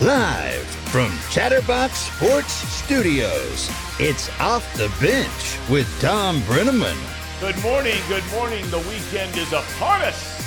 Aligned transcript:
Live 0.00 0.64
from 0.88 1.12
Chatterbox 1.30 1.92
Sports 1.92 2.52
Studios, 2.52 3.70
it's 3.98 4.30
Off 4.40 4.64
the 4.78 4.88
Bench 4.98 5.58
with 5.68 5.86
Thom 6.00 6.40
Brennaman. 6.44 6.96
Good 7.38 7.62
morning, 7.62 7.98
good 8.08 8.24
morning. 8.32 8.64
The 8.70 8.78
weekend 8.78 9.36
is 9.36 9.52
upon 9.52 10.00
us. 10.00 10.40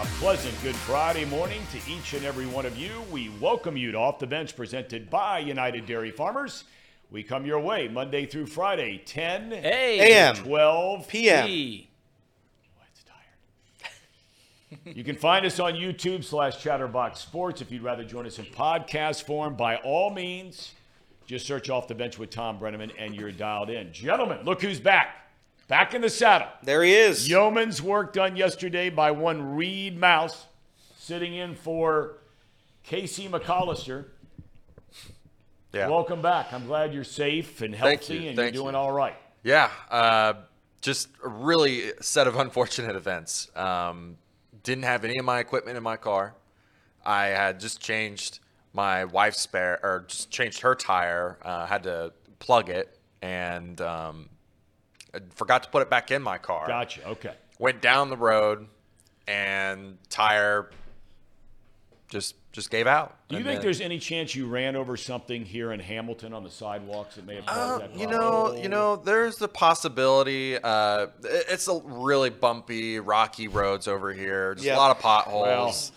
A 0.00 0.04
pleasant 0.18 0.60
Good 0.64 0.74
Friday 0.74 1.24
morning 1.24 1.60
to 1.70 1.78
each 1.88 2.14
and 2.14 2.24
every 2.24 2.46
one 2.46 2.66
of 2.66 2.76
you. 2.76 2.90
We 3.12 3.30
welcome 3.40 3.76
you 3.76 3.92
to 3.92 3.98
Off 3.98 4.18
the 4.18 4.26
Bench 4.26 4.56
presented 4.56 5.08
by 5.08 5.38
United 5.38 5.86
Dairy 5.86 6.10
Farmers. 6.10 6.64
We 7.12 7.22
come 7.22 7.46
your 7.46 7.60
way 7.60 7.86
Monday 7.86 8.26
through 8.26 8.46
Friday, 8.46 9.00
10 9.06 9.52
AM. 9.52 10.34
12 10.34 11.06
PM. 11.06 11.46
P. 11.46 11.88
Oh, 12.76 12.82
it's 12.90 13.04
tired. 13.04 13.92
You 14.84 15.04
can 15.04 15.16
find 15.16 15.46
us 15.46 15.58
on 15.60 15.74
YouTube 15.74 16.24
slash 16.24 16.62
Chatterbox 16.62 17.20
Sports 17.20 17.60
if 17.60 17.70
you'd 17.70 17.82
rather 17.82 18.04
join 18.04 18.26
us 18.26 18.38
in 18.38 18.44
podcast 18.46 19.22
form. 19.24 19.54
By 19.56 19.76
all 19.76 20.10
means, 20.10 20.72
just 21.26 21.46
search 21.46 21.70
off 21.70 21.88
the 21.88 21.94
bench 21.94 22.18
with 22.18 22.30
Thom 22.30 22.58
Brennaman 22.58 22.90
and 22.98 23.14
you're 23.14 23.32
dialed 23.32 23.70
in. 23.70 23.92
Gentlemen, 23.92 24.44
look 24.44 24.60
who's 24.62 24.80
back. 24.80 25.30
Back 25.68 25.92
in 25.94 26.00
the 26.00 26.08
saddle. 26.10 26.48
There 26.62 26.82
he 26.82 26.94
is. 26.94 27.28
Yeoman's 27.28 27.82
work 27.82 28.12
done 28.14 28.36
yesterday 28.36 28.88
by 28.88 29.10
one 29.10 29.54
Reed 29.56 29.98
Mouse, 29.98 30.46
sitting 30.98 31.34
in 31.34 31.54
for 31.54 32.18
Casey 32.84 33.28
McAllister. 33.28 34.06
Yeah. 35.72 35.88
Welcome 35.88 36.22
back. 36.22 36.52
I'm 36.54 36.66
glad 36.66 36.94
you're 36.94 37.04
safe 37.04 37.60
and 37.60 37.74
healthy 37.74 38.14
you. 38.16 38.28
and 38.28 38.36
Thank 38.36 38.54
you're 38.54 38.62
doing 38.64 38.74
you. 38.74 38.80
all 38.80 38.92
right. 38.92 39.14
Yeah, 39.44 39.70
uh, 39.90 40.32
just 40.80 41.08
a 41.22 41.28
really 41.28 41.92
set 42.00 42.26
of 42.26 42.36
unfortunate 42.36 42.96
events. 42.96 43.50
Um, 43.54 44.16
didn't 44.62 44.84
have 44.84 45.04
any 45.04 45.18
of 45.18 45.24
my 45.24 45.38
equipment 45.38 45.76
in 45.76 45.82
my 45.82 45.96
car. 45.96 46.34
I 47.04 47.26
had 47.26 47.60
just 47.60 47.80
changed 47.80 48.40
my 48.72 49.04
wife's 49.04 49.40
spare, 49.40 49.80
or 49.82 50.04
just 50.08 50.30
changed 50.30 50.60
her 50.60 50.74
tire. 50.74 51.38
Uh, 51.42 51.66
had 51.66 51.82
to 51.84 52.12
plug 52.38 52.68
it 52.68 52.98
and 53.22 53.80
um, 53.80 54.28
forgot 55.34 55.62
to 55.64 55.68
put 55.70 55.82
it 55.82 55.90
back 55.90 56.10
in 56.10 56.22
my 56.22 56.38
car. 56.38 56.66
Gotcha. 56.66 57.06
Okay. 57.06 57.34
Went 57.58 57.80
down 57.80 58.10
the 58.10 58.16
road 58.16 58.68
and 59.26 59.98
tire 60.08 60.70
just 62.08 62.34
just 62.52 62.70
gave 62.70 62.86
out. 62.86 63.14
Do 63.28 63.34
you 63.34 63.38
And 63.38 63.46
think 63.46 63.58
then- 63.60 63.66
there's 63.66 63.80
any 63.80 63.98
chance 63.98 64.34
you 64.34 64.48
ran 64.48 64.74
over 64.74 64.96
something 64.96 65.44
here 65.44 65.72
in 65.72 65.80
Hamilton 65.80 66.32
on 66.32 66.42
the 66.42 66.50
sidewalks 66.50 67.14
that 67.16 67.26
may 67.26 67.36
have 67.36 67.46
caused 67.46 67.82
Uh, 67.82 67.86
that 67.86 67.96
you 67.96 68.06
know, 68.06 68.54
you 68.54 68.68
know, 68.68 68.96
there's 68.96 69.36
the 69.36 69.48
possibility. 69.48 70.56
Uh, 70.56 71.08
it's 71.22 71.68
a 71.68 71.80
really 71.84 72.30
bumpy, 72.30 72.98
rocky 72.98 73.46
roads 73.48 73.86
over 73.86 74.12
here. 74.12 74.54
Just 74.54 74.66
Yep. 74.66 74.76
a 74.76 74.80
lot 74.80 74.90
of 74.96 75.02
potholes. 75.02 75.92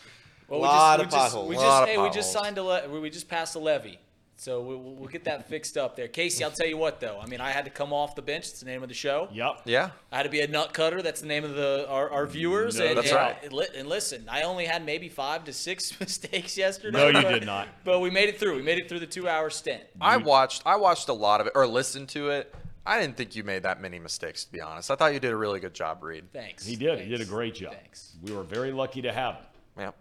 A 0.50 0.56
lot 0.56 1.00
of 1.00 1.06
we 1.08 1.12
just, 1.12 1.18
potholes. 1.18 1.50
We 1.50 1.56
Lot 1.56 1.64
just, 1.64 1.82
of 1.84 1.88
hey, 1.88 1.98
we 1.98 2.10
just 2.10 2.32
signed 2.34 2.58
a 2.58 2.64
le- 2.64 2.90
we 3.00 3.10
just 3.10 3.30
passed 3.30 3.56
a 3.56 3.60
levy, 3.60 3.98
so 4.42 4.60
we, 4.60 4.76
we'll, 4.76 4.96
we'll 4.96 5.08
get 5.08 5.24
that 5.26 5.48
fixed 5.48 5.78
up 5.78 5.96
there. 5.96 6.08
Casey, 6.08 6.44
I'll 6.44 6.50
tell 6.50 6.66
you 6.66 6.76
what 6.76 7.00
though. 7.00 7.20
I 7.22 7.28
mean, 7.28 7.40
I 7.40 7.52
had 7.52 7.64
to 7.66 7.70
come 7.70 7.94
off 7.94 8.16
the 8.16 8.24
bench. 8.24 8.48
It's 8.50 8.60
the 8.60 8.66
name 8.66 8.82
of 8.82 8.90
the 8.90 8.96
show. 8.96 9.30
Yep. 9.32 9.62
yeah, 9.66 9.92
I 10.12 10.18
had 10.18 10.24
to 10.24 10.30
be 10.30 10.42
a 10.42 10.48
nut 10.48 10.74
cutter. 10.74 11.04
That's 11.04 11.22
the 11.22 11.28
name 11.28 11.44
of 11.44 11.54
the 11.54 11.88
our, 11.88 12.10
our 12.10 12.26
viewers. 12.26 12.80
No, 12.80 12.86
and, 12.88 12.98
that's 12.98 13.12
and- 13.12 13.54
right. 13.54 13.70
And, 13.76 13.88
listen, 13.88 14.26
I 14.28 14.42
only 14.42 14.66
had 14.66 14.84
maybe 14.84 15.10
five 15.10 15.44
to 15.44 15.54
six 15.54 16.00
mistakes 16.00 16.58
yesterday. 16.58 16.98
No, 16.98 17.08
you 17.20 17.24
but- 17.24 17.30
did 17.30 17.46
not. 17.46 17.68
But 17.84 18.00
we 18.00 18.10
made 18.10 18.30
it 18.30 18.40
through. 18.40 18.56
We 18.56 18.64
made 18.64 18.80
it 18.80 18.90
through 18.90 19.02
the 19.02 19.06
two-hour 19.06 19.52
stint. 19.52 19.84
I 20.02 20.18
watched. 20.18 20.64
I 20.66 20.76
watched 20.76 21.10
a 21.10 21.14
lot 21.14 21.40
of 21.40 21.46
it 21.46 21.54
or 21.54 21.68
listened 21.68 22.10
to 22.10 22.32
it. 22.32 22.52
I 22.84 23.00
didn't 23.00 23.18
think 23.18 23.36
you 23.36 23.44
made 23.44 23.62
that 23.62 23.80
many 23.80 24.00
mistakes, 24.00 24.44
to 24.46 24.52
be 24.52 24.60
honest. 24.60 24.90
I 24.90 24.96
thought 24.96 25.14
you 25.14 25.20
did 25.20 25.34
a 25.34 25.38
really 25.38 25.60
good 25.60 25.76
job, 25.76 26.02
Reed. 26.02 26.24
Thanks. 26.34 26.66
He 26.66 26.76
did. 26.76 27.00
He 27.00 27.10
did 27.10 27.22
a 27.22 27.26
great 27.26 27.54
job. 27.54 27.74
Thanks. 27.74 28.16
We 28.24 28.32
were 28.32 28.42
very 28.42 28.72
lucky 28.72 29.04
to 29.04 29.14
have 29.14 29.36
him. 29.36 29.44
Yeah. 29.78 29.92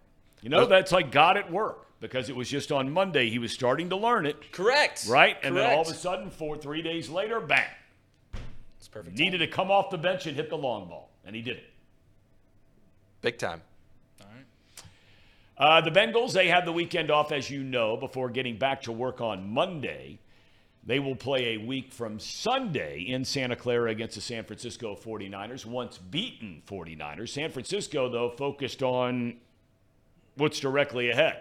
You 0.41 0.49
know, 0.49 0.65
that's 0.65 0.91
like 0.91 1.11
God 1.11 1.37
at 1.37 1.51
work 1.51 1.90
because 2.01 2.29
it 2.29 2.35
was 2.35 2.49
just 2.49 2.71
on 2.71 2.91
Monday 2.91 3.29
he 3.29 3.39
was 3.39 3.53
starting 3.53 3.89
to 3.89 3.95
learn 3.95 4.25
it, 4.25 4.51
Correct. 4.51 5.05
right? 5.07 5.37
And 5.43 5.55
then 5.55 5.71
all 5.71 5.83
of 5.83 5.87
a 5.87 5.93
sudden, 5.93 6.29
four, 6.29 6.57
three 6.57 6.81
days 6.81 7.07
later, 7.07 7.39
bang. 7.39 7.63
It's 8.79 8.89
perfect. 8.89 9.17
Needed 9.17 9.37
to 9.37 9.47
come 9.47 9.71
off 9.71 9.91
the 9.91 9.97
bench 9.97 10.25
and 10.25 10.35
hit 10.35 10.49
the 10.49 10.57
long 10.57 10.89
ball, 10.89 11.11
and 11.23 11.35
he 11.35 11.41
did 11.41 11.57
it. 11.57 11.69
Big 13.21 13.37
time. 13.37 13.61
All 14.19 14.27
right. 14.27 14.45
Uh, 15.57 15.81
the 15.81 15.91
Bengals, 15.91 16.33
they 16.33 16.47
had 16.47 16.65
the 16.65 16.71
weekend 16.71 17.11
off, 17.11 17.31
as 17.31 17.49
you 17.49 17.63
know, 17.63 17.95
before 17.95 18.31
getting 18.31 18.57
back 18.57 18.81
to 18.81 18.91
work 18.91 19.21
on 19.21 19.47
Monday. 19.53 20.17
They 20.83 20.97
will 20.97 21.15
play 21.15 21.53
a 21.53 21.57
week 21.57 21.93
from 21.93 22.19
Sunday 22.19 23.01
in 23.01 23.23
Santa 23.23 23.55
Clara 23.55 23.91
against 23.91 24.15
the 24.15 24.21
San 24.21 24.43
Francisco 24.43 24.95
49ers, 24.95 25.63
once 25.63 25.99
beaten 25.99 26.63
49ers. 26.67 27.29
San 27.29 27.51
Francisco, 27.51 28.09
though, 28.09 28.31
focused 28.31 28.81
on 28.81 29.35
what's 30.37 30.59
directly 30.59 31.11
ahead. 31.11 31.39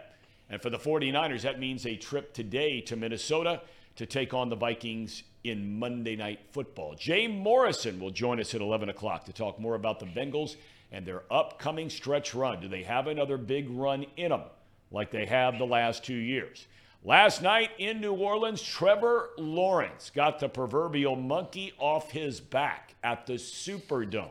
And 0.51 0.61
for 0.61 0.69
the 0.69 0.79
49ers, 0.79 1.43
that 1.43 1.61
means 1.61 1.87
a 1.87 1.97
trip 1.97 2.35
today 2.35 2.81
to 2.83 2.97
Minnesota 2.97 3.63
to 3.97 4.05
take 4.05 4.35
on 4.35 4.49
the 4.49 4.57
Vikings 4.57 5.23
in 5.45 5.79
Monday 5.79 6.17
Night 6.17 6.41
Football. 6.51 6.97
Jay 6.97 7.29
Morrison 7.29 8.01
will 8.01 8.11
join 8.11 8.41
us 8.41 8.55
at 8.55 8.61
11 8.61 8.89
o'clock 8.89 9.25
to 9.27 9.33
talk 9.33 9.61
more 9.61 9.77
about 9.77 10.01
the 10.01 10.07
Bengals 10.07 10.57
and 10.91 11.07
their 11.07 11.23
upcoming 11.31 11.89
stretch 11.89 12.35
run. 12.35 12.61
Do 12.61 12.69
they 12.69 12.83
have 12.83 13.07
another 13.07 13.39
big 13.39 13.71
run 13.71 14.07
in 14.17 14.31
them 14.31 14.43
like 14.91 15.13
they 15.13 15.27
have 15.27 15.57
the 15.57 15.67
last 15.67 16.05
two 16.05 16.15
years? 16.15 16.67
Last 17.03 17.41
night 17.41 17.71
in 17.79 18.01
New 18.01 18.13
Orleans, 18.13 18.61
Trevor 18.61 19.31
Lawrence 19.39 20.11
got 20.11 20.41
the 20.41 20.49
proverbial 20.49 21.17
monkey 21.17 21.73
off 21.79 22.11
his 22.11 22.41
back 22.41 22.95
at 23.03 23.27
the 23.27 23.35
Superdome. 23.35 24.31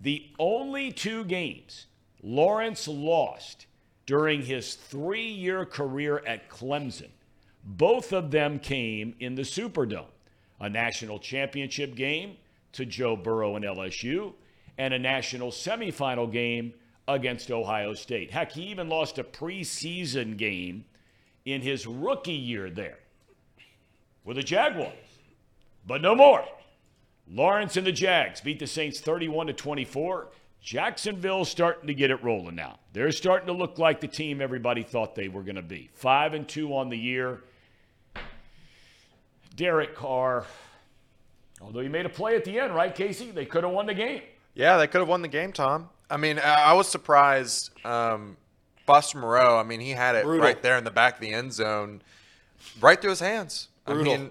The 0.00 0.26
only 0.38 0.90
two 0.90 1.24
games 1.24 1.86
Lawrence 2.22 2.88
lost 2.88 3.66
during 4.12 4.42
his 4.42 4.74
three 4.74 5.26
year 5.26 5.64
career 5.64 6.22
at 6.26 6.50
Clemson, 6.50 7.08
both 7.64 8.12
of 8.12 8.30
them 8.30 8.58
came 8.58 9.14
in 9.20 9.36
the 9.36 9.40
Superdome 9.40 10.04
a 10.60 10.68
national 10.68 11.18
championship 11.18 11.94
game 11.94 12.36
to 12.72 12.84
Joe 12.84 13.16
Burrow 13.16 13.56
and 13.56 13.64
LSU, 13.64 14.34
and 14.76 14.92
a 14.92 14.98
national 14.98 15.50
semifinal 15.50 16.30
game 16.30 16.74
against 17.08 17.50
Ohio 17.50 17.94
State. 17.94 18.30
Heck, 18.30 18.52
he 18.52 18.64
even 18.64 18.90
lost 18.90 19.18
a 19.18 19.24
preseason 19.24 20.36
game 20.36 20.84
in 21.46 21.62
his 21.62 21.86
rookie 21.86 22.32
year 22.32 22.68
there 22.68 22.98
with 24.24 24.36
the 24.36 24.42
Jaguars. 24.42 24.92
But 25.86 26.02
no 26.02 26.14
more. 26.14 26.44
Lawrence 27.26 27.78
and 27.78 27.86
the 27.86 27.92
Jags 27.92 28.42
beat 28.42 28.58
the 28.58 28.66
Saints 28.66 29.00
31 29.00 29.46
to 29.46 29.52
24. 29.54 30.28
Jacksonville's 30.62 31.50
starting 31.50 31.88
to 31.88 31.94
get 31.94 32.10
it 32.10 32.22
rolling 32.22 32.54
now. 32.54 32.78
They're 32.92 33.10
starting 33.10 33.46
to 33.48 33.52
look 33.52 33.78
like 33.78 34.00
the 34.00 34.06
team 34.08 34.40
everybody 34.40 34.82
thought 34.84 35.14
they 35.14 35.28
were 35.28 35.42
going 35.42 35.56
to 35.56 35.62
be. 35.62 35.90
5 35.94 36.34
and 36.34 36.48
2 36.48 36.74
on 36.74 36.88
the 36.88 36.96
year. 36.96 37.40
Derek 39.56 39.94
Carr, 39.94 40.46
although 41.60 41.80
he 41.80 41.88
made 41.88 42.06
a 42.06 42.08
play 42.08 42.36
at 42.36 42.44
the 42.44 42.58
end, 42.58 42.74
right, 42.74 42.94
Casey? 42.94 43.30
They 43.30 43.44
could 43.44 43.64
have 43.64 43.72
won 43.72 43.86
the 43.86 43.94
game. 43.94 44.22
Yeah, 44.54 44.76
they 44.78 44.86
could 44.86 45.00
have 45.00 45.08
won 45.08 45.20
the 45.20 45.28
game, 45.28 45.52
Tom. 45.52 45.90
I 46.08 46.16
mean, 46.16 46.38
I 46.38 46.70
I 46.70 46.72
was 46.74 46.88
surprised. 46.88 47.70
Um, 47.84 48.36
Foster 48.86 49.18
Moreau, 49.18 49.58
I 49.58 49.62
mean, 49.62 49.80
he 49.80 49.90
had 49.90 50.14
it 50.14 50.24
Brutal. 50.24 50.44
right 50.44 50.60
there 50.62 50.76
in 50.76 50.84
the 50.84 50.90
back 50.90 51.14
of 51.14 51.20
the 51.20 51.32
end 51.32 51.52
zone, 51.52 52.02
right 52.80 53.00
through 53.00 53.10
his 53.10 53.20
hands. 53.20 53.68
Brutal. 53.84 54.12
I 54.12 54.16
mean, 54.16 54.30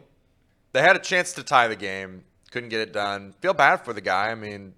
they 0.73 0.81
had 0.81 0.95
a 0.95 0.99
chance 0.99 1.33
to 1.33 1.43
tie 1.43 1.67
the 1.67 1.75
game, 1.75 2.23
couldn't 2.51 2.69
get 2.69 2.81
it 2.81 2.93
done. 2.93 3.33
Feel 3.41 3.53
bad 3.53 3.77
for 3.85 3.93
the 3.93 4.01
guy. 4.01 4.29
I 4.29 4.35
mean, 4.35 4.73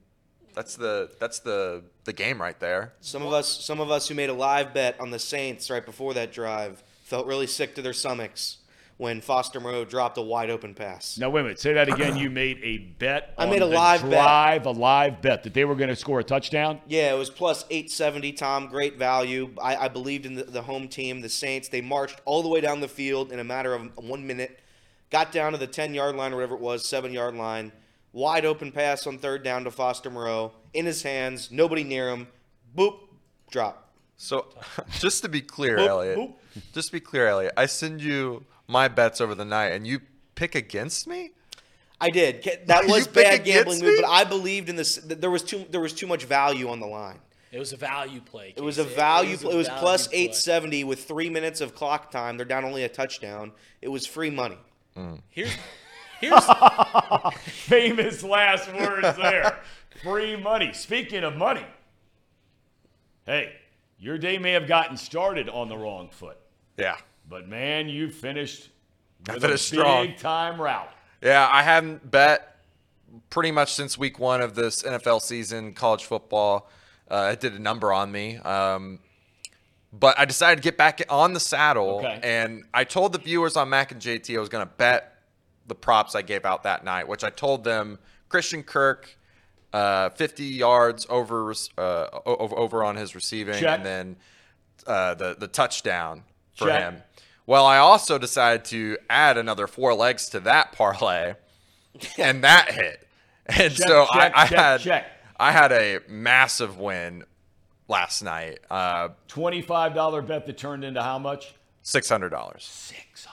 that's 0.53 0.75
the 0.75 1.11
that's 1.19 1.39
the 1.39 1.83
the 2.05 2.13
game 2.13 2.41
right 2.41 2.59
there. 2.59 2.93
Some 3.01 3.23
of 3.23 3.33
us, 3.33 3.47
some 3.47 3.79
of 3.79 3.91
us 3.91 4.07
who 4.07 4.15
made 4.15 4.29
a 4.29 4.33
live 4.33 4.73
bet 4.73 4.99
on 4.99 5.11
the 5.11 5.19
Saints 5.19 5.69
right 5.69 5.85
before 5.85 6.13
that 6.13 6.31
drive 6.31 6.83
felt 7.03 7.27
really 7.27 7.47
sick 7.47 7.75
to 7.75 7.81
their 7.81 7.93
stomachs 7.93 8.57
when 8.97 9.21
Foster 9.21 9.59
Moreau 9.59 9.85
dropped 9.85 10.17
a 10.17 10.21
wide 10.21 10.49
open 10.49 10.73
pass. 10.73 11.17
Now, 11.17 11.29
wait 11.29 11.41
a 11.41 11.43
minute. 11.43 11.59
Say 11.59 11.73
that 11.73 11.89
again. 11.89 12.15
You 12.15 12.29
made 12.29 12.59
a 12.63 12.77
bet. 12.77 13.33
I 13.37 13.45
made 13.45 13.61
a 13.61 13.67
the 13.67 13.75
live 13.75 14.01
bet. 14.01 14.11
drive, 14.11 14.65
a 14.65 14.71
live 14.71 15.21
bet 15.21 15.43
that 15.43 15.53
they 15.53 15.65
were 15.65 15.75
going 15.75 15.89
to 15.89 15.95
score 15.95 16.19
a 16.19 16.23
touchdown. 16.23 16.79
Yeah, 16.87 17.13
it 17.13 17.17
was 17.17 17.29
plus 17.29 17.65
870, 17.69 18.33
Tom. 18.33 18.67
Great 18.67 18.97
value. 18.97 19.49
I, 19.61 19.75
I 19.75 19.87
believed 19.87 20.25
in 20.25 20.35
the, 20.35 20.43
the 20.43 20.61
home 20.61 20.87
team, 20.87 21.21
the 21.21 21.29
Saints. 21.29 21.69
They 21.69 21.81
marched 21.81 22.21
all 22.25 22.43
the 22.43 22.49
way 22.49 22.61
down 22.61 22.81
the 22.81 22.87
field 22.87 23.31
in 23.31 23.39
a 23.39 23.43
matter 23.43 23.73
of 23.73 23.89
one 23.97 24.25
minute, 24.27 24.59
got 25.09 25.31
down 25.31 25.53
to 25.53 25.57
the 25.57 25.67
10 25.67 25.93
yard 25.93 26.15
line 26.15 26.31
or 26.31 26.37
whatever 26.37 26.55
it 26.55 26.61
was, 26.61 26.85
seven 26.85 27.11
yard 27.11 27.35
line. 27.35 27.71
Wide 28.13 28.45
open 28.45 28.71
pass 28.71 29.05
on 29.07 29.17
third 29.17 29.43
down 29.43 29.63
to 29.65 29.71
Foster 29.71 30.09
Moreau. 30.09 30.51
In 30.73 30.85
his 30.85 31.01
hands, 31.03 31.49
nobody 31.51 31.83
near 31.83 32.09
him. 32.09 32.27
Boop, 32.77 32.99
drop. 33.51 33.89
So, 34.17 34.47
just 34.99 35.23
to 35.23 35.29
be 35.29 35.41
clear, 35.41 35.77
Boop, 35.77 35.87
Elliot, 35.87 36.17
boop. 36.17 36.33
just 36.73 36.87
to 36.89 36.93
be 36.93 36.99
clear, 36.99 37.27
Elliot, 37.27 37.53
I 37.57 37.65
send 37.65 38.01
you 38.01 38.45
my 38.67 38.87
bets 38.87 39.19
over 39.19 39.33
the 39.35 39.45
night, 39.45 39.69
and 39.69 39.85
you 39.87 39.99
pick 40.35 40.53
against 40.55 41.07
me. 41.07 41.31
I 41.99 42.09
did. 42.11 42.47
That 42.67 42.85
was 42.87 43.07
pick 43.07 43.15
bad 43.25 43.43
gambling 43.43 43.79
move, 43.81 43.95
me? 43.95 44.01
but 44.01 44.09
I 44.09 44.23
believed 44.23 44.69
in 44.69 44.75
this. 44.75 44.97
There 44.97 45.31
was 45.31 45.41
too. 45.43 45.65
There 45.69 45.81
was 45.81 45.93
too 45.93 46.07
much 46.07 46.25
value 46.25 46.69
on 46.69 46.79
the 46.79 46.87
line. 46.87 47.19
It 47.51 47.59
was 47.59 47.71
a 47.71 47.77
value 47.77 48.19
play. 48.19 48.53
It 48.57 48.61
was 48.63 48.77
a 48.79 48.83
Casey. 48.83 48.95
value. 48.95 49.37
a 49.43 49.49
It 49.49 49.55
was 49.55 49.67
value 49.67 49.79
plus 49.79 50.07
870 50.11 50.83
with 50.85 51.03
three 51.05 51.29
minutes 51.29 51.61
of 51.61 51.75
clock 51.75 52.09
time. 52.11 52.35
They're 52.37 52.45
down 52.47 52.65
only 52.65 52.83
a 52.83 52.89
touchdown. 52.89 53.51
It 53.81 53.89
was 53.89 54.07
free 54.07 54.31
money. 54.31 54.57
Mm. 54.97 55.21
Here's 55.29 55.51
here's 56.29 57.33
Famous 57.67 58.23
last 58.23 58.71
words 58.73 59.15
there. 59.17 59.59
Free 60.01 60.35
money. 60.35 60.73
Speaking 60.73 61.23
of 61.23 61.35
money, 61.35 61.65
hey, 63.25 63.53
your 63.99 64.17
day 64.17 64.37
may 64.37 64.51
have 64.51 64.67
gotten 64.67 64.97
started 64.97 65.49
on 65.49 65.69
the 65.69 65.77
wrong 65.77 66.09
foot. 66.09 66.37
Yeah. 66.77 66.97
But 67.29 67.47
man, 67.47 67.87
you 67.89 68.09
finished 68.09 68.69
I 69.29 69.33
with 69.35 69.43
a 69.43 69.47
finished 69.47 69.67
strong. 69.67 70.07
big 70.07 70.17
time 70.17 70.61
rally. 70.61 70.89
Yeah, 71.21 71.47
I 71.51 71.63
hadn't 71.63 72.09
bet 72.11 72.57
pretty 73.29 73.51
much 73.51 73.73
since 73.73 73.97
week 73.97 74.19
one 74.19 74.41
of 74.41 74.55
this 74.55 74.83
NFL 74.83 75.21
season, 75.21 75.73
college 75.73 76.03
football. 76.03 76.69
Uh, 77.09 77.29
it 77.33 77.39
did 77.39 77.53
a 77.53 77.59
number 77.59 77.93
on 77.93 78.11
me. 78.11 78.37
Um, 78.37 78.99
but 79.93 80.17
I 80.19 80.25
decided 80.25 80.57
to 80.57 80.63
get 80.63 80.77
back 80.77 81.01
on 81.07 81.33
the 81.33 81.39
saddle, 81.39 81.99
Okay. 81.99 82.19
and 82.23 82.63
I 82.73 82.83
told 82.83 83.13
the 83.13 83.19
viewers 83.19 83.55
on 83.55 83.69
Mac 83.69 83.91
and 83.91 84.01
JT 84.01 84.35
I 84.35 84.39
was 84.39 84.49
going 84.49 84.65
to 84.65 84.71
bet 84.77 85.12
the 85.67 85.75
props 85.75 86.15
I 86.15 86.21
gave 86.21 86.45
out 86.45 86.63
that 86.63 86.83
night, 86.83 87.07
which 87.07 87.23
I 87.23 87.29
told 87.29 87.63
them 87.63 87.99
Christian 88.29 88.63
Kirk, 88.63 89.17
uh, 89.71 90.09
50 90.09 90.43
yards 90.43 91.05
over 91.09 91.53
uh, 91.77 92.07
over 92.25 92.55
over 92.55 92.83
on 92.83 92.95
his 92.95 93.15
receiving, 93.15 93.59
Check. 93.59 93.77
and 93.77 93.85
then 93.85 94.15
uh, 94.87 95.13
the 95.15 95.35
the 95.37 95.47
touchdown 95.47 96.23
for 96.55 96.67
Check. 96.67 96.81
him. 96.81 97.03
Well, 97.45 97.65
I 97.65 97.77
also 97.77 98.17
decided 98.17 98.65
to 98.65 98.97
add 99.09 99.37
another 99.37 99.67
four 99.67 99.93
legs 99.93 100.29
to 100.29 100.39
that 100.41 100.71
parlay, 100.73 101.33
and 102.17 102.43
that 102.43 102.71
hit. 102.71 103.07
And 103.45 103.73
Check, 103.73 103.87
so 103.87 104.05
check, 104.13 104.33
I, 104.35 104.43
I 104.43 104.47
check, 104.47 104.57
had 104.59 104.81
check. 104.81 105.05
I 105.37 105.51
had 105.51 105.71
a 105.73 105.99
massive 106.07 106.77
win 106.77 107.25
last 107.89 108.21
night, 108.23 108.59
uh, 108.69 109.09
Twenty-five 109.27 109.93
dollar 109.93 110.21
bet 110.21 110.45
that 110.45 110.57
turned 110.57 110.83
into 110.85 111.01
how 111.03 111.19
much? 111.19 111.53
six 111.81 112.07
hundred 112.07 112.29
dollars. 112.29 112.63
Six 112.63 113.25
hundo. 113.25 113.32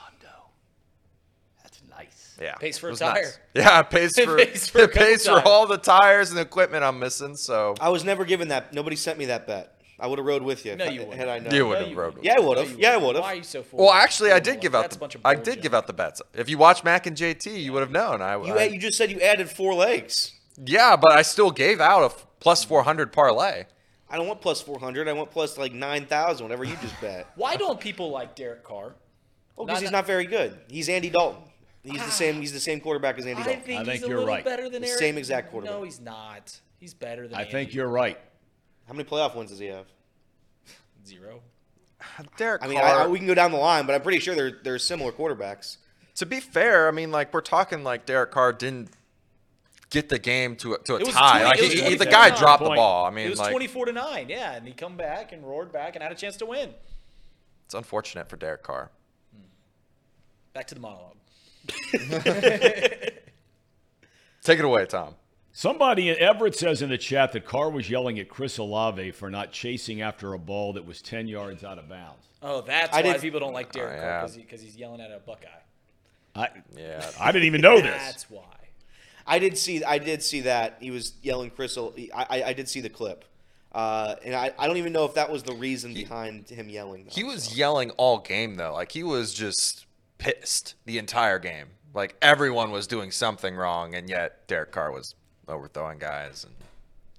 Yeah, 2.41 2.55
Pays 2.55 2.77
for 2.79 2.89
a 2.89 2.95
tire. 2.95 3.13
nice. 3.13 3.39
Yeah, 3.53 3.79
it 3.81 3.89
pays 3.91 4.17
It 4.17 4.25
for 4.25 4.37
pays 4.37 4.67
for 4.67 4.79
it 4.81 4.93
pays 4.93 5.25
for 5.27 5.39
all 5.47 5.67
the 5.67 5.77
tires 5.77 6.31
and 6.31 6.39
equipment 6.39 6.83
I'm 6.83 6.97
missing. 6.99 7.35
So 7.35 7.75
I 7.79 7.89
was 7.89 8.03
never 8.03 8.25
given 8.25 8.47
that. 8.47 8.73
Nobody 8.73 8.95
sent 8.95 9.19
me 9.19 9.25
that 9.25 9.45
bet. 9.45 9.75
I 9.99 10.07
would 10.07 10.17
have 10.17 10.25
rode 10.25 10.41
with 10.41 10.65
you. 10.65 10.75
No, 10.75 10.85
you 10.85 11.01
wouldn't. 11.01 11.17
Had 11.17 11.27
I 11.29 11.37
known. 11.37 11.53
You 11.53 11.67
would 11.67 11.79
No, 11.79 11.85
have 11.87 11.95
rode. 11.95 12.17
Yeah, 12.23 12.35
I 12.37 12.39
would 12.39 12.57
have. 12.57 12.71
you 12.71 12.77
Yeah, 12.79 12.93
I 12.93 12.97
wouldn't. 12.97 13.17
have. 13.17 13.23
Why 13.23 13.33
are 13.33 13.35
you 13.35 13.43
so 13.43 13.61
foolish? 13.61 13.85
Well, 13.85 13.93
actually, 13.93 14.31
I 14.31 14.39
did 14.39 14.59
give 14.59 14.73
out 14.73 14.81
that's 14.81 14.95
the 14.95 14.99
bunch 14.99 15.13
of 15.13 15.21
I 15.23 15.35
bullshit. 15.35 15.53
did 15.53 15.61
give 15.61 15.75
out 15.75 15.85
the 15.85 15.93
bets. 15.93 16.19
If 16.33 16.49
you 16.49 16.57
watch 16.57 16.83
Mac 16.83 17.05
and 17.05 17.15
JT, 17.15 17.61
you 17.63 17.71
would 17.73 17.81
have 17.81 17.91
known. 17.91 18.19
I, 18.23 18.35
You, 18.43 18.57
I- 18.57 18.63
you 18.63 18.79
just 18.79 18.97
said 18.97 19.11
you 19.11 19.19
added 19.21 19.47
four 19.51 19.75
legs. 19.75 20.33
yeah, 20.65 20.95
but 20.95 21.11
I 21.11 21.21
still 21.21 21.51
gave 21.51 21.79
out 21.79 22.01
a 22.01 22.05
f- 22.05 22.25
plus 22.39 22.63
four 22.63 22.81
hundred 22.81 23.13
parlay. 23.13 23.65
I 24.09 24.17
don't 24.17 24.27
want 24.27 24.41
plus 24.41 24.59
400. 24.61 25.07
I 25.07 25.13
want 25.13 25.31
plus 25.31 25.57
like 25.57 25.71
9,000, 25.71 26.43
whatever 26.43 26.65
you 26.65 26.75
just 26.81 26.99
bet. 26.99 27.27
Why 27.35 27.55
don't 27.55 27.79
people 27.79 28.09
like 28.09 28.35
Derek 28.35 28.61
Carr? 28.63 28.87
Oh, 28.87 28.95
well, 29.55 29.67
because 29.67 29.81
he's 29.81 29.91
not 29.91 30.05
very 30.05 30.25
good. 30.25 30.57
He's 30.67 30.89
Andy 30.89 31.09
Dalton. 31.09 31.43
He's 31.83 32.03
the 32.03 32.11
same. 32.11 32.35
He's 32.41 32.53
the 32.53 32.59
same 32.59 32.79
quarterback 32.79 33.17
as 33.17 33.25
Andy 33.25 33.41
I 33.41 33.45
Dalton. 33.45 33.61
think, 33.63 33.79
I 33.81 33.83
think 33.83 33.93
he's 33.95 34.03
a 34.03 34.07
you're 34.07 34.17
little 34.19 34.33
right. 34.33 34.45
better 34.45 34.69
than 34.69 34.81
The 34.83 34.87
Eric. 34.89 34.99
same 34.99 35.17
exact 35.17 35.49
quarterback. 35.51 35.75
No, 35.75 35.83
he's 35.83 35.99
not. 35.99 36.59
He's 36.79 36.93
better 36.93 37.27
than. 37.27 37.37
I 37.37 37.43
think 37.43 37.69
Andy. 37.69 37.73
you're 37.73 37.87
right. 37.87 38.19
How 38.87 38.93
many 38.93 39.07
playoff 39.07 39.35
wins 39.35 39.49
does 39.49 39.59
he 39.59 39.67
have? 39.67 39.85
zero. 41.05 41.41
Derek 42.37 42.63
I 42.63 42.67
mean, 42.67 42.79
Carr. 42.79 43.01
I, 43.01 43.03
I, 43.03 43.07
we 43.07 43.17
can 43.19 43.27
go 43.27 43.35
down 43.35 43.51
the 43.51 43.57
line, 43.57 43.85
but 43.85 43.93
I'm 43.95 44.01
pretty 44.01 44.19
sure 44.19 44.33
they're 44.35 44.59
they're 44.63 44.79
similar 44.79 45.11
quarterbacks. 45.11 45.77
to 46.15 46.25
be 46.25 46.39
fair, 46.39 46.87
I 46.87 46.91
mean, 46.91 47.11
like 47.11 47.33
we're 47.33 47.41
talking 47.41 47.83
like 47.83 48.05
Derek 48.05 48.31
Carr 48.31 48.53
didn't 48.53 48.89
get 49.91 50.09
the 50.09 50.17
game 50.19 50.55
to 50.57 50.73
a, 50.73 50.79
to 50.79 50.95
a 50.95 50.99
It 50.99 51.05
was 51.05 51.15
tie. 51.15 51.41
20 51.41 51.45
like 51.45 51.59
it 51.59 51.61
was 51.63 51.73
he, 51.73 51.81
he- 51.81 51.95
the 51.95 52.05
24 52.05 52.11
guy 52.11 52.29
dropped 52.39 52.63
the 52.63 52.69
nine. 52.69 52.77
ball. 52.77 53.05
I 53.05 53.09
mean, 53.11 53.27
It 53.27 53.29
was 53.31 53.39
like 53.39 53.51
24 53.51 53.85
to 53.87 53.91
nine. 53.91 54.29
Yeah, 54.29 54.53
and 54.53 54.65
he 54.67 54.73
come 54.73 54.97
back 54.97 55.31
and 55.31 55.43
roared 55.45 55.71
back 55.71 55.95
and 55.95 56.01
had 56.03 56.11
a 56.11 56.15
chance 56.15 56.37
to 56.37 56.45
win. 56.45 56.71
it's 57.65 57.73
unfortunate 57.75 58.29
for 58.29 58.35
Derek 58.37 58.63
Carr. 58.63 58.89
Hmm. 59.35 59.41
Back 60.53 60.67
to 60.67 60.75
the 60.75 60.81
monologue. 60.81 61.17
Take 64.43 64.59
it 64.59 64.65
away, 64.65 64.85
Tom. 64.85 65.15
Somebody 65.53 66.09
in 66.09 66.17
Everett 66.17 66.55
says 66.55 66.81
in 66.81 66.89
the 66.89 66.97
chat 66.97 67.33
that 67.33 67.45
Carr 67.45 67.69
was 67.69 67.89
yelling 67.89 68.17
at 68.19 68.29
Chris 68.29 68.57
Olave 68.57 69.11
for 69.11 69.29
not 69.29 69.51
chasing 69.51 70.01
after 70.01 70.33
a 70.33 70.39
ball 70.39 70.73
that 70.73 70.85
was 70.85 71.01
10 71.01 71.27
yards 71.27 71.63
out 71.63 71.77
of 71.77 71.89
bounds. 71.89 72.25
Oh, 72.41 72.61
that's 72.61 72.95
I 72.95 73.01
why 73.01 73.13
did- 73.13 73.21
people 73.21 73.39
don't 73.39 73.53
like 73.53 73.71
Derek 73.71 73.97
Oh, 73.97 74.01
Carr 74.01 74.27
yeah. 74.27 74.35
because 74.35 74.61
he's 74.61 74.75
yelling 74.75 75.01
at 75.01 75.11
a 75.11 75.19
Buckeye. 75.19 75.47
I, 76.33 76.47
Yeah. 76.75 77.05
I 77.19 77.31
didn't 77.33 77.45
even 77.47 77.61
know 77.61 77.75
this. 77.81 77.91
That's 77.91 78.29
why. 78.29 78.43
I 79.27 79.37
did 79.37 79.57
see. 79.57 79.83
I 79.83 79.97
did 79.99 80.23
see 80.23 80.41
that 80.41 80.77
he 80.79 80.89
was 80.89 81.13
yelling 81.21 81.51
Chris. 81.51 81.77
Ol- 81.77 81.93
I, 82.15 82.25
I, 82.29 82.43
I 82.45 82.53
did 82.53 82.67
see 82.67 82.81
the 82.81 82.89
clip, 82.89 83.23
uh, 83.71 84.15
and 84.25 84.33
I, 84.33 84.51
I 84.57 84.65
don't 84.65 84.77
even 84.77 84.93
know 84.93 85.05
if 85.05 85.13
that 85.13 85.29
was 85.31 85.43
the 85.43 85.53
reason 85.53 85.93
behind 85.93 86.49
him 86.49 86.69
yelling. 86.69 87.03
Though, 87.03 87.11
He 87.11 87.23
was 87.23 87.43
so. 87.43 87.55
yelling 87.55 87.91
all 87.91 88.17
game 88.17 88.55
though. 88.55 88.73
Like 88.73 88.91
he 88.91 89.03
was 89.03 89.31
just 89.33 89.85
pissed 90.21 90.75
the 90.85 90.97
entire 90.99 91.39
game. 91.39 91.67
Like 91.93 92.15
everyone 92.21 92.71
was 92.71 92.87
doing 92.87 93.11
something 93.11 93.55
wrong, 93.55 93.95
and 93.95 94.07
yet 94.09 94.47
Derek 94.47 94.71
Carr 94.71 94.91
was 94.91 95.15
overthrowing 95.47 95.97
guys 95.97 96.45
and 96.45 96.53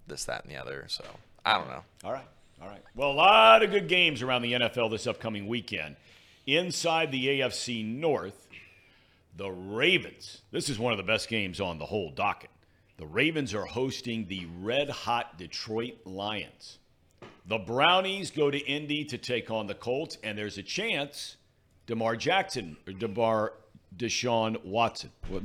this, 0.07 0.25
that, 0.25 0.45
and 0.45 0.53
the 0.53 0.57
other. 0.57 0.85
So 0.89 1.05
I 1.45 1.59
don't 1.59 1.69
know. 1.69 1.83
All 2.05 2.13
right. 2.13 2.27
All 2.63 2.69
right. 2.69 2.83
Well, 2.95 3.11
a 3.11 3.13
lot 3.13 3.63
of 3.63 3.71
good 3.71 3.89
games 3.89 4.23
around 4.23 4.43
the 4.43 4.53
NFL 4.53 4.91
this 4.91 5.07
upcoming 5.07 5.49
weekend. 5.49 5.97
Inside 6.47 7.11
the 7.11 7.41
AFC 7.41 7.85
North, 7.85 8.49
the 9.37 9.51
Ravens. 9.51 10.43
This 10.53 10.69
is 10.69 10.79
one 10.79 10.93
of 10.93 10.97
the 10.97 11.03
best 11.03 11.29
games 11.29 11.61
on 11.61 11.79
the 11.79 11.87
whole 11.87 12.11
docket. 12.11 12.51
The 12.99 13.07
Ravens 13.07 13.53
are 13.53 13.65
hosting 13.65 14.27
the 14.29 14.47
red 14.61 14.89
hot 14.89 15.39
Detroit 15.39 15.95
Lions. 16.05 16.79
The 17.47 17.59
Brownies 17.59 18.31
go 18.31 18.51
to 18.51 18.59
Indy 18.59 19.05
to 19.07 19.19
take 19.19 19.51
on 19.51 19.67
the 19.67 19.75
Colts, 19.75 20.19
and 20.23 20.39
there's 20.39 20.59
a 20.59 20.63
chance 20.63 21.37
DeMar 21.93 22.17
Jackson 22.17 22.79
or 22.87 22.95
DeMar 22.95 23.53
Deshaun 23.95 24.65
Watson. 24.65 25.11
What. 25.29 25.43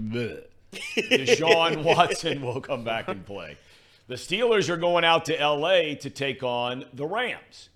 Deshaun 0.72 1.84
Watson 1.84 2.42
will 2.42 2.62
come 2.62 2.86
back 2.86 3.10
and 3.10 3.26
play. 3.26 3.58
The 4.08 4.16
Steelers 4.16 4.70
are 4.70 4.78
going 4.78 5.04
out 5.04 5.26
to 5.26 5.34
LA 5.34 5.96
to 5.96 6.10
take 6.10 6.44
on 6.44 6.86
the 6.94 7.06
Rams. 7.06 7.68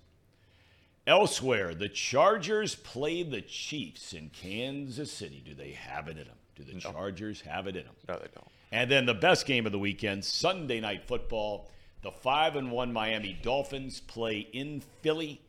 Elsewhere, 1.06 1.74
the 1.74 1.90
Chargers 1.90 2.74
play 2.74 3.22
the 3.22 3.42
Chiefs 3.42 4.14
in 4.14 4.30
Kansas 4.30 5.12
City. 5.12 5.42
Do 5.44 5.52
they 5.52 5.72
have 5.72 6.08
it 6.08 6.16
in 6.16 6.24
them? 6.24 6.36
Do 6.56 6.64
the 6.64 6.80
Chargers 6.80 7.42
have 7.42 7.66
it 7.66 7.76
in 7.76 7.84
them? 7.84 7.94
No, 8.08 8.14
they 8.14 8.28
don't. 8.34 8.48
And 8.70 8.90
then 8.90 9.04
the 9.04 9.12
best 9.12 9.44
game 9.44 9.66
of 9.66 9.72
the 9.72 9.78
weekend, 9.78 10.24
Sunday 10.24 10.80
night 10.80 11.04
football. 11.06 11.68
The 12.00 12.10
five 12.10 12.56
and 12.56 12.70
one 12.70 12.90
Miami 12.90 13.38
Dolphins 13.42 14.00
play 14.00 14.48
in 14.54 14.82
Philly 15.02 15.42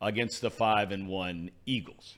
against 0.00 0.42
the 0.42 0.50
five 0.50 0.92
and 0.92 1.08
one 1.08 1.50
Eagles. 1.66 2.14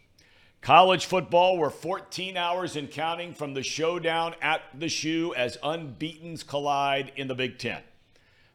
College 0.62 1.06
football, 1.06 1.56
we're 1.56 1.70
14 1.70 2.36
hours 2.36 2.76
and 2.76 2.90
counting 2.90 3.32
from 3.32 3.54
the 3.54 3.62
showdown 3.62 4.34
at 4.42 4.60
the 4.78 4.90
shoe 4.90 5.34
as 5.34 5.56
unbeatens 5.62 6.42
collide 6.46 7.12
in 7.16 7.28
the 7.28 7.34
Big 7.34 7.58
Ten. 7.58 7.82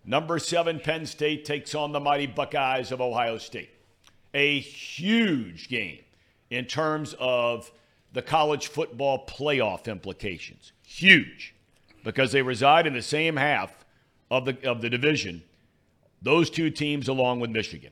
Number 0.06 0.38
seven, 0.38 0.80
Penn 0.80 1.08
State 1.08 1.46
takes 1.46 1.74
on 1.74 1.92
the 1.92 2.00
mighty 2.00 2.28
Buckeyes 2.28 2.92
of 2.92 3.02
Ohio 3.02 3.40
State. 3.40 3.72
A 4.36 4.60
huge 4.60 5.68
game 5.68 6.00
in 6.52 6.66
terms 6.66 7.16
of 7.20 7.72
the 8.14 8.22
college 8.22 8.68
football 8.68 9.26
playoff 9.26 9.88
implications. 9.88 10.74
Huge, 10.84 11.56
because 12.04 12.32
they 12.32 12.44
reside 12.44 12.86
in 12.86 12.94
the 12.94 13.02
same 13.02 13.36
half 13.36 13.84
of 14.30 14.46
the 14.46 14.58
of 14.70 14.82
the 14.82 14.92
division. 14.92 15.42
Those 16.22 16.52
two 16.52 16.70
teams, 16.70 17.08
along 17.08 17.40
with 17.40 17.50
Michigan. 17.50 17.92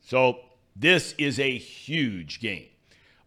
So 0.00 0.40
this 0.74 1.14
is 1.18 1.38
a 1.38 1.56
huge 1.56 2.40
game. 2.40 2.66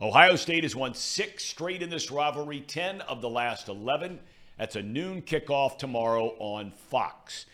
Ohio 0.04 0.36
State 0.36 0.64
has 0.64 0.76
won 0.76 0.94
six 0.94 1.46
straight 1.46 1.82
in 1.82 1.90
this 1.90 2.12
rivalry, 2.12 2.60
10 2.60 3.00
of 3.02 3.22
the 3.22 3.30
last 3.30 3.70
11. 3.70 4.20
That's 4.58 4.76
a 4.76 4.82
noon 4.82 5.22
kickoff 5.22 5.78
tomorrow 5.78 6.36
on 6.40 6.72
Fox. 6.72 7.46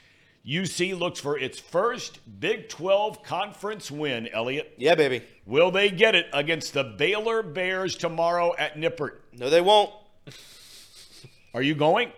UC 0.43 0.97
looks 0.97 1.19
for 1.19 1.37
its 1.37 1.59
first 1.59 2.19
Big 2.39 2.67
12 2.67 3.21
conference 3.21 3.91
win, 3.91 4.27
Elliot. 4.29 4.73
Yeah, 4.79 4.95
baby. 4.95 5.21
Will 5.45 5.69
they 5.69 5.91
get 5.91 6.15
it 6.15 6.25
against 6.33 6.73
the 6.73 6.83
Baylor 6.83 7.43
Bears 7.43 7.95
tomorrow 7.95 8.55
at 8.57 8.75
Nippert? 8.75 9.17
No, 9.31 9.51
they 9.51 9.61
won't. 9.61 9.93
Are 11.53 11.61
you 11.61 11.75
going? 11.75 12.11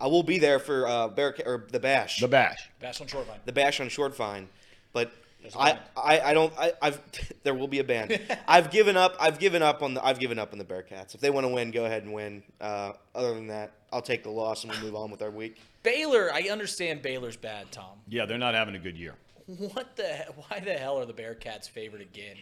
I 0.00 0.08
will 0.08 0.24
be 0.24 0.40
there 0.40 0.58
for 0.58 0.88
uh, 0.88 1.06
Bear 1.06 1.36
or 1.46 1.68
the 1.70 1.78
Bash. 1.78 2.18
The 2.18 2.26
Bash. 2.26 2.68
Bash 2.80 3.00
on 3.00 3.06
short 3.06 3.28
vine. 3.28 3.38
the 3.44 3.52
bash 3.52 3.78
on 3.78 3.88
Short 3.88 4.16
Vine, 4.16 4.48
but 4.92 5.08
a 5.08 5.10
I. 5.58 5.78
I, 5.96 6.20
I 6.20 6.34
don't 6.34 6.52
I, 6.58 6.72
I've 6.82 7.00
there 7.42 7.54
will 7.54 7.68
be 7.68 7.78
a 7.78 7.84
ban. 7.84 8.18
I've 8.48 8.70
given 8.70 8.96
up 8.96 9.16
I've 9.20 9.38
given 9.38 9.62
up 9.62 9.82
on 9.82 9.94
the 9.94 10.04
I've 10.04 10.18
given 10.18 10.38
up 10.38 10.52
on 10.52 10.58
the 10.58 10.64
Bearcats. 10.64 11.14
If 11.14 11.20
they 11.20 11.30
want 11.30 11.44
to 11.44 11.52
win, 11.52 11.70
go 11.70 11.84
ahead 11.84 12.02
and 12.04 12.12
win. 12.12 12.42
Uh, 12.60 12.92
other 13.14 13.34
than 13.34 13.48
that, 13.48 13.72
I'll 13.92 14.02
take 14.02 14.22
the 14.22 14.30
loss 14.30 14.64
and 14.64 14.72
we'll 14.72 14.82
move 14.82 14.94
on 14.94 15.10
with 15.10 15.22
our 15.22 15.30
week. 15.30 15.58
Baylor, 15.82 16.30
I 16.32 16.42
understand 16.50 17.02
Baylor's 17.02 17.36
bad, 17.36 17.72
Tom. 17.72 17.98
Yeah, 18.08 18.26
they're 18.26 18.38
not 18.38 18.54
having 18.54 18.74
a 18.74 18.78
good 18.78 18.96
year. 18.98 19.14
What 19.46 19.96
the? 19.96 20.06
Why 20.48 20.60
the 20.60 20.74
hell 20.74 20.98
are 20.98 21.06
the 21.06 21.14
Bearcats 21.14 21.68
favored 21.68 22.00
again? 22.00 22.36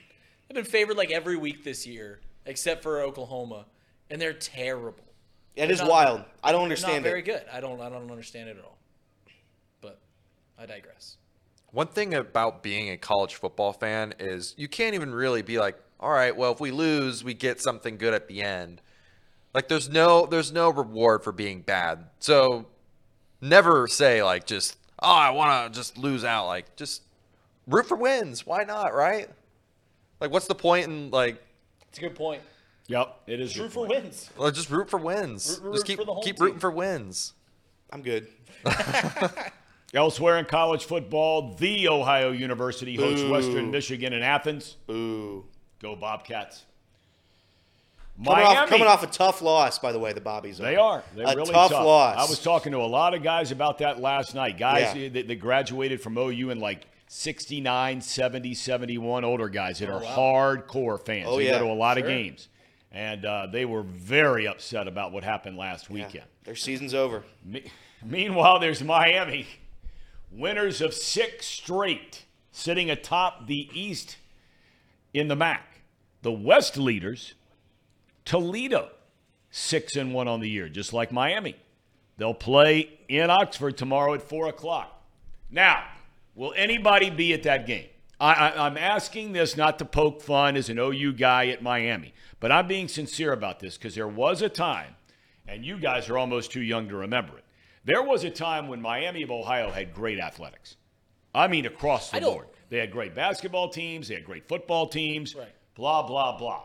They've 0.48 0.54
been 0.56 0.64
favored 0.64 0.96
like 0.96 1.10
every 1.10 1.36
week 1.36 1.62
this 1.64 1.86
year, 1.86 2.20
except 2.46 2.82
for 2.82 3.00
Oklahoma, 3.00 3.66
and 4.10 4.20
they're 4.20 4.32
terrible. 4.32 5.04
It 5.56 5.70
is 5.70 5.80
not- 5.80 5.88
wild. 5.88 6.24
I 6.42 6.52
don't 6.52 6.64
understand 6.64 7.02
not 7.04 7.08
very 7.08 7.20
it. 7.20 7.24
good. 7.24 7.42
I 7.52 7.60
don't. 7.60 7.80
I 7.80 7.88
don't 7.88 8.10
understand 8.10 8.48
it 8.48 8.58
at 8.58 8.64
all. 8.64 8.78
But 9.80 9.98
I 10.58 10.66
digress. 10.66 11.16
One 11.70 11.86
thing 11.88 12.14
about 12.14 12.62
being 12.62 12.90
a 12.90 12.96
college 12.96 13.34
football 13.34 13.72
fan 13.72 14.14
is 14.18 14.54
you 14.56 14.68
can't 14.68 14.94
even 14.94 15.14
really 15.14 15.42
be 15.42 15.58
like, 15.58 15.78
all 16.00 16.10
right, 16.10 16.34
well, 16.34 16.52
if 16.52 16.60
we 16.60 16.70
lose, 16.70 17.22
we 17.22 17.34
get 17.34 17.60
something 17.60 17.98
good 17.98 18.14
at 18.14 18.28
the 18.28 18.42
end. 18.42 18.80
Like 19.54 19.68
there's 19.68 19.88
no 19.88 20.26
there's 20.26 20.52
no 20.52 20.70
reward 20.70 21.24
for 21.24 21.32
being 21.32 21.62
bad. 21.62 22.06
So 22.20 22.66
never 23.40 23.88
say 23.88 24.22
like 24.22 24.46
just 24.46 24.76
oh 25.02 25.08
I 25.10 25.30
want 25.30 25.72
to 25.72 25.78
just 25.78 25.98
lose 25.98 26.24
out. 26.24 26.46
Like 26.46 26.76
just 26.76 27.02
root 27.66 27.86
for 27.86 27.96
wins. 27.96 28.46
Why 28.46 28.64
not? 28.64 28.94
Right? 28.94 29.28
Like, 30.20 30.30
what's 30.30 30.46
the 30.46 30.54
point 30.54 30.86
in 30.86 31.10
like? 31.10 31.42
It's 31.88 31.98
a 31.98 32.02
good 32.02 32.14
point. 32.14 32.42
Yep, 32.88 33.20
it 33.26 33.40
is. 33.40 33.58
Root 33.58 33.72
for 33.72 33.86
point. 33.86 34.04
wins. 34.04 34.30
Well, 34.36 34.50
just 34.50 34.70
root 34.70 34.88
for 34.88 34.98
wins. 34.98 35.58
Root- 35.60 35.66
root 35.66 35.74
just 35.74 35.86
keep 35.86 35.98
for 35.98 36.04
the 36.04 36.14
keep 36.22 36.36
team. 36.36 36.44
rooting 36.44 36.60
for 36.60 36.70
wins. 36.70 37.34
I'm 37.90 38.02
good. 38.02 38.28
Elsewhere 39.94 40.36
in 40.38 40.44
college 40.44 40.84
football, 40.84 41.54
the 41.54 41.88
Ohio 41.88 42.30
University 42.30 42.96
hosts 42.96 43.22
Boo. 43.22 43.30
Western 43.30 43.70
Michigan 43.70 44.12
in 44.12 44.22
Athens. 44.22 44.76
Ooh. 44.90 45.44
Go 45.80 45.96
Bobcats. 45.96 46.64
Coming 48.22 48.44
off, 48.44 48.68
coming 48.68 48.86
off 48.88 49.02
a 49.04 49.06
tough 49.06 49.40
loss, 49.42 49.78
by 49.78 49.92
the 49.92 49.98
way, 49.98 50.12
the 50.12 50.20
Bobbies. 50.20 50.58
They 50.58 50.74
are. 50.74 51.04
They're 51.14 51.24
a 51.26 51.36
really 51.36 51.52
tough, 51.52 51.70
tough. 51.70 51.84
loss. 51.86 52.18
I 52.18 52.28
was 52.28 52.42
talking 52.42 52.72
to 52.72 52.78
a 52.78 52.86
lot 52.86 53.14
of 53.14 53.22
guys 53.22 53.52
about 53.52 53.78
that 53.78 54.00
last 54.00 54.34
night. 54.34 54.58
Guys 54.58 54.94
Yeah. 54.96 55.08
that, 55.10 55.28
that 55.28 55.36
graduated 55.36 56.00
from 56.00 56.18
OU 56.18 56.50
in 56.50 56.58
like 56.58 56.86
69, 57.06 58.00
70, 58.00 58.54
71, 58.54 59.24
older 59.24 59.48
guys 59.48 59.78
that 59.78 59.88
are 59.88 60.02
wow. 60.02 60.16
hardcore 60.16 61.00
fans. 61.04 61.26
Oh, 61.30 61.36
they 61.38 61.46
yeah. 61.46 61.52
go 61.60 61.66
to 61.66 61.72
a 61.72 61.74
lot 61.74 61.96
of 61.96 62.04
games. 62.04 62.48
And 62.90 63.24
uh, 63.24 63.46
they 63.46 63.64
were 63.64 63.82
very 63.82 64.48
upset 64.48 64.88
about 64.88 65.12
what 65.12 65.22
happened 65.22 65.56
last 65.56 65.86
Yeah. 65.88 65.94
weekend. 66.06 66.24
Their 66.44 66.56
season's 66.56 66.94
over. 66.94 67.22
Me- 67.44 67.70
Meanwhile, 68.04 68.58
there's 68.58 68.82
Miami, 68.82 69.46
winners 70.30 70.80
of 70.80 70.94
six 70.94 71.46
straight, 71.46 72.24
sitting 72.52 72.90
atop 72.90 73.46
the 73.46 73.68
East 73.72 74.16
in 75.14 75.28
the 75.28 75.36
MAC. 75.36 75.80
The 76.22 76.32
West 76.32 76.76
leaders, 76.76 77.34
Toledo, 78.24 78.90
six 79.50 79.96
and 79.96 80.12
one 80.12 80.28
on 80.28 80.40
the 80.40 80.48
year, 80.50 80.68
just 80.68 80.92
like 80.92 81.12
Miami. 81.12 81.56
They'll 82.16 82.34
play 82.34 82.98
in 83.08 83.30
Oxford 83.30 83.76
tomorrow 83.76 84.14
at 84.14 84.22
four 84.22 84.48
o'clock. 84.48 85.02
Now, 85.50 85.84
will 86.34 86.52
anybody 86.56 87.10
be 87.10 87.32
at 87.32 87.44
that 87.44 87.66
game? 87.66 87.86
I, 88.20 88.50
I'm 88.50 88.76
asking 88.76 89.32
this 89.32 89.56
not 89.56 89.78
to 89.78 89.84
poke 89.84 90.20
fun 90.22 90.56
as 90.56 90.68
an 90.68 90.78
OU 90.78 91.12
guy 91.12 91.46
at 91.48 91.62
Miami, 91.62 92.12
but 92.40 92.50
I'm 92.50 92.66
being 92.66 92.88
sincere 92.88 93.32
about 93.32 93.60
this 93.60 93.78
because 93.78 93.94
there 93.94 94.08
was 94.08 94.42
a 94.42 94.48
time, 94.48 94.96
and 95.46 95.64
you 95.64 95.78
guys 95.78 96.08
are 96.08 96.18
almost 96.18 96.50
too 96.50 96.60
young 96.60 96.88
to 96.88 96.96
remember 96.96 97.38
it. 97.38 97.44
There 97.88 98.02
was 98.02 98.22
a 98.22 98.28
time 98.28 98.68
when 98.68 98.82
Miami 98.82 99.22
of 99.22 99.30
Ohio 99.30 99.70
had 99.70 99.94
great 99.94 100.18
athletics. 100.20 100.76
I 101.34 101.48
mean, 101.48 101.64
across 101.64 102.10
the 102.10 102.18
I 102.18 102.20
don't- 102.20 102.34
board. 102.34 102.46
They 102.68 102.76
had 102.76 102.90
great 102.90 103.14
basketball 103.14 103.70
teams, 103.70 104.08
they 104.08 104.16
had 104.16 104.26
great 104.26 104.46
football 104.46 104.86
teams, 104.86 105.34
Right. 105.34 105.48
blah, 105.74 106.06
blah, 106.06 106.36
blah. 106.36 106.64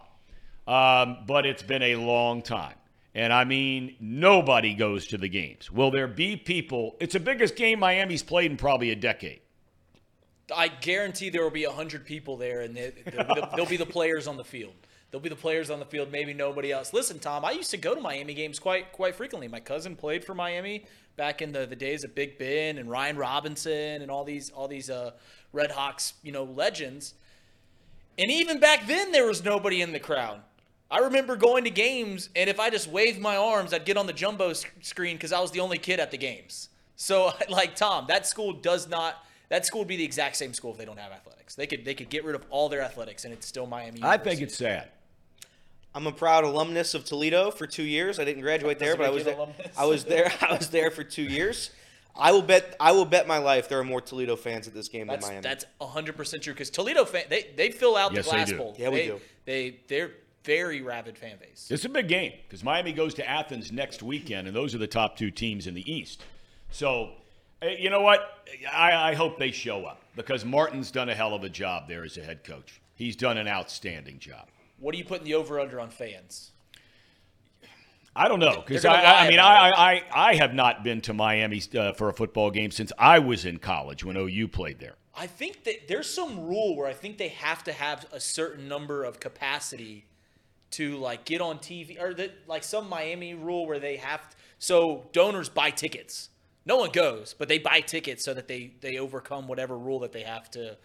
Um, 0.68 1.20
but 1.26 1.46
it's 1.46 1.64
been 1.64 1.82
a 1.82 1.96
long 1.96 2.42
time. 2.42 2.76
And 3.16 3.32
I 3.32 3.46
mean, 3.46 3.96
nobody 4.02 4.74
goes 4.74 5.08
to 5.08 5.18
the 5.18 5.30
games. 5.30 5.72
Will 5.72 5.92
there 5.92 6.08
be 6.10 6.36
people? 6.36 6.98
It's 7.00 7.14
the 7.14 7.22
biggest 7.22 7.56
game 7.56 7.80
Miami's 7.80 8.22
played 8.22 8.52
in 8.52 8.58
probably 8.58 8.90
a 8.92 8.96
decade. 8.98 9.40
I 10.54 10.68
guarantee 10.68 11.30
there 11.30 11.44
will 11.44 11.52
be 11.52 11.64
hundred 11.64 12.06
people 12.06 12.36
there, 12.36 12.60
and 12.62 12.76
they, 12.76 12.92
they'll, 13.06 13.50
they'll 13.56 13.66
be 13.66 13.78
the 13.78 13.86
players 13.86 14.28
on 14.28 14.36
the 14.36 14.44
field. 14.44 14.74
They'll 15.14 15.22
be 15.22 15.30
the 15.30 15.36
players 15.36 15.70
on 15.70 15.78
the 15.78 15.86
field, 15.86 16.12
maybe 16.12 16.34
nobody 16.34 16.72
else. 16.72 16.92
Listen, 16.92 17.20
Tom, 17.20 17.46
I 17.46 17.52
used 17.52 17.70
to 17.70 17.78
go 17.78 17.94
to 17.94 18.02
Miami 18.02 18.34
games 18.34 18.58
quite 18.58 18.92
quite 18.92 19.14
frequently. 19.14 19.48
My 19.48 19.60
cousin 19.60 19.96
played 19.96 20.26
for 20.26 20.34
Miami 20.34 20.88
back 21.18 21.40
in 21.44 21.52
the, 21.52 21.68
the 21.68 21.76
days 21.76 22.04
of 22.04 22.16
Big 22.16 22.40
Ben 22.40 22.80
and 22.80 22.90
Ryan 22.90 23.18
Robinson 23.18 24.02
and 24.02 24.10
all 24.10 24.24
these 24.24 24.50
all 24.50 24.68
these 24.68 24.90
uh, 24.90 25.12
Red 25.52 25.70
Hawks, 25.70 26.14
you 26.24 26.32
know, 26.32 26.46
legends. 26.46 27.14
And 28.18 28.32
even 28.32 28.60
back 28.60 28.88
then, 28.88 29.12
there 29.12 29.28
was 29.28 29.44
nobody 29.44 29.84
in 29.84 29.92
the 29.92 30.00
crowd. 30.00 30.40
I 30.90 30.98
remember 30.98 31.36
going 31.36 31.66
to 31.66 31.70
games, 31.70 32.30
and 32.36 32.50
if 32.50 32.60
I 32.60 32.72
just 32.72 32.88
waved 32.88 33.22
my 33.22 33.38
arms, 33.38 33.72
I'd 33.72 33.86
get 33.86 33.98
on 33.98 34.08
the 34.08 34.14
jumbo 34.14 34.54
screen 34.54 35.16
because 35.16 35.32
I 35.32 35.40
was 35.42 35.52
the 35.52 35.60
only 35.60 35.78
kid 35.78 36.00
at 36.00 36.10
the 36.10 36.18
games. 36.18 36.70
So, 36.96 37.34
like 37.50 37.76
Tom, 37.76 38.06
that 38.08 38.26
school 38.26 38.52
does 38.52 38.90
not. 38.90 39.24
That 39.50 39.68
school 39.68 39.82
would 39.82 39.88
be 39.88 39.98
the 39.98 40.06
exact 40.06 40.38
same 40.38 40.56
school 40.56 40.72
if 40.72 40.80
they 40.80 40.86
don't 40.86 40.98
have 40.98 41.12
athletics. 41.12 41.54
They 41.54 41.68
could 41.68 41.86
they 41.86 41.94
could 41.94 42.10
get 42.10 42.26
rid 42.26 42.34
of 42.34 42.44
all 42.50 42.68
their 42.68 42.82
athletics, 42.82 43.26
and 43.26 43.32
it's 43.32 43.46
still 43.46 43.68
Miami. 43.68 44.00
I 44.02 44.18
think 44.18 44.42
it's 44.42 44.58
sad. 44.58 44.90
I'm 45.96 46.08
a 46.08 46.12
proud 46.12 46.44
alumnus 46.44 46.94
of 46.94 47.06
Toledo 47.06 47.52
for 47.52 47.68
two 47.68 47.84
years. 47.84 48.20
I 48.20 48.26
didn't 48.26 48.42
graduate 48.42 48.80
there, 48.80 48.96
but 48.96 49.06
I 49.06 49.10
was 49.10 49.24
there. 49.26 49.36
alumnus. 49.36 49.68
I 49.78 49.86
was 49.86 50.04
there. 50.06 50.32
I 50.42 50.58
was 50.58 50.70
there 50.70 50.90
for 50.92 51.04
two 51.04 51.24
years. 51.24 51.70
I 52.16 52.32
will 52.32 52.42
bet. 52.44 52.76
I 52.80 52.92
will 52.92 53.06
bet 53.06 53.28
my 53.28 53.40
life 53.40 53.70
there 53.70 53.80
are 53.80 53.84
more 53.84 54.02
Toledo 54.02 54.36
fans 54.36 54.68
at 54.68 54.74
this 54.74 54.88
game 54.88 55.08
That's 55.08 55.26
than 55.26 55.36
Miami. 55.36 55.44
that's 55.44 55.66
hundred 55.82 56.16
percent 56.16 56.44
true 56.44 56.54
because 56.54 56.70
Toledo 56.70 57.06
fan 57.06 57.24
they 57.30 57.50
they 57.56 57.72
fill 57.72 57.96
out 57.96 58.14
Yes, 58.14 58.26
the 58.26 58.32
they 58.32 58.38
glass 58.38 58.50
do. 58.50 58.58
bowl. 58.58 58.76
Yeah, 58.78 58.90
we 58.90 58.96
they, 58.98 59.06
do. 59.08 59.20
They 59.46 59.80
they're 59.88 60.12
very 60.44 60.82
rabid 60.82 61.18
fan 61.18 61.38
base. 61.40 61.68
It's 61.72 61.86
a 61.86 61.90
big 61.90 62.08
game 62.08 62.34
because 62.48 62.64
Miami 62.64 62.92
goes 62.94 63.14
to 63.16 63.28
Athens 63.28 63.72
next 63.72 64.04
weekend, 64.04 64.48
and 64.48 64.56
those 64.56 64.76
are 64.76 64.78
the 64.78 64.88
top 64.88 65.18
two 65.18 65.32
teams 65.32 65.66
in 65.68 65.74
the 65.74 65.92
East. 65.92 66.24
So, 66.70 67.12
eh, 67.62 67.78
you 67.80 67.90
know 67.90 68.02
what? 68.02 68.46
I, 68.72 69.12
I 69.12 69.14
hope 69.16 69.40
they 69.40 69.52
show 69.52 69.86
up 69.86 70.02
because 70.16 70.44
Martin's 70.46 70.92
done 70.92 71.10
a 71.10 71.16
hell 71.16 71.34
of 71.34 71.44
a 71.44 71.50
job 71.50 71.88
there 71.88 72.04
as 72.04 72.18
a 72.18 72.24
head 72.24 72.44
coach. 72.44 72.80
He's 72.96 73.16
done 73.16 73.38
an 73.38 73.48
outstanding 73.48 74.20
job. 74.20 74.48
What 74.84 74.92
do 74.92 74.98
you 74.98 75.06
put 75.06 75.20
in 75.20 75.26
the 75.26 75.36
over 75.36 75.62
under 75.62 75.80
on 75.80 75.90
fans? 75.90 76.52
I 78.14 78.28
don't 78.28 78.40
know 78.40 78.62
because 78.68 78.84
I, 78.84 79.26
I, 79.26 79.30
mean 79.30 79.40
I, 79.40 79.72
I 79.72 80.04
I 80.14 80.36
have 80.36 80.54
not 80.54 80.84
been 80.84 81.00
to 81.02 81.14
Miami 81.14 81.64
uh, 81.76 81.94
for 81.94 82.10
a 82.10 82.14
football 82.14 82.52
game 82.52 82.70
since 82.70 82.92
I 83.00 83.20
was 83.20 83.46
in 83.46 83.60
college 83.60 84.04
when 84.04 84.18
OU 84.18 84.50
played 84.50 84.80
there. 84.80 84.96
I 85.16 85.26
think 85.26 85.64
that 85.64 85.88
there's 85.88 86.10
some 86.10 86.46
rule 86.46 86.76
where 86.76 86.88
I 86.88 86.94
think 86.94 87.18
they 87.18 87.30
have 87.30 87.64
to 87.64 87.72
have 87.72 88.06
a 88.12 88.20
certain 88.20 88.68
number 88.68 89.06
of 89.06 89.22
capacity 89.22 90.06
to 90.72 90.98
like 90.98 91.24
get 91.24 91.40
on 91.40 91.60
TV 91.60 92.00
or 92.00 92.14
that 92.16 92.32
like 92.46 92.64
some 92.64 92.90
Miami 92.90 93.34
rule 93.36 93.66
where 93.66 93.80
they 93.80 93.96
have 93.98 94.36
so 94.60 95.08
donors 95.14 95.48
buy 95.48 95.70
tickets. 95.70 96.30
No 96.66 96.76
one 96.76 96.92
goes, 96.92 97.34
but 97.34 97.48
they 97.48 97.58
buy 97.58 97.80
tickets 97.80 98.24
so 98.26 98.34
that 98.34 98.50
they 98.50 98.74
they 98.82 98.98
overcome 98.98 99.48
whatever 99.48 99.78
rule 99.78 100.00
that 100.00 100.12
they 100.12 100.24
have 100.24 100.52
to 100.52 100.78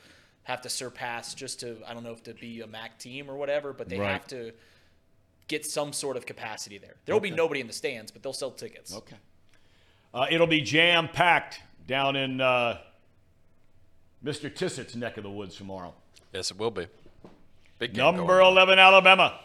have 0.48 0.62
to 0.62 0.68
surpass 0.70 1.34
just 1.34 1.60
to 1.60 1.76
I 1.86 1.92
don't 1.94 2.02
know 2.02 2.12
if 2.12 2.22
to 2.24 2.32
be 2.34 2.62
a 2.62 2.66
MAC 2.66 2.98
team 2.98 3.30
or 3.30 3.36
whatever, 3.36 3.72
but 3.74 3.88
they 3.88 3.98
Right. 3.98 4.12
have 4.12 4.26
to 4.28 4.52
get 5.46 5.64
some 5.66 5.92
sort 5.92 6.16
of 6.16 6.24
capacity 6.24 6.78
there. 6.78 6.96
There 7.04 7.14
will 7.14 7.20
be 7.20 7.30
nobody 7.30 7.60
in 7.60 7.66
the 7.66 7.72
stands, 7.72 8.10
but 8.10 8.22
they'll 8.22 8.32
sell 8.32 8.50
tickets. 8.50 8.94
Okay. 8.94 9.16
Uh, 10.12 10.26
it'll 10.30 10.46
be 10.46 10.62
jam 10.62 11.06
packed 11.08 11.60
down 11.86 12.16
in 12.16 12.40
uh, 12.40 12.78
Mr. 14.24 14.52
Tissett's 14.54 14.96
neck 14.96 15.18
of 15.18 15.22
the 15.22 15.30
woods 15.30 15.54
tomorrow. 15.56 15.94
Yes, 16.32 16.50
it 16.50 16.58
will 16.58 16.70
be. 16.70 16.86
Big 17.78 17.92
game 17.92 18.02
Number 18.04 18.38
going 18.38 18.52
11, 18.52 18.78
Alabama. 18.78 19.38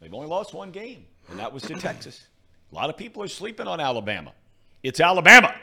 They've 0.00 0.12
only 0.12 0.26
lost 0.26 0.52
one 0.54 0.72
game, 0.72 1.06
and 1.30 1.38
that 1.38 1.52
was 1.52 1.62
to 1.64 1.74
Texas. 1.74 2.26
A 2.72 2.74
lot 2.74 2.90
of 2.90 2.96
people 2.96 3.22
are 3.22 3.28
sleeping 3.28 3.68
on 3.68 3.78
Alabama. 3.80 4.32
It's 4.82 4.98
Alabama. 5.00 5.54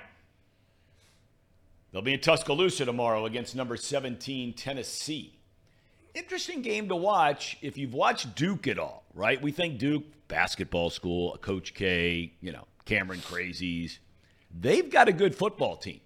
They'll 1.91 2.01
be 2.01 2.13
in 2.13 2.19
Tuscaloosa 2.19 2.86
tomorrow 2.86 3.25
against 3.25 3.55
number 3.55 3.75
17, 3.75 4.53
Tennessee. 4.53 5.39
Interesting 6.13 6.62
game 6.62 6.88
to 6.89 6.96
watch 6.96 7.58
if 7.62 7.77
you've 7.77 7.93
watched 7.93 8.36
Duke 8.36 8.67
at 8.67 8.77
all, 8.77 9.03
right? 9.13 9.41
We 9.41 9.51
think 9.51 9.79
Duke, 9.79 10.03
basketball 10.27 10.89
school, 10.89 11.38
Coach 11.41 11.74
K, 11.74 12.34
you 12.41 12.51
know, 12.51 12.67
Cameron 12.86 13.19
Crazies. 13.19 13.98
They've 14.58 14.89
got 14.89 15.08
a 15.08 15.13
good 15.13 15.36
football 15.36 15.77
team. 15.77 16.01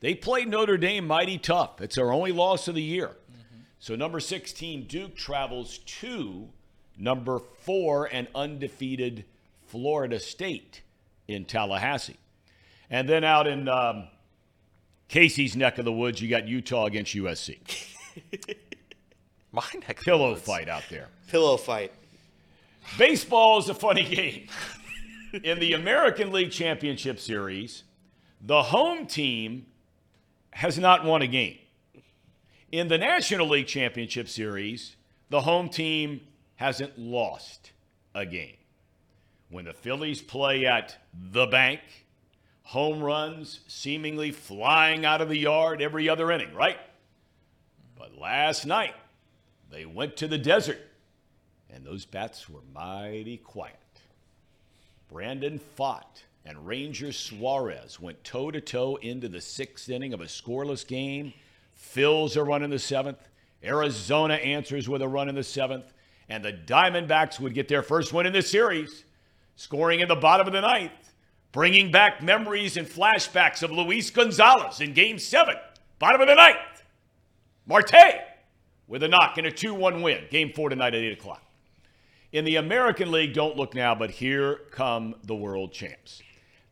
They 0.00 0.14
played 0.14 0.48
Notre 0.48 0.76
Dame 0.76 1.06
mighty 1.06 1.38
tough. 1.38 1.80
It's 1.80 1.96
their 1.96 2.12
only 2.12 2.32
loss 2.32 2.68
of 2.68 2.74
the 2.74 2.82
year. 2.82 3.10
So 3.78 3.94
number 3.94 4.20
16, 4.20 4.86
Duke 4.86 5.16
travels 5.16 5.78
to 5.78 6.48
number 6.98 7.38
four 7.38 8.08
and 8.12 8.26
undefeated 8.34 9.24
Florida 9.66 10.18
State 10.18 10.82
in 11.28 11.44
Tallahassee. 11.44 12.16
And 12.90 13.08
then 13.08 13.24
out 13.24 13.46
in 13.46 13.68
um, 13.68 14.08
Casey's 15.08 15.56
neck 15.56 15.78
of 15.78 15.84
the 15.84 15.92
woods, 15.92 16.20
you 16.20 16.28
got 16.28 16.48
Utah 16.48 16.86
against 16.86 17.14
USC. 17.14 17.58
My 19.52 19.62
neck 19.74 19.90
of 19.90 19.96
the 19.98 20.04
Pillow 20.04 20.30
woods. 20.30 20.42
fight 20.42 20.68
out 20.68 20.84
there. 20.90 21.08
Pillow 21.28 21.56
fight. 21.56 21.92
Baseball 22.98 23.58
is 23.58 23.68
a 23.68 23.74
funny 23.74 24.04
game. 24.04 24.48
In 25.44 25.58
the 25.58 25.72
American 25.74 26.32
League 26.32 26.50
Championship 26.50 27.20
Series, 27.20 27.84
the 28.40 28.62
home 28.64 29.06
team 29.06 29.66
has 30.50 30.78
not 30.78 31.04
won 31.04 31.22
a 31.22 31.26
game. 31.26 31.58
In 32.72 32.88
the 32.88 32.98
National 32.98 33.48
League 33.48 33.66
Championship 33.66 34.28
Series, 34.28 34.96
the 35.30 35.42
home 35.42 35.68
team 35.68 36.20
hasn't 36.56 36.98
lost 36.98 37.72
a 38.14 38.24
game. 38.24 38.56
When 39.50 39.66
the 39.66 39.72
Phillies 39.72 40.22
play 40.22 40.66
at 40.66 40.96
the 41.12 41.46
bank, 41.46 41.80
home 42.66 43.02
runs 43.02 43.60
seemingly 43.66 44.30
flying 44.32 45.04
out 45.04 45.20
of 45.20 45.28
the 45.28 45.38
yard 45.38 45.80
every 45.80 46.08
other 46.08 46.30
inning, 46.30 46.52
right? 46.52 46.78
But 47.98 48.18
last 48.18 48.66
night, 48.66 48.94
they 49.70 49.86
went 49.86 50.16
to 50.18 50.28
the 50.28 50.38
desert 50.38 50.80
and 51.76 51.84
those 51.84 52.04
bats 52.04 52.48
were 52.48 52.62
mighty 52.74 53.36
quiet. 53.36 53.76
Brandon 55.10 55.60
Pfaadt, 55.78 56.22
and 56.44 56.66
Ranger 56.66 57.12
Suarez 57.12 58.00
went 58.00 58.24
toe 58.24 58.50
to 58.50 58.60
toe 58.60 58.96
into 58.96 59.28
the 59.28 59.40
sixth 59.40 59.88
inning 59.88 60.14
of 60.14 60.20
a 60.20 60.24
scoreless 60.24 60.86
game. 60.86 61.34
Phils 61.78 62.36
are 62.36 62.62
in 62.64 62.70
the 62.70 62.78
seventh. 62.78 63.28
Arizona 63.62 64.34
answers 64.34 64.88
with 64.88 65.02
a 65.02 65.08
run 65.08 65.28
in 65.28 65.34
the 65.34 65.42
seventh. 65.42 65.92
And 66.28 66.44
the 66.44 66.52
Diamondbacks 66.52 67.38
would 67.40 67.54
get 67.54 67.68
their 67.68 67.82
first 67.82 68.12
win 68.12 68.26
in 68.26 68.32
the 68.32 68.42
series, 68.42 69.04
scoring 69.56 70.00
in 70.00 70.08
the 70.08 70.16
bottom 70.16 70.46
of 70.46 70.52
the 70.52 70.60
ninth, 70.60 70.92
bringing 71.52 71.90
back 71.90 72.22
memories 72.22 72.76
and 72.76 72.86
flashbacks 72.86 73.62
of 73.62 73.70
Luis 73.70 74.10
Gonzalez 74.10 74.80
in 74.80 74.92
game 74.92 75.18
seven, 75.18 75.56
bottom 75.98 76.20
of 76.20 76.28
the 76.28 76.34
ninth. 76.34 76.56
Marte 77.66 78.20
with 78.86 79.02
a 79.02 79.08
knock 79.08 79.38
and 79.38 79.46
a 79.46 79.50
2 79.50 79.74
1 79.74 80.02
win. 80.02 80.24
Game 80.30 80.52
four 80.52 80.68
tonight 80.68 80.94
at 80.94 81.02
8 81.02 81.12
o'clock. 81.12 81.42
In 82.32 82.44
the 82.44 82.56
American 82.56 83.10
League, 83.10 83.34
don't 83.34 83.56
look 83.56 83.74
now, 83.74 83.94
but 83.94 84.10
here 84.10 84.60
come 84.70 85.14
the 85.24 85.34
world 85.34 85.72
champs. 85.72 86.22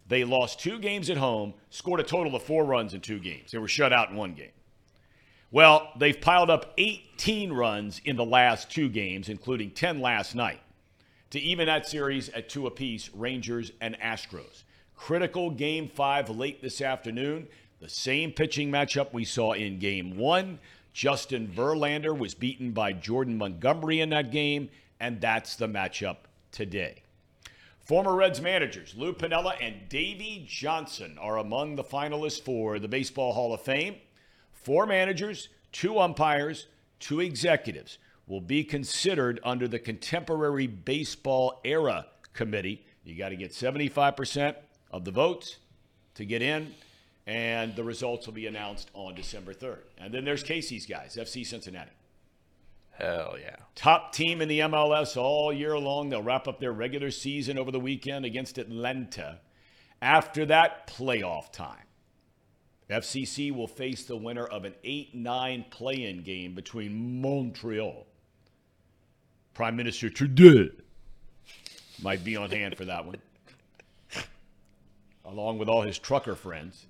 They 0.07 0.25
lost 0.25 0.61
two 0.61 0.79
games 0.79 1.09
at 1.09 1.17
home, 1.17 1.55
scored 1.71 2.01
a 2.01 2.05
total 2.05 2.37
of 2.37 2.43
four 2.43 2.65
runs 2.65 2.93
in 2.93 3.01
two 3.01 3.19
games. 3.19 3.53
They 3.53 3.59
were 3.59 3.69
shut 3.69 3.93
out 3.93 4.11
in 4.11 4.17
one 4.17 4.35
game. 4.35 4.51
Well, 5.51 5.93
they've 5.97 6.21
piled 6.21 6.51
up 6.51 6.75
18 6.79 7.53
runs 7.53 8.01
in 8.05 8.17
the 8.17 8.25
last 8.25 8.71
two 8.71 8.89
games, 8.89 9.29
including 9.29 9.71
10 9.71 10.01
last 10.01 10.35
night, 10.35 10.61
to 11.35 11.41
even 11.41 11.67
that 11.67 11.85
series 11.85 12.29
at 12.29 12.49
two 12.49 12.69
apiece, 12.69 13.11
Rangers 13.13 13.73
and 13.81 13.99
Astros. 13.99 14.63
Critical 14.95 15.51
game 15.51 15.89
five 15.89 16.31
late 16.31 16.63
this 16.63 16.81
afternoon. 16.81 17.49
The 17.81 17.89
same 17.89 18.31
pitching 18.31 18.71
matchup 18.71 19.13
we 19.13 19.25
saw 19.25 19.51
in 19.51 19.81
game 19.81 20.17
one. 20.17 20.61
Justin 20.93 21.49
Verlander 21.49 22.17
was 22.17 22.35
beaten 22.35 22.71
by 22.71 22.93
Jordan 22.93 23.37
Montgomery 23.37 23.99
in 23.99 24.11
that 24.11 24.31
game, 24.31 24.71
and 25.01 25.21
that's 25.21 25.57
the 25.57 25.67
matchup 25.67 26.19
today. 26.53 27.03
Former 27.81 28.15
Reds 28.15 28.41
managers 28.41 28.95
Lou 28.97 29.13
Piniella 29.13 29.57
and 29.61 29.89
Davey 29.89 30.47
Johnson 30.49 31.19
are 31.21 31.39
among 31.39 31.75
the 31.75 31.83
finalists 31.83 32.41
for 32.41 32.79
the 32.79 32.87
Baseball 32.87 33.33
Hall 33.33 33.53
of 33.53 33.61
Fame. 33.61 33.97
Four 34.53 34.87
managers, 34.87 35.49
two 35.73 35.99
umpires, 35.99 36.69
two 37.01 37.19
executives 37.19 37.99
will 38.27 38.41
be 38.41 38.65
considered 38.65 39.41
under 39.45 39.69
the 39.69 39.79
Contemporary 39.79 40.67
Baseball 40.67 41.61
Era 41.65 42.07
Committee. 42.33 42.85
You 43.05 43.17
got 43.17 43.31
to 43.31 43.37
get 43.37 43.53
75% 43.53 44.55
of 44.91 45.05
the 45.05 45.11
votes 45.11 45.59
to 46.15 46.25
get 46.25 46.41
in, 46.41 46.75
and 47.27 47.77
the 47.77 47.85
results 47.85 48.27
will 48.27 48.35
be 48.35 48.47
announced 48.47 48.91
on 48.95 49.15
December 49.15 49.53
3rd. 49.53 49.81
And 49.99 50.13
then 50.13 50.25
there's 50.25 50.43
Casey's 50.43 50.87
guys, 50.87 51.17
FC 51.21 51.45
Cincinnati. 51.45 51.91
Hell 52.93 53.37
yeah. 53.41 53.57
Top 53.75 54.13
team 54.13 54.41
in 54.41 54.49
the 54.49 54.61
MLS 54.61 55.17
all 55.17 55.53
year 55.53 55.77
long. 55.77 56.09
They'll 56.09 56.23
wrap 56.23 56.47
up 56.47 56.61
their 56.61 56.73
regular 56.73 57.11
season 57.11 57.59
over 57.59 57.73
the 57.73 57.81
weekend 57.81 58.25
against 58.25 58.57
Atlanta. 58.57 59.41
After 60.01 60.47
that, 60.47 60.87
playoff 60.87 61.51
time. 61.51 61.85
FCC 62.89 63.51
will 63.51 63.67
face 63.67 64.05
the 64.05 64.17
winner 64.17 64.45
of 64.45 64.65
an 64.65 64.75
8 64.85 65.15
9 65.15 65.65
play 65.71 66.05
in 66.05 66.23
game 66.23 66.55
between 66.55 67.21
Montreal. 67.21 68.07
Prime 69.55 69.77
Minister 69.77 70.11
Trudeau 70.11 70.69
might 72.03 72.25
be 72.25 72.37
on 72.37 72.51
hand 72.51 72.77
for 72.77 72.85
that 72.85 73.07
one, 73.07 73.17
along 75.25 75.59
with 75.59 75.69
all 75.69 75.83
his 75.83 75.99
trucker 75.99 76.35
friends. 76.35 76.87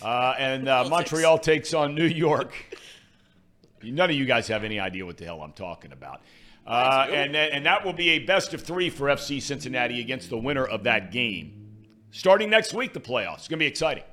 Uh, 0.00 0.34
and 0.38 0.68
uh, 0.68 0.84
Montreal 0.88 1.38
takes 1.38 1.74
on 1.74 1.94
New 1.96 2.06
York. 2.06 2.52
None 3.82 4.10
of 4.10 4.16
you 4.16 4.24
guys 4.24 4.46
have 4.48 4.62
any 4.62 4.78
idea 4.78 5.04
what 5.04 5.16
the 5.16 5.24
hell 5.24 5.42
I'm 5.42 5.52
talking 5.52 5.92
about. 5.92 6.22
Uh, 6.66 7.06
and, 7.10 7.34
and 7.34 7.66
that 7.66 7.84
will 7.84 7.92
be 7.92 8.10
a 8.10 8.18
best 8.20 8.54
of 8.54 8.62
three 8.62 8.90
for 8.90 9.06
FC 9.08 9.42
Cincinnati 9.42 10.00
against 10.00 10.30
the 10.30 10.38
winner 10.38 10.64
of 10.64 10.84
that 10.84 11.10
game. 11.10 11.86
Starting 12.12 12.50
next 12.50 12.72
week, 12.72 12.92
the 12.92 13.00
playoffs. 13.00 13.38
It's 13.38 13.48
going 13.48 13.58
to 13.58 13.64
be 13.64 13.66
exciting. 13.66 14.04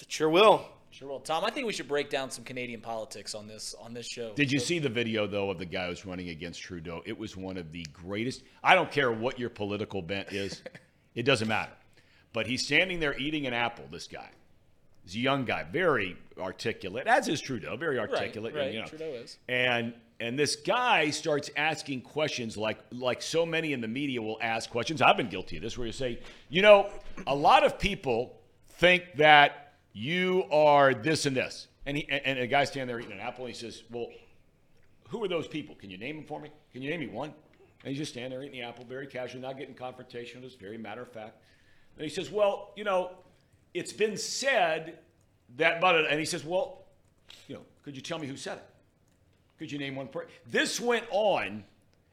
It 0.00 0.10
sure 0.12 0.28
will. 0.28 0.64
Sure 0.98 1.06
will. 1.06 1.20
Tom, 1.20 1.44
I 1.44 1.50
think 1.50 1.64
we 1.64 1.72
should 1.72 1.86
break 1.86 2.10
down 2.10 2.28
some 2.28 2.42
Canadian 2.42 2.80
politics 2.80 3.32
on 3.32 3.46
this 3.46 3.72
on 3.80 3.94
this 3.94 4.04
show. 4.04 4.32
Did 4.34 4.50
you 4.50 4.58
see 4.58 4.80
the 4.80 4.88
video, 4.88 5.28
though, 5.28 5.48
of 5.48 5.58
the 5.58 5.64
guy 5.64 5.86
who's 5.86 6.04
running 6.04 6.30
against 6.30 6.60
Trudeau? 6.60 7.02
It 7.06 7.16
was 7.16 7.36
one 7.36 7.56
of 7.56 7.70
the 7.70 7.86
greatest. 7.92 8.42
I 8.64 8.74
don't 8.74 8.90
care 8.90 9.12
what 9.12 9.38
your 9.38 9.48
political 9.48 10.02
bent 10.02 10.32
is, 10.32 10.60
it 11.14 11.22
doesn't 11.22 11.46
matter. 11.46 11.70
But 12.32 12.48
he's 12.48 12.66
standing 12.66 12.98
there 12.98 13.16
eating 13.16 13.46
an 13.46 13.54
apple, 13.54 13.84
this 13.92 14.08
guy. 14.08 14.28
He's 15.04 15.14
a 15.14 15.20
young 15.20 15.44
guy, 15.44 15.62
very 15.70 16.16
articulate, 16.36 17.06
as 17.06 17.28
is 17.28 17.40
Trudeau, 17.40 17.76
very 17.76 18.00
articulate. 18.00 18.56
right, 18.56 18.74
you 18.74 18.80
know. 18.80 18.86
Trudeau 18.86 19.04
is. 19.04 19.38
And 19.48 19.94
and 20.18 20.36
this 20.36 20.56
guy 20.56 21.10
starts 21.10 21.48
asking 21.56 22.00
questions 22.00 22.56
like 22.56 22.80
like 22.90 23.22
so 23.22 23.46
many 23.46 23.72
in 23.72 23.80
the 23.80 23.86
media 23.86 24.20
will 24.20 24.38
ask 24.42 24.68
questions. 24.68 25.00
I've 25.00 25.16
been 25.16 25.28
guilty 25.28 25.58
of 25.58 25.62
this, 25.62 25.78
where 25.78 25.86
you 25.86 25.92
say, 25.92 26.18
you 26.48 26.60
know, 26.60 26.90
a 27.24 27.36
lot 27.36 27.64
of 27.64 27.78
people 27.78 28.34
think 28.80 29.04
that 29.18 29.67
you 29.98 30.44
are 30.52 30.94
this 30.94 31.26
and 31.26 31.36
this, 31.36 31.66
and 31.84 31.96
he 31.96 32.08
and 32.08 32.38
a 32.38 32.46
guy 32.46 32.64
standing 32.64 32.86
there 32.86 33.00
eating 33.00 33.12
an 33.12 33.20
apple, 33.20 33.46
and 33.46 33.54
he 33.54 33.58
says, 33.58 33.82
well, 33.90 34.08
who 35.08 35.22
are 35.24 35.28
those 35.28 35.48
people? 35.48 35.74
Can 35.74 35.90
you 35.90 35.98
name 35.98 36.16
them 36.16 36.24
for 36.24 36.40
me? 36.40 36.50
Can 36.72 36.82
you 36.82 36.90
name 36.90 37.00
me 37.00 37.08
one? 37.08 37.32
And 37.82 37.90
he's 37.90 37.98
just 37.98 38.12
standing 38.12 38.30
there 38.30 38.42
eating 38.42 38.60
the 38.60 38.66
apple, 38.66 38.84
very 38.84 39.06
casual, 39.06 39.40
not 39.40 39.58
getting 39.58 39.74
confrontational, 39.74 40.42
just 40.42 40.60
very 40.60 40.78
matter 40.78 41.02
of 41.02 41.10
fact. 41.10 41.42
And 41.96 42.04
he 42.04 42.10
says, 42.10 42.30
well, 42.30 42.72
you 42.76 42.84
know, 42.84 43.10
it's 43.74 43.92
been 43.92 44.16
said 44.16 44.98
that, 45.56 45.80
but, 45.80 45.96
and 46.06 46.18
he 46.18 46.26
says, 46.26 46.44
well, 46.44 46.84
you 47.48 47.56
know, 47.56 47.62
could 47.84 47.96
you 47.96 48.02
tell 48.02 48.18
me 48.18 48.26
who 48.26 48.36
said 48.36 48.58
it? 48.58 48.64
Could 49.58 49.72
you 49.72 49.78
name 49.78 49.96
one 49.96 50.08
person? 50.08 50.30
This 50.48 50.80
went 50.80 51.06
on, 51.10 51.64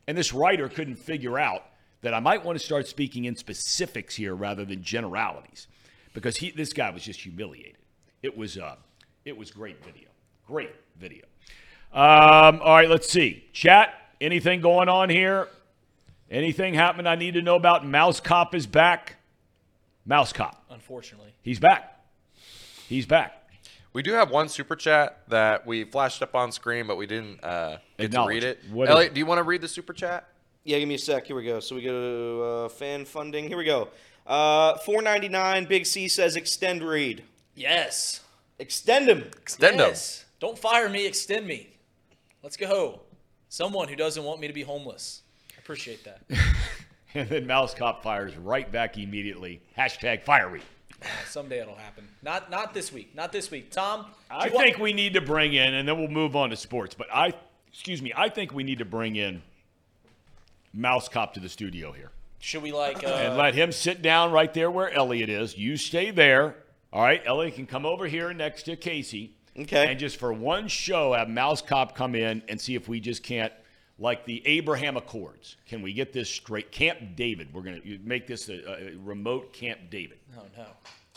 and 0.07 0.17
this 0.17 0.33
writer 0.33 0.69
couldn't 0.69 0.95
figure 0.95 1.37
out 1.37 1.63
that 2.01 2.13
I 2.13 2.19
might 2.19 2.45
want 2.45 2.57
to 2.57 2.63
start 2.63 2.87
speaking 2.87 3.25
in 3.25 3.35
specifics 3.35 4.15
here 4.15 4.33
rather 4.35 4.65
than 4.65 4.83
generalities, 4.83 5.67
because 6.13 6.37
he, 6.37 6.51
this 6.51 6.71
guy 6.71 6.89
was 6.91 7.03
just 7.03 7.21
humiliated. 7.21 7.74
It 8.25 8.35
was, 8.35 8.57
uh, 8.57 8.75
it 9.23 9.37
was 9.37 9.51
great 9.51 9.85
video, 9.85 10.07
great 10.47 10.73
video. 10.99 11.25
Um, 11.93 12.59
all 12.59 12.73
right, 12.73 12.89
let's 12.89 13.07
see. 13.07 13.45
Chat, 13.53 13.93
anything 14.19 14.61
going 14.61 14.89
on 14.89 15.11
here? 15.11 15.47
Anything 16.31 16.73
happening 16.73 17.05
I 17.05 17.13
need 17.13 17.35
to 17.35 17.43
know 17.43 17.55
about? 17.55 17.85
Mouse 17.85 18.19
Cop 18.19 18.55
is 18.55 18.65
back. 18.65 19.17
Mouse 20.07 20.33
Cop, 20.33 20.65
Unfortunately. 20.71 21.35
he's 21.43 21.59
back. 21.59 22.03
He's 22.89 23.05
back. 23.05 23.47
We 23.93 24.01
do 24.01 24.13
have 24.13 24.31
one 24.31 24.49
super 24.49 24.75
chat 24.75 25.19
that 25.27 25.67
we 25.67 25.83
flashed 25.83 26.23
up 26.23 26.33
on 26.33 26.51
screen, 26.51 26.87
but 26.87 26.97
we 26.97 27.05
didn't 27.05 27.43
uh, 27.43 27.77
get 27.99 28.11
to 28.11 28.25
read 28.25 28.43
it. 28.43 28.57
it. 28.65 28.71
What 28.71 28.85
is 28.85 28.89
Elliot, 28.89 29.11
it? 29.11 29.13
do 29.13 29.19
you 29.19 29.27
want 29.27 29.37
to 29.37 29.43
read 29.43 29.61
the 29.61 29.67
super 29.67 29.93
chat? 29.93 30.27
Yeah, 30.63 30.79
give 30.79 30.89
me 30.89 30.95
a 30.95 30.97
sec. 30.97 31.27
Here 31.27 31.35
we 31.35 31.45
go. 31.45 31.59
So 31.59 31.75
we 31.75 31.83
go 31.83 31.91
to 31.91 32.43
uh, 32.43 32.69
fan 32.69 33.05
funding. 33.05 33.47
Here 33.47 33.57
we 33.57 33.65
go. 33.65 33.89
Uh, 34.25 34.79
Four 34.79 35.03
ninety 35.03 35.29
nine. 35.29 35.65
Big 35.65 35.85
C 35.85 36.07
says 36.07 36.35
extend 36.35 36.81
Reed. 36.81 37.23
Yes. 37.55 38.21
Extend 38.59 39.09
him. 39.09 39.23
Extend 39.41 39.79
yes. 39.79 40.25
Don't 40.39 40.57
fire 40.59 40.89
me, 40.89 41.05
extend 41.05 41.47
me. 41.47 41.69
Let's 42.43 42.57
go. 42.57 43.01
Someone 43.49 43.87
who 43.87 43.95
doesn't 43.95 44.23
want 44.23 44.39
me 44.39 44.47
to 44.47 44.53
be 44.53 44.61
homeless. 44.63 45.21
I 45.55 45.59
appreciate 45.59 46.03
that. 46.03 46.21
And 47.17 47.29
then 47.29 47.47
Mouse 47.47 47.73
Cop 47.73 48.03
fires 48.03 48.35
right 48.35 48.69
back 48.69 48.97
immediately. 48.97 49.61
Hashtag 49.77 50.23
fire 50.23 50.49
week. 50.49 50.63
Someday 51.29 51.61
it'll 51.61 51.75
happen. 51.75 52.05
Not 52.21 52.51
not 52.51 52.73
this 52.73 52.91
week. 52.91 53.15
Not 53.15 53.31
this 53.31 53.49
week. 53.49 53.71
Tom, 53.71 54.07
I 54.29 54.47
you 54.47 54.51
want- 54.53 54.65
think 54.65 54.79
we 54.79 54.91
need 54.91 55.13
to 55.13 55.21
bring 55.21 55.53
in, 55.53 55.75
and 55.75 55.87
then 55.87 55.97
we'll 55.97 56.09
move 56.09 56.35
on 56.35 56.49
to 56.49 56.57
sports. 56.57 56.93
But 56.93 57.07
I, 57.13 57.31
excuse 57.71 58.01
me, 58.01 58.11
I 58.17 58.27
think 58.27 58.53
we 58.53 58.63
need 58.65 58.79
to 58.79 58.85
bring 58.85 59.15
in 59.15 59.41
Mouse 60.73 61.07
Cop 61.07 61.33
to 61.35 61.39
the 61.39 61.47
studio 61.47 61.93
here 61.93 62.11
should 62.39 62.61
we 62.61 62.71
like 62.71 63.03
uh, 63.03 63.07
and 63.07 63.37
let 63.37 63.55
him 63.55 63.71
sit 63.71 64.01
down 64.03 64.31
right 64.31 64.53
there 64.53 64.69
where 64.69 64.91
Elliot 64.91 65.29
is. 65.29 65.57
You 65.57 65.77
stay 65.77 66.11
there. 66.11 66.55
All 66.95 67.01
right, 67.01 67.21
Elliot 67.25 67.55
can 67.55 67.65
come 67.65 67.85
over 67.85 68.07
here 68.07 68.31
next 68.33 68.63
to 68.63 68.77
Casey. 68.77 69.35
Okay. 69.59 69.91
And 69.91 69.99
just 69.99 70.15
for 70.15 70.31
one 70.31 70.69
show, 70.69 71.11
have 71.11 71.27
Mouse 71.27 71.61
Cop 71.61 71.93
come 71.93 72.15
in 72.15 72.41
and 72.47 72.59
see 72.59 72.73
if 72.73 72.87
we 72.87 73.01
just 73.01 73.21
can't, 73.21 73.51
like 73.99 74.23
the 74.23 74.41
Abraham 74.47 74.95
Accords, 74.95 75.57
can 75.67 75.81
we 75.81 75.91
get 75.91 76.13
this 76.13 76.29
straight? 76.29 76.71
Camp 76.71 76.99
David, 77.17 77.53
we're 77.53 77.63
going 77.63 77.81
to 77.81 77.99
make 78.01 78.27
this 78.27 78.47
a, 78.47 78.91
a 78.93 78.97
remote 79.03 79.51
Camp 79.51 79.81
David, 79.89 80.19
Oh 80.37 80.43
no. 80.55 80.67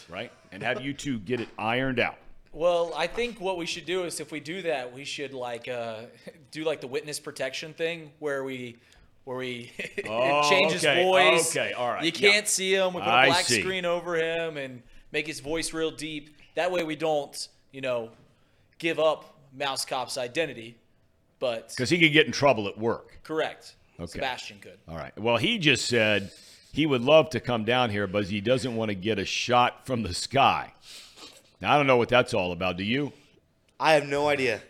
right? 0.08 0.32
And 0.50 0.64
have 0.64 0.80
you 0.80 0.92
two 0.92 1.20
get 1.20 1.38
it 1.40 1.48
ironed 1.56 2.00
out. 2.00 2.16
Well, 2.52 2.92
I 2.96 3.06
think 3.06 3.40
what 3.40 3.56
we 3.56 3.64
should 3.66 3.86
do 3.86 4.02
is 4.02 4.18
if 4.18 4.32
we 4.32 4.40
do 4.40 4.62
that, 4.62 4.92
we 4.92 5.04
should 5.04 5.32
like 5.32 5.68
uh, 5.68 6.06
do 6.50 6.64
like 6.64 6.80
the 6.80 6.88
witness 6.88 7.20
protection 7.20 7.72
thing 7.72 8.10
where 8.18 8.42
we 8.42 8.78
where 9.22 9.36
we 9.36 9.70
Oh, 10.08 10.48
change 10.50 10.72
his 10.72 10.84
okay, 10.84 11.04
voice. 11.04 11.56
okay, 11.56 11.72
all 11.72 11.88
right, 11.88 12.04
You 12.04 12.10
can't 12.10 12.48
see 12.48 12.74
him. 12.74 12.94
We 12.94 13.00
put 13.00 13.08
a 13.10 13.26
black 13.26 13.44
screen 13.44 13.84
over 13.84 14.16
him 14.16 14.56
and 14.56 14.82
make 15.12 15.26
his 15.26 15.40
voice 15.40 15.72
real 15.72 15.90
deep. 15.90 16.36
That 16.54 16.70
way 16.72 16.82
we 16.82 16.96
don't, 16.96 17.48
you 17.72 17.80
know, 17.80 18.10
give 18.78 18.98
up 18.98 19.34
Mouse 19.56 19.84
Cop's 19.84 20.18
identity. 20.18 20.76
But 21.38 21.68
Because 21.70 21.90
he 21.90 21.98
could 21.98 22.12
get 22.12 22.26
in 22.26 22.32
trouble 22.32 22.66
at 22.68 22.78
work. 22.78 23.20
correct. 23.22 23.74
Okay. 24.00 24.06
Sebastian 24.12 24.58
could. 24.60 24.78
All 24.88 24.96
right. 24.96 25.16
Well, 25.18 25.38
he 25.38 25.58
just 25.58 25.86
said 25.86 26.30
he 26.72 26.86
would 26.86 27.02
love 27.02 27.30
to 27.30 27.40
come 27.40 27.64
down 27.64 27.90
here, 27.90 28.06
but 28.06 28.26
he 28.26 28.40
doesn't 28.40 28.76
want 28.76 28.90
to 28.90 28.94
get 28.94 29.18
a 29.18 29.24
shot 29.24 29.84
from 29.86 30.02
the 30.04 30.14
sky. 30.14 30.72
Now, 31.60 31.74
I 31.74 31.76
don't 31.76 31.88
know 31.88 31.96
what 31.96 32.08
that's 32.08 32.32
all 32.32 32.52
about. 32.52 32.76
Do 32.76 32.84
you? 32.84 33.12
I 33.80 33.94
have 33.94 34.06
no 34.06 34.28
idea. 34.28 34.60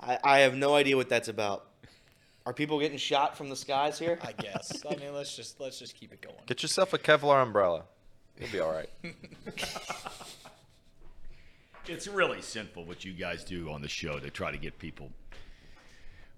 I, 0.00 0.18
I 0.22 0.38
have 0.40 0.54
no 0.54 0.74
idea 0.74 0.96
what 0.96 1.08
that's 1.08 1.28
about. 1.28 1.64
Are 2.44 2.52
people 2.52 2.78
getting 2.78 2.98
shot 2.98 3.36
from 3.38 3.48
the 3.48 3.56
skies 3.56 3.98
here? 3.98 4.18
I 4.22 4.32
guess. 4.32 4.82
I 4.90 4.96
mean, 4.96 5.14
let's 5.14 5.34
just 5.34 5.60
let's 5.60 5.78
just 5.78 5.94
keep 5.94 6.12
it 6.12 6.20
going. 6.20 6.36
Get 6.46 6.62
yourself 6.62 6.92
a 6.92 6.98
Kevlar 6.98 7.42
umbrella. 7.42 7.84
You'll 8.38 8.50
be 8.50 8.60
all 8.60 8.72
right. 8.72 8.88
It's 11.90 12.06
really 12.06 12.42
sinful 12.42 12.84
what 12.84 13.02
you 13.02 13.14
guys 13.14 13.44
do 13.44 13.70
on 13.70 13.80
the 13.80 13.88
show 13.88 14.18
to 14.18 14.28
try 14.28 14.50
to 14.50 14.58
get 14.58 14.78
people 14.78 15.10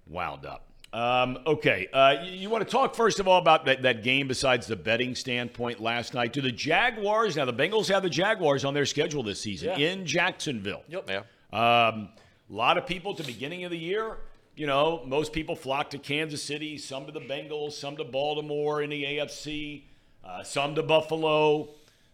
wound 0.06 0.46
up. 0.46 0.66
Um, 0.92 1.38
okay, 1.44 1.88
uh, 1.92 2.18
you, 2.22 2.30
you 2.32 2.50
want 2.50 2.64
to 2.64 2.70
talk 2.70 2.94
first 2.94 3.18
of 3.18 3.26
all 3.26 3.38
about 3.40 3.64
that, 3.64 3.82
that 3.82 4.04
game 4.04 4.28
besides 4.28 4.68
the 4.68 4.76
betting 4.76 5.16
standpoint 5.16 5.80
last 5.80 6.14
night? 6.14 6.32
Do 6.32 6.40
the 6.40 6.52
Jaguars 6.52 7.34
now? 7.36 7.46
The 7.46 7.52
Bengals 7.52 7.88
have 7.92 8.04
the 8.04 8.10
Jaguars 8.10 8.64
on 8.64 8.74
their 8.74 8.86
schedule 8.86 9.24
this 9.24 9.40
season 9.40 9.70
Yeah. 9.70 9.88
in 9.88 10.06
Jacksonville. 10.06 10.84
Yep. 10.88 11.10
Yeah. 11.10 11.18
Um, 11.52 12.10
a 12.48 12.52
lot 12.52 12.78
of 12.78 12.86
people 12.86 13.10
at 13.10 13.16
the 13.16 13.24
beginning 13.24 13.64
of 13.64 13.72
the 13.72 13.78
year 13.78 14.18
you 14.56 14.66
know, 14.66 15.02
most 15.06 15.32
people 15.32 15.56
flock 15.56 15.88
to 15.90 15.98
Kansas 15.98 16.42
City, 16.42 16.76
some 16.76 17.06
to 17.06 17.12
the 17.12 17.20
Bengals, 17.20 17.72
some 17.72 17.96
to 17.96 18.04
Baltimore 18.04 18.82
in 18.82 18.90
the 18.90 19.04
AFC, 19.04 19.84
uh, 20.22 20.42
some 20.42 20.74
to 20.74 20.82
Buffalo. 20.82 21.68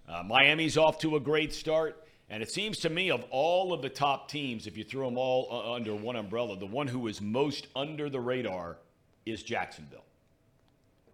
Uh, 0.08 0.22
Miami's 0.22 0.76
off 0.76 0.98
to 1.00 1.16
a 1.16 1.20
great 1.20 1.52
start. 1.52 2.02
And 2.28 2.42
it 2.42 2.50
seems 2.50 2.78
to 2.78 2.90
me, 2.90 3.10
of 3.10 3.24
all 3.30 3.72
of 3.72 3.82
the 3.82 3.88
top 3.88 4.28
teams, 4.28 4.66
if 4.66 4.76
you 4.76 4.82
threw 4.82 5.04
them 5.04 5.16
all 5.16 5.48
uh, 5.50 5.74
under 5.74 5.94
one 5.94 6.16
umbrella, 6.16 6.58
the 6.58 6.66
one 6.66 6.88
who 6.88 7.06
is 7.06 7.20
most 7.20 7.68
under 7.76 8.10
the 8.10 8.18
radar 8.20 8.78
is 9.24 9.42
Jacksonville. 9.44 10.02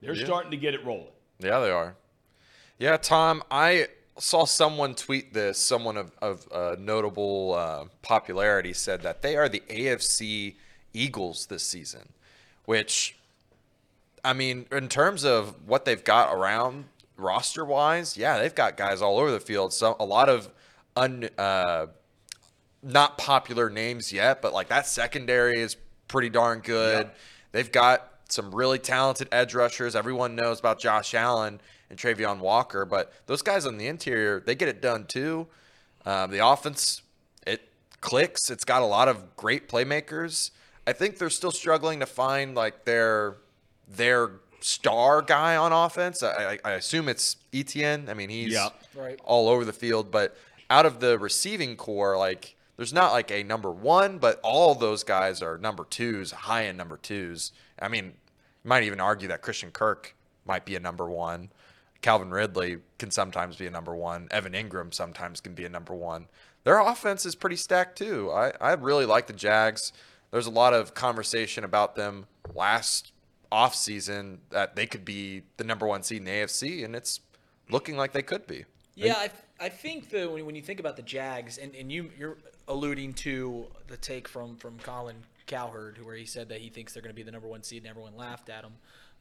They're 0.01 0.15
Yeah. 0.15 0.25
starting 0.25 0.51
to 0.53 0.57
get 0.57 0.73
it 0.75 0.85
rolling. 0.85 1.13
Yeah, 1.39 1.61
they 1.61 1.71
are. 1.71 1.97
Yeah, 2.79 2.97
Tom, 2.97 3.43
I 3.51 3.89
saw 4.19 4.45
someone 4.45 4.95
tweet 4.95 5.35
this. 5.35 5.59
Someone 5.59 5.97
of, 5.99 6.13
of 6.23 6.49
uh, 6.51 6.77
notable 6.79 7.55
uh, 7.55 7.85
popularity 8.01 8.73
said 8.73 9.03
that 9.03 9.21
they 9.23 9.37
are 9.37 9.49
the 9.51 9.63
AFC 9.69 10.55
Eagles 10.95 11.47
this 11.47 11.63
season, 11.63 12.09
which, 12.65 13.17
I 14.25 14.33
mean, 14.33 14.67
in 14.73 14.89
terms 14.89 15.25
of 15.25 15.55
what 15.67 15.85
they've 15.85 16.03
got 16.03 16.35
around 16.35 16.87
roster 17.17 17.65
wise, 17.65 18.17
yeah, 18.17 18.39
they've 18.39 18.55
got 18.55 18.77
guys 18.77 19.03
all 19.03 19.19
over 19.19 19.31
the 19.31 19.41
field. 19.41 19.73
So 19.73 19.97
a 19.99 20.05
lot 20.05 20.29
of 20.29 20.49
un, 20.97 21.29
uh, 21.39 21.87
not 22.83 23.19
popular 23.19 23.71
names 23.71 24.13
yet, 24.13 24.43
but 24.43 24.53
like 24.53 24.69
that 24.69 24.87
secondary 24.87 25.61
is 25.61 25.77
pretty 26.09 26.29
darn 26.29 26.61
good. 26.61 27.11
They've 27.53 27.71
got 27.71 28.09
some 28.29 28.55
really 28.55 28.79
talented 28.79 29.29
edge 29.31 29.55
rushers. 29.55 29.95
Everyone 29.95 30.35
knows 30.35 30.59
about 30.59 30.79
Josh 30.79 31.15
Allen 31.15 31.61
and 31.91 31.99
Travon 31.99 32.39
Walker, 32.39 32.85
but 32.85 33.13
those 33.27 33.43
guys 33.43 33.67
on 33.67 33.77
the 33.77 33.87
interior, 33.87 34.41
they 34.41 34.55
get 34.55 34.69
it 34.69 34.81
done 34.81 35.05
too. 35.05 35.47
Um, 36.05 36.31
the 36.31 36.45
offense, 36.45 37.03
it 37.47 37.69
clicks. 38.01 38.51
It's 38.51 38.65
got 38.65 38.83
a 38.83 38.87
lot 38.87 39.09
of 39.09 39.37
great 39.37 39.69
playmakers. 39.69 40.51
I 40.87 40.93
think 40.93 41.19
they're 41.19 41.31
still 41.31 41.53
struggling 41.53 42.01
to 42.01 42.07
find 42.07 42.55
like 42.55 42.85
their 42.85 43.37
their 43.87 44.31
star 44.63 45.23
guy 45.23 45.57
on 45.57 45.73
offense. 45.73 46.23
I, 46.23 46.53
I, 46.53 46.59
I 46.65 46.71
assume 46.73 47.09
it's 47.09 47.37
Etienne. 47.53 48.09
I 48.09 48.15
mean, 48.15 48.29
he's 48.31 48.53
Yeah. 48.53 48.69
Right. 48.95 49.21
all 49.25 49.49
over 49.49 49.65
the 49.65 49.73
field. 49.73 50.11
But 50.11 50.37
out 50.71 50.87
of 50.87 51.01
the 51.01 51.19
receiving 51.19 51.77
corps, 51.77 52.17
like 52.17 52.57
there's 52.77 52.93
not 52.93 53.13
like 53.13 53.31
a 53.31 53.43
number 53.43 53.71
one, 53.71 54.19
but 54.19 54.41
all 54.43 54.75
those 54.75 55.05
guys 55.05 55.43
are 55.43 55.59
number 55.59 55.85
twos, 55.85 56.31
high 56.33 56.67
end 56.67 56.79
number 56.79 56.97
twos. 56.97 57.53
I 57.81 57.89
mean, 57.89 58.05
you 58.07 58.69
might 58.69 58.85
even 58.85 59.01
argue 59.01 59.29
that 59.29 59.43
Christian 59.43 59.71
Kirk 59.71 60.15
might 60.47 60.65
be 60.65 60.77
a 60.77 60.81
number 60.81 61.09
one. 61.09 61.51
Calvin 62.01 62.31
Ridley 62.31 62.79
can 62.99 63.11
sometimes 63.13 63.57
be 63.57 63.67
a 63.67 63.71
number 63.71 63.95
one. 63.95 64.27
Evan 64.33 64.53
Engram 64.55 64.93
sometimes 64.93 65.41
can 65.41 65.55
be 65.55 65.65
a 65.65 65.69
number 65.69 65.95
one. 65.95 66.27
Their 66.65 66.81
offense 66.81 67.25
is 67.27 67.35
pretty 67.35 67.57
stacked 67.57 67.97
too. 67.99 68.31
I, 68.33 68.53
I 68.61 68.73
really 68.73 69.07
like 69.07 69.27
the 69.27 69.33
Jags. 69.33 69.93
There's 70.33 70.47
a 70.47 70.51
lot 70.51 70.75
of 70.75 70.95
conversation 70.95 71.63
about 71.63 71.95
them 71.95 72.27
last 72.55 73.12
offseason 73.53 74.39
that 74.51 74.75
they 74.75 74.87
could 74.87 75.05
be 75.05 75.43
the 75.59 75.65
number 75.65 75.87
one 75.87 76.03
seed 76.03 76.19
in 76.19 76.25
the 76.25 76.31
AFC, 76.31 76.85
and 76.85 76.97
it's 76.97 77.21
looking 77.71 77.97
like 77.97 78.13
they 78.13 78.23
could 78.23 78.47
be. 78.47 78.65
Yeah, 78.95 79.15
I, 79.17 79.31
I 79.61 79.69
think 79.69 80.11
that 80.11 80.33
when, 80.33 80.47
when 80.47 80.55
you 80.55 80.63
think 80.63 80.81
about 80.81 80.97
the 80.97 81.03
Jags, 81.03 81.59
and, 81.59 81.75
and 81.75 81.93
you 81.93 82.11
you're 82.19 82.39
alluding 82.69 83.13
to 83.15 83.67
the 83.89 83.97
take 83.97 84.27
from 84.27 84.57
from 84.57 84.79
Colin 84.79 85.17
Cowherd, 85.47 86.05
where 86.05 86.17
he 86.17 86.25
said 86.25 86.49
that 86.49 86.61
he 86.61 86.71
thinks 86.71 86.95
they're 86.95 87.03
going 87.03 87.15
to 87.15 87.17
be 87.17 87.23
the 87.23 87.31
number 87.31 87.49
one 87.49 87.63
seed, 87.63 87.83
and 87.83 87.91
everyone 87.91 88.17
laughed 88.17 88.49
at 88.49 88.65
him. 88.65 88.73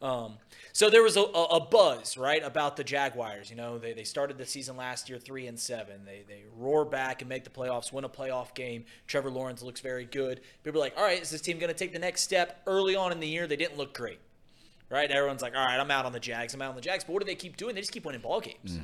Um, 0.01 0.37
so 0.73 0.89
there 0.89 1.03
was 1.03 1.15
a, 1.15 1.21
a, 1.21 1.43
a 1.43 1.59
buzz, 1.59 2.17
right, 2.17 2.43
about 2.43 2.75
the 2.75 2.83
Jaguars. 2.83 3.49
You 3.49 3.55
know, 3.55 3.77
they, 3.77 3.93
they 3.93 4.03
started 4.03 4.37
the 4.37 4.45
season 4.45 4.75
last 4.75 5.09
year 5.09 5.19
three 5.19 5.47
and 5.47 5.59
seven. 5.59 6.05
They 6.05 6.23
they 6.27 6.43
roar 6.57 6.85
back 6.85 7.21
and 7.21 7.29
make 7.29 7.43
the 7.43 7.49
playoffs, 7.49 7.93
win 7.93 8.03
a 8.03 8.09
playoff 8.09 8.55
game. 8.55 8.85
Trevor 9.07 9.29
Lawrence 9.29 9.61
looks 9.61 9.79
very 9.79 10.05
good. 10.05 10.41
People 10.63 10.79
are 10.79 10.83
like, 10.83 10.97
all 10.97 11.03
right, 11.03 11.21
is 11.21 11.29
this 11.29 11.41
team 11.41 11.59
going 11.59 11.71
to 11.71 11.77
take 11.77 11.93
the 11.93 11.99
next 11.99 12.21
step? 12.21 12.61
Early 12.65 12.95
on 12.95 13.11
in 13.11 13.19
the 13.19 13.27
year, 13.27 13.45
they 13.45 13.55
didn't 13.57 13.77
look 13.77 13.93
great, 13.93 14.19
right? 14.89 15.09
Everyone's 15.11 15.41
like, 15.43 15.55
all 15.55 15.65
right, 15.65 15.79
I'm 15.79 15.91
out 15.91 16.05
on 16.05 16.13
the 16.13 16.19
Jags. 16.19 16.53
I'm 16.53 16.61
out 16.61 16.69
on 16.69 16.75
the 16.75 16.81
Jags. 16.81 17.03
But 17.03 17.13
what 17.13 17.19
do 17.21 17.25
they 17.27 17.35
keep 17.35 17.57
doing? 17.57 17.75
They 17.75 17.81
just 17.81 17.91
keep 17.93 18.05
winning 18.05 18.21
ball 18.21 18.41
games. 18.41 18.79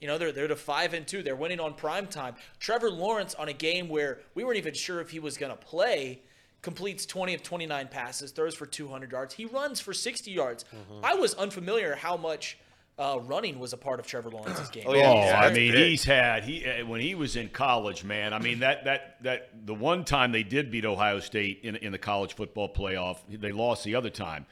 You 0.00 0.06
know, 0.06 0.16
they're 0.18 0.32
they're 0.32 0.48
to 0.48 0.56
five 0.56 0.92
and 0.94 1.06
two. 1.06 1.22
They're 1.22 1.36
winning 1.36 1.60
on 1.60 1.74
prime 1.74 2.06
time. 2.06 2.34
Trevor 2.58 2.90
Lawrence 2.90 3.34
on 3.34 3.48
a 3.48 3.52
game 3.52 3.88
where 3.88 4.20
we 4.34 4.44
weren't 4.44 4.58
even 4.58 4.74
sure 4.74 5.00
if 5.00 5.10
he 5.10 5.18
was 5.18 5.36
going 5.36 5.50
to 5.50 5.58
play, 5.58 6.22
completes 6.62 7.06
20 7.06 7.34
of 7.34 7.42
29 7.42 7.88
passes, 7.88 8.30
throws 8.32 8.54
for 8.54 8.66
200 8.66 9.12
yards. 9.12 9.34
He 9.34 9.44
runs 9.44 9.80
for 9.80 9.92
60 9.92 10.30
yards. 10.30 10.64
I 11.02 11.14
was 11.14 11.34
unfamiliar 11.34 11.94
how 11.94 12.16
much 12.16 12.58
uh, 12.98 13.20
running 13.22 13.60
was 13.60 13.72
a 13.72 13.76
part 13.76 14.00
of 14.00 14.06
Trevor 14.08 14.30
Lawrence's 14.30 14.68
game. 14.70 14.82
Oh, 14.86 14.92
yeah. 14.94 15.08
Oh, 15.08 15.14
Yeah, 15.24 15.40
I 15.40 15.52
mean, 15.52 15.70
big. 15.70 15.86
he's 15.90 16.02
had 16.04 16.42
he 16.42 16.66
uh, 16.66 16.84
when 16.84 17.00
he 17.00 17.14
was 17.14 17.36
in 17.36 17.48
college, 17.48 18.02
man. 18.02 18.34
I 18.34 18.40
mean 18.40 18.58
that 18.58 18.84
that 18.86 19.22
that 19.22 19.50
the 19.66 19.74
one 19.74 20.04
time 20.04 20.32
they 20.32 20.42
did 20.42 20.68
beat 20.72 20.84
Ohio 20.84 21.20
State 21.20 21.60
in 21.62 21.76
in 21.76 21.92
the 21.92 21.98
college 21.98 22.34
football 22.34 22.68
playoff, 22.72 23.18
they 23.30 23.52
lost 23.52 23.84
the 23.84 23.94
other 23.94 24.10
time. 24.10 24.46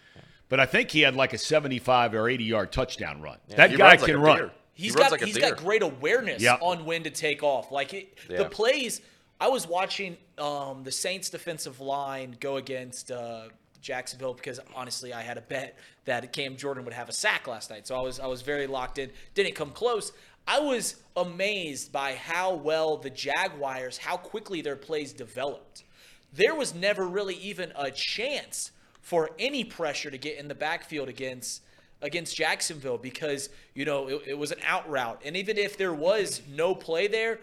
But 0.49 0.61
I 0.61 0.67
think 0.67 0.93
he 0.93 1.01
had 1.01 1.17
like 1.17 1.33
a 1.33 1.39
75 1.39 2.15
or 2.15 2.29
80 2.29 2.45
yard 2.45 2.71
touchdown 2.71 3.21
run. 3.21 3.39
that 3.49 3.73
he 3.73 3.77
guy 3.77 3.89
runs 3.89 4.03
like 4.03 4.11
can 4.13 4.21
run. 4.21 4.37
deer. 4.37 4.51
He's 4.75 4.93
He 4.95 5.01
runs 5.01 5.01
got 5.07 5.11
like 5.11 5.23
a 5.23 5.27
he's 5.27 5.35
deer. 5.39 5.49
got 5.51 5.59
great 5.59 5.83
awareness 5.83 6.41
Yep. 6.41 6.59
on 6.63 6.85
when 6.85 7.03
to 7.03 7.11
take 7.11 7.43
off. 7.43 7.73
Like 7.73 7.95
it, 7.95 8.17
Yeah. 8.31 8.37
the 8.39 8.45
plays. 8.45 9.01
I 9.41 9.49
was 9.49 9.67
watching 9.67 10.17
um, 10.39 10.83
the 10.83 10.93
Saints 10.93 11.29
defensive 11.29 11.81
line 11.81 12.37
go 12.41 12.57
against 12.57 13.11
uh, 13.11 13.49
Jacksonville 13.83 14.35
because 14.35 14.59
honestly, 14.75 15.13
I 15.13 15.23
had 15.23 15.37
a 15.37 15.43
bet 15.43 15.79
that 16.07 16.33
Cam 16.33 16.57
Jordan 16.57 16.85
would 16.85 16.95
have 16.95 17.09
a 17.09 17.13
sack 17.13 17.47
last 17.47 17.71
night. 17.71 17.87
So 17.87 17.97
I 17.97 18.01
was 18.01 18.19
I 18.19 18.27
was 18.27 18.43
very 18.43 18.67
locked 18.67 18.99
in. 18.99 19.11
Didn't 19.35 19.55
come 19.55 19.71
close. 19.71 20.13
I 20.49 20.61
was 20.61 20.97
amazed 21.17 21.93
by 21.93 22.15
how 22.15 22.55
well 22.55 22.97
the 22.97 23.11
Jaguars, 23.11 23.99
how 23.99 24.17
quickly 24.17 24.63
their 24.63 24.77
plays 24.77 25.13
developed. 25.13 25.85
There 26.33 26.55
was 26.55 26.75
never 26.75 27.07
really 27.07 27.35
even 27.37 27.73
a 27.77 27.91
chance 27.91 28.71
for 29.01 29.31
any 29.39 29.65
pressure 29.65 30.11
to 30.11 30.19
get 30.19 30.39
in 30.39 30.49
the 30.49 30.55
backfield 30.55 31.09
against 31.09 31.63
against 32.03 32.37
Jacksonville 32.37 32.99
because 32.99 33.49
you 33.75 33.85
know 33.85 34.09
it, 34.09 34.23
it 34.29 34.39
was 34.39 34.51
an 34.53 34.59
out 34.65 34.89
route, 34.89 35.21
and 35.25 35.37
even 35.37 35.59
if 35.59 35.77
there 35.77 35.95
was 35.95 36.43
no 36.49 36.75
play 36.75 37.07
there, 37.07 37.41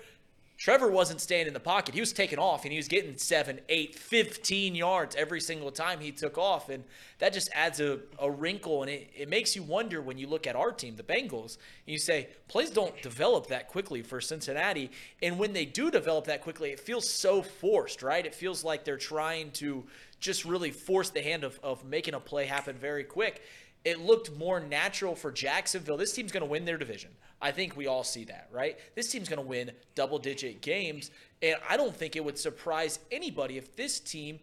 Trevor 0.63 0.89
wasn't 0.89 1.19
staying 1.19 1.47
in 1.47 1.53
the 1.53 1.59
pocket. 1.59 1.93
He 1.93 1.99
was 1.99 2.13
taking 2.13 2.39
off 2.39 2.63
and 2.63 2.71
he 2.71 2.77
was 2.77 2.87
getting 2.87 3.17
7, 3.17 3.59
8, 3.67 3.95
15 3.95 4.75
yards 4.75 5.13
every 5.13 5.41
single 5.41 5.71
time 5.71 5.99
he 5.99 6.13
took 6.13 6.37
off. 6.37 6.69
And 6.69 6.85
that 7.19 7.33
just 7.33 7.49
adds 7.53 7.81
a, 7.81 7.99
a 8.17 8.31
wrinkle. 8.31 8.81
And 8.81 8.89
it, 8.89 9.09
it 9.13 9.27
makes 9.27 9.57
you 9.57 9.63
wonder 9.63 10.01
when 10.01 10.17
you 10.17 10.25
look 10.25 10.47
at 10.47 10.55
our 10.55 10.71
team, 10.71 10.95
the 10.95 11.03
Bengals, 11.03 11.57
and 11.85 11.91
you 11.91 11.97
say, 11.97 12.29
plays 12.47 12.69
don't 12.69 12.95
develop 13.01 13.47
that 13.47 13.67
quickly 13.67 14.01
for 14.01 14.21
Cincinnati. 14.21 14.89
And 15.21 15.37
when 15.37 15.51
they 15.51 15.65
do 15.65 15.91
develop 15.91 16.27
that 16.27 16.41
quickly, 16.41 16.69
it 16.69 16.79
feels 16.79 17.09
so 17.09 17.41
forced, 17.41 18.01
right? 18.01 18.25
It 18.25 18.33
feels 18.33 18.63
like 18.63 18.85
they're 18.85 18.95
trying 18.95 19.51
to 19.55 19.83
just 20.21 20.45
really 20.45 20.71
force 20.71 21.09
the 21.09 21.21
hand 21.21 21.43
of, 21.43 21.59
of 21.61 21.83
making 21.83 22.13
a 22.13 22.21
play 22.21 22.45
happen 22.45 22.77
very 22.77 23.03
quick 23.03 23.41
it 23.85 23.99
looked 23.99 24.35
more 24.37 24.59
natural 24.59 25.15
for 25.15 25.31
Jacksonville. 25.31 25.97
This 25.97 26.13
team's 26.13 26.31
going 26.31 26.43
to 26.43 26.49
win 26.49 26.65
their 26.65 26.77
division. 26.77 27.11
I 27.41 27.51
think 27.51 27.75
we 27.75 27.87
all 27.87 28.03
see 28.03 28.23
that, 28.25 28.47
right? 28.51 28.77
This 28.95 29.11
team's 29.11 29.27
going 29.27 29.41
to 29.41 29.47
win 29.47 29.71
double 29.95 30.19
digit 30.19 30.61
games. 30.61 31.11
And 31.41 31.57
I 31.69 31.75
don't 31.75 31.95
think 31.95 32.15
it 32.15 32.23
would 32.23 32.37
surprise 32.37 32.99
anybody 33.11 33.57
if 33.57 33.75
this 33.75 33.99
team 33.99 34.39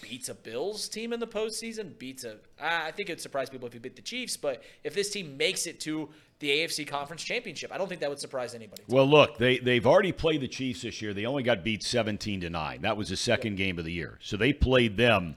beats 0.00 0.28
a 0.28 0.34
Bills 0.34 0.88
team 0.88 1.12
in 1.12 1.20
the 1.20 1.26
postseason, 1.26 1.98
beats 1.98 2.24
a. 2.24 2.36
I 2.60 2.90
think 2.92 3.08
it 3.08 3.12
would 3.12 3.20
surprise 3.20 3.50
people 3.50 3.66
if 3.66 3.74
you 3.74 3.80
beat 3.80 3.96
the 3.96 4.02
Chiefs, 4.02 4.36
but 4.36 4.62
if 4.84 4.94
this 4.94 5.10
team 5.10 5.36
makes 5.36 5.66
it 5.66 5.80
to 5.80 6.08
the 6.38 6.50
AFC 6.50 6.86
Conference 6.86 7.22
Championship, 7.22 7.72
I 7.72 7.78
don't 7.78 7.88
think 7.88 8.00
that 8.00 8.10
would 8.10 8.18
surprise 8.18 8.54
anybody. 8.54 8.82
Well, 8.88 9.06
look, 9.06 9.38
they 9.38 9.58
they've 9.58 9.86
already 9.86 10.12
played 10.12 10.40
the 10.40 10.48
Chiefs 10.48 10.82
this 10.82 11.00
year. 11.00 11.14
They 11.14 11.26
only 11.26 11.42
got 11.42 11.64
beat 11.64 11.82
17 11.82 12.42
to 12.42 12.50
9. 12.50 12.82
That 12.82 12.96
was 12.96 13.08
the 13.08 13.16
second 13.16 13.56
game 13.56 13.78
of 13.78 13.84
the 13.84 13.92
year. 13.92 14.18
So 14.22 14.36
they 14.36 14.52
played 14.52 14.96
them. 14.96 15.36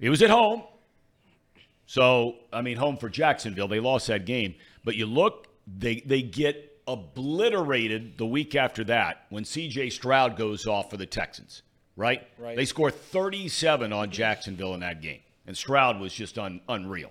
It 0.00 0.10
was 0.10 0.22
at 0.22 0.30
home. 0.30 0.62
So, 1.90 2.36
I 2.52 2.62
mean, 2.62 2.76
home 2.76 2.96
for 2.98 3.08
Jacksonville. 3.08 3.66
They 3.66 3.80
lost 3.80 4.06
that 4.06 4.24
game. 4.24 4.54
But 4.84 4.94
you 4.94 5.06
look, 5.06 5.48
they 5.66 5.96
they 6.06 6.22
get 6.22 6.80
obliterated 6.86 8.16
the 8.16 8.26
week 8.26 8.54
after 8.54 8.84
that 8.84 9.24
when 9.30 9.42
CJ 9.42 9.90
Stroud 9.90 10.36
goes 10.36 10.68
off 10.68 10.88
for 10.88 10.96
the 10.96 11.06
Texans, 11.06 11.62
right? 11.96 12.22
Right. 12.38 12.54
They 12.54 12.64
score 12.64 12.92
37 12.92 13.92
on 13.92 14.12
Jacksonville 14.12 14.74
in 14.74 14.80
that 14.80 15.02
game. 15.02 15.18
And 15.48 15.56
Stroud 15.56 15.98
was 15.98 16.14
just 16.14 16.38
un, 16.38 16.60
unreal. 16.68 17.10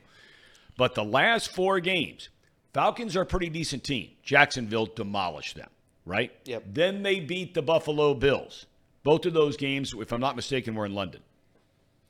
But 0.77 0.95
the 0.95 1.03
last 1.03 1.49
four 1.49 1.81
games, 1.81 2.29
Falcons 2.73 3.17
are 3.17 3.23
a 3.23 3.25
pretty 3.25 3.49
decent 3.49 3.83
team. 3.83 4.11
Jacksonville 4.23 4.85
demolished 4.85 5.57
them, 5.57 5.69
right? 6.05 6.31
Yep. 6.45 6.63
Then 6.71 7.03
they 7.03 7.19
beat 7.19 7.53
the 7.53 7.61
Buffalo 7.61 8.13
Bills. 8.13 8.65
Both 9.03 9.25
of 9.25 9.33
those 9.33 9.57
games, 9.57 9.93
if 9.97 10.13
I'm 10.13 10.21
not 10.21 10.37
mistaken, 10.37 10.73
were 10.73 10.85
in 10.85 10.95
London, 10.95 11.19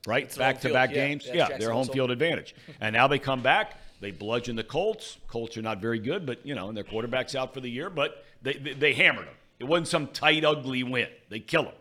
right? 0.07 0.23
It's 0.23 0.37
Back 0.37 0.61
to 0.61 0.73
back 0.73 0.89
field, 0.89 0.97
yeah. 0.97 1.07
games. 1.07 1.29
Yeah, 1.31 1.57
their 1.57 1.71
home 1.71 1.87
field 1.87 2.11
advantage. 2.11 2.55
And 2.81 2.93
now 2.93 3.07
they 3.07 3.19
come 3.19 3.41
back. 3.41 3.77
They 4.01 4.11
bludgeon 4.11 4.55
the 4.55 4.63
Colts. 4.63 5.17
Colts 5.27 5.57
are 5.57 5.61
not 5.61 5.81
very 5.81 5.99
good, 5.99 6.25
but, 6.25 6.45
you 6.45 6.55
know, 6.55 6.69
and 6.69 6.77
their 6.77 6.85
quarterback's 6.85 7.35
out 7.35 7.53
for 7.53 7.59
the 7.59 7.69
year, 7.69 7.89
but 7.89 8.23
they, 8.41 8.53
they, 8.53 8.73
they 8.73 8.93
hammered 8.93 9.27
them. 9.27 9.33
It 9.59 9.65
wasn't 9.65 9.89
some 9.89 10.07
tight, 10.07 10.45
ugly 10.45 10.83
win. 10.83 11.09
They 11.27 11.39
kill 11.41 11.63
them. 11.63 11.73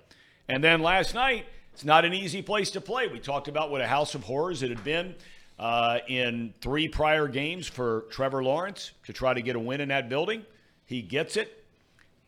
And 0.49 0.65
then 0.65 0.81
last 0.81 1.15
night, 1.15 1.47
it's 1.73 1.85
not 1.85 2.05
an 2.05 2.13
easy 2.13 2.43
place 2.43 2.73
to 2.73 2.81
play. 2.81 3.07
We 3.07 3.21
talked 3.21 3.47
about 3.47 3.71
what 3.71 3.81
a 3.81 3.87
house 3.87 4.17
of 4.17 4.25
horrors 4.25 4.65
it 4.65 4.71
had 4.71 4.83
been 4.83 5.15
uh, 5.61 5.99
in 6.09 6.55
three 6.61 6.89
prior 6.89 7.29
games 7.29 7.69
for 7.69 8.07
Trevor 8.11 8.43
Lawrence 8.43 8.91
to 9.05 9.13
try 9.13 9.33
to 9.33 9.41
get 9.43 9.55
a 9.55 9.61
win 9.61 9.81
in 9.81 9.89
that 9.91 10.09
building. 10.09 10.45
He 10.87 11.03
gets 11.03 11.37
it. 11.37 11.65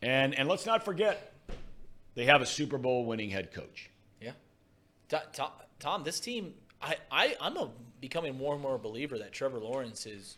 And, 0.01 0.33
and 0.35 0.47
let's 0.47 0.65
not 0.65 0.85
forget, 0.85 1.33
they 2.15 2.25
have 2.25 2.41
a 2.41 2.45
Super 2.45 2.77
Bowl 2.77 3.05
winning 3.05 3.29
head 3.29 3.51
coach. 3.51 3.89
Yeah. 4.21 4.31
To- 5.09 5.23
to- 5.33 5.51
Tom, 5.81 6.03
this 6.03 6.19
team, 6.19 6.53
I, 6.81 6.95
I 7.11 7.35
I'm 7.41 7.57
a, 7.57 7.69
becoming 7.99 8.37
more 8.37 8.53
and 8.53 8.61
more 8.61 8.75
a 8.75 8.79
believer 8.79 9.17
that 9.17 9.33
Trevor 9.33 9.59
Lawrence 9.59 10.05
is 10.05 10.37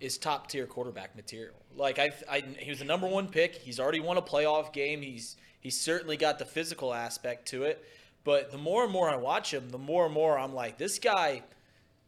is 0.00 0.16
top 0.16 0.48
tier 0.48 0.66
quarterback 0.66 1.14
material. 1.16 1.54
Like 1.76 1.98
I, 1.98 2.12
I, 2.30 2.42
he 2.58 2.70
was 2.70 2.78
the 2.78 2.84
number 2.84 3.06
one 3.06 3.28
pick. 3.28 3.56
He's 3.56 3.80
already 3.80 4.00
won 4.00 4.16
a 4.16 4.22
playoff 4.22 4.72
game. 4.72 5.02
He's 5.02 5.36
he's 5.60 5.78
certainly 5.78 6.16
got 6.16 6.38
the 6.38 6.44
physical 6.44 6.94
aspect 6.94 7.48
to 7.48 7.64
it. 7.64 7.84
But 8.22 8.52
the 8.52 8.58
more 8.58 8.84
and 8.84 8.92
more 8.92 9.10
I 9.10 9.16
watch 9.16 9.52
him, 9.52 9.68
the 9.70 9.78
more 9.78 10.06
and 10.06 10.14
more 10.14 10.38
I'm 10.38 10.54
like, 10.54 10.78
this 10.78 10.98
guy 10.98 11.42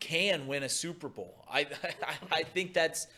can 0.01 0.47
win 0.47 0.63
a 0.63 0.69
Super 0.69 1.09
Bowl. 1.09 1.45
I 1.51 1.61
I, 2.03 2.15
I 2.31 2.43
think 2.45 2.75
that's 2.75 3.09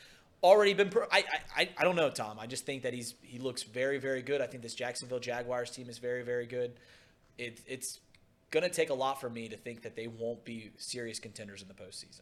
already 0.42 0.72
been. 0.72 0.88
Pro- 0.88 1.06
I, 1.12 1.24
I 1.54 1.68
I 1.76 1.84
don't 1.84 1.96
know, 1.96 2.10
Tom. 2.10 2.38
I 2.40 2.46
just 2.46 2.64
think 2.64 2.82
that 2.82 2.94
he's 2.94 3.14
he 3.22 3.38
looks 3.38 3.62
very 3.62 3.98
very 3.98 4.22
good. 4.22 4.40
I 4.40 4.46
think 4.46 4.62
this 4.62 4.74
Jacksonville 4.74 5.20
Jaguars 5.20 5.70
team 5.70 5.90
is 5.90 5.98
very 5.98 6.22
very 6.22 6.46
good. 6.46 6.72
It, 7.36 7.60
it's 7.68 8.00
gonna 8.50 8.68
take 8.68 8.90
a 8.90 8.94
lot 8.94 9.20
for 9.20 9.28
me 9.30 9.48
to 9.48 9.56
think 9.56 9.82
that 9.82 9.94
they 9.96 10.06
won't 10.06 10.44
be 10.44 10.70
serious 10.76 11.18
contenders 11.18 11.62
in 11.62 11.68
the 11.68 11.74
postseason. 11.74 12.20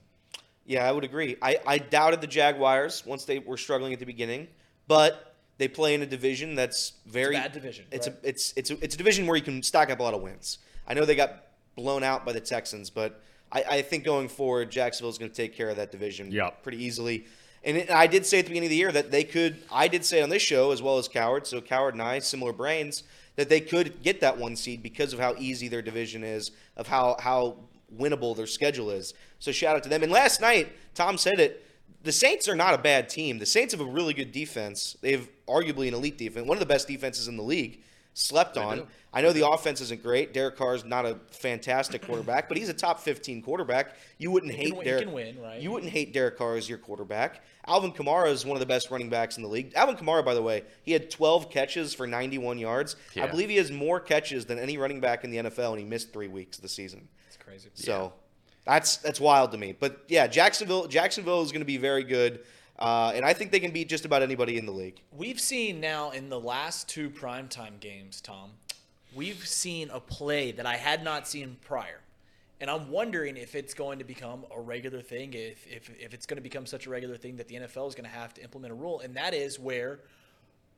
Yeah, 0.65 0.89
I 0.89 0.91
would 0.93 1.05
agree. 1.05 1.37
I, 1.41 1.59
I 1.67 1.79
doubted 1.79 2.21
the 2.21 2.27
Jaguars 2.27 3.07
once 3.07 3.25
they 3.25 3.39
were 3.39 3.57
struggling 3.57 3.93
at 3.93 4.01
the 4.01 4.05
beginning, 4.07 4.49
but 4.89 5.35
they 5.59 5.69
play 5.69 5.95
in 5.95 6.03
a 6.03 6.07
division 6.07 6.55
that's 6.57 6.95
very 7.07 7.35
bad 7.35 7.53
division, 7.53 7.87
It's 7.93 8.09
right. 8.09 8.17
a 8.25 8.29
it's 8.29 8.53
it's 8.57 8.71
a, 8.71 8.85
it's 8.85 8.95
a 8.95 8.99
division 8.99 9.27
where 9.27 9.37
you 9.37 9.43
can 9.43 9.63
stack 9.63 9.91
up 9.91 10.01
a 10.01 10.03
lot 10.03 10.13
of 10.15 10.23
wins. 10.23 10.59
I 10.87 10.95
know 10.95 11.05
they 11.05 11.15
got 11.17 11.45
blown 11.77 12.03
out 12.03 12.25
by 12.27 12.33
the 12.33 12.41
Texans, 12.41 12.91
but 12.91 13.23
I, 13.53 13.65
I 13.71 13.83
think 13.83 14.03
going 14.05 14.29
forward, 14.29 14.71
Jacksonville 14.71 15.11
is 15.11 15.19
going 15.19 15.31
to 15.31 15.37
take 15.37 15.55
care 15.55 15.69
of 15.69 15.77
that 15.77 15.93
division 15.93 16.33
Yep. 16.33 16.63
pretty 16.63 16.83
easily. 16.85 17.27
And 17.65 17.77
it, 17.77 17.91
I 17.91 18.07
did 18.07 18.27
say 18.27 18.39
at 18.41 18.45
the 18.45 18.51
beginning 18.51 18.69
of 18.69 18.71
the 18.71 18.77
year 18.77 18.93
that 18.93 19.11
they 19.11 19.25
could. 19.25 19.57
I 19.73 19.89
did 19.89 20.05
say 20.05 20.21
on 20.23 20.31
this 20.31 20.43
show 20.43 20.73
as 20.73 20.83
well 20.83 20.99
as 20.99 21.07
Cowherd, 21.09 21.47
so 21.47 21.61
Cowherd 21.61 21.95
and 21.95 22.03
I 22.03 22.19
similar 22.21 22.53
brains 22.53 23.03
that 23.37 23.49
they 23.49 23.61
could 23.61 24.03
get 24.03 24.21
that 24.21 24.37
one 24.39 24.57
seed 24.57 24.83
because 24.83 25.13
of 25.13 25.21
how 25.21 25.35
easy 25.39 25.69
their 25.69 25.83
division 25.83 26.25
is, 26.25 26.51
of 26.77 26.89
how 26.89 27.17
how 27.21 27.57
winnable 27.95 28.37
their 28.37 28.47
schedule 28.47 28.91
is. 28.91 29.15
So 29.39 29.53
shout 29.53 29.77
out 29.77 29.83
to 29.85 29.89
them. 29.89 30.03
And 30.03 30.11
last 30.11 30.41
night, 30.41 30.73
Tom 30.95 31.19
said 31.19 31.39
it. 31.39 31.63
The 32.03 32.13
Saints 32.13 32.49
are 32.49 32.55
not 32.55 32.75
a 32.75 32.79
bad 32.79 33.09
team. 33.09 33.39
The 33.39 33.47
Saints 33.47 33.75
have 33.75 33.81
a 33.81 33.91
really 33.91 34.15
good 34.15 34.33
defense. 34.33 34.97
They 35.01 35.13
have 35.13 35.29
arguably 35.47 35.89
an 35.89 35.95
elite 35.95 36.19
defense, 36.19 36.47
one 36.47 36.57
of 36.57 36.61
the 36.61 36.67
best 36.67 36.89
defenses 36.89 37.29
in 37.29 37.37
the 37.37 37.43
league. 37.43 37.83
Slept 38.19 38.57
on. 38.57 38.87
I 39.13 39.21
know 39.21 39.31
the 39.35 39.47
offense 39.47 39.83
isn't 39.83 40.03
great. 40.03 40.33
Derek 40.33 40.57
Carr 40.57 40.75
is 40.75 40.87
not 40.87 41.05
a 41.05 41.19
fantastic 41.33 42.01
quarterback, 42.01 42.49
but 42.49 42.57
he's 42.57 42.71
a 42.71 42.75
top 42.75 42.99
15 43.01 43.43
quarterback. 43.43 43.95
You 44.17 44.31
wouldn't 44.31 44.53
hate 44.53 44.75
win- 44.75 44.87
Derek. 44.87 45.11
win, 45.13 45.39
right? 45.39 45.61
You 45.61 45.71
wouldn't 45.71 45.93
hate 45.93 46.15
Derek 46.15 46.39
Carr 46.39 46.57
as 46.57 46.67
your 46.67 46.79
quarterback. 46.79 47.43
Alvin 47.67 47.93
Kamara 47.93 48.31
is 48.31 48.47
one 48.47 48.57
of 48.57 48.61
the 48.61 48.67
best 48.67 48.91
running 48.91 49.11
backs 49.11 49.37
in 49.37 49.43
the 49.43 49.49
league. 49.51 49.73
Alvin 49.75 49.97
Kamara, 49.97 50.25
by 50.25 50.33
the 50.33 50.41
way, 50.41 50.65
he 50.83 50.93
had 50.93 51.11
12 51.11 51.51
catches 51.51 51.93
for 51.93 52.07
91 52.07 52.59
yards. 52.59 52.97
I 53.17 53.27
believe 53.27 53.51
he 53.51 53.57
has 53.57 53.71
more 53.71 54.01
catches 54.01 54.47
than 54.47 54.59
any 54.59 54.79
running 54.79 55.01
back 55.01 55.23
in 55.23 55.31
the 55.31 55.37
NFL, 55.37 55.73
and 55.73 55.79
he 55.81 55.85
missed 55.85 56.11
three 56.11 56.29
weeks 56.29 56.57
of 56.57 56.63
the 56.63 56.69
season. 56.71 57.07
It's 57.29 57.37
crazy. 57.37 57.69
So 57.75 58.15
that's 58.65 58.97
that's 58.97 59.21
wild 59.21 59.53
to 59.53 59.59
me. 59.59 59.77
But 59.79 60.05
yeah, 60.09 60.27
Jacksonville 60.27 60.87
Jacksonville 60.89 61.43
is 61.43 61.53
going 61.53 61.61
to 61.61 61.67
be 61.67 61.77
very 61.77 62.03
good, 62.03 62.41
uh, 62.79 63.13
and 63.15 63.25
I 63.25 63.33
think 63.33 63.53
they 63.53 63.61
can 63.61 63.71
beat 63.71 63.89
just 63.89 64.05
about 64.05 64.23
anybody 64.23 64.59
in 64.59 64.67
the 64.67 64.73
league. 64.73 65.01
We've 65.17 65.41
seen 65.41 65.81
now 65.81 66.11
in 66.11 66.29
the 66.29 66.41
last 66.41 66.89
two 66.89 67.09
primetime 67.09 67.81
games, 67.81 68.21
Tom, 68.21 68.51
we've 69.15 69.47
seen 69.47 69.89
a 69.91 70.01
play 70.01 70.53
that 70.53 70.67
I 70.67 70.77
had 70.77 71.03
not 71.03 71.27
seen 71.27 71.57
prior. 71.63 72.01
And 72.61 72.71
I'm 72.71 72.91
wondering 72.91 73.37
if 73.37 73.55
it's 73.55 73.75
going 73.75 73.99
to 73.99 74.05
become 74.05 74.45
a 74.55 74.61
regular 74.61 75.03
thing, 75.03 75.35
if, 75.35 75.67
if, 75.67 75.91
if 76.01 76.15
it's 76.15 76.25
going 76.25 76.39
to 76.39 76.43
become 76.43 76.65
such 76.65 76.87
a 76.87 76.91
regular 76.91 77.17
thing 77.17 77.37
that 77.37 77.49
the 77.49 77.57
NFL 77.57 77.89
is 77.89 77.95
going 77.95 78.09
to 78.09 78.17
have 78.17 78.33
to 78.35 78.43
implement 78.43 78.73
a 78.73 78.75
rule. 78.75 79.01
And 79.01 79.15
that 79.17 79.35
is 79.35 79.59
where 79.59 80.01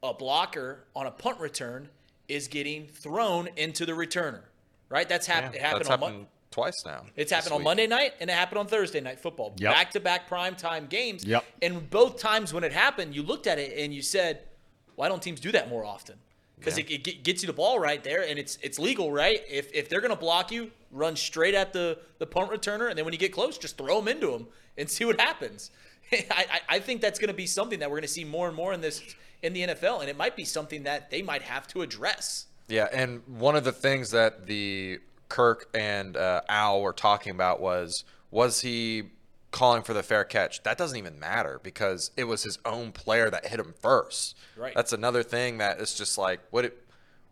a 0.02 0.12
blocker 0.12 0.84
on 0.96 1.06
a 1.06 1.10
punt 1.10 1.38
return 1.38 1.88
is 2.28 2.48
getting 2.48 2.86
thrown 2.86 3.48
into 3.56 3.86
the 3.86 3.92
returner. 3.92 4.42
Right? 4.88 5.08
That's 5.08 5.26
happened. 5.26 5.54
it 5.54 5.60
happened 5.60 5.80
That's 5.80 5.90
on 5.90 6.00
Mon- 6.00 6.10
happened 6.10 6.26
twice 6.50 6.82
now. 6.84 7.04
It's 7.16 7.32
happened 7.32 7.52
on 7.52 7.58
week. 7.58 7.64
Monday 7.64 7.86
night 7.86 8.14
and 8.20 8.30
it 8.30 8.32
happened 8.32 8.58
on 8.58 8.66
Thursday 8.66 9.00
night 9.00 9.20
football. 9.20 9.54
Yep. 9.58 9.72
Back 9.72 9.90
to 9.92 10.00
back 10.00 10.28
prime 10.28 10.54
time 10.54 10.86
games. 10.86 11.24
Yep. 11.24 11.44
And 11.62 11.88
both 11.90 12.18
times 12.18 12.52
when 12.52 12.64
it 12.64 12.72
happened, 12.72 13.14
you 13.14 13.22
looked 13.22 13.46
at 13.46 13.58
it 13.58 13.78
and 13.78 13.92
you 13.92 14.02
said, 14.02 14.40
why 14.96 15.08
don't 15.08 15.22
teams 15.22 15.40
do 15.40 15.52
that 15.52 15.68
more 15.68 15.84
often? 15.84 16.16
Because 16.58 16.76
it, 16.76 16.90
it 16.90 17.22
gets 17.22 17.42
you 17.42 17.46
the 17.46 17.52
ball 17.52 17.78
right 17.78 18.02
there 18.02 18.22
and 18.28 18.36
it's 18.36 18.58
it's 18.62 18.80
legal, 18.80 19.12
right? 19.12 19.42
If, 19.48 19.72
if 19.72 19.88
they're 19.88 20.00
going 20.00 20.12
to 20.12 20.18
block 20.18 20.50
you, 20.50 20.72
run 20.90 21.14
straight 21.14 21.54
at 21.54 21.72
the, 21.72 21.98
the 22.18 22.26
punt 22.26 22.50
returner. 22.50 22.88
And 22.88 22.98
then 22.98 23.04
when 23.04 23.14
you 23.14 23.18
get 23.18 23.32
close, 23.32 23.58
just 23.58 23.78
throw 23.78 24.00
them 24.00 24.08
into 24.08 24.32
them 24.32 24.48
and 24.76 24.90
see 24.90 25.04
what 25.04 25.20
happens. 25.20 25.70
I, 26.12 26.26
I, 26.30 26.60
I 26.68 26.78
think 26.80 27.00
that's 27.00 27.18
going 27.18 27.28
to 27.28 27.34
be 27.34 27.46
something 27.46 27.78
that 27.78 27.88
we're 27.88 27.96
going 27.96 28.02
to 28.02 28.08
see 28.08 28.24
more 28.24 28.48
and 28.48 28.56
more 28.56 28.72
in 28.72 28.80
this 28.80 29.02
in 29.42 29.52
the 29.52 29.68
NFL. 29.68 30.00
And 30.00 30.10
it 30.10 30.16
might 30.16 30.34
be 30.34 30.44
something 30.44 30.82
that 30.84 31.10
they 31.10 31.22
might 31.22 31.42
have 31.42 31.68
to 31.68 31.82
address. 31.82 32.46
Yeah, 32.68 32.88
and 32.92 33.22
one 33.26 33.56
of 33.56 33.64
the 33.64 33.72
things 33.72 34.10
that 34.10 34.46
the 34.46 34.98
Kirk 35.28 35.68
and 35.74 36.16
uh, 36.16 36.42
Al 36.48 36.80
were 36.80 36.92
talking 36.92 37.32
about 37.32 37.60
was 37.60 38.04
was 38.30 38.60
he 38.60 39.04
calling 39.50 39.82
for 39.82 39.94
the 39.94 40.02
fair 40.02 40.24
catch? 40.24 40.62
That 40.62 40.78
doesn't 40.78 40.96
even 40.96 41.18
matter 41.18 41.60
because 41.62 42.10
it 42.16 42.24
was 42.24 42.42
his 42.42 42.58
own 42.64 42.92
player 42.92 43.30
that 43.30 43.46
hit 43.46 43.58
him 43.58 43.74
first. 43.80 44.36
Right. 44.56 44.74
That's 44.74 44.92
another 44.92 45.22
thing 45.22 45.58
that 45.58 45.80
is 45.80 45.94
just 45.94 46.18
like 46.18 46.40
what? 46.50 46.64
It, 46.66 46.84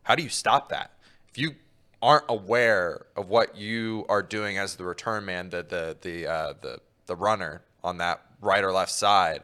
how 0.02 0.14
do 0.14 0.22
you 0.22 0.28
stop 0.28 0.68
that? 0.70 0.92
If 1.28 1.38
you 1.38 1.54
aren't 2.02 2.24
aware 2.28 3.06
of 3.16 3.28
what 3.28 3.56
you 3.56 4.06
are 4.09 4.22
doing 4.22 4.59
as 4.59 4.76
the 4.76 4.85
return 4.85 5.24
man, 5.24 5.50
the 5.50 5.62
the 5.62 5.96
the 6.00 6.26
uh, 6.26 6.54
the 6.61 6.78
the 7.06 7.16
runner 7.16 7.62
on 7.82 7.98
that 7.98 8.22
right 8.40 8.62
or 8.62 8.72
left 8.72 8.92
side, 8.92 9.42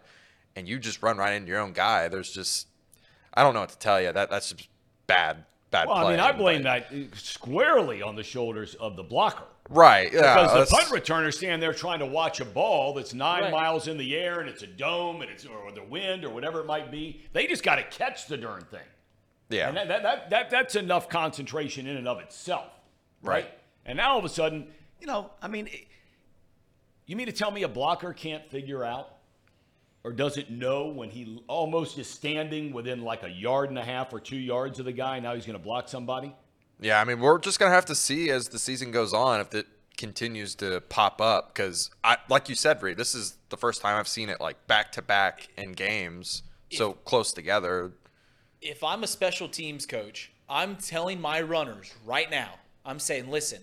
and 0.56 0.68
you 0.68 0.78
just 0.78 1.02
run 1.02 1.16
right 1.16 1.32
into 1.32 1.48
your 1.48 1.60
own 1.60 1.72
guy, 1.72 2.08
there's 2.08 2.30
just 2.30 2.68
I 3.34 3.42
don't 3.42 3.54
know 3.54 3.60
what 3.60 3.70
to 3.70 3.78
tell 3.78 4.00
you. 4.00 4.12
That 4.12 4.30
that's 4.30 4.50
just 4.52 4.68
bad 5.06 5.44
bad 5.72 5.88
Well, 5.88 5.96
I 6.06 6.10
mean, 6.10 6.20
I 6.20 6.30
blame 6.32 6.62
but- 6.62 6.88
that 6.90 6.96
uh, 6.96 7.16
squarely 7.16 8.00
on 8.02 8.14
the 8.14 8.22
shoulders 8.22 8.74
of 8.76 8.94
the 8.96 9.02
blocker. 9.02 9.44
Right. 9.68 10.12
Yeah. 10.12 10.20
Because 10.42 10.68
the 10.70 10.76
punt 10.76 10.88
returner's 10.90 11.36
standing 11.38 11.60
there 11.60 11.72
trying 11.72 12.00
to 12.00 12.06
watch 12.06 12.40
a 12.40 12.44
ball 12.44 12.94
that's 12.94 13.14
nine 13.14 13.44
Right. 13.44 13.52
miles 13.52 13.88
in 13.88 13.96
the 13.96 14.16
air 14.16 14.40
and 14.40 14.48
it's 14.48 14.62
a 14.62 14.66
dome 14.66 15.22
and 15.22 15.30
it's 15.30 15.46
or 15.46 15.72
the 15.72 15.82
wind 15.82 16.24
or 16.24 16.30
whatever 16.30 16.60
it 16.60 16.66
might 16.66 16.90
be. 16.90 17.22
They 17.32 17.46
just 17.46 17.62
got 17.62 17.76
to 17.76 17.82
catch 17.84 18.26
the 18.26 18.36
darn 18.36 18.62
thing. 18.70 18.80
yeah. 19.48 19.68
And 19.68 19.76
that, 19.76 19.88
that, 19.88 20.02
that, 20.02 20.30
that, 20.30 20.50
that's 20.50 20.74
enough 20.76 21.08
concentration 21.08 21.86
in 21.86 21.96
and 21.96 22.06
of 22.08 22.20
itself. 22.20 22.70
Right? 23.22 23.44
Right. 23.44 23.50
And 23.86 23.96
now 23.96 24.12
all 24.12 24.18
of 24.18 24.24
a 24.24 24.28
sudden, 24.28 24.68
you 25.00 25.06
know, 25.06 25.30
I 25.40 25.48
mean, 25.48 25.68
it- 25.68 25.86
you 27.06 27.16
mean 27.16 27.26
to 27.26 27.32
tell 27.32 27.50
me 27.50 27.62
a 27.62 27.68
blocker 27.68 28.12
can't 28.12 28.48
figure 28.50 28.84
out 28.84 29.08
or 30.04 30.12
doesn't 30.12 30.50
know 30.50 30.86
when 30.86 31.10
he 31.10 31.42
almost 31.46 31.98
is 31.98 32.08
standing 32.08 32.72
within 32.72 33.02
like 33.02 33.22
a 33.22 33.28
yard 33.30 33.68
and 33.68 33.78
a 33.78 33.84
half 33.84 34.12
or 34.12 34.20
two 34.20 34.36
yards 34.36 34.78
of 34.78 34.84
the 34.84 34.92
guy, 34.92 35.20
now 35.20 35.34
he's 35.34 35.46
going 35.46 35.58
to 35.58 35.62
block 35.62 35.88
somebody? 35.88 36.34
yeah. 36.80 37.00
I 37.00 37.04
mean, 37.04 37.20
we're 37.20 37.38
just 37.38 37.58
gonna 37.60 37.74
have 37.74 37.86
to 37.86 37.94
see 37.94 38.30
as 38.30 38.48
the 38.48 38.58
season 38.58 38.90
goes 38.90 39.14
on 39.14 39.40
if 39.40 39.54
it 39.54 39.66
continues 39.96 40.54
to 40.56 40.80
pop 40.88 41.20
up 41.20 41.54
because, 41.54 41.90
I 42.02 42.16
like 42.28 42.48
you 42.48 42.54
said, 42.54 42.82
Reed, 42.82 42.96
this 42.96 43.14
is 43.14 43.36
the 43.50 43.56
first 43.56 43.80
time 43.82 43.98
I've 43.98 44.08
seen 44.08 44.28
it 44.28 44.40
like 44.40 44.66
back 44.66 44.90
to 44.92 45.02
back 45.02 45.48
in 45.56 45.72
games 45.72 46.42
so 46.72 46.94
close 46.94 47.32
together. 47.32 47.92
if 48.60 48.82
I'm 48.82 49.02
a 49.04 49.06
special 49.06 49.48
teams 49.48 49.86
coach, 49.86 50.32
I'm 50.48 50.76
telling 50.76 51.20
my 51.20 51.40
runners 51.42 51.94
right 52.04 52.30
now, 52.30 52.54
I'm 52.84 52.98
saying, 52.98 53.30
listen, 53.30 53.60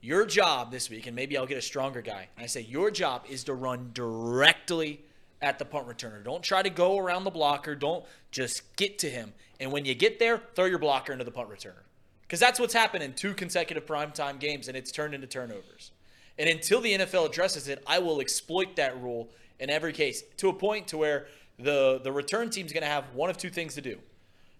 your 0.00 0.26
job 0.26 0.70
this 0.70 0.90
week, 0.90 1.06
and 1.06 1.14
maybe 1.14 1.36
I'll 1.36 1.46
get 1.46 1.58
a 1.58 1.62
stronger 1.62 2.02
guy. 2.02 2.28
And 2.36 2.44
I 2.44 2.46
say, 2.46 2.62
your 2.62 2.90
job 2.90 3.24
is 3.28 3.44
to 3.44 3.54
run 3.54 3.90
directly 3.94 5.00
at 5.42 5.58
the 5.58 5.64
punt 5.64 5.88
returner. 5.88 6.22
Don't 6.22 6.42
try 6.42 6.62
to 6.62 6.70
go 6.70 6.98
around 6.98 7.24
the 7.24 7.30
blocker. 7.30 7.74
Don't 7.74 8.04
just 8.30 8.76
get 8.76 8.98
to 9.00 9.08
him. 9.10 9.32
And 9.58 9.72
when 9.72 9.84
you 9.84 9.94
get 9.94 10.18
there, 10.18 10.42
throw 10.54 10.66
your 10.66 10.78
blocker 10.78 11.12
into 11.12 11.24
the 11.24 11.30
punt 11.30 11.48
returner. 11.50 11.82
Because 12.22 12.40
that's 12.40 12.60
what's 12.60 12.74
happened 12.74 13.02
in 13.02 13.12
two 13.14 13.34
consecutive 13.34 13.86
primetime 13.86 14.38
games, 14.38 14.68
and 14.68 14.76
it's 14.76 14.92
turned 14.92 15.14
into 15.14 15.26
turnovers. 15.26 15.90
And 16.38 16.48
until 16.48 16.80
the 16.80 16.92
NFL 16.92 17.26
addresses 17.26 17.68
it, 17.68 17.82
I 17.86 17.98
will 17.98 18.20
exploit 18.20 18.76
that 18.76 19.00
rule 19.02 19.30
in 19.58 19.68
every 19.68 19.92
case 19.92 20.22
to 20.38 20.48
a 20.48 20.52
point 20.52 20.88
to 20.88 20.96
where 20.96 21.26
the 21.58 22.00
the 22.02 22.12
return 22.12 22.48
team's 22.48 22.72
going 22.72 22.82
to 22.84 22.88
have 22.88 23.04
one 23.14 23.28
of 23.28 23.36
two 23.36 23.50
things 23.50 23.74
to 23.74 23.80
do. 23.82 23.98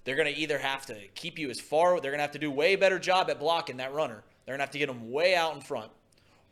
They're 0.04 0.16
going 0.16 0.32
to 0.34 0.38
either 0.38 0.58
have 0.58 0.84
to 0.86 0.96
keep 1.14 1.38
you 1.38 1.48
as 1.50 1.60
far, 1.60 2.00
they're 2.00 2.10
going 2.10 2.18
to 2.18 2.22
have 2.22 2.32
to 2.32 2.38
do 2.38 2.50
way 2.50 2.74
better 2.76 2.98
job 2.98 3.30
at 3.30 3.38
blocking 3.38 3.76
that 3.78 3.94
runner. 3.94 4.22
They're 4.44 4.54
going 4.54 4.58
to 4.58 4.64
have 4.64 4.70
to 4.72 4.78
get 4.78 4.88
them 4.88 5.10
way 5.10 5.34
out 5.36 5.54
in 5.54 5.60
front, 5.60 5.90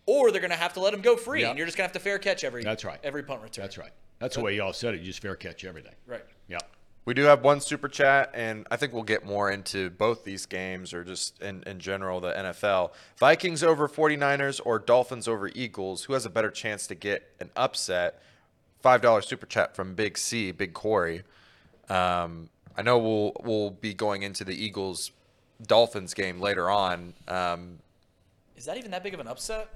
or 0.06 0.30
they're 0.30 0.40
going 0.40 0.50
to 0.52 0.56
have 0.56 0.74
to 0.74 0.80
let 0.80 0.92
them 0.92 1.02
go 1.02 1.16
free, 1.16 1.42
Yeah. 1.42 1.48
and 1.50 1.58
you're 1.58 1.66
just 1.66 1.76
going 1.76 1.88
to 1.88 1.92
have 1.92 2.00
to 2.00 2.08
fair 2.08 2.18
catch 2.18 2.44
every 2.44 2.62
That's 2.62 2.84
right. 2.84 3.00
every 3.02 3.22
punt 3.22 3.42
return. 3.42 3.64
That's 3.64 3.76
right. 3.76 3.92
That's 4.18 4.36
the 4.36 4.42
way 4.42 4.56
y'all 4.56 4.72
said 4.72 4.94
it. 4.94 5.00
You 5.00 5.06
just 5.06 5.20
fair 5.22 5.36
catch 5.36 5.64
everything. 5.64 5.94
Right. 6.06 6.24
Yeah. 6.48 6.58
We 7.04 7.14
do 7.14 7.22
have 7.22 7.42
one 7.42 7.60
super 7.60 7.88
chat, 7.88 8.30
and 8.34 8.66
I 8.70 8.76
think 8.76 8.92
we'll 8.92 9.02
get 9.02 9.24
more 9.24 9.50
into 9.50 9.88
both 9.88 10.24
these 10.24 10.44
games 10.44 10.92
or 10.92 11.04
just 11.04 11.40
in, 11.40 11.62
in 11.62 11.78
general 11.78 12.20
the 12.20 12.32
NFL. 12.32 12.90
Vikings 13.18 13.62
over 13.62 13.88
49ers 13.88 14.60
or 14.62 14.78
Dolphins 14.78 15.26
over 15.26 15.48
Eagles. 15.54 16.04
Who 16.04 16.12
has 16.12 16.26
a 16.26 16.30
better 16.30 16.50
chance 16.50 16.86
to 16.88 16.94
get 16.94 17.30
an 17.40 17.50
upset? 17.56 18.22
$5 18.84 19.24
super 19.24 19.46
chat 19.46 19.74
from 19.74 19.94
Big 19.94 20.18
C, 20.18 20.52
Big 20.52 20.74
Corey. 20.74 21.22
Um, 21.88 22.50
I 22.76 22.82
know 22.82 22.98
we'll 22.98 23.32
we'll 23.42 23.70
be 23.70 23.94
going 23.94 24.22
into 24.22 24.44
the 24.44 24.54
Eagles 24.54 25.10
Dolphins 25.66 26.14
game 26.14 26.40
later 26.40 26.70
on. 26.70 27.14
Um, 27.26 27.78
Is 28.56 28.66
that 28.66 28.76
even 28.76 28.90
that 28.92 29.02
big 29.02 29.14
of 29.14 29.20
an 29.20 29.26
upset? 29.26 29.68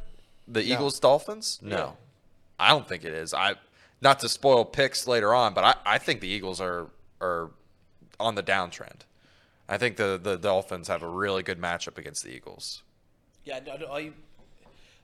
the 0.47 0.63
Eagles 0.63 1.01
Dolphins? 1.01 1.59
No. 1.63 1.77
Yeah. 1.77 1.91
I 2.61 2.69
don't 2.69 2.87
think 2.87 3.05
it 3.05 3.13
is. 3.15 3.33
I 3.35 3.55
not 4.03 4.19
to 4.21 4.29
spoil 4.29 4.65
picks 4.65 5.07
later 5.07 5.35
on, 5.35 5.55
but 5.55 5.65
I, 5.65 5.95
I 5.95 5.99
think 5.99 6.21
the 6.21 6.29
Eagles 6.29 6.61
are 6.61 6.89
are 7.21 7.51
on 8.21 8.35
the 8.35 8.43
downtrend. 8.43 9.01
I 9.69 9.79
think 9.79 9.97
the, 9.97 10.19
the 10.23 10.37
Dolphins 10.37 10.89
have 10.89 11.03
a 11.03 11.09
really 11.09 11.43
good 11.43 11.59
matchup 11.61 11.97
against 11.97 12.25
the 12.25 12.31
Eagles. 12.35 12.83
Yeah, 13.45 13.61
I, 13.91 14.13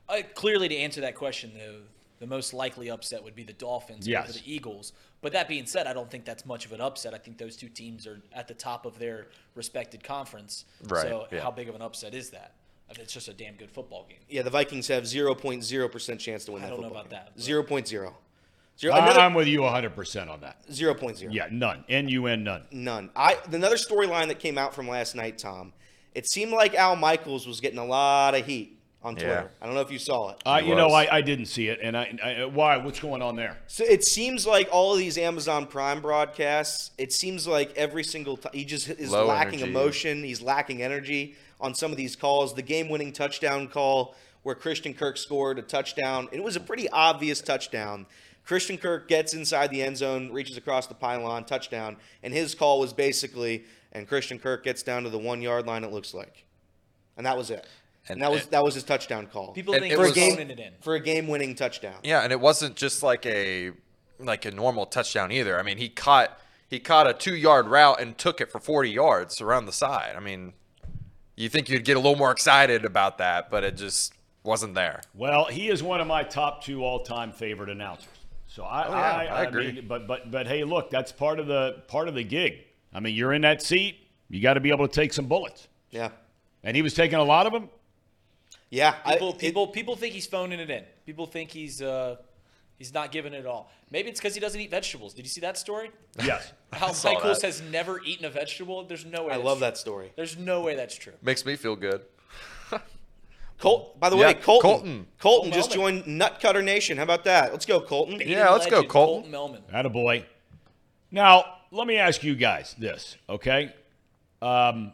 I, 0.07 0.21
clearly, 0.21 0.67
to 0.69 0.75
answer 0.75 1.01
that 1.01 1.15
question, 1.15 1.51
the 1.55 1.75
the 2.19 2.27
most 2.27 2.53
likely 2.53 2.89
upset 2.91 3.23
would 3.23 3.35
be 3.35 3.43
the 3.43 3.53
Dolphins 3.53 4.05
Yes. 4.05 4.23
over 4.29 4.33
the 4.33 4.41
Eagles. 4.53 4.91
But 5.21 5.31
that 5.31 5.47
being 5.47 5.65
said, 5.65 5.87
I 5.87 5.93
don't 5.93 6.11
think 6.11 6.25
that's 6.25 6.45
much 6.45 6.65
of 6.65 6.73
an 6.73 6.81
upset. 6.81 7.13
I 7.13 7.17
think 7.17 7.37
those 7.37 7.55
two 7.55 7.69
teams 7.69 8.05
are 8.05 8.19
at 8.33 8.47
the 8.49 8.53
top 8.53 8.85
of 8.85 8.99
their 8.99 9.27
respected 9.55 10.03
conference. 10.03 10.65
Right, 10.89 11.03
So 11.03 11.27
yeah. 11.31 11.39
how 11.39 11.49
big 11.51 11.69
of 11.69 11.75
an 11.75 11.81
upset 11.81 12.13
is 12.13 12.29
that? 12.31 12.55
I 12.89 12.93
mean, 12.93 13.03
it's 13.03 13.13
just 13.13 13.29
a 13.29 13.33
damn 13.33 13.53
good 13.55 13.71
football 13.71 14.05
game. 14.09 14.17
Yeah, 14.29 14.41
the 14.41 14.49
Vikings 14.49 14.89
have 14.89 15.03
0.0% 15.03 16.19
chance 16.19 16.43
to 16.45 16.51
win 16.51 16.61
I 16.61 16.65
that 16.65 16.71
don't 16.71 16.81
know 16.81 16.87
about 16.89 17.09
game. 17.09 17.19
that, 17.23 17.31
but- 17.35 17.41
0.0. 17.43 18.13
Zero. 18.79 18.93
I- 18.93 18.99
Another, 18.99 19.19
I'm 19.19 19.33
with 19.33 19.47
you 19.47 19.59
100% 19.61 20.29
on 20.29 20.41
that. 20.41 20.57
0.0. 20.69 21.27
Yeah, 21.33 21.47
none. 21.51 21.83
N-U-N, 21.89 22.43
none. 22.43 22.63
None. 22.71 23.09
I 23.15 23.37
another 23.51 23.75
storyline 23.75 24.27
that 24.29 24.39
came 24.39 24.57
out 24.57 24.73
from 24.73 24.87
last 24.87 25.15
night, 25.15 25.37
Tom. 25.37 25.73
It 26.15 26.27
seemed 26.29 26.51
like 26.51 26.73
Al 26.75 26.95
Michaels 26.95 27.45
was 27.45 27.59
getting 27.59 27.77
a 27.79 27.85
lot 27.85 28.35
of 28.35 28.45
heat 28.45 28.77
on 29.03 29.15
Yeah. 29.15 29.19
Twitter. 29.21 29.51
I 29.61 29.65
don't 29.65 29.75
know 29.75 29.81
if 29.81 29.91
you 29.91 29.99
saw 29.99 30.29
it. 30.31 30.37
Uh, 30.45 30.59
He 30.61 30.69
you 30.69 30.75
know. 30.75 30.87
I, 30.89 31.17
I 31.17 31.21
didn't 31.21 31.45
see 31.47 31.67
it. 31.67 31.79
And 31.83 31.95
I, 31.97 32.17
I 32.23 32.45
why? 32.45 32.77
What's 32.77 32.99
going 32.99 33.21
on 33.21 33.35
there? 33.35 33.57
So 33.67 33.83
it 33.83 34.03
seems 34.05 34.47
like 34.47 34.69
all 34.71 34.93
of 34.93 34.99
these 34.99 35.17
Amazon 35.17 35.65
Prime 35.67 36.01
broadcasts, 36.01 36.91
it 36.97 37.11
seems 37.13 37.47
like 37.47 37.73
every 37.75 38.03
single 38.03 38.37
time 38.37 38.51
he 38.53 38.63
just 38.65 38.89
is 38.89 39.11
Low 39.11 39.27
lacking 39.27 39.59
energy. 39.59 39.71
emotion. 39.71 40.23
He's 40.23 40.41
lacking 40.41 40.81
energy 40.81 41.35
on 41.61 41.75
some 41.75 41.91
of 41.91 41.97
these 41.97 42.15
calls. 42.15 42.53
The 42.55 42.61
game-winning 42.61 43.11
touchdown 43.11 43.67
call 43.67 44.15
where 44.43 44.55
Christian 44.55 44.93
Kirk 44.93 45.17
scored 45.17 45.59
a 45.59 45.61
touchdown. 45.61 46.29
It 46.31 46.41
was 46.41 46.55
a 46.55 46.61
pretty 46.61 46.87
obvious 46.89 47.41
touchdown. 47.41 48.05
Christian 48.49 48.79
Kirk 48.79 49.07
gets 49.07 49.35
inside 49.35 49.69
the 49.69 49.83
end 49.83 49.95
zone, 49.95 50.31
reaches 50.31 50.57
across 50.57 50.87
the 50.87 50.95
pylon, 50.95 51.45
touchdown, 51.45 51.97
and 52.23 52.33
his 52.33 52.55
call 52.55 52.79
was 52.79 52.93
basically, 52.93 53.63
and 53.91 54.07
Christian 54.07 54.39
Kirk 54.39 54.63
gets 54.63 54.81
down 54.81 55.03
to 55.03 55.09
the 55.11 55.19
one 55.19 55.39
yard 55.39 55.67
line. 55.67 55.83
It 55.83 55.91
looks 55.91 56.15
like, 56.15 56.45
and 57.15 57.27
that 57.27 57.37
was 57.37 57.51
it. 57.51 57.67
And, 58.07 58.13
And 58.15 58.21
that 58.23 58.31
was 58.31 58.41
it- 58.45 58.49
that 58.49 58.63
was 58.63 58.73
his 58.73 58.83
touchdown 58.83 59.27
call 59.27 59.53
People 59.53 59.75
And 59.75 59.83
think 59.83 59.93
it 59.93 59.97
for 59.97 60.05
a 60.07 60.11
game 60.11 60.39
it 60.39 60.59
in. 60.59 60.73
for 60.81 60.95
a 60.95 60.99
game-winning 60.99 61.53
touchdown. 61.53 61.97
Yeah, 62.01 62.21
and 62.21 62.31
it 62.33 62.39
wasn't 62.39 62.75
just 62.75 63.03
like 63.03 63.23
a 63.27 63.71
like 64.17 64.45
a 64.45 64.51
normal 64.51 64.87
touchdown 64.87 65.31
either. 65.31 65.59
I 65.59 65.61
mean, 65.61 65.77
he 65.77 65.87
caught 65.87 66.35
he 66.67 66.79
caught 66.79 67.05
a 67.05 67.13
two 67.13 67.35
yard 67.35 67.67
route 67.67 68.01
and 68.01 68.17
took 68.17 68.41
it 68.41 68.51
for 68.51 68.59
forty 68.59 68.89
yards 68.89 69.41
around 69.41 69.67
the 69.67 69.71
side. 69.73 70.15
I 70.15 70.21
mean, 70.21 70.53
you 71.35 71.49
think 71.49 71.69
you'd 71.69 71.85
get 71.85 71.97
a 71.97 71.99
little 71.99 72.17
more 72.17 72.31
excited 72.31 72.83
about 72.83 73.19
that, 73.19 73.51
but 73.51 73.63
it 73.63 73.77
just 73.77 74.11
wasn't 74.41 74.73
there. 74.73 75.01
Well, 75.13 75.45
he 75.45 75.69
is 75.69 75.83
one 75.83 76.01
of 76.01 76.07
my 76.07 76.23
top 76.23 76.63
two 76.63 76.83
all-time 76.83 77.31
favorite 77.31 77.69
announcers. 77.69 78.07
So 78.51 78.63
I, 78.63 78.87
Oh, 78.87 78.91
yeah, 78.91 78.97
I, 78.97 79.23
I 79.25 79.43
agree. 79.43 79.71
mean, 79.73 79.87
but 79.87 80.07
but 80.07 80.31
but 80.31 80.47
hey, 80.47 80.63
look, 80.63 80.89
that's 80.89 81.11
part 81.11 81.39
of 81.39 81.45
the 81.47 81.83
part 81.87 82.07
of 82.07 82.15
the 82.15 82.23
gig. 82.23 82.63
I 82.93 82.99
mean, 82.99 83.13
you're 83.15 83.33
in 83.33 83.43
that 83.43 83.61
seat. 83.61 83.97
You 84.27 84.41
got 84.41 84.55
to 84.55 84.59
be 84.59 84.69
able 84.71 84.87
to 84.87 84.93
take 84.93 85.13
some 85.13 85.25
bullets, 85.27 85.67
Yeah, 85.91 86.09
and 86.63 86.75
he 86.75 86.81
was 86.81 86.93
taking 86.95 87.17
a 87.19 87.23
lot 87.23 87.45
of 87.47 87.53
them. 87.53 87.69
yeah. 88.71 88.95
I- 89.05 89.13
People, 89.13 89.29
it- 89.29 89.37
people, 89.39 89.67
people 89.67 89.95
think 89.95 90.13
he's 90.13 90.27
phoning 90.27 90.59
it 90.59 90.69
in. 90.69 90.83
People 91.05 91.25
think 91.27 91.51
he's 91.51 91.79
uh, 91.81 92.15
he's 92.77 92.91
not 92.93 93.11
giving 93.11 93.33
it 93.33 93.45
all. 93.45 93.71
Maybe 93.91 94.09
it's 94.09 94.19
because 94.19 94.33
he 94.33 94.39
doesn't 94.39 94.59
eat 94.59 94.71
vegetables. 94.71 95.13
Did 95.13 95.25
you 95.25 95.29
see 95.29 95.41
that 95.41 95.57
story? 95.57 95.91
Yes. 96.23 96.51
How 96.73 96.91
saw 96.91 97.13
Michaels 97.13 97.39
that. 97.41 97.47
has 97.47 97.61
never 97.61 98.01
eaten 98.03 98.25
a 98.25 98.29
vegetable. 98.29 98.83
There's 98.83 99.05
no 99.05 99.25
way. 99.25 99.33
I 99.33 99.35
that's 99.37 99.45
love 99.45 99.57
true. 99.59 99.67
that 99.67 99.77
story. 99.77 100.11
There's 100.15 100.37
no 100.37 100.61
way 100.61 100.75
that's 100.75 100.95
true. 100.95 101.13
Makes 101.21 101.45
me 101.45 101.55
feel 101.55 101.75
good. 101.75 102.01
Colt, 103.59 103.99
by 103.99 104.09
the 104.09 104.15
Yeah, 104.17 104.27
way, 104.27 104.33
Colton. 104.35 104.69
Colton. 104.69 105.07
Colton, 105.19 105.51
just 105.51 105.73
Colton 105.73 106.03
joined 106.03 106.21
Nutcutter 106.21 106.63
Nation. 106.63 106.97
How 106.97 107.03
about 107.03 107.25
that? 107.25 107.51
Let's 107.51 107.65
go, 107.65 107.81
Colton. 107.81 108.21
Yeah, 108.25 108.49
let's 108.51 108.65
go, 108.65 108.77
Legend, 108.77 108.89
Colton. 108.89 109.31
Melman. 109.31 109.61
Attaboy. 109.71 110.23
Now, 111.11 111.43
let 111.71 111.85
me 111.85 111.97
ask 111.97 112.23
you 112.23 112.35
guys 112.35 112.75
this, 112.79 113.17
okay? 113.29 113.73
Um, 114.41 114.93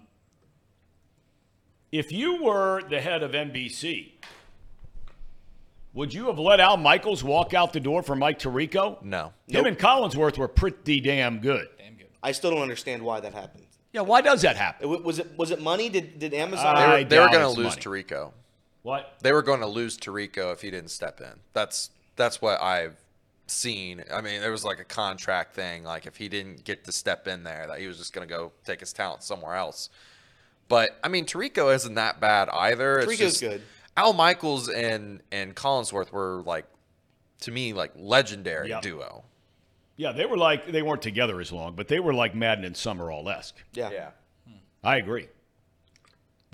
if 1.92 2.12
you 2.12 2.44
were 2.44 2.82
the 2.90 3.00
head 3.00 3.22
of 3.22 3.32
NBC, 3.32 4.12
would 5.94 6.14
you 6.14 6.26
have 6.26 6.40
let 6.40 6.60
Al 6.60 6.78
Michaels 6.78 7.24
walk 7.24 7.54
out 7.54 7.72
the 7.72 7.80
door 7.80 8.02
for 8.02 8.16
Mike 8.16 8.40
Tirico? 8.40 9.02
No. 9.04 9.32
Him 9.48 9.66
and 9.66 9.78
Collinsworth 9.78 10.38
were 10.38 10.48
pretty 10.48 11.00
damn 11.00 11.40
good. 11.40 11.68
Damn 11.78 11.96
good. 11.96 12.08
I 12.24 12.32
still 12.32 12.50
don't 12.52 12.64
understand 12.64 13.04
why 13.04 13.20
that 13.20 13.34
happened. 13.34 13.64
Yeah, 13.94 14.02
why 14.02 14.22
does 14.22 14.42
that 14.42 14.58
happen? 14.58 14.92
It, 14.92 15.04
was 15.06 15.20
it 15.20 15.38
was 15.38 15.52
it 15.52 15.62
money? 15.62 15.88
Did 15.88 16.20
did 16.20 16.34
Amazon? 16.34 16.76
They 16.76 16.82
I 16.82 16.98
were, 16.98 17.04
they 17.06 17.20
were 17.20 17.30
going 17.30 17.40
to 17.42 17.48
lose 17.62 17.78
money. 17.78 17.82
Tirico. 18.04 18.34
What? 18.86 19.16
They 19.22 19.34
were 19.34 19.42
going 19.42 19.62
to 19.62 19.66
lose 19.68 19.98
Tirico 19.98 20.54
if 20.54 20.62
he 20.62 20.70
didn't 20.70 20.92
step 20.92 21.20
in. 21.20 21.40
That's 21.54 21.90
that's 22.16 22.40
what 22.40 22.62
I've 22.62 22.96
seen. 23.48 24.04
I 24.14 24.22
mean, 24.22 24.42
there 24.42 24.52
was 24.52 24.64
like 24.64 24.80
a 24.80 24.84
contract 24.84 25.56
thing. 25.56 25.84
Like 25.84 26.06
if 26.06 26.18
he 26.18 26.30
didn't 26.30 26.64
get 26.64 26.84
to 26.86 26.92
step 26.92 27.28
in 27.28 27.44
there, 27.44 27.66
that 27.68 27.80
he 27.80 27.88
was 27.88 27.98
just 27.98 28.14
going 28.14 28.28
to 28.28 28.32
go 28.32 28.52
take 28.64 28.80
his 28.82 28.94
talent 28.94 29.24
somewhere 29.24 29.56
else. 29.56 29.90
But 30.68 30.92
I 31.04 31.08
mean, 31.08 31.26
Tirico 31.26 31.74
isn't 31.74 31.96
that 31.96 32.20
bad 32.20 32.48
either. 32.50 33.00
It's 33.00 33.08
Tirico's 33.12 33.18
just- 33.18 33.42
good. 33.42 33.62
Al 33.98 34.14
Michaels 34.14 34.70
and 34.70 35.22
and 35.32 35.56
Collinsworth 35.56 36.12
were 36.12 36.44
like, 36.46 36.66
to 37.42 37.52
me, 37.52 37.74
like 37.74 37.92
legendary 37.96 38.70
Yep. 38.70 38.82
duo. 38.84 39.24
Yeah, 39.98 40.12
they 40.12 40.26
were 40.28 40.38
like 40.38 40.68
they 40.72 40.84
weren't 40.84 41.02
together 41.02 41.42
as 41.42 41.52
long, 41.52 41.74
but 41.76 41.88
they 41.88 42.00
were 42.00 42.14
like 42.14 42.36
Madden 42.36 42.66
and 42.66 42.78
Summerall 42.78 43.28
esque. 43.30 43.56
Yeah. 43.74 43.90
Yeah. 43.90 44.10
I 44.84 44.98
agree. 44.98 45.28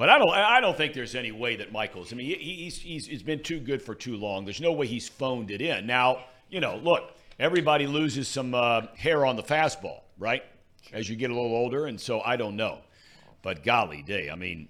But 0.02 0.10
I 0.10 0.18
don't. 0.18 0.32
I 0.32 0.60
don't 0.62 0.76
think 0.76 0.96
there's 0.96 1.14
any 1.14 1.32
way 1.32 1.58
that 1.58 1.72
Michaels. 1.72 2.12
I 2.12 2.16
mean, 2.16 2.26
he, 2.26 2.34
he's, 2.34 2.80
he's 2.80 3.06
he's 3.06 3.22
been 3.22 3.44
too 3.44 3.60
good 3.60 3.84
for 3.84 3.94
too 3.94 4.18
long. 4.18 4.46
There's 4.46 4.60
no 4.60 4.72
way 4.72 4.88
he's 4.88 5.08
phoned 5.08 5.52
it 5.52 5.62
in. 5.62 5.86
Now, 5.86 6.24
you 6.50 6.60
know, 6.60 6.78
look, 6.78 7.12
everybody 7.40 7.86
loses 7.86 8.28
some 8.28 8.56
uh, 8.56 8.88
hair 8.98 9.28
on 9.28 9.36
the 9.36 9.44
fastball, 9.44 10.00
right? 10.18 10.42
As 10.92 11.08
you 11.08 11.16
get 11.16 11.30
a 11.30 11.36
little 11.36 11.56
older, 11.56 11.86
and 11.86 12.02
so 12.02 12.20
I 12.22 12.36
don't 12.36 12.56
know. 12.56 12.80
But 13.44 13.64
golly 13.64 14.02
day, 14.02 14.32
I 14.32 14.36
mean, 14.36 14.70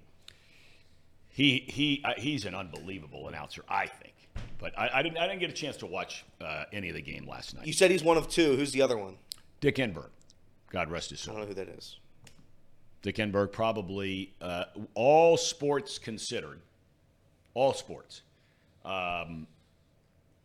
he 1.30 1.64
he 1.66 2.04
uh, 2.04 2.12
he's 2.18 2.44
an 2.44 2.54
unbelievable 2.54 3.30
announcer, 3.30 3.64
I 3.70 3.86
think. 3.86 4.16
But 4.60 4.78
I, 4.78 4.90
I 4.96 5.02
didn't 5.02 5.18
I 5.18 5.28
didn't 5.28 5.40
get 5.40 5.50
a 5.50 5.54
chance 5.54 5.78
to 5.78 5.86
watch 5.86 6.26
uh, 6.42 6.66
any 6.74 6.90
of 6.90 6.96
the 6.96 7.02
game 7.02 7.26
last 7.26 7.56
night. 7.56 7.66
You 7.66 7.72
said 7.72 7.90
he's 7.90 8.04
one 8.04 8.18
of 8.18 8.28
two. 8.28 8.58
Who's 8.58 8.74
the 8.74 8.82
other 8.82 8.98
one? 8.98 9.16
Dick 9.62 9.78
Enberg, 9.78 10.10
God 10.74 10.92
rest 10.92 11.12
his 11.12 11.22
soul. 11.22 11.36
I 11.36 11.40
don't 11.40 11.48
know 11.48 11.56
who 11.56 11.66
that 11.66 11.70
is. 11.78 12.01
Dick 13.02 13.16
Enberg 13.16 13.52
probably 13.52 14.34
uh, 14.42 14.66
all 14.94 15.38
sports 15.38 15.98
considered, 15.98 16.60
all 17.54 17.74
sports, 17.74 18.22
um, 18.86 19.48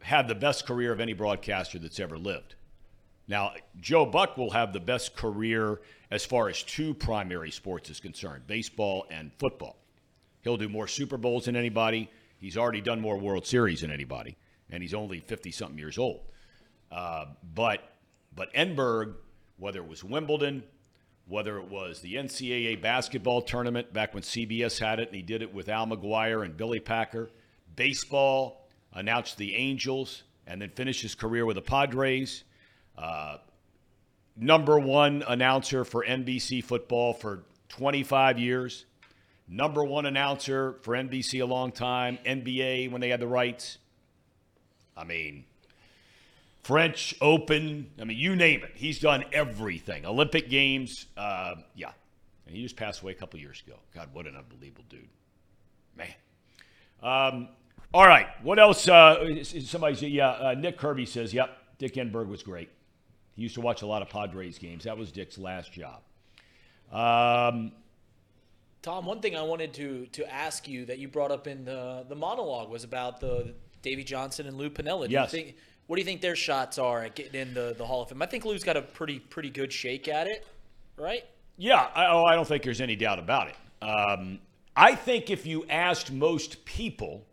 had 0.01 0.29
the 0.29 0.35
best 0.35 0.67
career 0.67 0.93
of 0.93 1.01
any 1.01 1.13
broadcaster 1.13 1.79
that's 1.79 2.01
ever 2.01 2.17
lived. 2.17 2.55
Now, 3.29 3.55
Joe 3.81 4.07
Buck 4.07 4.37
will 4.37 4.51
have 4.51 4.73
the 4.73 4.81
best 4.81 5.17
career 5.17 5.81
as 6.11 6.25
far 6.25 6.49
as 6.49 6.63
two 6.63 6.95
primary 6.95 7.51
sports 7.51 7.91
is 7.91 8.01
concerned 8.01 8.47
baseball 8.47 9.07
and 9.11 9.33
football. 9.39 9.77
He'll 10.43 10.57
do 10.57 10.69
more 10.69 10.87
Super 10.87 11.17
Bowls 11.17 11.47
than 11.47 11.57
anybody. 11.57 12.09
He's 12.39 12.57
already 12.57 12.81
done 12.81 13.01
more 13.01 13.19
World 13.19 13.47
Series 13.47 13.81
than 13.81 13.91
anybody, 13.91 14.37
and 14.71 14.83
he's 14.83 14.95
only 14.95 15.21
50 15.21 15.51
something 15.51 15.79
years 15.79 15.99
old. 15.99 16.21
Uh, 16.93 17.27
but, 17.55 17.81
but 18.35 18.53
Enberg, 18.55 19.15
whether 19.57 19.81
it 19.81 19.89
was 19.89 20.05
Wimbledon, 20.05 20.63
whether 21.29 21.59
it 21.59 21.69
was 21.69 22.01
the 22.01 22.15
NCAA 22.15 22.81
basketball 22.81 23.43
tournament 23.43 23.93
back 23.93 24.15
when 24.15 24.23
CBS 24.23 24.79
had 24.79 25.01
it, 25.01 25.09
and 25.09 25.17
he 25.17 25.23
did 25.23 25.43
it 25.43 25.53
with 25.53 25.69
Al 25.69 25.87
McGuire 25.87 26.45
and 26.45 26.57
Billy 26.57 26.81
Packer, 26.81 27.31
baseball, 27.75 28.69
announced 28.93 29.37
the 29.37 29.55
Angels, 29.55 30.23
and 30.47 30.63
then 30.63 30.71
finished 30.71 31.03
his 31.03 31.15
career 31.15 31.45
with 31.45 31.57
the 31.57 31.63
Padres. 31.63 32.45
Uh, 32.97 33.39
number 34.37 34.79
one 34.79 35.25
announcer 35.27 35.85
for 35.85 36.05
NBC 36.05 36.63
football 36.63 37.13
for 37.13 37.43
25 37.69 38.39
years. 38.39 38.87
Number 39.49 39.85
one 39.85 40.07
announcer 40.07 40.77
for 40.83 40.95
NBC 40.95 41.43
a 41.43 41.47
long 41.47 41.73
time. 41.73 42.19
NBA 42.25 42.91
when 42.91 43.01
they 43.01 43.09
had 43.09 43.21
the 43.21 43.27
rights. 43.27 43.79
I 44.97 45.05
mean, 45.05 45.45
French 46.67 47.15
Open. 47.21 47.93
I 48.01 48.03
mean, 48.03 48.19
you 48.19 48.35
name 48.35 48.65
it. 48.65 48.73
He's 48.75 48.99
done 48.99 49.25
everything. 49.33 50.05
Olympic 50.05 50.51
Games. 50.51 51.07
Uh, 51.17 51.55
yeah. 51.77 51.93
And 52.45 52.57
he 52.57 52.63
just 52.65 52.75
passed 52.75 53.03
away 53.03 53.13
a 53.13 53.15
couple 53.15 53.39
years 53.39 53.63
ago. 53.65 53.77
God, 53.95 54.09
what 54.13 54.27
an 54.27 54.35
unbelievable 54.35 54.83
dude. 54.89 55.09
Man. 55.97 56.09
Um, 57.01 57.49
all 57.95 58.05
right. 58.05 58.27
What 58.43 58.59
else? 58.59 58.89
Uh, 58.89 59.45
somebody 59.45 59.95
said, 59.95 60.11
yeah, 60.11 60.31
uh, 60.31 60.55
Nick 60.59 60.77
Kirby 60.77 61.07
says, 61.07 61.33
yep, 61.33 61.57
Dick 61.79 61.95
Enberg 61.95 62.27
was 62.27 62.43
great. 62.43 62.69
He 63.37 63.43
used 63.43 63.55
to 63.55 63.61
watch 63.61 63.83
a 63.83 63.87
lot 63.87 64.03
of 64.03 64.09
Padres 64.09 64.59
games. 64.59 64.85
That 64.85 64.99
was 64.99 65.13
Dick's 65.13 65.39
last 65.39 65.73
job. 65.73 66.03
Um, 66.91 67.71
Tom, 68.83 69.07
one 69.07 69.21
thing 69.21 69.37
I 69.37 69.43
wanted 69.43 69.73
to 69.75 70.07
to 70.07 70.33
ask 70.33 70.67
you 70.67 70.85
that 70.87 70.99
you 70.99 71.07
brought 71.07 71.31
up 71.31 71.47
in 71.47 71.65
the 71.65 72.05
the 72.09 72.17
monologue 72.17 72.71
was 72.71 72.83
about 72.83 73.21
the 73.21 73.55
Davey 73.83 74.03
Johnson 74.03 74.47
and 74.47 74.57
Lou 74.57 74.69
Piniella. 74.69 75.07
Do 75.07 75.13
Yes. 75.13 75.33
You 75.33 75.39
think, 75.43 75.57
what 75.87 75.97
do 75.97 76.01
you 76.01 76.07
think 76.07 76.21
their 76.21 76.37
shots 76.37 76.79
are 76.79 77.05
at 77.05 77.15
getting 77.15 77.41
in 77.41 77.55
the, 77.55 77.75
the 77.79 77.85
Hall 77.87 78.03
of 78.03 78.09
Fame? 78.09 78.21
I 78.23 78.27
think 78.27 78.45
Lou's 78.45 78.65
got 78.65 78.77
a 78.77 78.83
pretty 78.83 79.19
pretty 79.21 79.51
good 79.51 79.73
shake 79.73 80.09
at 80.09 80.27
it, 80.27 80.47
right? 80.97 81.25
Yeah, 81.57 81.89
I, 81.95 82.07
oh, 82.07 82.25
I 82.25 82.35
don't 82.35 82.47
think 82.47 82.63
there's 82.63 82.81
any 82.81 82.97
doubt 82.97 83.19
about 83.19 83.49
it. 83.49 83.57
Um, 83.83 84.39
I 84.77 84.95
think 84.95 85.31
if 85.31 85.47
you 85.47 85.65
asked 85.71 86.13
most 86.13 86.65
people, 86.67 87.25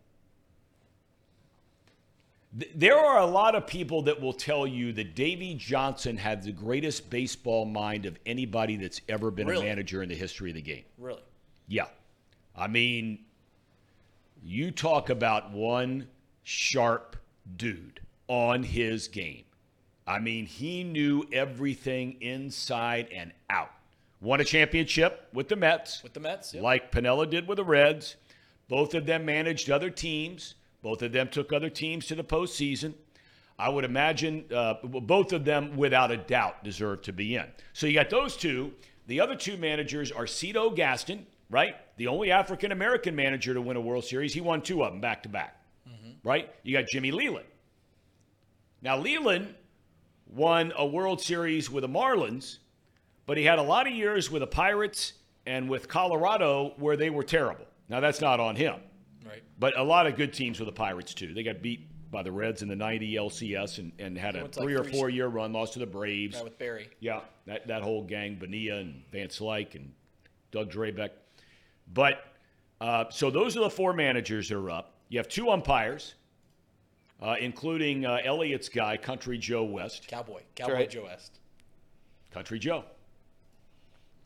th- 2.58 2.72
there 2.74 2.96
are 2.98 3.18
a 3.20 3.26
lot 3.26 3.54
of 3.54 3.66
people 3.66 4.02
that 4.02 4.20
will 4.20 4.32
tell 4.32 4.66
you 4.66 4.92
that 4.94 5.14
Davey 5.14 5.54
Johnson 5.54 6.16
had 6.16 6.42
the 6.42 6.52
greatest 6.52 7.10
baseball 7.10 7.64
mind 7.66 8.06
of 8.06 8.18
anybody 8.24 8.76
that's 8.76 9.00
ever 9.08 9.30
been 9.30 9.46
Really? 9.46 9.66
a 9.66 9.68
manager 9.68 10.02
in 10.02 10.08
the 10.08 10.14
history 10.14 10.50
of 10.50 10.54
the 10.56 10.62
game. 10.62 10.84
Really? 10.98 11.22
Yeah. 11.68 11.86
I 12.56 12.66
mean, 12.68 13.18
You 14.42 14.70
talk 14.70 15.10
about 15.10 15.50
one 15.52 16.06
sharp 16.44 17.16
dude 17.56 18.00
on 18.28 18.62
his 18.62 19.08
game. 19.08 19.44
I 20.06 20.18
mean, 20.18 20.46
he 20.46 20.84
knew 20.84 21.24
everything 21.32 22.16
inside 22.20 23.08
and 23.14 23.32
out. 23.48 23.70
Won 24.20 24.40
a 24.40 24.44
championship 24.44 25.28
with 25.32 25.48
the 25.48 25.56
Mets, 25.56 26.02
With 26.02 26.14
the 26.14 26.20
Mets, 26.20 26.54
yep. 26.54 26.62
like 26.62 26.92
Piniella 26.92 27.28
did 27.28 27.46
with 27.46 27.56
the 27.56 27.64
Reds. 27.64 28.16
Both 28.68 28.94
of 28.94 29.06
them 29.06 29.24
managed 29.24 29.70
other 29.70 29.90
teams. 29.90 30.54
Both 30.82 31.02
of 31.02 31.12
them 31.12 31.28
took 31.28 31.52
other 31.52 31.70
teams 31.70 32.06
to 32.06 32.14
the 32.14 32.24
postseason. 32.24 32.94
I 33.58 33.68
would 33.68 33.84
imagine 33.84 34.44
uh, 34.52 34.74
both 34.82 35.32
of 35.32 35.44
them, 35.44 35.76
without 35.76 36.10
a 36.10 36.16
doubt, 36.16 36.64
deserve 36.64 37.02
to 37.02 37.12
be 37.12 37.36
in. 37.36 37.46
So 37.72 37.86
you 37.86 37.94
got 37.94 38.10
those 38.10 38.36
two. 38.36 38.72
The 39.06 39.20
other 39.20 39.36
two 39.36 39.56
managers 39.56 40.10
are 40.10 40.26
Cito 40.26 40.70
Gaston, 40.70 41.26
right? 41.50 41.76
The 41.96 42.08
only 42.08 42.30
African 42.30 42.72
American 42.72 43.14
manager 43.14 43.54
to 43.54 43.60
win 43.60 43.76
a 43.76 43.80
World 43.80 44.04
Series. 44.04 44.34
He 44.34 44.40
won 44.40 44.60
two 44.60 44.82
of 44.82 44.92
them 44.92 45.00
back 45.00 45.22
to 45.22 45.28
back, 45.28 45.60
right? 46.24 46.50
You 46.62 46.76
got 46.76 46.88
Jimmy 46.88 47.12
Leyland. 47.12 47.46
Now, 48.84 48.98
Leyland 48.98 49.54
won 50.26 50.72
a 50.76 50.86
World 50.86 51.20
Series 51.20 51.70
with 51.70 51.82
the 51.82 51.88
Marlins, 51.88 52.58
but 53.24 53.38
he 53.38 53.44
had 53.44 53.58
a 53.58 53.62
lot 53.62 53.86
of 53.86 53.94
years 53.94 54.30
with 54.30 54.40
the 54.40 54.46
Pirates 54.46 55.14
and 55.46 55.70
with 55.70 55.88
Colorado 55.88 56.74
where 56.76 56.96
they 56.96 57.08
were 57.08 57.24
terrible. 57.24 57.64
Now, 57.88 58.00
that's 58.00 58.20
not 58.20 58.40
on 58.40 58.56
him. 58.56 58.76
Right. 59.26 59.42
But 59.58 59.78
a 59.78 59.82
lot 59.82 60.06
of 60.06 60.16
good 60.16 60.34
teams 60.34 60.60
with 60.60 60.66
the 60.66 60.72
Pirates 60.72 61.14
too. 61.14 61.32
They 61.32 61.42
got 61.42 61.62
beat 61.62 61.88
by 62.10 62.22
the 62.22 62.30
Reds 62.30 62.60
in 62.60 62.68
the 62.68 62.76
'90 62.76 63.14
LCS 63.14 63.78
and, 63.78 63.92
and 63.98 64.18
had 64.18 64.36
a 64.36 64.40
to 64.40 64.44
like 64.44 64.54
three 64.54 64.74
or 64.74 64.84
four 64.84 65.08
year 65.08 65.28
run. 65.28 65.52
Lost 65.54 65.72
to 65.72 65.78
the 65.78 65.86
Braves. 65.86 66.40
With 66.42 66.58
Barry. 66.58 66.90
Yeah, 67.00 67.20
that, 67.46 67.66
that 67.66 67.82
whole 67.82 68.04
gang, 68.04 68.36
Bonilla 68.36 68.80
and 68.80 69.02
Van 69.10 69.28
Slyke 69.28 69.74
and 69.76 69.92
Doug 70.52 70.70
Drabek. 70.70 71.10
But 71.92 72.22
uh, 72.82 73.06
so 73.10 73.30
those 73.30 73.56
are 73.56 73.60
the 73.60 73.70
four 73.70 73.94
managers 73.94 74.50
that 74.50 74.58
are 74.58 74.70
up. 74.70 74.92
You 75.08 75.18
have 75.18 75.28
two 75.28 75.50
umpires, 75.50 76.14
uh, 77.22 77.36
including 77.40 78.04
uh, 78.04 78.20
Elliott's 78.24 78.68
guy, 78.68 78.96
Country 78.96 79.38
Joe 79.38 79.64
West. 79.64 80.08
Cowboy. 80.08 80.42
Cowboy 80.54 80.72
right. 80.72 80.90
Joe 80.90 81.04
West. 81.04 81.38
Country 82.30 82.58
Joe. 82.58 82.84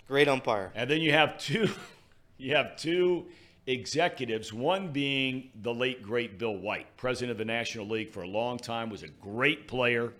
Great 0.06 0.28
umpire. 0.28 0.72
And 0.74 0.90
then 0.90 1.00
you 1.00 1.12
have 1.12 1.38
two, 1.38 1.68
you 2.38 2.54
have 2.54 2.76
two 2.76 3.26
executives. 3.66 4.52
One 4.52 4.90
being 4.90 5.50
the 5.62 5.72
late 5.72 6.02
great 6.02 6.38
Bill 6.38 6.56
White, 6.56 6.96
president 6.96 7.32
of 7.32 7.38
the 7.38 7.44
National 7.44 7.86
League 7.86 8.10
for 8.10 8.22
a 8.22 8.26
long 8.26 8.58
time, 8.58 8.88
was 8.88 9.02
a 9.02 9.08
great 9.08 9.68
player, 9.68 10.14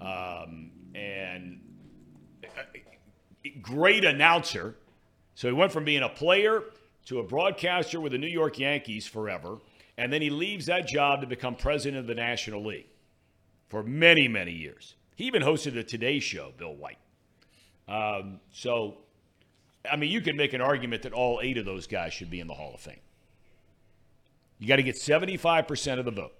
um, 0.00 0.70
and 0.94 1.60
a 3.44 3.50
great 3.60 4.04
announcer. 4.04 4.74
So 5.34 5.48
he 5.48 5.54
went 5.54 5.72
from 5.72 5.84
being 5.84 6.02
a 6.02 6.08
player 6.08 6.64
to 7.06 7.18
a 7.18 7.22
broadcaster 7.22 8.00
with 8.00 8.12
the 8.12 8.18
New 8.18 8.26
York 8.26 8.58
Yankees 8.58 9.06
forever, 9.06 9.58
and 10.00 10.10
then 10.10 10.22
he 10.22 10.30
leaves 10.30 10.64
that 10.66 10.88
job 10.88 11.20
to 11.20 11.26
become 11.26 11.54
president 11.54 12.00
of 12.00 12.06
the 12.06 12.14
National 12.14 12.64
League 12.64 12.86
for 13.68 13.82
many, 13.82 14.28
many 14.28 14.50
years. 14.50 14.94
He 15.14 15.24
even 15.24 15.42
hosted 15.42 15.74
the 15.74 15.84
Today 15.84 16.20
Show, 16.20 16.54
Bill 16.56 16.74
White. 16.74 16.96
Um, 17.86 18.40
so, 18.50 18.96
I 19.90 19.96
mean, 19.96 20.10
you 20.10 20.22
can 20.22 20.36
make 20.36 20.54
an 20.54 20.62
argument 20.62 21.02
that 21.02 21.12
all 21.12 21.40
eight 21.42 21.58
of 21.58 21.66
those 21.66 21.86
guys 21.86 22.14
should 22.14 22.30
be 22.30 22.40
in 22.40 22.46
the 22.46 22.54
Hall 22.54 22.72
of 22.72 22.80
Fame. 22.80 22.96
You 24.58 24.68
got 24.68 24.76
to 24.76 24.82
get 24.82 24.96
75% 24.96 25.98
of 25.98 26.06
the 26.06 26.10
vote. 26.10 26.32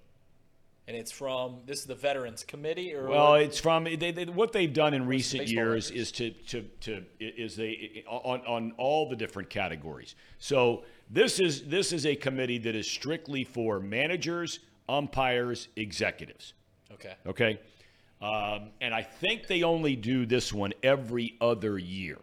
And 0.88 0.96
it's 0.96 1.12
from 1.12 1.58
this 1.66 1.80
is 1.80 1.84
the 1.84 1.94
Veterans 1.94 2.42
Committee 2.42 2.94
or 2.94 3.08
Well, 3.08 3.34
it's 3.34 3.61
from 3.61 3.84
they, 3.84 4.11
they, 4.11 4.24
what 4.24 4.52
they've 4.52 4.72
done 4.72 4.92
in 4.92 5.06
recent 5.06 5.46
years 5.46 5.90
is 5.92 6.11
to 6.12 6.30
to 6.48 6.62
to 6.80 7.04
is 7.20 7.54
they 7.54 8.04
on 8.08 8.40
on 8.40 8.72
all 8.76 9.08
the 9.08 9.14
different 9.14 9.50
categories. 9.50 10.16
So 10.38 10.82
this 11.11 11.40
is 11.40 11.62
this 11.64 11.92
is 11.92 12.06
a 12.06 12.14
committee 12.14 12.58
that 12.58 12.74
is 12.74 12.88
strictly 12.88 13.44
for 13.44 13.80
managers, 13.80 14.61
umpires, 14.88 15.68
executives. 15.76 16.54
okay. 16.92 17.14
Okay. 17.26 17.61
Um, 18.22 18.70
and 18.80 18.94
I 18.94 19.02
think 19.02 19.46
they 19.46 19.62
only 19.62 19.96
do 19.96 20.26
this 20.26 20.52
one 20.52 20.72
every 20.82 21.36
other 21.40 21.78
year. 21.78 22.18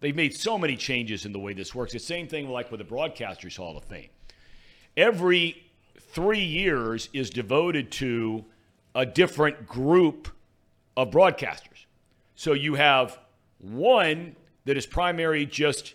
They've 0.00 0.16
made 0.16 0.34
so 0.34 0.56
many 0.56 0.76
changes 0.76 1.26
in 1.26 1.32
the 1.32 1.38
way 1.38 1.52
this 1.52 1.74
works. 1.74 1.94
It's 1.94 2.04
the 2.04 2.14
same 2.14 2.28
thing 2.28 2.48
like 2.48 2.70
with 2.70 2.78
the 2.78 2.84
Broadcasters 2.84 3.56
Hall 3.56 3.76
of 3.76 3.84
Fame. 3.84 4.08
Every 4.96 5.62
three 5.98 6.42
years 6.42 7.10
is 7.12 7.30
devoted 7.30 7.90
to 7.92 8.44
a 8.94 9.04
different 9.04 9.66
group 9.66 10.28
of 10.96 11.10
broadcasters. 11.10 11.86
So 12.34 12.52
you 12.52 12.74
have 12.74 13.18
one 13.58 14.34
that 14.64 14.76
is 14.76 14.86
primary 14.86 15.44
just 15.44 15.94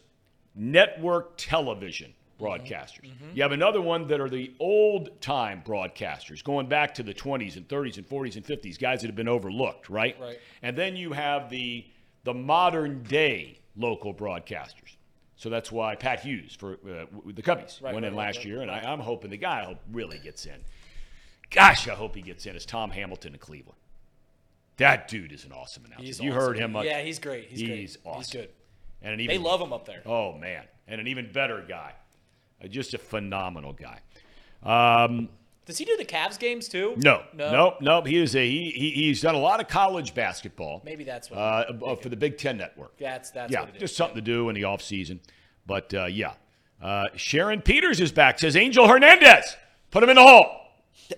network 0.56 1.34
television 1.38 2.14
mm-hmm. 2.40 2.46
broadcasters. 2.46 3.06
Mm-hmm. 3.06 3.36
You 3.36 3.44
have 3.44 3.52
another 3.52 3.82
one 3.82 4.08
that 4.08 4.20
are 4.20 4.30
the 4.30 4.54
old 4.60 5.22
time 5.22 5.64
broadcasters, 5.66 6.44
going 6.44 6.68
back 6.68 6.94
to 6.96 7.04
the 7.04 7.14
20s 7.14 7.58
and 7.58 7.68
30s 7.68 7.98
and 7.98 8.08
40s 8.08 8.36
and 8.36 8.46
50s, 8.46 8.80
guys 8.80 9.02
that 9.02 9.08
have 9.08 9.16
been 9.16 9.28
overlooked, 9.28 9.90
right? 9.90 10.20
Right. 10.20 10.40
And 10.62 10.78
then 10.78 10.96
you 10.96 11.12
have 11.14 11.50
the 11.50 11.86
the 12.24 12.34
modern 12.34 13.04
day 13.04 13.60
local 13.76 14.14
broadcasters. 14.14 14.96
So 15.36 15.50
that's 15.50 15.72
why 15.72 15.96
Pat 15.96 16.22
Hughes 16.22 16.56
for 16.56 16.74
uh, 16.74 17.06
the 17.26 17.42
Cubbies 17.42 17.82
Right, 17.82 17.94
went 17.94 18.06
in 18.06 18.14
right, 18.14 18.20
right, 18.20 18.26
last 18.28 18.38
right, 18.38 18.46
year, 18.46 18.62
and 18.62 18.72
I, 18.72 18.80
I'm 18.80 19.00
hoping 19.00 19.30
the 19.30 19.38
guy 19.38 19.62
I 19.62 19.66
hope 19.66 19.80
really 19.92 20.20
gets 20.20 20.46
in. 20.46 20.56
Gosh, 21.50 21.88
I 21.88 21.96
hope 21.96 22.16
he 22.16 22.22
gets 22.22 22.46
in. 22.46 22.56
Is 22.56 22.66
Tom 22.66 22.92
Hamilton 22.92 23.34
in 23.34 23.40
Cleveland? 23.40 23.78
That 24.78 25.08
dude 25.08 25.32
is 25.32 25.46
an 25.46 25.52
awesome 25.52 25.86
announcer. 25.86 26.04
He's 26.04 26.20
you 26.20 26.32
awesome. 26.32 26.42
heard 26.42 26.58
him? 26.58 26.72
much? 26.72 26.86
Yeah, 26.86 27.02
he's 27.02 27.20
great. 27.20 27.48
He's, 27.50 27.62
great. 27.62 27.80
He's 27.80 27.98
awesome. 28.06 28.22
He's 28.22 28.32
good. 28.32 28.50
And 29.04 29.20
an 29.20 29.28
They 29.28 29.38
love 29.38 29.60
him 29.62 29.74
up 29.74 29.86
there. 29.86 30.02
Oh 30.06 30.34
man, 30.38 30.64
and 30.88 31.00
an 31.02 31.08
even 31.08 31.32
better 31.32 31.64
guy, 31.68 31.94
Uh, 32.64 32.68
just 32.68 32.94
a 32.94 32.98
phenomenal 32.98 33.74
guy. 33.74 34.00
Um, 34.64 35.30
Does 35.66 35.78
he 35.78 35.86
do 35.86 35.96
the 35.98 36.06
Cavs 36.06 36.40
games 36.40 36.68
too? 36.70 36.94
no, 36.98 37.24
No. 37.34 37.52
nope, 37.52 37.74
nope. 37.82 38.08
He 38.08 38.18
is 38.18 38.36
a 38.36 38.50
he, 38.50 38.72
he. 38.72 38.92
He's 38.92 39.22
done 39.22 39.36
a 39.36 39.40
lot 39.40 39.60
of 39.60 39.68
college 39.68 40.14
basketball. 40.14 40.82
Maybe 40.86 41.04
that's 41.04 41.30
what. 41.30 41.38
uh, 41.38 41.66
uh, 41.86 41.96
for 41.96 42.10
the 42.10 42.16
Big 42.16 42.38
Ten 42.38 42.58
Network. 42.58 42.98
that's 42.98 43.32
that's 43.32 43.52
yeah, 43.52 43.62
what 43.62 43.70
it 43.70 43.76
is. 43.76 43.82
just 43.82 43.96
something 43.98 44.16
to 44.16 44.22
do 44.22 44.50
in 44.50 44.56
the 44.56 44.64
off 44.64 44.82
season. 44.82 45.20
But 45.66 45.94
uh, 45.94 46.06
yeah, 46.06 46.34
uh, 46.82 47.06
Sharon 47.16 47.62
Peters 47.62 48.00
is 48.00 48.12
back. 48.12 48.40
Says 48.40 48.56
Angel 48.56 48.88
Hernandez. 48.88 49.56
Put 49.92 50.04
him 50.04 50.10
in 50.10 50.16
the 50.16 50.24
hole. 50.24 50.46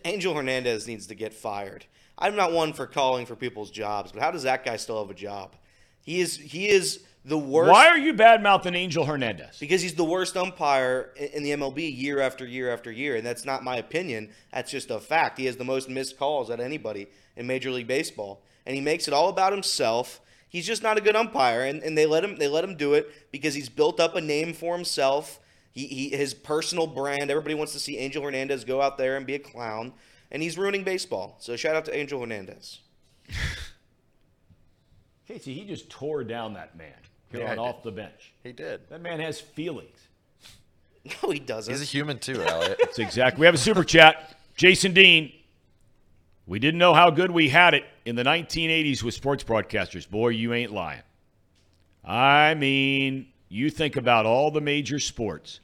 Angel 0.04 0.34
Hernandez 0.34 0.88
needs 0.88 1.08
to 1.08 1.16
get 1.16 1.34
fired. 1.34 1.86
I'm 2.18 2.36
not 2.36 2.52
one 2.52 2.74
for 2.74 2.88
calling 2.88 3.26
for 3.26 3.36
people's 3.36 3.70
jobs, 3.72 4.12
but 4.12 4.22
how 4.22 4.32
does 4.32 4.44
that 4.44 4.64
guy 4.64 4.78
still 4.78 5.00
have 5.02 5.10
a 5.12 5.14
job? 5.16 5.56
He 6.02 6.20
is 6.22 6.38
he 6.38 6.68
is 6.70 7.04
the 7.26 7.38
worst. 7.38 7.72
Why 7.72 7.88
are 7.88 7.98
you 7.98 8.14
bad 8.14 8.44
mouthing 8.44 8.76
Angel 8.76 9.04
Hernandez? 9.04 9.58
Because 9.60 9.82
he's 9.82 9.96
the 9.96 10.04
worst 10.04 10.38
umpire 10.38 11.12
in 11.16 11.44
the 11.44 11.52
MLB 11.52 11.98
year 11.98 12.20
after 12.20 12.46
year 12.46 12.72
after 12.72 12.92
year, 12.92 13.16
and 13.16 13.26
that's 13.26 13.46
not 13.46 13.64
my 13.64 13.78
opinion. 13.78 14.30
That's 14.54 14.70
just 14.70 14.92
a 14.92 15.00
fact. 15.00 15.40
He 15.40 15.46
has 15.46 15.58
the 15.58 15.64
most 15.64 15.90
missed 15.90 16.18
calls 16.20 16.52
at 16.52 16.60
anybody 16.60 17.08
in 17.36 17.48
Major 17.48 17.72
League 17.72 17.88
Baseball, 17.88 18.44
and 18.66 18.76
he 18.76 18.82
makes 18.82 19.08
it 19.08 19.14
all 19.14 19.30
about 19.30 19.52
himself. 19.52 20.22
He's 20.48 20.68
just 20.68 20.84
not 20.84 20.98
a 20.98 21.02
good 21.02 21.16
umpire, 21.16 21.64
and, 21.64 21.82
and 21.82 21.98
they 21.98 22.06
let 22.06 22.24
him 22.24 22.38
they 22.38 22.48
let 22.48 22.64
him 22.64 22.76
do 22.76 22.94
it 22.94 23.12
because 23.32 23.56
he's 23.56 23.70
built 23.70 24.00
up 24.00 24.16
a 24.16 24.22
name 24.22 24.54
for 24.54 24.76
himself. 24.76 25.40
He, 25.72 25.88
he 25.88 26.10
his 26.10 26.36
personal 26.36 26.86
brand. 26.86 27.32
Everybody 27.32 27.56
wants 27.56 27.74
to 27.74 27.80
see 27.80 27.98
Angel 27.98 28.22
Hernandez 28.22 28.64
go 28.64 28.82
out 28.82 29.00
there 29.00 29.18
and 29.18 29.26
be 29.26 29.34
a 29.34 29.40
clown, 29.40 29.94
and 30.32 30.44
he's 30.44 30.60
ruining 30.60 30.84
baseball. 30.84 31.38
So 31.40 31.56
shout 31.56 31.76
out 31.76 31.86
to 31.86 31.98
Angel 31.98 32.20
Hernandez. 32.20 32.82
Casey, 35.28 35.56
he 35.56 35.66
just 35.66 35.90
tore 35.90 36.24
down 36.24 36.54
that 36.54 36.78
man 36.78 36.94
here 37.36 37.46
Yeah, 37.46 37.52
on 37.52 37.60
off 37.60 37.84
the 37.84 37.92
bench. 37.92 38.34
He 38.44 38.52
did. 38.52 38.90
That 38.90 39.02
man 39.02 39.20
has 39.20 39.40
feelings. 39.40 40.00
No, 41.24 41.30
he 41.30 41.40
doesn't. 41.40 41.72
He's 41.72 41.84
a 41.84 41.86
human 41.86 42.18
too, 42.18 42.42
Elliot. 42.42 42.80
That's 42.82 42.98
exactly. 42.98 43.42
We 43.42 43.46
have 43.46 43.54
a 43.54 43.60
super 43.60 43.84
chat. 43.84 44.40
Jason 44.56 44.94
Dean. 44.94 45.32
We 46.48 46.60
didn't 46.60 46.80
know 46.80 46.94
how 46.94 47.10
good 47.10 47.32
we 47.32 47.50
had 47.50 47.74
it 47.74 47.84
in 48.06 48.16
the 48.16 48.24
1980s 48.24 49.04
with 49.04 49.14
sports 49.14 49.44
broadcasters. 49.44 50.10
Boy, 50.10 50.30
you 50.30 50.54
ain't 50.54 50.72
lying. 50.72 51.02
I 52.04 52.54
mean, 52.54 53.28
you 53.50 53.70
think 53.70 53.96
about 53.96 54.26
all 54.26 54.52
the 54.52 54.62
major 54.62 55.00
sports 55.00 55.60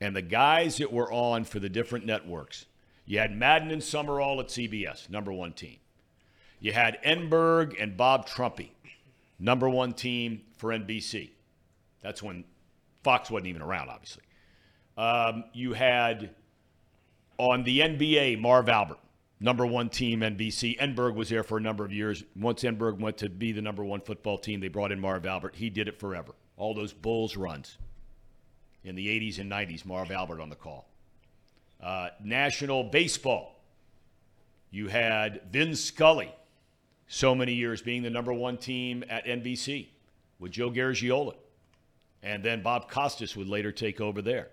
and 0.00 0.14
the 0.14 0.22
guys 0.22 0.76
that 0.76 0.92
were 0.92 1.10
on 1.10 1.44
for 1.44 1.58
the 1.58 1.68
different 1.68 2.04
networks. 2.04 2.66
You 3.06 3.18
had 3.18 3.34
Madden 3.36 3.70
and 3.70 3.82
Summerall 3.82 4.40
at 4.40 4.48
CBS, 4.48 5.08
number 5.08 5.32
one 5.32 5.52
team. 5.52 5.76
You 6.60 6.72
had 6.72 6.98
Enberg 7.02 7.80
and 7.80 7.96
Bob 7.96 8.28
Trumpy, 8.28 8.70
number 9.38 9.68
one 9.68 9.92
team 9.92 10.42
for 10.56 10.70
NBC. 10.70 11.30
That's 12.02 12.22
when 12.22 12.44
Fox 13.02 13.30
wasn't 13.30 13.48
even 13.48 13.62
around, 13.62 13.88
obviously. 13.88 14.22
Um, 14.96 15.44
you 15.52 15.72
had 15.74 16.34
on 17.38 17.64
the 17.64 17.80
NBA 17.80 18.40
Marv 18.40 18.68
Albert, 18.68 18.98
number 19.40 19.66
one 19.66 19.88
team 19.88 20.20
NBC. 20.20 20.78
Enberg 20.78 21.14
was 21.14 21.28
there 21.28 21.42
for 21.42 21.58
a 21.58 21.60
number 21.60 21.84
of 21.84 21.92
years. 21.92 22.24
Once 22.34 22.62
Enberg 22.62 22.98
went 22.98 23.18
to 23.18 23.28
be 23.28 23.52
the 23.52 23.62
number 23.62 23.84
one 23.84 24.00
football 24.00 24.38
team, 24.38 24.60
they 24.60 24.68
brought 24.68 24.92
in 24.92 25.00
Marv 25.00 25.26
Albert. 25.26 25.54
He 25.56 25.70
did 25.70 25.88
it 25.88 25.98
forever. 25.98 26.32
All 26.56 26.74
those 26.74 26.92
Bulls 26.92 27.36
runs 27.36 27.76
in 28.84 28.94
the 28.94 29.06
80s 29.08 29.38
and 29.38 29.50
90s, 29.50 29.84
Marv 29.84 30.10
Albert 30.10 30.40
on 30.40 30.48
the 30.48 30.56
call. 30.56 30.88
Uh, 31.82 32.08
National 32.24 32.84
Baseball, 32.84 33.60
you 34.70 34.88
had 34.88 35.42
Vin 35.50 35.74
Scully, 35.76 36.32
so 37.08 37.34
many 37.34 37.52
years 37.52 37.82
being 37.82 38.02
the 38.02 38.10
number 38.10 38.32
one 38.32 38.56
team 38.56 39.04
at 39.08 39.24
NBC 39.26 39.86
with 40.38 40.52
Joe 40.52 40.70
Garagiola. 40.70 41.34
And 42.22 42.42
then 42.42 42.62
Bob 42.62 42.90
Costas 42.90 43.36
would 43.36 43.48
later 43.48 43.70
take 43.72 44.00
over 44.00 44.20
there. 44.20 44.48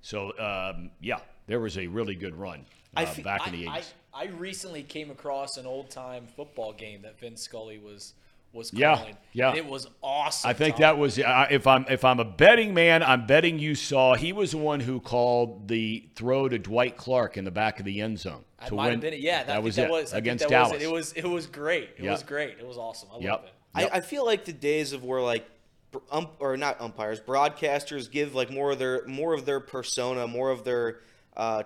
So 0.00 0.38
um, 0.38 0.90
yeah, 1.00 1.18
there 1.46 1.60
was 1.60 1.76
a 1.78 1.86
really 1.86 2.14
good 2.14 2.36
run 2.36 2.64
uh, 2.96 3.06
fe- 3.06 3.22
back 3.22 3.46
in 3.46 3.52
the 3.52 3.68
I, 3.68 3.80
80s. 3.80 3.92
I, 4.14 4.22
I 4.22 4.26
recently 4.28 4.82
came 4.82 5.10
across 5.10 5.56
an 5.56 5.66
old 5.66 5.90
time 5.90 6.26
football 6.36 6.72
game 6.72 7.02
that 7.02 7.18
Vince 7.18 7.42
Scully 7.42 7.78
was 7.78 8.14
was 8.52 8.70
calling. 8.70 9.16
yeah. 9.32 9.50
And 9.50 9.58
it 9.58 9.66
was 9.66 9.86
awesome. 10.02 10.48
I 10.48 10.54
think 10.54 10.76
Tom. 10.76 10.80
that 10.80 10.98
was 10.98 11.18
uh, 11.18 11.46
if 11.50 11.66
I'm 11.66 11.84
if 11.90 12.04
I'm 12.04 12.20
a 12.20 12.24
betting 12.24 12.72
man, 12.72 13.02
I'm 13.02 13.26
betting 13.26 13.58
you 13.58 13.74
saw 13.74 14.14
he 14.14 14.32
was 14.32 14.52
the 14.52 14.58
one 14.58 14.80
who 14.80 15.00
called 15.00 15.68
the 15.68 16.08
throw 16.14 16.48
to 16.48 16.58
Dwight 16.58 16.96
Clark 16.96 17.36
in 17.36 17.44
the 17.44 17.50
back 17.50 17.78
of 17.78 17.84
the 17.84 18.00
end 18.00 18.18
zone 18.18 18.44
I 18.58 18.68
to 18.68 18.74
might 18.74 18.84
win. 18.84 18.92
have 18.92 19.00
been 19.00 19.14
it. 19.14 19.20
Yeah, 19.20 19.38
that, 19.38 19.46
that 19.48 19.62
was 19.62 19.76
think 19.76 19.88
it 19.88 19.92
was 19.92 20.12
against 20.12 20.42
that 20.44 20.50
Dallas. 20.50 20.72
Was 20.72 20.82
it. 20.82 20.84
it 20.86 20.90
was 20.92 21.12
it 21.12 21.24
was 21.26 21.46
great. 21.46 21.90
It 21.98 22.04
Yep. 22.04 22.12
was 22.12 22.22
great. 22.22 22.56
It 22.58 22.66
was 22.66 22.78
awesome. 22.78 23.08
I 23.12 23.18
Yep. 23.18 23.30
love 23.32 23.44
it. 23.44 23.52
Yep. 23.78 23.90
I, 23.92 23.96
I 23.98 24.00
feel 24.00 24.24
like 24.24 24.44
the 24.46 24.52
days 24.54 24.92
of 24.92 25.04
where 25.04 25.20
like 25.20 25.46
br- 25.92 25.98
ump, 26.10 26.30
or 26.38 26.56
not 26.56 26.80
umpires, 26.80 27.20
broadcasters 27.20 28.10
give 28.10 28.34
like 28.34 28.50
more 28.50 28.70
of 28.72 28.78
their 28.78 29.06
more 29.06 29.34
of 29.34 29.44
their 29.44 29.60
persona, 29.60 30.26
more 30.26 30.50
of 30.50 30.64
their 30.64 31.00
uh, 31.36 31.64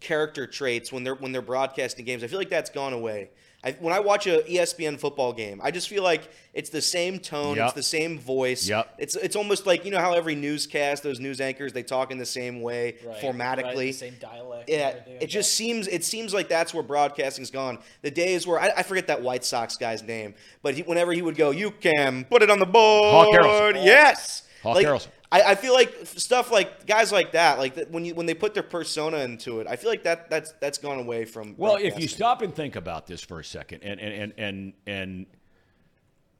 character 0.00 0.46
traits 0.46 0.90
when 0.90 1.04
they're 1.04 1.14
when 1.14 1.32
they're 1.32 1.42
broadcasting 1.42 2.04
games. 2.04 2.24
I 2.24 2.26
feel 2.28 2.38
like 2.38 2.48
that's 2.50 2.70
gone 2.70 2.92
away. 2.92 3.30
I, 3.64 3.72
when 3.78 3.92
I 3.94 4.00
watch 4.00 4.26
a 4.26 4.40
ESPN 4.42 4.98
football 4.98 5.32
game, 5.32 5.60
I 5.62 5.70
just 5.70 5.88
feel 5.88 6.02
like 6.02 6.28
it's 6.52 6.70
the 6.70 6.82
same 6.82 7.20
tone, 7.20 7.56
Yep. 7.56 7.64
it's 7.66 7.74
the 7.74 7.82
same 7.82 8.18
voice. 8.18 8.68
Yep. 8.68 8.94
It's 8.98 9.14
it's 9.14 9.36
almost 9.36 9.66
like 9.66 9.84
you 9.84 9.92
know 9.92 10.00
how 10.00 10.14
every 10.14 10.34
newscast, 10.34 11.04
those 11.04 11.20
news 11.20 11.40
anchors, 11.40 11.72
they 11.72 11.84
talk 11.84 12.10
in 12.10 12.18
the 12.18 12.26
same 12.26 12.60
way, 12.60 12.96
Right, 13.06 13.16
formatically. 13.22 13.76
right, 13.76 13.94
same 13.94 14.16
dialect. 14.20 14.68
Yeah, 14.68 14.96
it 15.20 15.28
just 15.28 15.50
that. 15.50 15.54
seems 15.56 15.86
it 15.86 16.04
seems 16.04 16.34
like 16.34 16.48
that's 16.48 16.74
where 16.74 16.82
broadcasting's 16.82 17.50
gone. 17.52 17.78
The 18.02 18.10
days 18.10 18.46
where 18.48 18.58
I, 18.60 18.72
I 18.78 18.82
forget 18.82 19.06
that 19.06 19.22
White 19.22 19.44
Sox 19.44 19.76
guy's 19.76 20.02
name, 20.02 20.34
but 20.62 20.74
he, 20.74 20.82
whenever 20.82 21.12
he 21.12 21.22
would 21.22 21.36
go, 21.36 21.50
"You 21.52 21.70
can 21.70 22.24
put 22.24 22.42
it 22.42 22.50
on 22.50 22.58
the 22.58 22.66
board." 22.66 23.28
Harrelson. 23.28 23.84
Yes, 23.84 24.42
Hawk 24.64 24.74
like, 24.74 24.86
Harrelson. 24.86 25.08
I, 25.32 25.52
I 25.52 25.54
feel 25.54 25.72
like 25.72 25.94
stuff 26.04 26.52
like 26.52 26.86
guys 26.86 27.10
like 27.10 27.32
that, 27.32 27.58
like 27.58 27.74
that, 27.76 27.90
when 27.90 28.04
you 28.04 28.14
when 28.14 28.26
they 28.26 28.34
put 28.34 28.52
their 28.52 28.62
persona 28.62 29.18
into 29.18 29.60
it, 29.60 29.66
I 29.66 29.76
feel 29.76 29.88
like 29.88 30.02
that 30.02 30.28
that's 30.28 30.52
that's 30.60 30.76
gone 30.76 30.98
away 30.98 31.24
from. 31.24 31.54
Well, 31.56 31.76
if 31.76 31.98
you 31.98 32.06
stop 32.06 32.42
and 32.42 32.54
think 32.54 32.76
about 32.76 33.06
this 33.06 33.22
for 33.22 33.40
a 33.40 33.44
second, 33.44 33.82
and 33.82 33.98
and 33.98 34.12
and 34.12 34.32
and, 34.36 34.72
and 34.86 35.26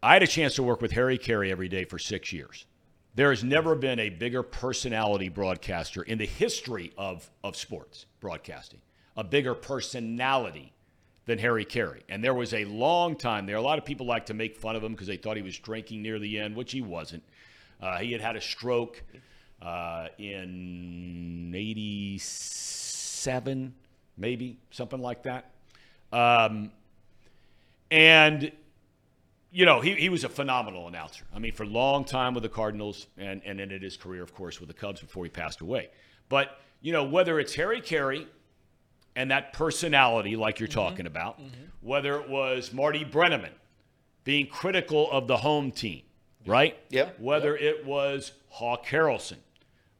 I 0.02 0.12
had 0.12 0.22
a 0.22 0.26
chance 0.26 0.56
to 0.56 0.62
work 0.62 0.82
with 0.82 0.92
Harry 0.92 1.16
Caray 1.16 1.50
every 1.50 1.68
day 1.68 1.84
for 1.84 1.98
six 1.98 2.32
years. 2.32 2.66
There 3.14 3.30
has 3.30 3.42
never 3.42 3.74
been 3.74 3.98
a 3.98 4.08
bigger 4.08 4.42
personality 4.42 5.28
broadcaster 5.28 6.02
in 6.02 6.18
the 6.18 6.26
history 6.26 6.92
of, 6.96 7.30
of 7.44 7.56
sports 7.56 8.06
broadcasting, 8.20 8.80
a 9.16 9.24
bigger 9.24 9.54
personality 9.54 10.72
than 11.26 11.38
Harry 11.38 11.64
Caray. 11.66 12.00
And 12.08 12.24
there 12.24 12.32
was 12.34 12.54
a 12.54 12.64
long 12.64 13.16
time 13.16 13.44
there. 13.44 13.56
A 13.56 13.62
lot 13.62 13.78
of 13.78 13.84
people 13.84 14.06
like 14.06 14.26
to 14.26 14.34
make 14.34 14.56
fun 14.56 14.76
of 14.76 14.82
him 14.82 14.92
because 14.92 15.06
they 15.06 15.18
thought 15.18 15.36
he 15.36 15.42
was 15.42 15.58
drinking 15.58 16.02
near 16.02 16.18
the 16.18 16.38
end, 16.38 16.56
which 16.56 16.72
he 16.72 16.80
wasn't. 16.80 17.22
Uh, 17.82 17.98
he 17.98 18.12
had 18.12 18.20
had 18.20 18.36
a 18.36 18.40
stroke 18.40 19.02
uh, 19.60 20.06
in 20.18 21.52
87, 21.54 23.74
maybe, 24.16 24.58
something 24.70 25.00
like 25.00 25.24
that. 25.24 25.50
Um, 26.12 26.70
and 27.90 28.52
you 29.52 29.66
know, 29.66 29.80
he, 29.80 29.94
he 29.94 30.08
was 30.08 30.24
a 30.24 30.28
phenomenal 30.28 30.88
announcer. 30.88 31.24
I 31.34 31.38
mean, 31.38 31.52
for 31.52 31.64
a 31.64 31.66
long 31.66 32.04
time 32.04 32.32
with 32.32 32.42
the 32.42 32.48
Cardinals 32.48 33.06
and, 33.18 33.42
and 33.44 33.60
ended 33.60 33.82
his 33.82 33.98
career, 33.98 34.22
of 34.22 34.34
course, 34.34 34.58
with 34.58 34.68
the 34.68 34.74
Cubs 34.74 35.02
before 35.02 35.24
he 35.24 35.30
passed 35.30 35.60
away. 35.60 35.90
But, 36.30 36.58
you 36.80 36.92
know, 36.92 37.04
whether 37.04 37.38
it's 37.38 37.54
Harry 37.54 37.82
Caray 37.82 38.26
and 39.14 39.30
that 39.30 39.52
personality 39.52 40.36
like 40.36 40.58
you're 40.58 40.68
talking 40.68 41.06
about, 41.06 41.38
whether 41.82 42.18
it 42.18 42.30
was 42.30 42.72
Marty 42.72 43.04
Brennaman 43.04 43.52
being 44.24 44.46
critical 44.46 45.10
of 45.10 45.26
the 45.26 45.36
home 45.36 45.70
team, 45.70 46.00
right? 46.46 46.76
Yep. 46.90 47.20
Whether 47.20 47.56
it 47.56 47.84
was 47.84 48.32
Hawk 48.48 48.86
Harrelson, 48.86 49.38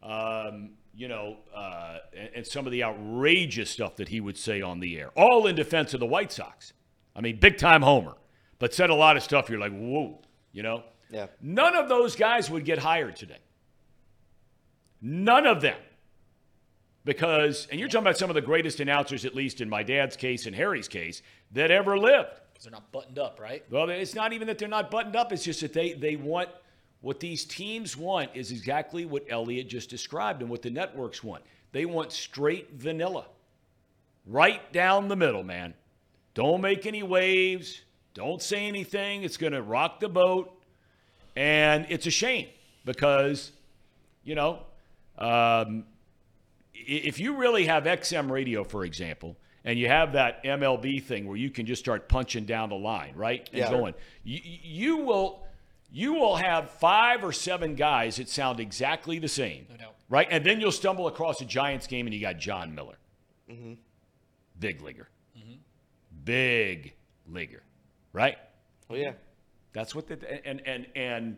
um, 0.02 0.70
you 0.94 1.08
know, 1.08 1.38
uh, 1.54 1.98
and, 2.16 2.30
and 2.36 2.46
some 2.46 2.66
of 2.66 2.72
the 2.72 2.84
outrageous 2.84 3.70
stuff 3.70 3.96
that 3.96 4.08
he 4.08 4.20
would 4.20 4.36
say 4.36 4.60
on 4.60 4.80
the 4.80 4.98
air, 4.98 5.10
all 5.16 5.46
in 5.46 5.56
defense 5.56 5.94
of 5.94 6.00
the 6.00 6.06
White 6.06 6.32
Sox. 6.32 6.72
I 7.14 7.20
mean, 7.20 7.36
big 7.36 7.58
time 7.58 7.82
homer, 7.82 8.14
but 8.58 8.74
said 8.74 8.90
a 8.90 8.94
lot 8.94 9.16
of 9.16 9.22
stuff 9.22 9.48
you're 9.50 9.58
like, 9.58 9.72
whoa, 9.72 10.20
you 10.52 10.62
know? 10.62 10.82
Yeah. 11.10 11.26
None 11.40 11.76
of 11.76 11.88
those 11.88 12.16
guys 12.16 12.50
would 12.50 12.64
get 12.64 12.78
hired 12.78 13.16
today. 13.16 13.38
None 15.00 15.46
of 15.46 15.60
them. 15.60 15.78
Because, 17.04 17.66
and 17.70 17.80
you're 17.80 17.88
talking 17.88 18.06
about 18.06 18.16
some 18.16 18.30
of 18.30 18.34
the 18.34 18.40
greatest 18.40 18.78
announcers, 18.78 19.24
at 19.24 19.34
least 19.34 19.60
in 19.60 19.68
my 19.68 19.82
dad's 19.82 20.16
case 20.16 20.46
and 20.46 20.54
Harry's 20.54 20.86
case, 20.86 21.20
that 21.50 21.70
ever 21.70 21.98
lived. 21.98 22.40
They're 22.62 22.72
not 22.72 22.90
buttoned 22.92 23.18
up, 23.18 23.40
right? 23.40 23.64
Well, 23.70 23.88
it's 23.90 24.14
not 24.14 24.32
even 24.32 24.46
that 24.48 24.58
they're 24.58 24.68
not 24.68 24.90
buttoned 24.90 25.16
up. 25.16 25.32
It's 25.32 25.44
just 25.44 25.60
that 25.60 25.72
they, 25.72 25.92
they 25.92 26.16
want 26.16 26.48
what 27.00 27.18
these 27.18 27.44
teams 27.44 27.96
want 27.96 28.30
is 28.34 28.52
exactly 28.52 29.04
what 29.04 29.24
Elliot 29.28 29.68
just 29.68 29.90
described 29.90 30.40
and 30.40 30.50
what 30.50 30.62
the 30.62 30.70
networks 30.70 31.22
want. 31.22 31.42
They 31.72 31.84
want 31.84 32.12
straight 32.12 32.70
vanilla, 32.74 33.26
right 34.26 34.72
down 34.72 35.08
the 35.08 35.16
middle, 35.16 35.42
man. 35.42 35.74
Don't 36.34 36.60
make 36.60 36.86
any 36.86 37.02
waves. 37.02 37.80
Don't 38.14 38.40
say 38.40 38.66
anything. 38.66 39.24
It's 39.24 39.36
going 39.36 39.52
to 39.52 39.62
rock 39.62 39.98
the 40.00 40.08
boat. 40.08 40.56
And 41.34 41.86
it's 41.88 42.06
a 42.06 42.10
shame 42.10 42.46
because, 42.84 43.50
you 44.22 44.34
know, 44.34 44.60
um, 45.18 45.84
if 46.74 47.18
you 47.18 47.36
really 47.36 47.66
have 47.66 47.84
XM 47.84 48.30
radio, 48.30 48.62
for 48.64 48.84
example, 48.84 49.36
and 49.64 49.78
you 49.78 49.88
have 49.88 50.12
that 50.14 50.42
MLB 50.44 51.02
thing 51.02 51.26
where 51.26 51.36
you 51.36 51.50
can 51.50 51.66
just 51.66 51.80
start 51.82 52.08
punching 52.08 52.44
down 52.44 52.68
the 52.68 52.74
line, 52.76 53.14
right, 53.14 53.48
and 53.52 53.58
Yeah. 53.58 53.70
going, 53.70 53.94
you, 54.24 54.40
you 54.44 54.96
will 54.98 55.42
you 55.94 56.14
will 56.14 56.36
have 56.36 56.70
five 56.70 57.22
or 57.22 57.32
seven 57.32 57.74
guys 57.74 58.16
that 58.16 58.26
sound 58.28 58.58
exactly 58.60 59.18
the 59.18 59.28
same, 59.28 59.66
No 59.70 59.76
doubt. 59.76 59.94
right, 60.08 60.26
and 60.30 60.44
then 60.44 60.58
you'll 60.60 60.72
stumble 60.72 61.06
across 61.06 61.40
a 61.42 61.44
Giants 61.44 61.86
game 61.86 62.06
and 62.06 62.14
you 62.14 62.20
got 62.20 62.38
Jon 62.38 62.74
Miller, 62.74 62.96
Mm-hmm. 63.50 63.74
big 64.58 64.80
leaguer, 64.82 65.08
big 66.24 66.94
leaguer, 67.28 67.62
right? 68.12 68.36
Oh 68.90 68.94
yeah. 68.94 69.12
That's 69.72 69.94
what 69.94 70.06
the 70.06 70.46
and 70.46 70.60
and 70.66 70.86
and 70.94 71.36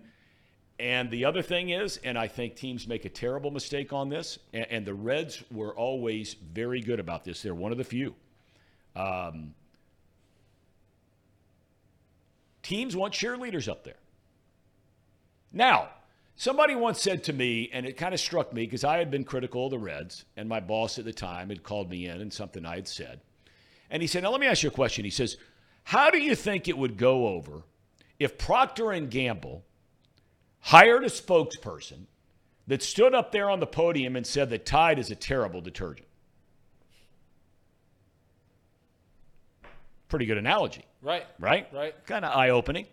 and 0.78 1.10
the 1.10 1.24
other 1.24 1.42
thing 1.42 1.70
is, 1.70 1.98
and 1.98 2.18
I 2.18 2.26
think 2.26 2.56
teams 2.56 2.88
make 2.88 3.04
a 3.04 3.08
terrible 3.08 3.50
mistake 3.50 3.92
on 3.92 4.08
this, 4.08 4.38
and, 4.52 4.66
and 4.70 4.86
the 4.86 4.94
Reds 4.94 5.42
were 5.52 5.74
always 5.74 6.34
very 6.34 6.80
good 6.80 6.98
about 6.98 7.24
this. 7.24 7.42
They're 7.42 7.54
one 7.54 7.70
of 7.70 7.78
the 7.78 7.84
few. 7.84 8.14
Um, 8.96 9.54
teams 12.62 12.96
want 12.96 13.14
cheerleaders 13.14 13.68
up 13.68 13.84
there. 13.84 13.98
Now, 15.52 15.90
somebody 16.34 16.74
once 16.74 17.00
said 17.00 17.22
to 17.24 17.32
me, 17.32 17.70
and 17.72 17.86
it 17.86 17.96
kind 17.96 18.12
of 18.12 18.18
struck 18.18 18.52
me 18.52 18.64
because 18.64 18.82
I 18.82 18.98
had 18.98 19.12
been 19.12 19.22
critical 19.22 19.66
of 19.66 19.70
the 19.70 19.78
Reds, 19.78 20.24
and 20.36 20.48
my 20.48 20.58
boss 20.58 20.98
at 20.98 21.04
the 21.04 21.12
time 21.12 21.50
had 21.50 21.62
called 21.62 21.88
me 21.88 22.06
in 22.06 22.20
and 22.20 22.32
something 22.32 22.66
I 22.66 22.74
had 22.74 22.88
said. 22.88 23.20
And 23.90 24.02
he 24.02 24.08
said, 24.08 24.24
Now 24.24 24.30
let 24.30 24.40
me 24.40 24.48
ask 24.48 24.64
you 24.64 24.70
a 24.70 24.72
question. 24.72 25.04
He 25.04 25.10
says, 25.10 25.36
How 25.84 26.10
do 26.10 26.18
you 26.18 26.34
think 26.34 26.66
it 26.66 26.76
would 26.76 26.96
go 26.96 27.28
over 27.28 27.62
if 28.18 28.38
Procter 28.38 28.90
and 28.90 29.08
Gamble 29.08 29.64
hired 30.64 31.04
a 31.04 31.08
spokesperson 31.08 32.06
that 32.66 32.82
stood 32.82 33.14
up 33.14 33.32
there 33.32 33.50
on 33.50 33.60
the 33.60 33.66
podium 33.66 34.16
and 34.16 34.26
said 34.26 34.48
that 34.50 34.64
Tide 34.64 34.98
is 34.98 35.10
a 35.10 35.14
terrible 35.14 35.60
detergent? 35.60 36.08
Pretty 40.08 40.26
good 40.26 40.38
analogy 40.38 40.84
Right. 41.02 41.26
right? 41.38 41.66
Right. 41.72 41.94
Kind 42.06 42.24
of 42.24 42.34
eye 42.34 42.50
opening. 42.50 42.86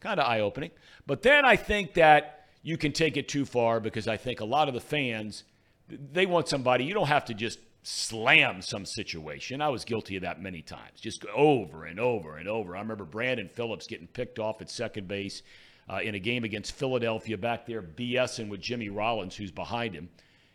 Kind 0.00 0.18
of 0.18 0.26
eye 0.26 0.40
opening. 0.40 0.70
But 1.06 1.22
then 1.22 1.44
I 1.44 1.54
think 1.56 1.94
that 1.94 2.46
you 2.62 2.76
can 2.76 2.92
take 2.92 3.16
it 3.16 3.28
too 3.28 3.44
far 3.44 3.78
because 3.80 4.08
I 4.08 4.16
think 4.16 4.40
a 4.40 4.44
lot 4.44 4.66
of 4.66 4.74
the 4.74 4.80
fans, 4.80 5.44
they 5.88 6.26
want 6.26 6.48
somebody, 6.48 6.84
you 6.84 6.94
don't 6.94 7.06
have 7.06 7.24
to 7.26 7.34
just 7.34 7.60
slam 7.84 8.60
some 8.60 8.84
situation. 8.84 9.62
I 9.62 9.68
was 9.68 9.84
guilty 9.84 10.16
of 10.16 10.22
that 10.22 10.42
many 10.42 10.62
times, 10.62 11.00
just 11.00 11.24
over 11.26 11.84
and 11.84 12.00
over 12.00 12.36
and 12.38 12.48
over. 12.48 12.76
I 12.76 12.80
remember 12.80 13.04
Brandon 13.04 13.48
Phillips 13.48 13.86
getting 13.86 14.08
picked 14.08 14.38
off 14.40 14.60
at 14.60 14.68
second 14.68 15.06
base 15.06 15.42
uh, 15.90 16.00
in 16.02 16.14
a 16.14 16.18
game 16.18 16.44
against 16.44 16.72
Philadelphia 16.72 17.38
back 17.38 17.66
there, 17.66 17.82
BSing 17.82 18.48
with 18.48 18.60
Jimmy 18.60 18.88
Rollins, 18.88 19.36
who's 19.36 19.50
behind 19.50 19.94
him. 19.94 20.08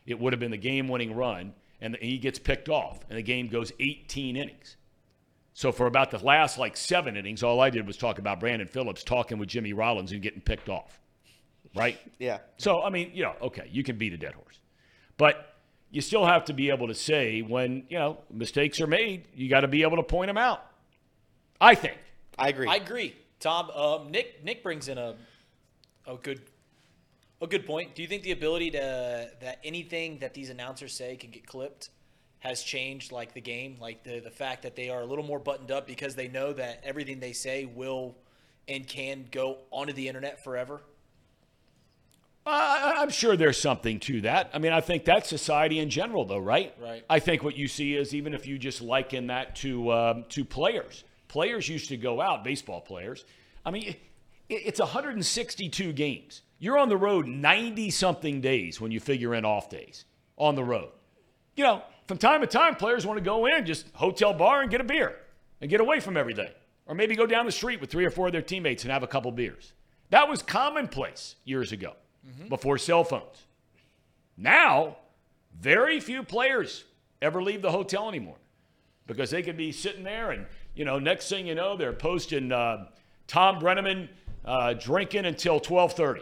It 0.05 0.19
would 0.19 0.34
have 0.34 0.39
been 0.39 0.51
the 0.51 0.57
game 0.57 0.88
winning 0.88 1.15
run, 1.15 1.53
and 1.81 1.97
he 2.01 2.17
gets 2.17 2.39
picked 2.39 2.69
off, 2.69 2.99
and 3.09 3.17
the 3.17 3.23
game 3.23 3.47
goes 3.47 3.71
18 3.79 4.36
innings. 4.36 4.77
So 5.53 5.71
for 5.71 5.86
about 5.86 6.11
the 6.11 6.17
last 6.17 6.57
like 6.57 6.75
seven 6.75 7.15
innings, 7.15 7.43
all 7.43 7.59
I 7.59 7.69
did 7.69 7.86
was 7.86 7.95
talk 7.97 8.19
about 8.19 8.39
Brandon 8.39 8.67
Phillips 8.67 9.03
talking 9.03 9.38
with 9.38 9.49
Jimmy 9.49 9.73
Rollins 9.73 10.11
and 10.11 10.21
getting 10.21 10.41
picked 10.41 10.69
off. 10.69 10.99
Right? 11.75 11.97
Yeah. 12.19 12.39
So 12.57 12.81
I 12.84 12.89
mean, 12.89 13.11
you 13.13 13.23
know, 13.23 13.36
okay, 13.41 13.67
you 13.71 13.84
can 13.84 13.97
beat 13.97 14.13
a 14.13 14.17
dead 14.17 14.34
horse. 14.34 14.59
But 15.17 15.55
you 15.91 16.01
still 16.01 16.25
have 16.25 16.45
to 16.45 16.53
be 16.53 16.69
able 16.69 16.88
to 16.88 16.95
say 16.95 17.41
when, 17.41 17.84
you 17.88 17.97
know, 17.99 18.17
mistakes 18.31 18.81
are 18.81 18.88
made, 18.88 19.27
you 19.36 19.47
got 19.47 19.61
to 19.61 19.67
be 19.67 19.84
able 19.84 19.97
to 19.97 20.03
point 20.03 20.27
them 20.27 20.38
out. 20.38 20.65
I 21.61 21.75
think. 21.75 21.97
I 22.38 22.49
agree. 22.49 22.67
I 22.67 22.77
agree, 22.77 23.15
Tom. 23.43 23.69
Um, 23.71 24.09
Nick 24.09 24.43
Nick 24.43 24.63
brings 24.63 24.87
in 24.87 24.97
a 24.97 25.15
a 26.07 26.15
good 26.15 26.41
a 27.41 27.47
good 27.47 27.65
point. 27.65 27.93
Do 27.93 28.01
you 28.01 28.07
think 28.07 28.23
the 28.23 28.31
ability 28.31 28.71
to 28.71 29.29
that 29.41 29.59
anything 29.63 30.19
that 30.19 30.33
these 30.33 30.49
announcers 30.49 30.93
say 30.93 31.17
can 31.17 31.29
get 31.29 31.45
clipped 31.45 31.89
has 32.39 32.63
changed 32.63 33.11
like 33.11 33.33
the 33.33 33.41
game, 33.41 33.77
like 33.81 34.03
the 34.03 34.21
the 34.21 34.31
fact 34.31 34.63
that 34.63 34.75
they 34.77 34.89
are 34.89 35.01
a 35.01 35.05
little 35.05 35.25
more 35.25 35.39
buttoned 35.39 35.71
up 35.71 35.85
because 35.85 36.15
they 36.15 36.29
know 36.29 36.53
that 36.53 36.81
everything 36.83 37.19
they 37.19 37.33
say 37.33 37.65
will 37.65 38.15
and 38.69 38.87
can 38.87 39.25
go 39.29 39.57
onto 39.71 39.91
the 39.91 40.07
internet 40.07 40.41
forever? 40.41 40.81
Uh, 42.45 42.95
I'm 42.97 43.09
sure 43.09 43.37
there's 43.37 43.59
something 43.59 43.99
to 44.01 44.21
that. 44.21 44.49
I 44.53 44.59
mean, 44.59 44.73
I 44.73 44.81
think 44.81 45.05
that's 45.05 45.29
society 45.29 45.79
in 45.79 45.89
general, 45.89 46.25
though, 46.25 46.39
right? 46.39 46.73
Right. 46.81 47.03
I 47.09 47.19
think 47.19 47.41
what 47.41 47.55
you 47.55 47.69
see 47.69 47.95
is 47.95 48.13
even 48.13 48.33
if 48.33 48.45
you 48.45 48.57
just 48.57 48.81
liken 48.81 49.27
that 49.27 49.55
to 49.57 49.91
um, 49.91 50.25
to 50.29 50.43
players, 50.43 51.03
players 51.34 51.67
used 51.67 51.89
to 51.89 51.97
go 51.97 52.21
out, 52.21 52.43
baseball 52.43 52.79
players. 52.79 53.25
I 53.65 53.71
mean, 53.71 53.95
it's 54.49 54.79
162 54.79 55.91
games. 55.91 56.43
You're 56.59 56.77
on 56.77 56.89
the 56.89 56.95
road 56.95 57.25
90 57.25 57.89
something 57.89 58.39
days 58.39 58.79
when 58.79 58.91
you 58.91 58.99
figure 58.99 59.34
in 59.34 59.43
off 59.43 59.67
days 59.67 60.05
on 60.38 60.53
the 60.53 60.63
road. 60.63 60.89
You 61.55 61.63
know, 61.63 61.81
from 62.07 62.19
time 62.19 62.41
to 62.41 62.47
time, 62.47 62.75
players 62.75 63.03
want 63.03 63.17
to 63.17 63.23
go 63.23 63.47
in, 63.47 63.65
just 63.65 63.88
hotel 63.93 64.31
bar 64.31 64.61
and 64.61 64.69
get 64.69 64.79
a 64.79 64.84
beer 64.84 65.15
and 65.59 65.71
get 65.71 65.81
away 65.81 65.99
from 65.99 66.17
everything. 66.17 66.51
Or 66.86 66.93
maybe 66.93 67.15
go 67.15 67.25
down 67.25 67.47
the 67.47 67.51
street 67.51 67.81
with 67.81 67.89
three 67.89 68.05
or 68.05 68.11
four 68.11 68.27
of 68.27 68.31
their 68.31 68.43
teammates 68.43 68.84
and 68.84 68.91
have 68.91 69.01
a 69.01 69.07
couple 69.07 69.31
beers. 69.31 69.73
That 70.11 70.29
was 70.29 70.43
commonplace 70.43 71.36
years 71.45 71.71
ago 71.71 71.93
mm-hmm. 72.27 72.47
before 72.47 72.77
cell 72.77 73.03
phones. 73.03 73.47
Now, 74.38 74.97
very 75.59 75.99
few 75.99 76.21
players 76.21 76.84
ever 77.23 77.41
leave 77.41 77.63
the 77.63 77.71
hotel 77.71 78.07
anymore 78.07 78.38
because 79.07 79.31
they 79.31 79.41
could 79.41 79.57
be 79.57 79.71
sitting 79.71 80.03
there 80.03 80.29
and, 80.31 80.45
you 80.76 80.86
know, 80.86 80.99
next 80.99 81.30
thing 81.30 81.45
you 81.47 81.55
know, 81.55 81.76
they're 81.78 81.93
posting 81.93 82.51
uh, 82.51 82.88
Thom 83.28 83.59
Brennaman 83.59 84.09
uh, 84.45 84.74
drinking 84.74 85.26
until 85.26 85.55
1230. 85.55 86.21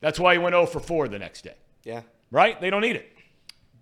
That's 0.00 0.18
why 0.20 0.34
he 0.34 0.38
went 0.38 0.54
0 0.54 0.66
for 0.66 0.80
4 0.80 1.08
the 1.08 1.18
next 1.18 1.42
day, 1.42 1.54
Yeah. 1.84 2.02
right? 2.30 2.60
They 2.60 2.70
don't 2.70 2.82
need 2.82 2.96
it. 2.96 3.10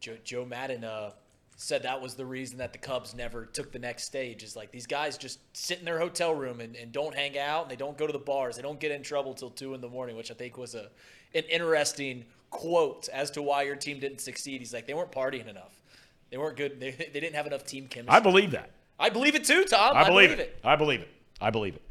Joe, 0.00 0.16
Joe 0.24 0.44
Maddon 0.46 0.84
uh, 0.84 1.10
said 1.56 1.82
that 1.82 2.00
was 2.00 2.14
the 2.14 2.24
reason 2.24 2.58
that 2.58 2.72
the 2.72 2.78
Cubs 2.78 3.14
never 3.14 3.44
took 3.46 3.72
the 3.72 3.78
next 3.78 4.04
stage. 4.04 4.42
Is 4.42 4.56
like 4.56 4.70
these 4.70 4.86
guys 4.86 5.18
just 5.18 5.38
sit 5.56 5.78
in 5.78 5.84
their 5.84 5.98
hotel 5.98 6.34
room 6.34 6.60
and, 6.60 6.76
and 6.76 6.92
don't 6.92 7.14
hang 7.14 7.38
out 7.38 7.62
and 7.62 7.70
they 7.70 7.76
don't 7.76 7.96
go 7.98 8.06
to 8.06 8.12
the 8.12 8.18
bars. 8.18 8.56
They 8.56 8.62
don't 8.62 8.80
get 8.80 8.92
in 8.92 9.02
trouble 9.02 9.34
till 9.34 9.50
two 9.50 9.74
in 9.74 9.80
the 9.80 9.88
morning, 9.88 10.16
which 10.16 10.30
I 10.30 10.34
think 10.34 10.56
was 10.56 10.74
a 10.74 10.88
an 11.34 11.42
interesting 11.50 12.24
quote 12.50 13.08
as 13.08 13.30
to 13.32 13.42
why 13.42 13.62
your 13.62 13.76
team 13.76 13.98
didn't 13.98 14.20
succeed. 14.20 14.60
He's 14.60 14.72
like 14.72 14.86
they 14.86 14.94
weren't 14.94 15.12
partying 15.12 15.48
enough. 15.48 15.82
They 16.30 16.36
weren't 16.38 16.56
good. 16.56 16.78
They, 16.80 16.90
they 16.92 17.20
didn't 17.20 17.34
have 17.34 17.46
enough 17.46 17.64
team 17.64 17.88
chemistry. 17.88 18.14
I 18.16 18.20
believe 18.20 18.50
that. 18.52 18.70
I 18.98 19.10
believe 19.10 19.34
it 19.34 19.44
too, 19.44 19.64
Tom. 19.64 19.96
I 19.96 20.08
believe, 20.08 20.30
it. 20.30 20.58
I 20.64 20.76
believe 20.76 21.00
it. 21.00 21.08
I 21.40 21.50
believe 21.50 21.76
it. 21.76 21.82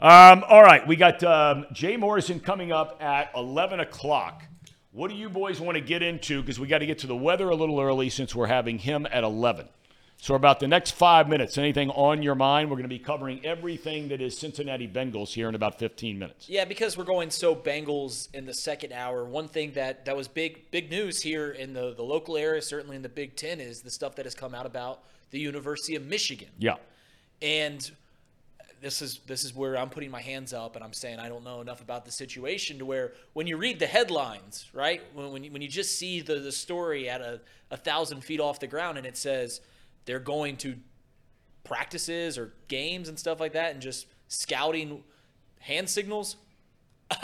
Um, 0.00 0.44
all 0.48 0.62
right, 0.62 0.86
we 0.86 0.96
got 0.96 1.22
um, 1.24 1.66
Jay 1.72 1.96
Morrison 1.96 2.40
coming 2.40 2.72
up 2.72 3.02
at 3.02 3.30
11 3.36 3.80
o'clock. 3.80 4.44
What 4.92 5.10
do 5.10 5.16
you 5.16 5.28
boys 5.28 5.60
want 5.60 5.76
to 5.76 5.82
get 5.82 6.02
into? 6.02 6.40
Because 6.40 6.58
we 6.58 6.66
got 6.66 6.78
to 6.78 6.86
get 6.86 7.00
to 7.00 7.06
the 7.06 7.16
weather 7.16 7.48
a 7.50 7.54
little 7.54 7.80
early 7.80 8.08
since 8.08 8.34
we're 8.34 8.46
having 8.46 8.78
him 8.78 9.06
at 9.10 9.24
11. 9.24 9.68
So, 10.22 10.34
about 10.34 10.60
the 10.60 10.68
next 10.68 10.90
five 10.92 11.28
minutes, 11.28 11.56
anything 11.56 11.88
on 11.90 12.22
your 12.22 12.34
mind? 12.34 12.68
We're 12.68 12.76
going 12.76 12.88
to 12.88 12.88
be 12.88 12.98
covering 12.98 13.44
everything 13.44 14.08
that 14.08 14.20
is 14.20 14.36
Cincinnati 14.36 14.86
Bengals 14.86 15.32
here 15.32 15.48
in 15.48 15.54
about 15.54 15.78
15 15.78 16.18
minutes. 16.18 16.48
Yeah, 16.48 16.66
because 16.66 16.98
we're 16.98 17.04
going 17.04 17.30
so 17.30 17.54
Bengals 17.54 18.28
in 18.34 18.44
the 18.44 18.52
second 18.52 18.92
hour. 18.92 19.24
One 19.24 19.48
thing 19.48 19.72
that, 19.72 20.04
that 20.04 20.16
was 20.16 20.28
big 20.28 20.70
big 20.70 20.90
news 20.90 21.22
here 21.22 21.50
in 21.50 21.72
the, 21.72 21.94
the 21.94 22.02
local 22.02 22.36
area, 22.36 22.60
certainly 22.60 22.96
in 22.96 23.02
the 23.02 23.08
Big 23.08 23.34
Ten, 23.34 23.60
is 23.60 23.80
the 23.80 23.90
stuff 23.90 24.16
that 24.16 24.26
has 24.26 24.34
come 24.34 24.54
out 24.54 24.66
about 24.66 25.00
the 25.30 25.38
University 25.38 25.96
of 25.96 26.04
Michigan. 26.04 26.48
Yeah. 26.58 26.76
And 27.42 27.90
this 28.80 29.02
is 29.02 29.20
this 29.26 29.44
is 29.44 29.54
where 29.54 29.76
I'm 29.76 29.90
putting 29.90 30.10
my 30.10 30.22
hands 30.22 30.52
up 30.52 30.74
and 30.74 30.84
I'm 30.84 30.92
saying 30.92 31.18
I 31.18 31.28
don't 31.28 31.44
know 31.44 31.60
enough 31.60 31.82
about 31.82 32.04
the 32.04 32.10
situation 32.10 32.78
to 32.78 32.86
where 32.86 33.12
when 33.34 33.46
you 33.46 33.56
read 33.56 33.78
the 33.78 33.86
headlines, 33.86 34.68
right? 34.72 35.02
When 35.14 35.32
when 35.32 35.44
you, 35.44 35.52
when 35.52 35.62
you 35.62 35.68
just 35.68 35.98
see 35.98 36.20
the 36.20 36.36
the 36.36 36.52
story 36.52 37.08
at 37.08 37.20
a, 37.20 37.40
a 37.70 37.76
thousand 37.76 38.22
feet 38.22 38.40
off 38.40 38.58
the 38.60 38.66
ground 38.66 38.98
and 38.98 39.06
it 39.06 39.16
says 39.16 39.60
they're 40.06 40.18
going 40.18 40.56
to 40.58 40.76
practices 41.64 42.38
or 42.38 42.54
games 42.68 43.08
and 43.08 43.18
stuff 43.18 43.38
like 43.38 43.52
that 43.52 43.72
and 43.72 43.82
just 43.82 44.06
scouting 44.28 45.02
hand 45.60 45.88
signals. 45.88 46.36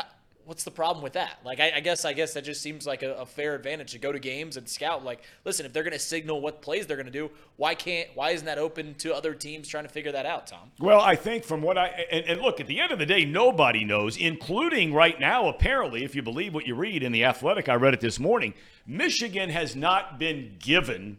What's 0.47 0.62
the 0.62 0.70
problem 0.70 1.03
with 1.03 1.14
that? 1.14 1.40
Like, 1.44 1.59
I, 1.59 1.72
I 1.74 1.80
guess, 1.80 2.05
I 2.05 2.12
guess 2.12 2.34
that 2.34 2.44
just 2.44 2.62
seems 2.62 2.86
like 2.86 3.03
a, 3.03 3.14
a 3.14 3.26
fair 3.26 3.57
advantage 3.57 3.90
to 3.92 3.99
go 3.99 4.12
to 4.12 4.20
games 4.20 4.57
and 4.57 4.68
scout. 4.68 5.05
Like, 5.05 5.24
listen, 5.44 5.66
if 5.66 5.72
they're 5.72 5.82
going 5.82 5.92
to 5.92 5.99
signal 5.99 6.40
what 6.40 6.62
plays 6.62 6.86
they're 6.86 6.97
going 6.97 7.07
to 7.07 7.12
do, 7.12 7.32
why 7.57 7.74
can't, 7.74 8.09
why 8.14 8.30
isn't 8.30 8.47
that 8.47 8.57
open 8.57 8.94
to 8.99 9.12
other 9.12 9.34
teams 9.34 9.66
trying 9.66 9.82
to 9.82 9.90
figure 9.90 10.12
that 10.12 10.24
out, 10.24 10.47
Tom? 10.47 10.70
Well, 10.78 11.01
I 11.01 11.16
think 11.16 11.42
from 11.42 11.62
what 11.62 11.76
I 11.76 11.88
and, 12.12 12.24
and, 12.26 12.40
look 12.40 12.61
at 12.61 12.68
the 12.68 12.78
end 12.78 12.92
of 12.92 13.01
the 13.01 13.07
day, 13.07 13.24
nobody 13.24 13.84
knows, 13.84 14.16
including 14.16 14.94
right 14.94 15.18
now. 15.18 15.49
Apparently, 15.49 16.05
if 16.05 16.14
you 16.14 16.22
believe 16.22 16.55
what 16.55 16.64
you 16.64 16.76
read 16.76 17.03
in 17.03 17.11
the 17.11 17.24
Athletic, 17.24 17.68
I 17.68 17.74
read 17.74 17.94
it 17.94 18.01
this 18.01 18.20
morning. 18.20 18.55
Michigan 18.86 19.51
has 19.51 19.74
not 19.74 20.16
been 20.16 20.55
given 20.61 21.18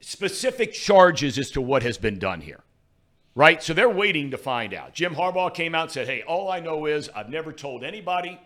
specific 0.00 0.72
charges 0.72 1.38
as 1.38 1.50
to 1.50 1.60
what 1.60 1.84
has 1.84 1.98
been 1.98 2.18
done 2.18 2.40
here. 2.40 2.64
Right? 3.36 3.62
So 3.62 3.74
they're 3.74 3.88
waiting 3.88 4.30
to 4.30 4.38
find 4.38 4.72
out. 4.72 4.94
Jim 4.94 5.14
Harbaugh 5.14 5.52
came 5.52 5.74
out 5.74 5.82
and 5.82 5.90
said, 5.92 6.08
Hey, 6.08 6.22
all 6.22 6.50
I 6.50 6.58
know 6.58 6.86
is 6.86 7.10
I've 7.14 7.28
never 7.28 7.52
told 7.52 7.84
anybody 7.84 8.40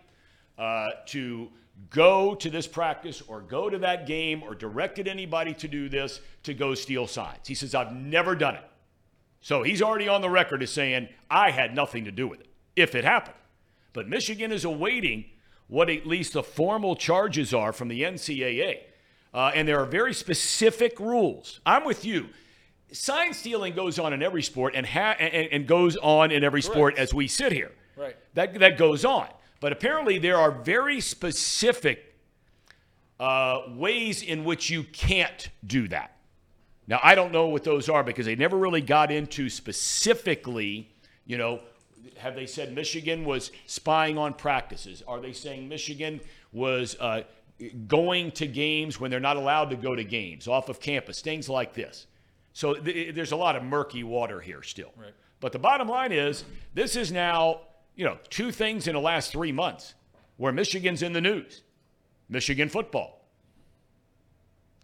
uh, 0.59 0.89
to 1.07 1.47
go 1.89 2.35
to 2.35 2.49
this 2.49 2.67
practice 2.67 3.23
or 3.25 3.39
go 3.39 3.69
to 3.69 3.79
that 3.79 4.05
game 4.05 4.43
or 4.43 4.53
directed 4.53 5.07
anybody 5.07 5.53
to 5.55 5.67
do 5.69 5.87
this 5.87 6.19
to 6.43 6.53
go 6.53 6.75
steal 6.75 7.07
signs. 7.07 7.47
He 7.47 7.55
says, 7.55 7.73
I've 7.73 7.95
never 7.95 8.35
done 8.35 8.55
it. 8.55 8.65
So 9.39 9.63
he's 9.63 9.81
already 9.81 10.09
on 10.09 10.21
the 10.21 10.29
record 10.29 10.61
as 10.61 10.71
saying, 10.71 11.07
I 11.29 11.51
had 11.51 11.73
nothing 11.73 12.05
to 12.05 12.11
do 12.11 12.27
with 12.27 12.41
it, 12.41 12.47
if 12.75 12.93
it 12.93 13.05
happened. 13.05 13.37
But 13.93 14.09
Michigan 14.09 14.51
is 14.51 14.65
awaiting 14.65 15.25
what 15.67 15.89
at 15.89 16.05
least 16.05 16.33
the 16.33 16.43
formal 16.43 16.97
charges 16.97 17.53
are 17.53 17.71
from 17.71 17.87
the 17.87 18.03
NCAA. 18.03 18.79
Uh, 19.33 19.51
and 19.55 19.65
there 19.67 19.79
are 19.79 19.85
very 19.85 20.13
specific 20.13 20.99
rules. 20.99 21.61
I'm 21.65 21.85
with 21.85 22.03
you. 22.03 22.27
Sign 22.91 23.33
stealing 23.33 23.73
goes 23.73 23.99
on 23.99 24.13
in 24.13 24.21
every 24.21 24.43
sport 24.43 24.73
and, 24.75 24.85
ha- 24.85 25.15
and, 25.19 25.47
and 25.51 25.67
goes 25.67 25.95
on 25.97 26.31
in 26.31 26.43
every 26.43 26.61
sport 26.61 26.97
as 26.97 27.13
we 27.13 27.27
sit 27.27 27.51
here. 27.51 27.71
Right. 27.95 28.15
That, 28.33 28.59
that 28.59 28.77
goes 28.77 29.05
on. 29.05 29.27
But 29.59 29.71
apparently, 29.71 30.17
there 30.17 30.37
are 30.37 30.51
very 30.51 30.99
specific 30.99 32.15
uh, 33.19 33.61
ways 33.69 34.23
in 34.23 34.43
which 34.43 34.69
you 34.69 34.83
can't 34.83 35.49
do 35.65 35.87
that. 35.89 36.17
Now, 36.87 36.99
I 37.03 37.15
don't 37.15 37.31
know 37.31 37.47
what 37.47 37.63
those 37.63 37.87
are 37.87 38.03
because 38.03 38.25
they 38.25 38.35
never 38.35 38.57
really 38.57 38.81
got 38.81 39.11
into 39.11 39.49
specifically, 39.49 40.89
you 41.25 41.37
know, 41.37 41.61
have 42.17 42.35
they 42.35 42.47
said 42.47 42.73
Michigan 42.73 43.23
was 43.23 43.51
spying 43.67 44.17
on 44.17 44.33
practices? 44.33 45.03
Are 45.07 45.19
they 45.19 45.33
saying 45.33 45.69
Michigan 45.69 46.19
was 46.51 46.95
uh, 46.99 47.21
going 47.87 48.31
to 48.31 48.47
games 48.47 48.99
when 48.99 49.11
they're 49.11 49.19
not 49.19 49.37
allowed 49.37 49.69
to 49.69 49.75
go 49.75 49.95
to 49.95 50.03
games 50.03 50.47
off 50.47 50.69
of 50.69 50.79
campus? 50.79 51.21
Things 51.21 51.47
like 51.47 51.73
this. 51.73 52.07
So 52.53 52.73
th- 52.73 53.15
there's 53.15 53.31
a 53.31 53.35
lot 53.35 53.55
of 53.55 53.63
murky 53.63 54.03
water 54.03 54.39
here 54.41 54.61
still. 54.63 54.91
Right. 54.97 55.13
But 55.39 55.51
the 55.53 55.59
bottom 55.59 55.87
line 55.87 56.11
is 56.11 56.43
this 56.73 56.95
is 56.95 57.11
now, 57.11 57.61
you 57.95 58.05
know, 58.05 58.17
two 58.29 58.51
things 58.51 58.87
in 58.87 58.93
the 58.93 59.01
last 59.01 59.31
three 59.31 59.51
months 59.51 59.93
where 60.37 60.51
Michigan's 60.51 61.01
in 61.01 61.13
the 61.13 61.21
news. 61.21 61.63
Michigan 62.29 62.69
football. 62.69 63.25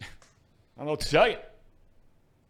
I 0.00 0.06
don't 0.78 0.86
know 0.86 0.92
what 0.92 1.00
to 1.00 1.10
tell 1.10 1.28
you. 1.28 1.36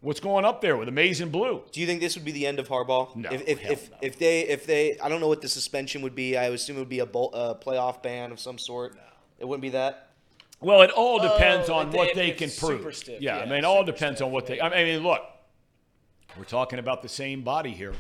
What's 0.00 0.20
going 0.20 0.44
up 0.44 0.60
there 0.60 0.76
with 0.76 0.88
Maize 0.90 1.20
and 1.20 1.32
Blue? 1.32 1.62
Do 1.72 1.80
you 1.80 1.86
think 1.86 2.00
this 2.00 2.14
would 2.14 2.24
be 2.24 2.30
the 2.30 2.46
end 2.46 2.60
of 2.60 2.68
Harbaugh? 2.68 3.16
No, 3.16 3.30
If 3.30 3.48
if 3.48 3.58
hell 3.58 3.72
if, 3.72 3.90
no. 3.90 3.96
if 4.00 4.18
they 4.18 4.40
if 4.42 4.64
they 4.64 4.96
I 5.00 5.08
don't 5.08 5.20
know 5.20 5.26
what 5.26 5.42
the 5.42 5.48
suspension 5.48 6.02
would 6.02 6.14
be. 6.14 6.36
I 6.36 6.44
assume 6.44 6.76
it 6.76 6.80
would 6.80 6.88
be 6.88 7.00
a 7.00 7.06
bowl, 7.06 7.30
uh, 7.34 7.54
playoff 7.54 8.00
ban 8.02 8.30
of 8.30 8.38
some 8.38 8.58
sort. 8.58 8.96
It 9.40 9.44
wouldn't 9.46 9.62
be 9.62 9.70
that. 9.70 10.07
Well, 10.61 10.82
it 10.82 10.90
all 10.90 11.20
depends 11.20 11.68
Oh, 11.68 11.74
on 11.74 11.88
it- 11.88 11.94
what 11.94 12.14
they 12.14 12.30
it's 12.30 12.38
can 12.38 12.48
super 12.50 12.78
prove. 12.82 12.96
stiff, 12.96 13.20
Yeah, 13.20 13.38
I 13.38 13.44
mean, 13.44 13.54
it 13.59 13.64
all 13.64 13.84
depends 13.84 14.18
stiff, 14.18 14.26
on 14.26 14.32
what 14.32 14.46
they. 14.46 14.61
I 14.61 14.84
mean, 14.84 15.02
look, 15.02 15.22
we're 16.36 16.44
talking 16.44 16.78
about 16.78 17.02
the 17.02 17.09
same 17.09 17.42
body 17.42 17.70
here. 17.72 17.94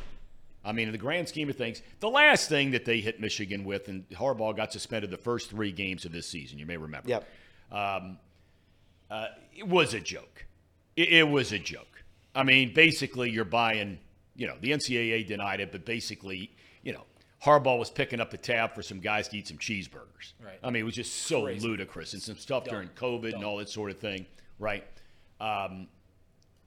I 0.64 0.72
mean, 0.72 0.88
in 0.88 0.92
the 0.92 0.98
grand 0.98 1.28
scheme 1.28 1.48
of 1.48 1.56
things, 1.56 1.82
the 2.00 2.10
last 2.10 2.48
thing 2.48 2.72
that 2.72 2.84
they 2.84 3.00
hit 3.00 3.20
Michigan 3.20 3.64
with, 3.64 3.88
and 3.88 4.08
Harbaugh 4.10 4.56
got 4.56 4.72
suspended 4.72 5.10
the 5.10 5.16
first 5.16 5.50
three 5.50 5.70
games 5.72 6.04
of 6.04 6.12
this 6.12 6.26
season. 6.26 6.58
You 6.58 6.66
may 6.66 6.76
remember. 6.76 7.08
Yep. 7.08 7.28
Um, 7.70 8.18
uh, 9.10 9.28
it 9.56 9.66
was 9.66 9.94
a 9.94 10.00
joke. 10.00 10.46
It, 10.96 11.08
it 11.10 11.28
was 11.28 11.52
a 11.52 11.58
joke. 11.58 12.02
I 12.34 12.42
mean, 12.42 12.74
basically, 12.74 13.30
you're 13.30 13.44
buying, 13.44 13.98
you 14.36 14.46
know, 14.46 14.56
the 14.60 14.72
NCAA 14.72 15.26
denied 15.26 15.60
it, 15.60 15.70
but 15.72 15.84
basically, 15.86 16.38
you 16.38 16.48
know, 16.48 16.52
Harbaugh 17.44 17.78
was 17.78 17.90
picking 17.90 18.20
up 18.20 18.30
the 18.30 18.36
tab 18.36 18.74
for 18.74 18.82
some 18.82 18.98
guys 18.98 19.28
to 19.28 19.38
eat 19.38 19.46
some 19.46 19.58
cheeseburgers. 19.58 20.32
Right. 20.44 20.58
I 20.62 20.70
mean, 20.70 20.82
it 20.82 20.84
was 20.84 20.94
just 20.94 21.14
so 21.14 21.44
Crazy. 21.44 21.66
ludicrous 21.66 22.12
and 22.12 22.22
some 22.22 22.36
stuff 22.36 22.64
Dumb. 22.64 22.74
during 22.74 22.88
COVID 22.90 23.34
and 23.34 23.44
all 23.44 23.58
that 23.58 23.68
sort 23.68 23.90
of 23.90 23.98
thing. 23.98 24.26
Right. 24.58 24.84
Um, 25.40 25.86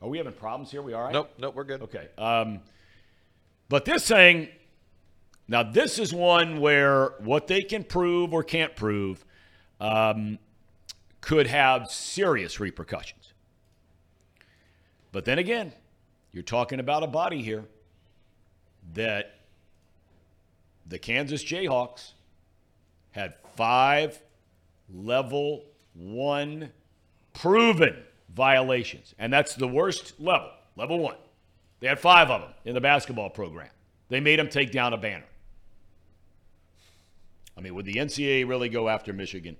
are 0.01 0.07
we 0.07 0.17
having 0.17 0.34
problems 0.34 0.72
here? 0.72 0.82
We 0.82 0.93
all 0.93 1.03
right? 1.03 1.13
Nope, 1.13 1.32
nope, 1.38 1.55
we're 1.55 1.65
good. 1.65 1.82
Okay. 1.84 2.07
Um, 2.17 2.61
but 3.67 3.84
this 3.86 4.07
thing, 4.07 4.47
now 5.47 5.63
this 5.63 5.99
is 5.99 6.13
one 6.13 6.61
where 6.61 7.15
what 7.19 7.47
they 7.47 7.61
can 7.61 7.84
prove 7.84 8.34
or 8.34 8.43
can't 8.43 8.76
prove 8.76 9.26
um, 9.82 10.39
could 11.19 11.47
have 11.47 11.91
serious 11.91 12.59
repercussions. 12.61 13.34
But 15.11 15.26
then 15.26 15.38
again, 15.38 15.74
you're 16.32 16.43
talking 16.43 16.80
about 16.80 17.03
a 17.03 17.07
body 17.07 17.41
here 17.41 17.65
that 18.93 19.40
the 20.88 20.99
Kansas 20.99 21.43
Jayhawks 21.43 22.11
had 23.11 23.36
five 23.55 24.21
level 24.93 25.63
one 25.93 26.71
proven 27.34 27.97
violations. 28.34 29.13
And 29.19 29.32
that's 29.32 29.55
the 29.55 29.67
worst 29.67 30.19
level, 30.19 30.51
level 30.75 30.99
one. 30.99 31.15
They 31.79 31.88
had 31.88 31.99
five 31.99 32.29
of 32.29 32.41
them 32.41 32.51
in 32.65 32.73
the 32.73 32.82
basketball 32.82 33.29
program. 33.29 33.69
They 34.09 34.19
made 34.19 34.39
them 34.39 34.49
take 34.49 34.71
down 34.71 34.93
a 34.93 34.97
banner. 34.97 35.25
I 37.57 37.61
mean, 37.61 37.75
would 37.75 37.86
the 37.86 37.95
NCAA 37.95 38.47
really 38.47 38.69
go 38.69 38.89
after 38.89 39.13
Michigan? 39.13 39.55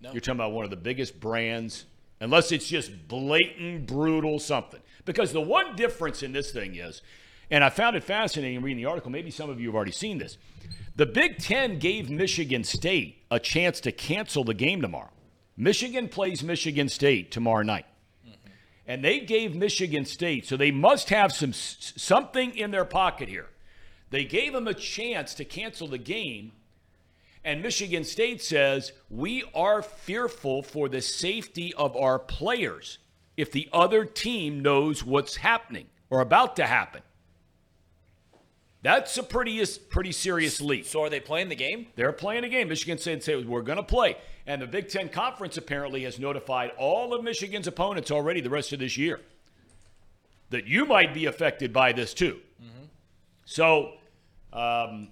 No. 0.00 0.12
You're 0.12 0.20
talking 0.20 0.36
about 0.36 0.52
one 0.52 0.64
of 0.64 0.70
the 0.70 0.76
biggest 0.76 1.18
brands, 1.18 1.86
unless 2.20 2.52
it's 2.52 2.66
just 2.66 3.08
blatant, 3.08 3.86
brutal 3.86 4.38
something. 4.38 4.80
Because 5.04 5.32
the 5.32 5.40
one 5.40 5.76
difference 5.76 6.22
in 6.22 6.32
this 6.32 6.50
thing 6.50 6.76
is, 6.76 7.02
and 7.50 7.62
I 7.62 7.70
found 7.70 7.96
it 7.96 8.04
fascinating 8.04 8.62
reading 8.62 8.82
the 8.82 8.88
article, 8.88 9.10
maybe 9.10 9.30
some 9.30 9.50
of 9.50 9.60
you 9.60 9.68
have 9.68 9.74
already 9.74 9.92
seen 9.92 10.18
this. 10.18 10.38
The 10.96 11.06
Big 11.06 11.38
Ten 11.38 11.78
gave 11.78 12.08
Michigan 12.08 12.64
State 12.64 13.22
a 13.30 13.38
chance 13.38 13.80
to 13.80 13.92
cancel 13.92 14.44
the 14.44 14.54
game 14.54 14.80
tomorrow. 14.80 15.10
Michigan 15.56 16.08
plays 16.08 16.42
Michigan 16.42 16.88
State 16.88 17.30
tomorrow 17.30 17.62
night. 17.62 17.86
Mm-hmm. 18.26 18.50
And 18.86 19.04
they 19.04 19.20
gave 19.20 19.54
Michigan 19.54 20.04
State, 20.04 20.46
so 20.46 20.56
they 20.56 20.70
must 20.70 21.10
have 21.10 21.32
some 21.32 21.52
something 21.52 22.56
in 22.56 22.70
their 22.70 22.84
pocket 22.84 23.28
here. 23.28 23.48
They 24.10 24.24
gave 24.24 24.52
them 24.52 24.68
a 24.68 24.74
chance 24.74 25.34
to 25.34 25.44
cancel 25.44 25.88
the 25.88 25.98
game 25.98 26.52
and 27.46 27.62
Michigan 27.62 28.02
State 28.02 28.42
says, 28.42 28.90
we 29.08 29.44
are 29.54 29.80
fearful 29.80 30.64
for 30.64 30.88
the 30.88 31.00
safety 31.00 31.72
of 31.74 31.96
our 31.96 32.18
players 32.18 32.98
if 33.36 33.52
the 33.52 33.68
other 33.72 34.04
team 34.04 34.62
knows 34.62 35.04
what's 35.04 35.36
happening 35.36 35.86
or 36.10 36.20
about 36.20 36.56
to 36.56 36.66
happen. 36.66 37.02
That's 38.86 39.18
a 39.18 39.24
pretty, 39.24 39.60
pretty 39.90 40.12
serious 40.12 40.60
leap. 40.60 40.86
So 40.86 41.02
are 41.02 41.10
they 41.10 41.18
playing 41.18 41.48
the 41.48 41.56
game? 41.56 41.88
They're 41.96 42.12
playing 42.12 42.44
a 42.44 42.48
game. 42.48 42.68
Michigan 42.68 42.98
State 42.98 43.24
said, 43.24 43.48
we're 43.48 43.62
going 43.62 43.78
to 43.78 43.82
play. 43.82 44.16
And 44.46 44.62
the 44.62 44.68
Big 44.68 44.88
Ten 44.88 45.08
Conference 45.08 45.56
apparently 45.56 46.04
has 46.04 46.20
notified 46.20 46.70
all 46.78 47.12
of 47.12 47.24
Michigan's 47.24 47.66
opponents 47.66 48.12
already 48.12 48.40
the 48.40 48.48
rest 48.48 48.72
of 48.72 48.78
this 48.78 48.96
year 48.96 49.18
that 50.50 50.68
you 50.68 50.86
might 50.86 51.12
be 51.12 51.26
affected 51.26 51.72
by 51.72 51.90
this 51.90 52.14
too. 52.14 52.38
Mm-hmm. 52.62 52.84
So, 53.44 53.94
um, 54.52 55.08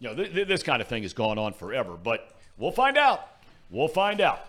you 0.00 0.08
know, 0.08 0.16
th- 0.16 0.34
th- 0.34 0.48
this 0.48 0.64
kind 0.64 0.82
of 0.82 0.88
thing 0.88 1.04
has 1.04 1.12
gone 1.12 1.38
on 1.38 1.52
forever, 1.52 1.96
but 2.02 2.34
we'll 2.58 2.72
find 2.72 2.98
out. 2.98 3.28
We'll 3.70 3.86
find 3.86 4.20
out. 4.20 4.40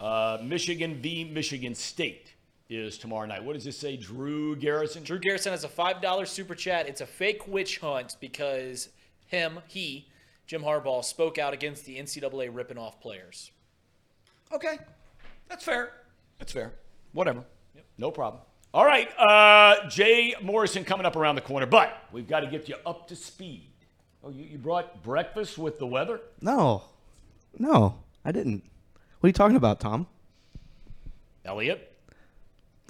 Uh, 0.00 0.38
Michigan 0.42 0.94
v. 0.94 1.24
Michigan 1.24 1.74
State 1.74 2.31
is 2.76 2.98
tomorrow 2.98 3.26
night. 3.26 3.44
What 3.44 3.54
does 3.54 3.64
this 3.64 3.78
say, 3.78 3.96
Drew 3.96 4.56
Garrison? 4.56 5.02
Drew 5.02 5.18
Garrison 5.18 5.52
has 5.52 5.64
a 5.64 5.68
$5 5.68 6.26
super 6.26 6.54
chat. 6.54 6.88
It's 6.88 7.00
a 7.00 7.06
fake 7.06 7.46
witch 7.46 7.78
hunt 7.78 8.16
because 8.20 8.88
him, 9.26 9.60
he, 9.68 10.08
Jim 10.46 10.62
Harbaugh, 10.62 11.04
spoke 11.04 11.38
out 11.38 11.52
against 11.52 11.84
the 11.84 11.98
NCAA 11.98 12.50
ripping 12.52 12.78
off 12.78 13.00
players. 13.00 13.50
Okay. 14.52 14.78
That's 15.48 15.64
fair. 15.64 15.92
That's 16.38 16.52
fair. 16.52 16.72
Whatever. 17.12 17.44
Yep. 17.74 17.84
No 17.98 18.10
problem. 18.10 18.42
All 18.74 18.84
right. 18.84 19.08
Uh, 19.18 19.88
Jay 19.88 20.34
Morrison 20.42 20.84
coming 20.84 21.06
up 21.06 21.16
around 21.16 21.34
the 21.34 21.42
corner, 21.42 21.66
but 21.66 22.06
we've 22.12 22.28
got 22.28 22.40
to 22.40 22.46
get 22.46 22.68
you 22.68 22.76
up 22.86 23.08
to 23.08 23.16
speed 23.16 23.72
Oh, 24.24 24.30
you, 24.30 24.44
you 24.44 24.58
brought 24.58 25.02
breakfast 25.02 25.58
with 25.58 25.78
the 25.78 25.86
weather? 25.86 26.20
No. 26.40 26.84
No, 27.58 27.98
I 28.24 28.30
didn't. 28.32 28.62
What 29.20 29.26
are 29.26 29.28
you 29.28 29.32
talking 29.32 29.56
about, 29.56 29.80
Tom? 29.80 30.06
Elliot? 31.44 31.91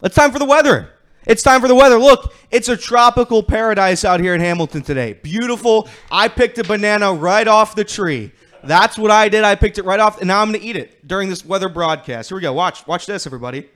It's 0.03 0.15
time 0.17 0.33
for 0.33 0.39
the 0.39 0.45
weather. 0.45 0.91
It's 1.27 1.43
time 1.43 1.61
for 1.61 1.69
the 1.69 1.75
weather. 1.75 1.99
Look, 1.99 2.35
it's 2.51 2.69
a 2.69 2.77
tropical 2.77 3.43
paradise 3.43 4.05
out 4.05 4.19
here 4.19 4.35
in 4.35 4.41
Hamilton 4.41 4.83
today. 4.83 5.13
Beautiful. 5.13 5.89
I 6.11 6.27
picked 6.29 6.59
a 6.59 6.65
banana 6.65 7.15
right 7.15 7.47
off 7.47 7.77
the 7.77 7.85
tree. 7.85 8.33
That's 8.65 8.99
what 8.99 9.11
I 9.11 9.29
did. 9.29 9.45
I 9.45 9.55
picked 9.55 9.79
it 9.79 9.85
right 9.85 10.01
off, 10.01 10.19
and 10.19 10.29
now 10.29 10.41
I'm 10.41 10.51
going 10.51 10.61
to 10.61 10.67
eat 10.67 10.77
it 10.77 11.07
during 11.07 11.29
this 11.29 11.45
weather 11.45 11.69
broadcast. 11.69 12.29
Here 12.29 12.37
we 12.37 12.43
go. 12.43 12.53
Watch. 12.53 12.87
Watch 12.87 13.07
this, 13.07 13.27
everybody. 13.27 13.69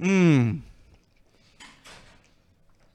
Mmm. 0.00 0.60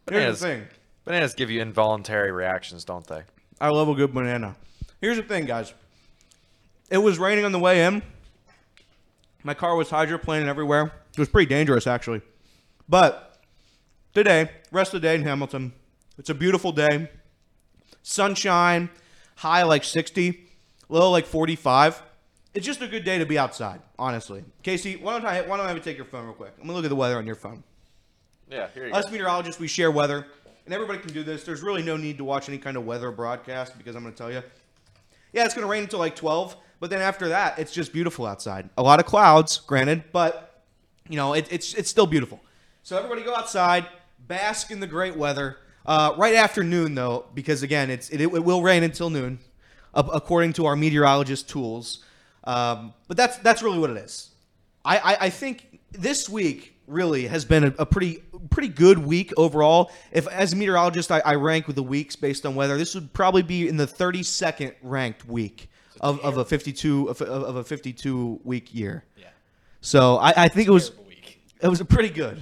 Here's 0.09 0.39
the 0.39 0.45
thing. 0.47 0.67
Bananas 1.05 1.33
give 1.33 1.49
you 1.49 1.61
involuntary 1.61 2.31
reactions, 2.31 2.83
don't 2.83 3.05
they? 3.07 3.23
I 3.59 3.69
love 3.69 3.87
a 3.87 3.95
good 3.95 4.13
banana. 4.13 4.55
Here's 4.99 5.17
the 5.17 5.23
thing, 5.23 5.45
guys. 5.45 5.73
It 6.89 6.97
was 6.97 7.17
raining 7.19 7.45
on 7.45 7.51
the 7.51 7.59
way 7.59 7.85
in. 7.85 8.01
My 9.43 9.53
car 9.53 9.75
was 9.75 9.89
hydroplaning 9.89 10.47
everywhere. 10.47 10.91
It 11.15 11.19
was 11.19 11.29
pretty 11.29 11.47
dangerous, 11.47 11.87
actually. 11.87 12.21
But 12.89 13.39
today, 14.13 14.51
rest 14.71 14.93
of 14.93 15.01
the 15.01 15.07
day 15.07 15.15
in 15.15 15.23
Hamilton, 15.23 15.73
it's 16.17 16.29
a 16.29 16.33
beautiful 16.33 16.71
day. 16.71 17.09
Sunshine, 18.03 18.89
high 19.37 19.63
like 19.63 19.83
60, 19.83 20.47
low 20.89 21.11
like 21.11 21.25
45. 21.25 22.01
It's 22.53 22.65
just 22.65 22.81
a 22.81 22.87
good 22.87 23.03
day 23.03 23.17
to 23.17 23.25
be 23.25 23.37
outside, 23.37 23.81
honestly. 23.97 24.43
Casey, 24.63 24.95
why 24.95 25.13
don't 25.13 25.25
I 25.25 25.41
why 25.41 25.57
don't 25.57 25.65
I 25.65 25.69
have 25.69 25.77
you 25.77 25.83
take 25.83 25.97
your 25.97 26.05
phone 26.05 26.25
real 26.25 26.33
quick? 26.33 26.53
Let 26.57 26.65
me 26.65 26.73
look 26.73 26.85
at 26.85 26.89
the 26.89 26.95
weather 26.95 27.17
on 27.17 27.25
your 27.25 27.35
phone. 27.35 27.63
Yeah, 28.49 28.67
here 28.73 28.87
you 28.87 28.93
Us 28.93 29.05
go. 29.05 29.11
meteorologists, 29.11 29.59
we 29.59 29.67
share 29.67 29.91
weather 29.91 30.25
and 30.65 30.73
everybody 30.73 30.99
can 30.99 31.13
do 31.13 31.23
this. 31.23 31.43
There's 31.43 31.61
really 31.61 31.83
no 31.83 31.97
need 31.97 32.17
to 32.17 32.23
watch 32.23 32.49
any 32.49 32.57
kind 32.57 32.77
of 32.77 32.85
weather 32.85 33.11
broadcast 33.11 33.77
because 33.77 33.95
I'm 33.95 34.03
going 34.03 34.13
to 34.13 34.17
tell 34.17 34.31
you, 34.31 34.41
yeah, 35.33 35.45
it's 35.45 35.53
going 35.53 35.65
to 35.65 35.71
rain 35.71 35.83
until 35.83 35.99
like 35.99 36.15
12, 36.15 36.55
but 36.79 36.89
then 36.89 37.01
after 37.01 37.29
that, 37.29 37.59
it's 37.59 37.71
just 37.71 37.93
beautiful 37.93 38.25
outside. 38.25 38.69
A 38.77 38.83
lot 38.83 38.99
of 38.99 39.05
clouds, 39.05 39.57
granted, 39.57 40.05
but 40.11 40.54
you 41.09 41.15
know, 41.15 41.33
it, 41.33 41.47
it's 41.51 41.73
it's 41.73 41.89
still 41.89 42.07
beautiful. 42.07 42.39
So 42.83 42.97
everybody 42.97 43.23
go 43.23 43.35
outside, 43.35 43.85
bask 44.27 44.71
in 44.71 44.79
the 44.79 44.87
great 44.87 45.15
weather. 45.15 45.57
Uh, 45.85 46.13
right 46.17 46.35
after 46.35 46.63
noon, 46.63 46.95
though, 46.95 47.25
because 47.33 47.63
again, 47.63 47.89
it's 47.89 48.09
it, 48.09 48.21
it 48.21 48.43
will 48.43 48.61
rain 48.61 48.83
until 48.83 49.09
noon, 49.09 49.39
according 49.93 50.53
to 50.53 50.65
our 50.65 50.75
meteorologist 50.75 51.47
tools. 51.47 52.03
Um, 52.43 52.93
but 53.07 53.17
that's 53.17 53.37
that's 53.37 53.61
really 53.61 53.79
what 53.79 53.89
it 53.89 53.97
is. 53.97 54.29
I, 54.83 54.97
I, 54.97 55.17
I 55.21 55.29
think 55.29 55.79
this 55.91 56.29
week 56.29 56.75
really 56.87 57.27
has 57.27 57.45
been 57.45 57.63
a, 57.63 57.73
a, 57.79 57.85
pretty 57.85 58.23
pretty 58.49 58.67
good 58.67 58.99
week 58.99 59.33
overall. 59.37 59.91
If 60.11 60.27
as 60.27 60.53
a 60.53 60.55
meteorologist, 60.55 61.11
I, 61.11 61.21
I, 61.25 61.35
rank 61.35 61.67
with 61.67 61.75
the 61.75 61.83
weeks 61.83 62.15
based 62.15 62.45
on 62.45 62.53
weather. 62.55 62.77
This 62.77 62.93
would 62.93 63.11
probably 63.13 63.41
be 63.41 63.67
in 63.67 63.77
the 63.77 63.87
32nd 63.87 64.73
ranked 64.83 65.27
week 65.27 65.69
of, 66.01 66.19
of 66.19 66.37
a 66.37 66.45
52 66.45 67.09
of, 67.09 67.21
of, 67.21 67.55
a 67.55 67.63
52 67.63 68.41
week 68.43 68.73
year. 68.73 69.03
Yeah. 69.17 69.25
So 69.85 70.17
I, 70.17 70.45
I 70.45 70.47
think 70.47 70.67
it 70.67 70.71
was 70.71 70.93
it 71.61 71.67
was 71.67 71.81
pretty 71.83 72.09
good. 72.09 72.41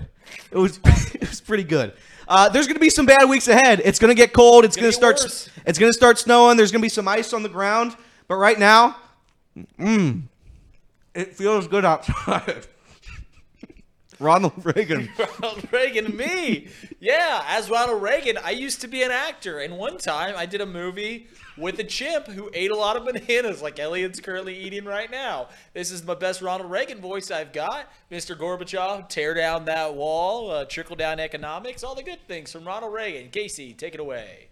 It 0.49 0.57
was 0.57 0.79
it 1.13 1.29
was 1.29 1.41
pretty 1.41 1.65
good. 1.65 1.91
Uh, 2.25 2.47
there's 2.47 2.67
going 2.67 2.75
to 2.75 2.79
be 2.79 2.89
some 2.89 3.05
bad 3.05 3.27
weeks 3.27 3.49
ahead. 3.49 3.81
It's 3.83 3.99
going 3.99 4.09
to 4.09 4.15
get 4.15 4.31
cold. 4.31 4.63
It's, 4.63 4.77
going 4.77 4.87
to 4.87 4.93
start. 4.93 5.19
Worse. 5.21 5.49
It's 5.65 5.77
going 5.77 5.89
to 5.89 5.93
start 5.93 6.17
snowing. 6.17 6.55
There's 6.55 6.71
going 6.71 6.79
to 6.79 6.85
be 6.85 6.89
some 6.89 7.05
ice 7.05 7.33
on 7.33 7.43
the 7.43 7.49
ground. 7.49 7.97
But 8.29 8.35
right 8.35 8.57
now, 8.57 8.95
mm, 9.77 10.21
it 11.13 11.35
feels 11.35 11.67
good 11.67 11.83
outside. 11.83 12.65
Ronald 14.23 14.53
Reagan. 14.63 15.09
Ronald 15.41 15.67
Reagan, 15.71 16.15
me. 16.15 16.69
Yeah, 17.01 17.43
as 17.47 17.69
Ronald 17.69 18.01
Reagan, 18.01 18.37
I 18.37 18.51
used 18.51 18.79
to 18.81 18.87
be 18.87 19.03
an 19.03 19.11
actor. 19.11 19.59
And 19.59 19.77
one 19.77 19.97
time 19.97 20.33
I 20.37 20.45
did 20.45 20.61
a 20.61 20.65
movie 20.65 21.27
with 21.57 21.77
a 21.79 21.83
chimp 21.83 22.27
who 22.27 22.49
ate 22.53 22.71
a 22.71 22.75
lot 22.75 22.95
of 22.95 23.05
bananas 23.05 23.61
like 23.61 23.79
Elliot's 23.79 24.21
currently 24.21 24.57
eating 24.57 24.85
right 24.85 25.11
now. 25.11 25.49
This 25.73 25.91
is 25.91 26.03
my 26.03 26.15
best 26.15 26.41
Ronald 26.41 26.71
Reagan 26.71 27.01
voice 27.01 27.31
I've 27.31 27.51
got. 27.51 27.91
Mr. 28.09 28.37
Gorbachev, 28.37 29.09
tear 29.09 29.33
down 29.33 29.65
that 29.65 29.93
wall, 29.93 30.49
uh, 30.49 30.65
trickle 30.65 30.95
down 30.95 31.19
economics, 31.19 31.83
all 31.83 31.93
the 31.93 32.03
good 32.03 32.25
things 32.27 32.51
from 32.51 32.65
Ronald 32.65 32.93
Reagan. 32.93 33.29
Casey, 33.29 33.73
take 33.73 33.93
it 33.93 33.99
away. 33.99 34.47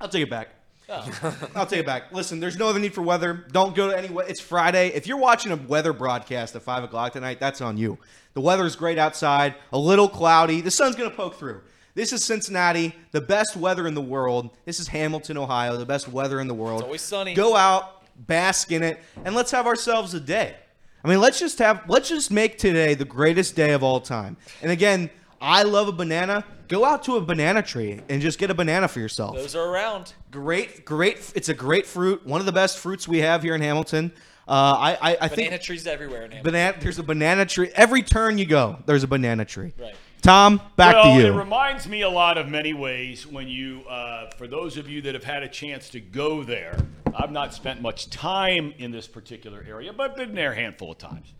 I'll 0.00 0.08
take 0.08 0.22
it 0.22 0.30
back. 0.30 0.48
Oh. 0.90 1.48
I'll 1.54 1.66
take 1.66 1.80
it 1.80 1.86
back. 1.86 2.12
Listen, 2.12 2.40
there's 2.40 2.58
no 2.58 2.68
other 2.68 2.80
need 2.80 2.92
for 2.92 3.02
weather. 3.02 3.44
Don't 3.52 3.74
go 3.74 3.90
to 3.90 3.96
any. 3.96 4.08
It's 4.28 4.40
Friday. 4.40 4.88
If 4.88 5.06
you're 5.06 5.18
watching 5.18 5.52
a 5.52 5.56
weather 5.56 5.92
broadcast 5.92 6.56
at 6.56 6.62
five 6.62 6.82
o'clock 6.82 7.12
tonight, 7.12 7.38
that's 7.38 7.60
on 7.60 7.76
you. 7.76 7.98
The 8.34 8.40
weather 8.40 8.66
is 8.66 8.76
great 8.76 8.98
outside. 8.98 9.54
A 9.72 9.78
little 9.78 10.08
cloudy. 10.08 10.60
The 10.60 10.70
sun's 10.70 10.96
gonna 10.96 11.10
poke 11.10 11.36
through. 11.36 11.62
This 11.94 12.12
is 12.12 12.24
Cincinnati, 12.24 12.94
the 13.10 13.20
best 13.20 13.56
weather 13.56 13.86
in 13.86 13.94
the 13.94 14.00
world. 14.00 14.50
This 14.64 14.78
is 14.78 14.88
Hamilton, 14.88 15.36
Ohio, 15.36 15.76
the 15.76 15.86
best 15.86 16.08
weather 16.08 16.40
in 16.40 16.46
the 16.46 16.54
world. 16.54 16.80
It's 16.80 16.86
always 16.86 17.02
sunny. 17.02 17.34
Go 17.34 17.56
out, 17.56 18.02
bask 18.26 18.70
in 18.70 18.82
it, 18.82 19.00
and 19.24 19.34
let's 19.34 19.50
have 19.50 19.66
ourselves 19.66 20.14
a 20.14 20.20
day. 20.20 20.56
I 21.04 21.08
mean, 21.08 21.20
let's 21.20 21.38
just 21.38 21.58
have 21.58 21.82
let's 21.88 22.08
just 22.08 22.30
make 22.30 22.58
today 22.58 22.94
the 22.94 23.04
greatest 23.04 23.56
day 23.56 23.72
of 23.72 23.82
all 23.82 24.00
time. 24.00 24.36
And 24.62 24.70
again, 24.70 25.10
I 25.40 25.62
love 25.62 25.88
a 25.88 25.92
banana. 25.92 26.44
Go 26.70 26.84
out 26.84 27.02
to 27.02 27.16
a 27.16 27.20
banana 27.20 27.64
tree 27.64 27.98
and 28.08 28.22
just 28.22 28.38
get 28.38 28.48
a 28.48 28.54
banana 28.54 28.86
for 28.86 29.00
yourself. 29.00 29.34
Those 29.34 29.56
are 29.56 29.68
around. 29.68 30.14
Great, 30.30 30.84
great. 30.84 31.32
It's 31.34 31.48
a 31.48 31.54
great 31.54 31.84
fruit. 31.84 32.24
One 32.24 32.38
of 32.38 32.46
the 32.46 32.52
best 32.52 32.78
fruits 32.78 33.08
we 33.08 33.18
have 33.18 33.42
here 33.42 33.56
in 33.56 33.60
Hamilton. 33.60 34.12
Uh, 34.46 34.52
I, 34.52 34.90
I, 34.92 34.96
I 35.00 35.14
banana 35.14 35.28
think 35.28 35.36
banana 35.48 35.62
trees 35.64 35.86
everywhere 35.88 36.24
in 36.26 36.30
Hamilton. 36.30 36.52
Banana. 36.52 36.76
There's 36.80 36.98
a 37.00 37.02
banana 37.02 37.44
tree. 37.44 37.72
Every 37.74 38.02
turn 38.02 38.38
you 38.38 38.46
go, 38.46 38.78
there's 38.86 39.02
a 39.02 39.08
banana 39.08 39.44
tree. 39.44 39.72
Right. 39.80 39.96
Tom, 40.22 40.60
back 40.76 40.94
well, 40.94 41.16
to 41.16 41.20
you. 41.20 41.32
It 41.32 41.36
reminds 41.36 41.88
me 41.88 42.02
a 42.02 42.08
lot 42.08 42.38
of 42.38 42.46
many 42.46 42.72
ways 42.72 43.26
when 43.26 43.48
you, 43.48 43.82
uh, 43.88 44.30
for 44.36 44.46
those 44.46 44.76
of 44.76 44.88
you 44.88 45.02
that 45.02 45.14
have 45.14 45.24
had 45.24 45.42
a 45.42 45.48
chance 45.48 45.88
to 45.90 46.00
go 46.00 46.44
there, 46.44 46.78
I've 47.12 47.32
not 47.32 47.52
spent 47.52 47.82
much 47.82 48.10
time 48.10 48.74
in 48.78 48.92
this 48.92 49.08
particular 49.08 49.64
area, 49.68 49.92
but 49.92 50.14
been 50.14 50.36
there 50.36 50.52
a 50.52 50.54
handful 50.54 50.92
of 50.92 50.98
times. 50.98 51.32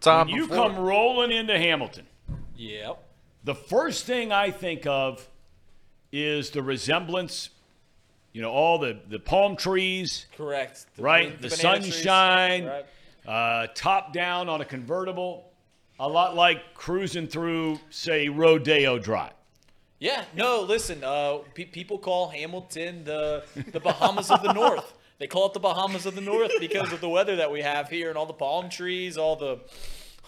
Tom, 0.00 0.28
when 0.28 0.36
you 0.36 0.46
before- 0.46 0.68
come 0.68 0.76
rolling 0.78 1.32
into 1.32 1.58
Hamilton, 1.58 2.06
Yep. 2.56 3.04
The 3.44 3.54
first 3.54 4.04
thing 4.04 4.32
I 4.32 4.50
think 4.50 4.86
of 4.86 5.26
is 6.12 6.50
the 6.50 6.62
resemblance, 6.62 7.50
you 8.32 8.42
know, 8.42 8.50
all 8.50 8.78
the, 8.78 8.98
the 9.08 9.18
palm 9.18 9.56
trees, 9.56 10.26
Correct. 10.36 10.86
The, 10.96 11.02
right? 11.02 11.40
The, 11.40 11.50
sunshine, 11.50 12.66
Right. 12.66 12.86
uh, 13.26 13.66
top 13.74 14.12
down 14.12 14.48
on 14.48 14.60
a 14.60 14.64
convertible, 14.64 15.50
a 16.00 16.08
lot 16.08 16.34
like 16.34 16.74
cruising 16.74 17.26
through, 17.26 17.78
say, 17.90 18.28
Rodeo 18.28 18.98
Drive. 18.98 19.32
Yeah, 20.00 20.24
no, 20.34 20.62
listen. 20.62 21.02
Uh, 21.02 21.38
pe- 21.54 21.64
people 21.64 21.98
call 21.98 22.28
Hamilton 22.28 23.02
the 23.02 23.42
the 23.72 23.80
Bahamas 23.80 24.30
of 24.30 24.42
the 24.44 24.52
North. 24.52 24.94
They 25.18 25.26
call 25.26 25.46
it 25.46 25.54
the 25.54 25.58
Bahamas 25.58 26.06
of 26.06 26.14
the 26.14 26.20
North 26.20 26.52
because 26.60 26.92
of 26.92 27.00
the 27.00 27.08
weather 27.08 27.34
that 27.34 27.50
we 27.50 27.62
have 27.62 27.88
here 27.88 28.08
and 28.08 28.16
all 28.16 28.24
the 28.26 28.32
palm 28.32 28.68
trees, 28.68 29.18
all 29.18 29.34
the 29.34 29.58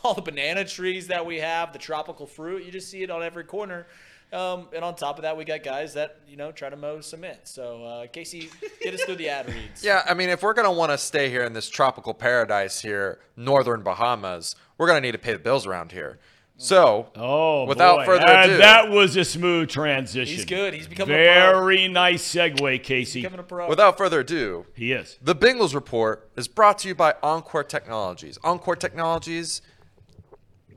all 0.05 0.14
the 0.14 0.22
banana 0.22 0.64
trees 0.64 1.09
that 1.09 1.24
we 1.24 1.36
have, 1.38 1.72
the 1.72 1.78
tropical 1.78 2.26
fruit. 2.26 2.64
You 2.64 2.72
just 2.72 2.90
see 2.90 3.03
it 3.03 3.11
on 3.11 3.22
every 3.22 3.44
corner. 3.44 3.86
Um, 4.32 4.68
and 4.74 4.84
on 4.84 4.94
top 4.94 5.16
of 5.18 5.22
that, 5.22 5.36
we 5.36 5.44
got 5.44 5.64
guys 5.64 5.94
that 5.94 6.20
you 6.28 6.36
know 6.36 6.53
try 6.53 6.70
to 6.70 6.76
mow 6.76 7.01
cement. 7.01 7.40
So 7.48 7.84
uh, 7.84 8.07
Casey, 8.07 8.48
get 8.80 8.94
us 8.94 9.03
through 9.03 9.16
the 9.16 9.28
ad 9.28 9.48
reads. 9.48 9.82
Yeah, 9.82 10.03
I 10.09 10.14
mean, 10.14 10.28
if 10.28 10.42
we're 10.42 10.55
gonna 10.55 10.70
want 10.72 10.92
to 10.92 10.98
stay 10.98 11.28
here 11.30 11.42
in 11.42 11.53
this 11.53 11.68
tropical 11.68 12.14
paradise 12.14 12.80
here, 12.80 13.18
northern 13.36 13.82
Bahamas, 13.82 14.55
we're 14.78 14.86
gonna 14.86 15.01
need 15.01 15.12
to 15.12 15.18
pay 15.18 15.32
the 15.32 15.40
bills 15.40 15.66
around 15.66 15.90
here. 15.90 16.20
So, 16.62 17.09
Oh, 17.16 17.64
Without 17.64 18.01
boy. 18.01 18.05
further 18.05 18.26
And 18.26 18.51
ado- 18.53 18.59
that 18.61 18.90
was 18.90 19.16
a 19.16 19.24
smooth 19.24 19.70
transition. 19.70 20.36
He's 20.36 20.44
good. 20.44 20.74
He's 20.74 20.86
becoming 20.86 21.14
a 21.16 21.18
pro. 21.18 21.59
very 21.62 21.88
nice 21.88 22.22
segue, 22.34 22.82
Casey. 22.84 23.22
Becoming 23.22 23.40
a 23.40 23.44
pro. 23.44 23.66
without 23.66 23.96
further 23.96 24.20
ado, 24.20 24.66
He 24.74 24.92
is. 24.92 25.18
the 25.22 25.34
Bengals 25.34 25.74
report 25.74 26.28
is 26.36 26.48
brought 26.48 26.78
to 26.80 26.88
you 26.88 26.94
by 26.94 27.14
Encore 27.22 27.64
Technologies. 27.64 28.38
Encore 28.44 28.76
Technologies 28.76 29.62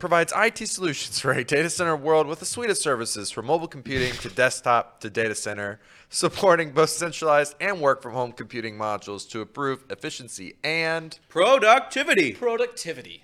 provides 0.03 0.33
IT 0.35 0.67
solutions 0.67 1.17
for 1.17 1.31
a 1.31 1.45
data 1.45 1.69
center 1.69 1.95
world 1.95 2.27
with 2.27 2.41
a 2.41 2.45
suite 2.45 2.69
of 2.69 2.77
services 2.77 3.31
from 3.31 3.45
mobile 3.45 3.69
computing 3.69 4.11
to 4.11 4.27
desktop 4.27 4.99
to 4.99 5.09
data 5.09 5.33
center, 5.33 5.79
supporting 6.09 6.71
both 6.73 6.89
centralized 6.89 7.55
and 7.61 7.79
work 7.79 8.01
from 8.01 8.11
home 8.11 8.33
computing 8.33 8.77
modules 8.77 9.25
to 9.29 9.41
improve 9.41 9.85
efficiency 9.89 10.57
and 10.61 11.17
Productivity. 11.29 12.33
productivity. 12.33 13.23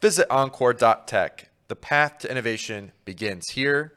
Visit 0.00 0.26
encore.tech. 0.30 1.50
The 1.68 1.76
path 1.76 2.20
to 2.20 2.30
innovation 2.30 2.92
begins 3.04 3.50
here. 3.50 3.92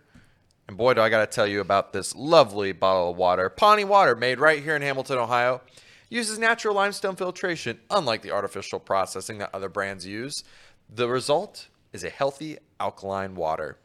And 0.68 0.76
boy, 0.76 0.94
do 0.96 1.00
I 1.00 1.08
got 1.08 1.20
to 1.22 1.34
tell 1.34 1.48
you 1.48 1.62
about 1.62 1.94
this 1.94 2.18
lovely 2.18 2.74
bottle 2.74 3.12
of 3.12 3.16
water. 3.16 3.50
Pahhni 3.50 3.86
Water, 3.86 4.14
made 4.14 4.42
right 4.42 4.62
here 4.62 4.76
in 4.76 4.82
Hamilton, 4.82 5.20
Ohio, 5.20 5.62
uses 6.10 6.38
natural 6.38 6.76
limestone 6.76 7.16
filtration, 7.16 7.80
unlike 7.90 8.22
the 8.22 8.32
artificial 8.32 8.80
processing 8.80 9.38
that 9.38 9.52
other 9.54 9.70
brands 9.70 10.06
use. 10.06 10.44
The 10.90 11.08
result 11.08 11.68
is 11.94 12.04
a 12.04 12.10
healthy 12.10 12.58
alkaline 12.80 13.36
water, 13.36 13.78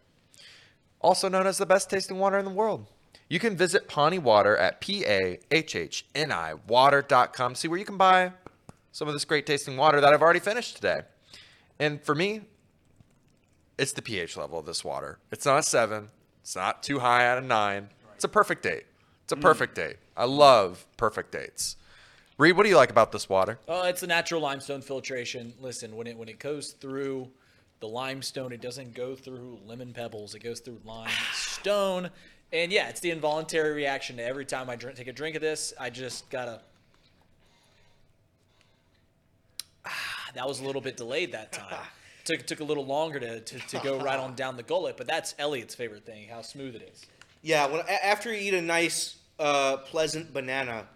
also 1.00 1.28
known 1.28 1.46
as 1.46 1.58
the 1.58 1.66
best 1.66 1.90
tasting 1.90 2.18
water 2.18 2.38
in 2.38 2.44
the 2.44 2.50
world. 2.50 2.86
You 3.28 3.38
can 3.38 3.56
visit 3.56 3.88
Pahhni 3.88 4.18
Water 4.18 4.56
at 4.56 4.80
P 4.80 5.04
A 5.06 5.38
H 5.50 5.74
H 5.74 6.04
N 6.14 6.30
I 6.30 6.54
water.com. 6.68 7.54
See 7.54 7.66
where 7.66 7.78
you 7.78 7.84
can 7.84 7.96
buy 7.96 8.32
some 8.92 9.08
of 9.08 9.14
this 9.14 9.24
great 9.24 9.46
tasting 9.46 9.76
water 9.76 10.00
that 10.00 10.12
I've 10.12 10.22
already 10.22 10.38
finished 10.40 10.76
today. 10.76 11.00
And 11.78 12.02
for 12.02 12.14
me, 12.14 12.42
it's 13.78 13.92
the 13.92 14.02
pH 14.02 14.36
level 14.36 14.58
of 14.58 14.66
this 14.66 14.84
water. 14.84 15.18
It's 15.30 15.46
not 15.46 15.58
a 15.58 15.62
seven. 15.62 16.08
It's 16.42 16.54
not 16.54 16.82
too 16.82 16.98
high 16.98 17.26
out 17.26 17.38
of 17.38 17.44
nine. 17.44 17.88
It's 18.14 18.24
a 18.24 18.28
perfect 18.28 18.62
date. 18.62 18.84
It's 19.24 19.32
a 19.32 19.36
mm. 19.36 19.40
perfect 19.40 19.74
date. 19.74 19.96
I 20.16 20.24
love 20.24 20.86
perfect 20.96 21.32
dates. 21.32 21.76
Reed, 22.38 22.56
what 22.56 22.62
do 22.64 22.68
you 22.68 22.76
like 22.76 22.90
about 22.90 23.12
this 23.12 23.28
water? 23.28 23.58
Uh, 23.68 23.84
it's 23.86 24.02
a 24.02 24.06
natural 24.06 24.40
limestone 24.40 24.80
filtration. 24.80 25.52
Listen, 25.60 25.94
when 25.96 26.06
it 26.06 26.16
when 26.16 26.28
it 26.28 26.38
goes 26.38 26.72
through 26.72 27.28
the 27.80 27.88
limestone, 27.88 28.52
it 28.52 28.60
doesn't 28.60 28.94
go 28.94 29.14
through 29.14 29.58
lemon 29.66 29.92
pebbles. 29.92 30.34
It 30.34 30.40
goes 30.42 30.60
through 30.60 30.80
limestone. 30.84 32.10
And 32.54 32.70
yeah, 32.70 32.90
it's 32.90 33.00
the 33.00 33.10
involuntary 33.10 33.72
reaction 33.72 34.18
to 34.18 34.22
every 34.22 34.44
time 34.44 34.68
I 34.68 34.76
drink, 34.76 34.98
take 34.98 35.06
a 35.06 35.12
drink 35.14 35.36
of 35.36 35.40
this. 35.40 35.72
I 35.80 35.88
just 35.88 36.28
gotta. 36.28 36.60
Ah, 39.86 39.90
that 40.34 40.46
was 40.46 40.60
a 40.60 40.64
little 40.66 40.82
bit 40.82 40.98
delayed 40.98 41.32
that 41.32 41.52
time. 41.52 41.78
took 42.26 42.46
took 42.46 42.60
a 42.60 42.64
little 42.64 42.84
longer 42.84 43.18
to, 43.20 43.40
to, 43.40 43.58
to 43.58 43.78
go 43.78 43.98
right 43.98 44.18
on 44.18 44.34
down 44.34 44.58
the 44.58 44.62
gullet, 44.62 44.98
but 44.98 45.06
that's 45.06 45.34
Elliot's 45.38 45.74
favorite 45.74 46.04
thing, 46.04 46.28
how 46.28 46.42
smooth 46.42 46.74
it 46.76 46.90
is. 46.92 47.06
Yeah, 47.40 47.66
when 47.68 47.80
a- 47.80 48.06
after 48.06 48.30
you 48.30 48.38
eat 48.38 48.54
a 48.54 48.60
nice, 48.60 49.16
uh, 49.38 49.78
pleasant 49.78 50.34
banana, 50.34 50.86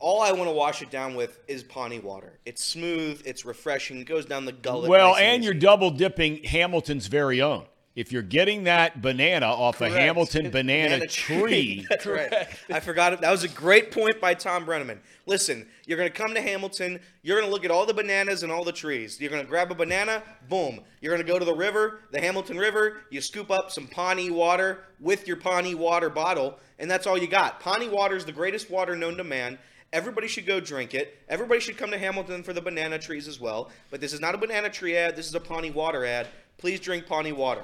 all 0.00 0.22
I 0.22 0.32
want 0.32 0.48
to 0.48 0.54
wash 0.54 0.82
it 0.82 0.90
down 0.90 1.14
with 1.14 1.38
is 1.46 1.62
Pahhni 1.62 2.02
water. 2.02 2.38
It's 2.46 2.64
smooth, 2.64 3.22
it's 3.24 3.44
refreshing, 3.44 3.98
it 3.98 4.04
goes 4.04 4.24
down 4.26 4.46
the 4.46 4.52
gullet. 4.52 4.88
Well, 4.88 5.12
nice 5.12 5.22
and 5.22 5.42
easy. 5.42 5.44
you're 5.44 5.60
double 5.60 5.90
dipping 5.90 6.42
Hamilton's 6.42 7.06
very 7.06 7.40
own. 7.40 7.66
If 7.96 8.12
you're 8.12 8.22
getting 8.22 8.64
that 8.64 9.02
banana 9.02 9.46
off 9.46 9.76
a 9.76 9.88
Correct. 9.88 9.96
Hamilton 9.96 10.50
banana, 10.50 11.06
tree, 11.08 11.84
That's 11.90 12.06
right. 12.06 12.32
I 12.70 12.80
forgot 12.80 13.12
it. 13.12 13.20
That 13.20 13.32
was 13.32 13.42
a 13.42 13.48
great 13.48 13.90
point 13.90 14.20
by 14.20 14.34
Thom 14.34 14.64
Brennaman. 14.64 15.00
Listen, 15.26 15.66
you're 15.86 15.98
going 15.98 16.10
to 16.10 16.16
come 16.16 16.32
to 16.34 16.40
Hamilton. 16.40 17.00
You're 17.22 17.38
going 17.38 17.48
to 17.48 17.52
look 17.52 17.64
at 17.64 17.70
all 17.72 17.84
the 17.84 17.92
bananas 17.92 18.44
and 18.44 18.52
all 18.52 18.64
the 18.64 18.72
trees. 18.72 19.20
You're 19.20 19.28
going 19.30 19.42
to 19.42 19.48
grab 19.48 19.72
a 19.72 19.74
banana. 19.74 20.22
Boom. 20.48 20.80
You're 21.00 21.12
going 21.12 21.26
to 21.26 21.30
go 21.30 21.38
to 21.38 21.44
the 21.44 21.54
river, 21.54 22.00
the 22.12 22.20
Hamilton 22.20 22.58
River. 22.58 23.02
You 23.10 23.20
scoop 23.20 23.50
up 23.50 23.72
some 23.72 23.88
Pahhni 23.88 24.30
water 24.30 24.84
with 25.00 25.26
your 25.26 25.36
Pahhni 25.36 25.74
water 25.74 26.08
bottle, 26.08 26.60
and 26.78 26.88
that's 26.88 27.08
all 27.08 27.18
you 27.18 27.26
got. 27.26 27.60
Pahhni 27.60 27.90
water 27.90 28.14
is 28.14 28.24
the 28.24 28.32
greatest 28.32 28.70
water 28.70 28.94
known 28.94 29.16
to 29.16 29.24
man. 29.24 29.58
Everybody 29.92 30.28
should 30.28 30.46
go 30.46 30.60
drink 30.60 30.94
it. 30.94 31.18
Everybody 31.28 31.60
should 31.60 31.76
come 31.76 31.90
to 31.90 31.98
Hamilton 31.98 32.42
for 32.44 32.52
the 32.52 32.60
banana 32.60 32.98
trees 32.98 33.26
as 33.26 33.40
well. 33.40 33.70
But 33.90 34.00
this 34.00 34.12
is 34.12 34.20
not 34.20 34.34
a 34.34 34.38
banana 34.38 34.70
tree 34.70 34.96
ad. 34.96 35.16
This 35.16 35.26
is 35.26 35.34
a 35.34 35.40
Pahhni 35.40 35.74
water 35.74 36.04
ad. 36.04 36.28
Please 36.58 36.78
drink 36.78 37.06
Pahhni 37.06 37.32
water. 37.32 37.62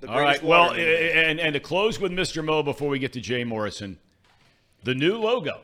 The 0.00 0.08
All 0.08 0.16
right. 0.16 0.24
greatest 0.24 0.42
Well, 0.44 0.60
water 0.68 0.76
known 0.76 0.86
to 0.86 1.14
man. 1.14 1.26
and, 1.30 1.40
and 1.40 1.54
to 1.54 1.60
close 1.60 1.98
with 1.98 2.12
Mr. 2.12 2.44
Mo 2.44 2.62
before 2.62 2.88
we 2.88 2.98
get 2.98 3.12
to 3.14 3.20
Jay 3.20 3.44
Morrison, 3.44 3.98
the 4.84 4.94
new 4.94 5.16
logo. 5.16 5.60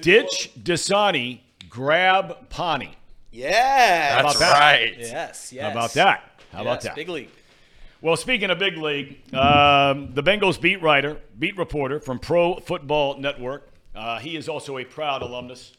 Ditch 0.00 0.50
Dasani, 0.62 1.40
grab 1.68 2.48
Pahhni. 2.48 2.90
yeah. 3.32 4.20
about 4.20 4.38
that? 4.38 4.52
right. 4.58 4.94
Yes, 4.98 5.52
yes. 5.52 5.62
How 5.64 5.70
about 5.72 5.92
that? 5.94 6.40
How 6.52 6.62
about 6.62 6.80
that? 6.82 6.94
Big 6.94 7.08
league. 7.10 7.28
Well, 8.00 8.16
speaking 8.16 8.48
of 8.50 8.58
big 8.58 8.76
league, 8.78 9.18
um, 9.34 10.12
the 10.14 10.22
Bengals 10.22 10.58
beat 10.60 10.80
writer, 10.82 11.18
beat 11.38 11.56
reporter 11.58 12.00
from 12.00 12.18
Pro 12.18 12.56
Football 12.56 13.18
Network. 13.18 13.68
Uh, 13.94 14.18
he 14.18 14.36
is 14.36 14.48
also 14.48 14.78
a 14.78 14.84
proud 14.84 15.22
alumnus 15.22 15.72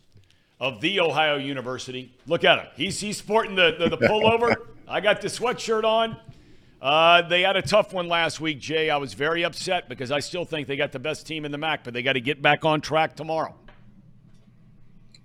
of 0.59 0.80
the 0.82 0.99
Ohio 0.99 1.38
University. 1.38 2.13
Look 2.28 2.43
at 2.43 2.59
him. 2.59 2.68
He's 2.76 2.99
he's 2.99 3.18
sporting 3.18 3.55
the 3.55 3.76
the, 3.78 3.89
the 3.89 3.97
pullover. 3.97 4.55
I 4.88 5.01
got 5.01 5.22
the 5.22 5.28
sweatshirt 5.28 5.84
on. 5.84 6.18
Uh, 6.82 7.24
they 7.24 7.41
had 7.41 7.55
a 7.55 7.61
tough 7.61 7.93
one 7.93 8.07
last 8.07 8.39
week, 8.39 8.59
Jay. 8.59 8.89
I 8.89 8.97
was 8.97 9.13
very 9.13 9.43
upset 9.43 9.89
because 9.89 10.11
I 10.11 10.20
still 10.20 10.45
think 10.45 10.68
they 10.68 10.76
got 10.76 10.91
the 10.91 10.99
best 10.99 11.26
team 11.26 11.43
in 11.43 11.51
the 11.51 11.57
MAC, 11.57 11.84
but 11.84 11.93
they 11.93 12.03
got 12.03 12.13
to 12.13 12.22
get 12.22 12.41
back 12.41 12.63
on 12.63 12.82
track 12.82 13.16
tomorrow. 13.16 13.55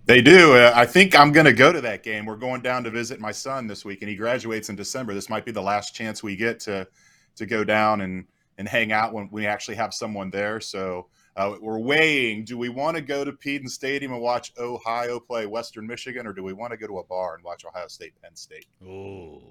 They 0.07 0.23
do. 0.23 0.55
Uh, 0.55 0.73
I 0.75 0.87
think 0.87 1.19
I'm 1.19 1.31
going 1.31 1.45
to 1.45 1.53
go 1.53 1.73
to 1.73 1.81
that 1.83 2.03
game. 2.03 2.25
We're 2.25 2.37
going 2.37 2.63
down 2.63 2.83
to 2.85 2.91
visit 2.91 3.21
my 3.21 3.33
son 3.33 3.67
this 3.67 3.85
week, 3.85 4.01
and 4.01 4.09
he 4.09 4.17
graduates 4.17 4.71
in 4.71 4.77
December. 4.77 5.13
This 5.13 5.29
might 5.29 5.45
be 5.45 5.53
the 5.53 5.63
last 5.63 5.95
chance 5.95 6.23
we 6.23 6.35
get 6.35 6.61
to 6.61 6.89
to 7.37 7.47
go 7.47 7.63
down 7.63 8.01
and 8.01 8.27
and 8.59 8.69
hang 8.69 8.93
out 8.93 9.13
when 9.13 9.29
we 9.31 9.47
actually 9.47 9.77
have 9.77 9.93
someone 9.93 10.31
there. 10.31 10.61
So 10.61 11.09
uh, 11.37 11.57
we're 11.61 11.79
weighing: 11.79 12.45
do 12.45 12.59
we 12.59 12.69
want 12.69 12.97
to 12.97 13.03
go 13.03 13.25
to 13.25 13.33
Peden 13.33 13.69
Stadium 13.69 14.13
and 14.13 14.21
watch 14.21 14.53
Ohio 14.59 15.21
play 15.21 15.47
Western 15.47 15.87
Michigan, 15.87 16.27
or 16.27 16.33
do 16.33 16.43
we 16.43 16.53
want 16.53 16.73
to 16.73 16.77
go 16.77 16.87
to 16.87 16.99
a 16.99 17.05
bar 17.05 17.35
and 17.35 17.45
watch 17.45 17.65
Ohio 17.65 17.89
State 17.89 18.13
Penn 18.23 18.35
State? 18.37 18.67
Oh, 18.87 19.43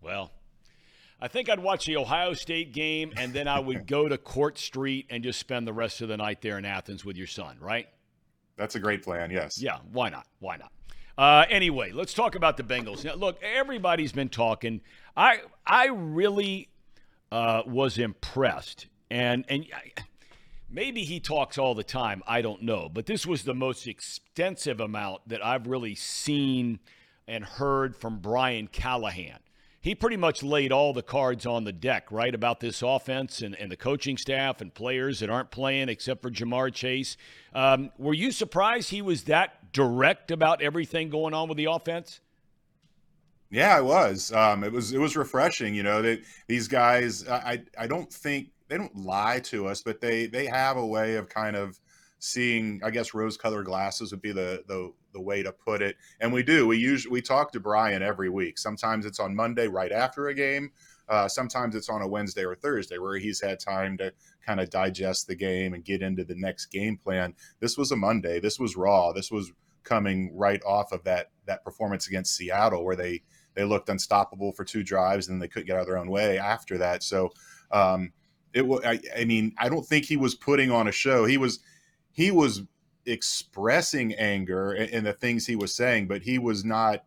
well, 0.00 0.30
I 1.20 1.28
think 1.28 1.48
I'd 1.48 1.60
watch 1.60 1.86
the 1.86 1.96
Ohio 1.96 2.34
State 2.34 2.72
game, 2.72 3.12
and 3.16 3.32
then 3.32 3.48
I 3.48 3.58
would 3.58 3.86
go 3.88 4.08
to 4.08 4.18
Court 4.18 4.58
Street 4.58 5.06
and 5.10 5.24
just 5.24 5.38
spend 5.38 5.66
the 5.66 5.72
rest 5.72 6.00
of 6.00 6.08
the 6.08 6.16
night 6.16 6.42
there 6.42 6.58
in 6.58 6.64
Athens 6.64 7.04
with 7.04 7.16
your 7.16 7.26
son, 7.26 7.56
right? 7.60 7.88
That's 8.56 8.74
a 8.74 8.80
great 8.80 9.02
plan. 9.02 9.30
Yes. 9.30 9.60
Yeah, 9.60 9.78
why 9.92 10.10
not? 10.10 10.26
Why 10.38 10.56
not? 10.56 10.70
Uh, 11.16 11.46
anyway, 11.48 11.92
let's 11.92 12.12
talk 12.12 12.34
about 12.34 12.56
the 12.56 12.62
Bengals. 12.62 13.04
Now, 13.04 13.14
look, 13.14 13.40
everybody's 13.42 14.12
been 14.12 14.28
talking. 14.28 14.80
I 15.16 15.40
I 15.66 15.86
really 15.86 16.68
uh, 17.30 17.62
was 17.66 17.98
impressed, 17.98 18.88
and 19.10 19.44
and 19.48 19.64
I, 19.72 19.92
maybe 20.74 21.04
he 21.04 21.20
talks 21.20 21.56
all 21.56 21.74
the 21.74 21.84
time. 21.84 22.22
I 22.26 22.42
don't 22.42 22.62
know, 22.62 22.90
but 22.92 23.06
this 23.06 23.24
was 23.24 23.44
the 23.44 23.54
most 23.54 23.86
extensive 23.86 24.80
amount 24.80 25.28
that 25.28 25.44
I've 25.44 25.68
really 25.68 25.94
seen 25.94 26.80
and 27.26 27.44
heard 27.44 27.96
from 27.96 28.18
Brian 28.18 28.66
Callahan. 28.66 29.38
He 29.80 29.94
pretty 29.94 30.16
much 30.16 30.42
laid 30.42 30.72
all 30.72 30.94
the 30.94 31.02
cards 31.02 31.44
on 31.46 31.64
the 31.64 31.72
deck, 31.72 32.10
right, 32.10 32.34
about 32.34 32.58
this 32.60 32.82
offense 32.82 33.42
and, 33.42 33.54
and 33.54 33.70
the 33.70 33.76
coaching 33.76 34.16
staff 34.16 34.60
and 34.62 34.72
players 34.72 35.20
that 35.20 35.28
aren't 35.28 35.50
playing 35.50 35.90
except 35.90 36.22
for 36.22 36.30
Ja'Marr 36.30 36.72
Chase. 36.72 37.16
Um, 37.54 37.90
were 37.98 38.14
you 38.14 38.32
surprised 38.32 38.90
he 38.90 39.02
was 39.02 39.24
that 39.24 39.72
direct 39.72 40.30
about 40.30 40.62
everything 40.62 41.10
going 41.10 41.34
on 41.34 41.48
with 41.48 41.58
the 41.58 41.66
offense? 41.66 42.20
Yeah, 43.50 43.76
I 43.76 43.82
was. 43.82 44.32
Um, 44.32 44.64
it 44.64 44.72
was 44.72 44.92
it 44.92 44.98
was 44.98 45.16
refreshing. 45.16 45.74
You 45.74 45.84
know 45.84 46.02
that 46.02 46.22
these 46.48 46.66
guys. 46.66 47.28
I 47.28 47.62
I 47.78 47.86
don't 47.86 48.12
think 48.12 48.48
they 48.74 48.78
don't 48.78 48.96
lie 48.96 49.38
to 49.38 49.68
us, 49.68 49.82
but 49.82 50.00
they 50.00 50.26
they 50.26 50.46
have 50.46 50.76
a 50.76 50.84
way 50.84 51.14
of 51.14 51.28
kind 51.28 51.54
of 51.54 51.78
seeing. 52.18 52.80
I 52.82 52.90
guess 52.90 53.14
rose-colored 53.14 53.66
glasses 53.66 54.10
would 54.10 54.20
be 54.20 54.32
the 54.32 54.64
the 54.66 54.92
the 55.12 55.20
way 55.20 55.44
to 55.44 55.52
put 55.52 55.80
it. 55.80 55.94
And 56.20 56.32
we 56.32 56.42
do. 56.42 56.66
We 56.66 56.78
usually 56.78 57.12
we 57.12 57.22
talk 57.22 57.52
to 57.52 57.60
Brian 57.60 58.02
every 58.02 58.28
week. 58.28 58.58
Sometimes 58.58 59.06
it's 59.06 59.20
on 59.20 59.36
Monday 59.36 59.68
right 59.68 59.92
after 59.92 60.26
a 60.26 60.34
game. 60.34 60.72
Uh, 61.08 61.28
sometimes 61.28 61.76
it's 61.76 61.88
on 61.88 62.02
a 62.02 62.08
Wednesday 62.08 62.44
or 62.44 62.56
Thursday 62.56 62.98
where 62.98 63.16
he's 63.16 63.40
had 63.40 63.60
time 63.60 63.96
to 63.98 64.12
kind 64.44 64.58
of 64.58 64.70
digest 64.70 65.28
the 65.28 65.36
game 65.36 65.72
and 65.72 65.84
get 65.84 66.02
into 66.02 66.24
the 66.24 66.34
next 66.34 66.66
game 66.66 66.96
plan. 66.96 67.32
This 67.60 67.78
was 67.78 67.92
a 67.92 67.96
Monday. 67.96 68.40
This 68.40 68.58
was 68.58 68.76
raw. 68.76 69.12
This 69.12 69.30
was 69.30 69.52
coming 69.84 70.36
right 70.36 70.62
off 70.64 70.90
of 70.90 71.04
that 71.04 71.30
that 71.46 71.62
performance 71.62 72.08
against 72.08 72.34
Seattle 72.34 72.84
where 72.84 72.96
they 72.96 73.22
they 73.54 73.62
looked 73.62 73.88
unstoppable 73.88 74.52
for 74.52 74.64
two 74.64 74.82
drives, 74.82 75.28
and 75.28 75.40
they 75.40 75.46
couldn't 75.46 75.68
get 75.68 75.76
out 75.76 75.82
of 75.82 75.86
their 75.86 75.98
own 75.98 76.10
way 76.10 76.38
after 76.38 76.78
that. 76.78 77.04
So 77.04 77.30
um, 77.70 78.12
it 78.54 78.66
was. 78.66 78.82
I, 78.84 79.00
I 79.16 79.24
mean, 79.24 79.52
I 79.58 79.68
don't 79.68 79.84
think 79.84 80.06
he 80.06 80.16
was 80.16 80.34
putting 80.34 80.70
on 80.70 80.88
a 80.88 80.92
show. 80.92 81.26
He 81.26 81.36
was 81.36 81.58
he 82.12 82.30
was 82.30 82.62
expressing 83.06 84.14
anger 84.14 84.72
in 84.72 85.04
the 85.04 85.12
things 85.12 85.46
he 85.46 85.56
was 85.56 85.74
saying, 85.74 86.06
but 86.06 86.22
he 86.22 86.38
was 86.38 86.64
not 86.64 87.04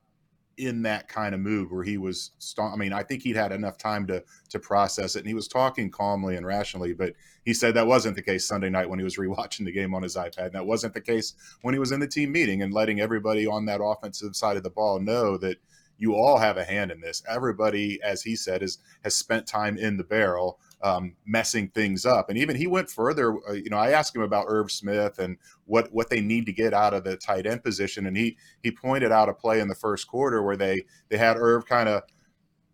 in 0.58 0.82
that 0.82 1.08
kind 1.08 1.36
of 1.36 1.42
mood 1.42 1.72
where 1.72 1.84
he 1.84 1.98
was 1.98 2.32
I 2.60 2.76
mean, 2.76 2.92
I 2.92 3.04
think 3.04 3.22
he'd 3.22 3.36
had 3.36 3.52
enough 3.52 3.78
time 3.78 4.08
to 4.08 4.24
to 4.50 4.60
process 4.60 5.16
it 5.16 5.20
and 5.20 5.28
he 5.28 5.34
was 5.34 5.48
talking 5.48 5.90
calmly 5.90 6.36
and 6.36 6.46
rationally, 6.46 6.94
but 6.94 7.14
he 7.46 7.54
said 7.54 7.74
that 7.76 7.88
wasn't 7.88 8.16
the 8.16 8.22
case 8.22 8.46
Sunday 8.46 8.70
night 8.70 8.90
when 8.90 9.00
he 9.00 9.06
was 9.06 9.16
rewatching 9.18 9.66
the 9.66 9.72
game 9.72 9.94
on 9.96 10.04
his 10.04 10.16
iPad. 10.16 10.48
And 10.48 10.54
that 10.54 10.66
wasn't 10.66 10.94
the 10.94 11.02
case 11.02 11.34
when 11.62 11.74
he 11.74 11.80
was 11.80 11.92
in 11.92 12.00
the 12.00 12.08
team 12.08 12.32
meeting 12.32 12.62
and 12.62 12.74
letting 12.74 13.00
everybody 13.00 13.48
on 13.48 13.66
that 13.66 13.82
offensive 13.84 14.36
side 14.36 14.58
of 14.58 14.64
the 14.64 14.70
ball 14.70 15.00
know 15.00 15.38
that 15.38 15.58
you 16.00 16.16
all 16.16 16.38
have 16.38 16.58
a 16.58 16.64
hand 16.64 16.92
in 16.92 17.02
this. 17.02 17.24
Everybody, 17.28 18.00
as 18.04 18.22
he 18.22 18.36
said, 18.36 18.62
is 18.62 18.80
has 19.04 19.16
spent 19.16 19.48
time 19.48 19.78
in 19.78 19.98
the 19.98 20.04
barrel 20.04 20.60
um, 20.82 21.16
messing 21.26 21.70
things 21.70 22.06
up. 22.06 22.30
And 22.30 22.38
even 22.38 22.56
he 22.56 22.68
went 22.68 22.90
further. 22.90 23.36
Uh, 23.50 23.54
you 23.54 23.70
know, 23.70 23.78
I 23.78 23.92
asked 23.92 24.16
him 24.16 24.22
about 24.22 24.46
Irv 24.48 24.72
Smith 24.72 25.20
and 25.20 25.38
what 25.66 25.92
what 25.92 26.10
they 26.10 26.22
need 26.22 26.46
to 26.46 26.54
get 26.54 26.74
out 26.74 26.94
of 26.94 27.04
the 27.04 27.18
tight 27.18 27.46
end 27.46 27.64
position, 27.64 28.06
and 28.06 28.16
he 28.16 28.38
he 28.62 28.72
pointed 28.72 29.12
out 29.12 29.30
a 29.30 29.34
play 29.34 29.60
in 29.60 29.68
the 29.68 29.76
first 29.76 30.08
quarter 30.08 30.44
where 30.44 30.58
they 30.58 30.84
they 31.10 31.18
had 31.18 31.38
Irv 31.38 31.66
kind 31.66 31.90
of 31.90 32.04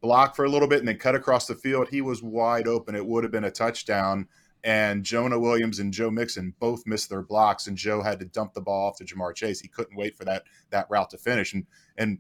block 0.01 0.35
for 0.35 0.43
a 0.43 0.49
little 0.49 0.67
bit 0.67 0.79
and 0.79 0.87
then 0.87 0.97
cut 0.97 1.15
across 1.15 1.47
the 1.47 1.55
field. 1.55 1.87
He 1.89 2.01
was 2.01 2.21
wide 2.21 2.67
open. 2.67 2.95
It 2.95 3.05
would 3.05 3.23
have 3.23 3.31
been 3.31 3.45
a 3.45 3.51
touchdown. 3.51 4.27
And 4.65 5.03
Jonah 5.03 5.39
Williams 5.39 5.79
and 5.79 5.93
Joe 5.93 6.09
Mixon 6.09 6.53
both 6.57 6.87
missed 6.87 7.09
their 7.09 7.21
blocks, 7.21 7.67
and 7.67 7.77
Joe 7.77 8.01
had 8.01 8.19
to 8.19 8.25
dump 8.25 8.53
the 8.53 8.61
ball 8.61 8.87
off 8.87 8.97
to 8.97 9.03
Ja'Marr 9.03 9.35
Chase. 9.35 9.59
He 9.59 9.67
couldn't 9.67 9.97
wait 9.97 10.15
for 10.15 10.23
that 10.23 10.43
that 10.69 10.87
route 10.89 11.09
to 11.09 11.17
finish. 11.17 11.53
And 11.53 11.65
and 11.97 12.19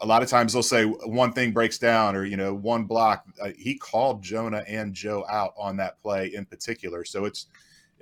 a 0.00 0.06
lot 0.06 0.22
of 0.22 0.28
times 0.28 0.52
they'll 0.52 0.62
say 0.62 0.84
one 0.84 1.32
thing 1.32 1.52
breaks 1.52 1.78
down 1.78 2.14
or 2.14 2.24
you 2.24 2.36
know 2.36 2.54
one 2.54 2.84
block 2.84 3.24
uh, 3.40 3.50
he 3.56 3.76
called 3.76 4.22
jonah 4.22 4.64
and 4.66 4.94
joe 4.94 5.24
out 5.28 5.52
on 5.56 5.76
that 5.76 6.00
play 6.00 6.32
in 6.34 6.44
particular 6.44 7.04
so 7.04 7.24
it's 7.24 7.46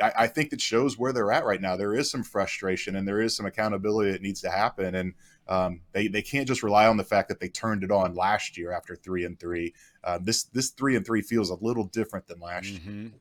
I, 0.01 0.13
I, 0.19 0.27
think 0.27 0.53
it 0.53 0.61
shows 0.61 0.99
where 0.99 1.15
they're 1.15 1.33
at 1.33 1.47
right 1.47 1.61
now 1.61 1.77
there 1.77 1.95
is 1.95 2.11
some 2.11 2.23
frustration 2.23 2.97
and 2.97 3.09
there 3.09 3.21
is 3.21 3.35
some 3.35 3.47
accountability 3.47 4.13
that 4.13 4.23
needs 4.23 4.43
to 4.43 4.51
happen 4.51 4.95
and 4.95 5.15
um, 5.49 5.81
they, 5.93 6.09
they 6.09 6.23
can't 6.23 6.47
just 6.47 6.63
rely 6.63 6.87
on 6.87 6.97
the 6.97 7.05
fact 7.05 7.29
that 7.29 7.41
they 7.41 7.49
turned 7.49 7.85
it 7.85 7.91
on 7.91 8.15
last 8.15 8.59
year 8.59 8.73
after 8.73 8.95
three 8.95 9.25
and 9.25 9.39
three 9.41 9.73
uh, 10.05 10.19
this 10.21 10.45
this 10.45 10.71
three 10.71 10.97
and 10.97 11.07
three 11.07 11.23
feels 11.23 11.51
a 11.51 11.55
little 11.55 11.85
different 11.85 12.27
than 12.27 12.41
last 12.41 12.67
mm-hmm. 12.67 13.03
year 13.03 13.13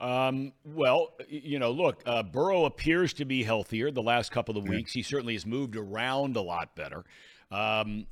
um, 0.00 0.52
well, 0.64 1.12
you 1.28 1.58
know, 1.58 1.70
look, 1.70 2.02
uh, 2.06 2.22
Burrow 2.22 2.64
appears 2.64 3.12
to 3.14 3.26
be 3.26 3.42
healthier 3.42 3.90
the 3.90 4.02
last 4.02 4.32
couple 4.32 4.56
of 4.56 4.66
weeks. 4.66 4.92
He 4.92 5.02
certainly 5.02 5.34
has 5.34 5.44
moved 5.44 5.76
around 5.76 6.36
a 6.36 6.40
lot 6.40 6.74
better. 6.74 7.04
Um, 7.50 8.06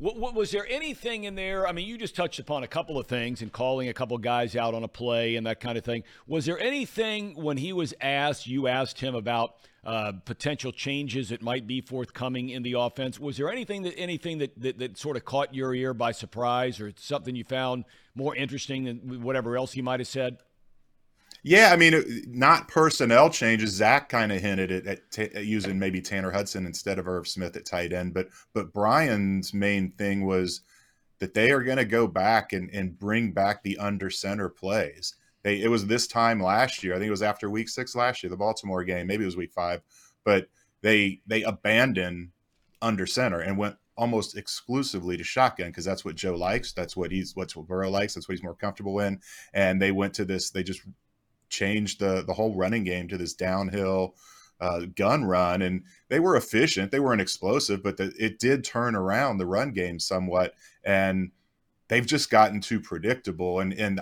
was 0.00 0.50
there 0.50 0.66
anything 0.68 1.24
in 1.24 1.34
there? 1.34 1.68
I 1.68 1.72
mean, 1.72 1.86
you 1.86 1.98
just 1.98 2.16
touched 2.16 2.38
upon 2.38 2.62
a 2.62 2.66
couple 2.66 2.98
of 2.98 3.06
things 3.06 3.42
and 3.42 3.52
calling 3.52 3.88
a 3.88 3.92
couple 3.92 4.16
of 4.16 4.22
guys 4.22 4.56
out 4.56 4.72
on 4.74 4.82
a 4.82 4.88
play 4.88 5.36
and 5.36 5.46
that 5.46 5.60
kind 5.60 5.76
of 5.76 5.84
thing. 5.84 6.04
Was 6.26 6.46
there 6.46 6.58
anything 6.58 7.34
when 7.34 7.58
he 7.58 7.72
was 7.72 7.92
asked, 8.00 8.46
you 8.46 8.66
asked 8.66 9.00
him 9.00 9.14
about 9.14 9.56
uh, 9.84 10.12
potential 10.24 10.72
changes 10.72 11.28
that 11.28 11.42
might 11.42 11.66
be 11.66 11.82
forthcoming 11.82 12.48
in 12.48 12.62
the 12.62 12.72
offense? 12.72 13.20
Was 13.20 13.36
there 13.36 13.50
anything 13.50 13.82
that 13.82 13.94
anything 13.98 14.38
that, 14.38 14.58
that, 14.60 14.78
that 14.78 14.98
sort 14.98 15.16
of 15.16 15.24
caught 15.26 15.54
your 15.54 15.74
ear 15.74 15.92
by 15.92 16.12
surprise 16.12 16.80
or 16.80 16.92
something 16.96 17.36
you 17.36 17.44
found 17.44 17.84
more 18.14 18.34
interesting 18.34 18.84
than 18.84 19.22
whatever 19.22 19.56
else 19.56 19.72
he 19.72 19.82
might 19.82 20.00
have 20.00 20.08
said? 20.08 20.38
Yeah, 21.42 21.70
I 21.72 21.76
mean, 21.76 22.24
not 22.28 22.68
personnel 22.68 23.30
changes. 23.30 23.70
Zac 23.70 24.08
kind 24.08 24.30
of 24.30 24.40
hinted 24.40 24.70
at, 24.70 24.86
at, 24.86 25.10
t- 25.10 25.34
at, 25.34 25.46
using 25.46 25.78
maybe 25.78 26.02
Tanner 26.02 26.30
Hudson 26.30 26.66
instead 26.66 26.98
of 26.98 27.08
Irv 27.08 27.26
Smith 27.26 27.56
at 27.56 27.64
tight 27.64 27.92
end, 27.92 28.12
but 28.12 28.28
but 28.52 28.72
Brian's 28.72 29.54
main 29.54 29.90
thing 29.92 30.26
was 30.26 30.60
that 31.18 31.34
they 31.34 31.50
are 31.50 31.62
going 31.62 31.78
to 31.78 31.84
go 31.84 32.06
back 32.06 32.52
and, 32.52 32.70
and 32.70 32.98
bring 32.98 33.32
back 33.32 33.62
the 33.62 33.78
under 33.78 34.10
center 34.10 34.48
plays. 34.48 35.14
They, 35.42 35.62
it 35.62 35.68
was 35.68 35.86
this 35.86 36.06
time 36.06 36.42
last 36.42 36.82
year. 36.82 36.94
I 36.94 36.98
think 36.98 37.08
it 37.08 37.12
was 37.12 37.22
after 37.22 37.48
week 37.48 37.68
six 37.68 37.94
last 37.94 38.22
year, 38.22 38.30
the 38.30 38.36
Baltimore 38.36 38.84
game. 38.84 39.06
Maybe 39.06 39.22
it 39.22 39.26
was 39.26 39.36
week 39.36 39.52
five, 39.52 39.82
but 40.24 40.48
they 40.82 41.20
they 41.26 41.42
abandoned 41.42 42.30
under 42.82 43.06
center 43.06 43.40
and 43.40 43.56
went 43.56 43.76
almost 43.96 44.36
exclusively 44.36 45.16
to 45.16 45.24
shotgun 45.24 45.68
because 45.68 45.84
that's 45.84 46.04
what 46.04 46.16
Joe 46.16 46.34
likes. 46.34 46.72
That's 46.72 46.96
what 46.96 47.10
he's 47.10 47.34
what's 47.36 47.56
what 47.56 47.66
Burrow 47.66 47.90
likes. 47.90 48.14
That's 48.14 48.28
what 48.28 48.34
he's 48.34 48.42
more 48.42 48.54
comfortable 48.54 49.00
in. 49.00 49.20
And 49.54 49.80
they 49.80 49.92
went 49.92 50.14
to 50.14 50.24
this. 50.24 50.50
They 50.50 50.62
just 50.62 50.80
changed 51.50 52.00
the 52.00 52.24
the 52.26 52.34
whole 52.34 52.54
running 52.54 52.84
game 52.84 53.08
to 53.08 53.18
this 53.18 53.34
downhill 53.34 54.14
uh, 54.60 54.80
gun 54.94 55.24
run, 55.24 55.62
and 55.62 55.84
they 56.08 56.20
were 56.20 56.36
efficient. 56.36 56.90
They 56.90 57.00
weren't 57.00 57.20
explosive, 57.20 57.82
but 57.82 57.96
the, 57.96 58.12
it 58.18 58.38
did 58.38 58.64
turn 58.64 58.94
around 58.94 59.38
the 59.38 59.46
run 59.46 59.72
game 59.72 59.98
somewhat, 59.98 60.54
and 60.84 61.30
they've 61.88 62.06
just 62.06 62.30
gotten 62.30 62.60
too 62.60 62.80
predictable. 62.80 63.60
And 63.60 63.72
and 63.72 64.00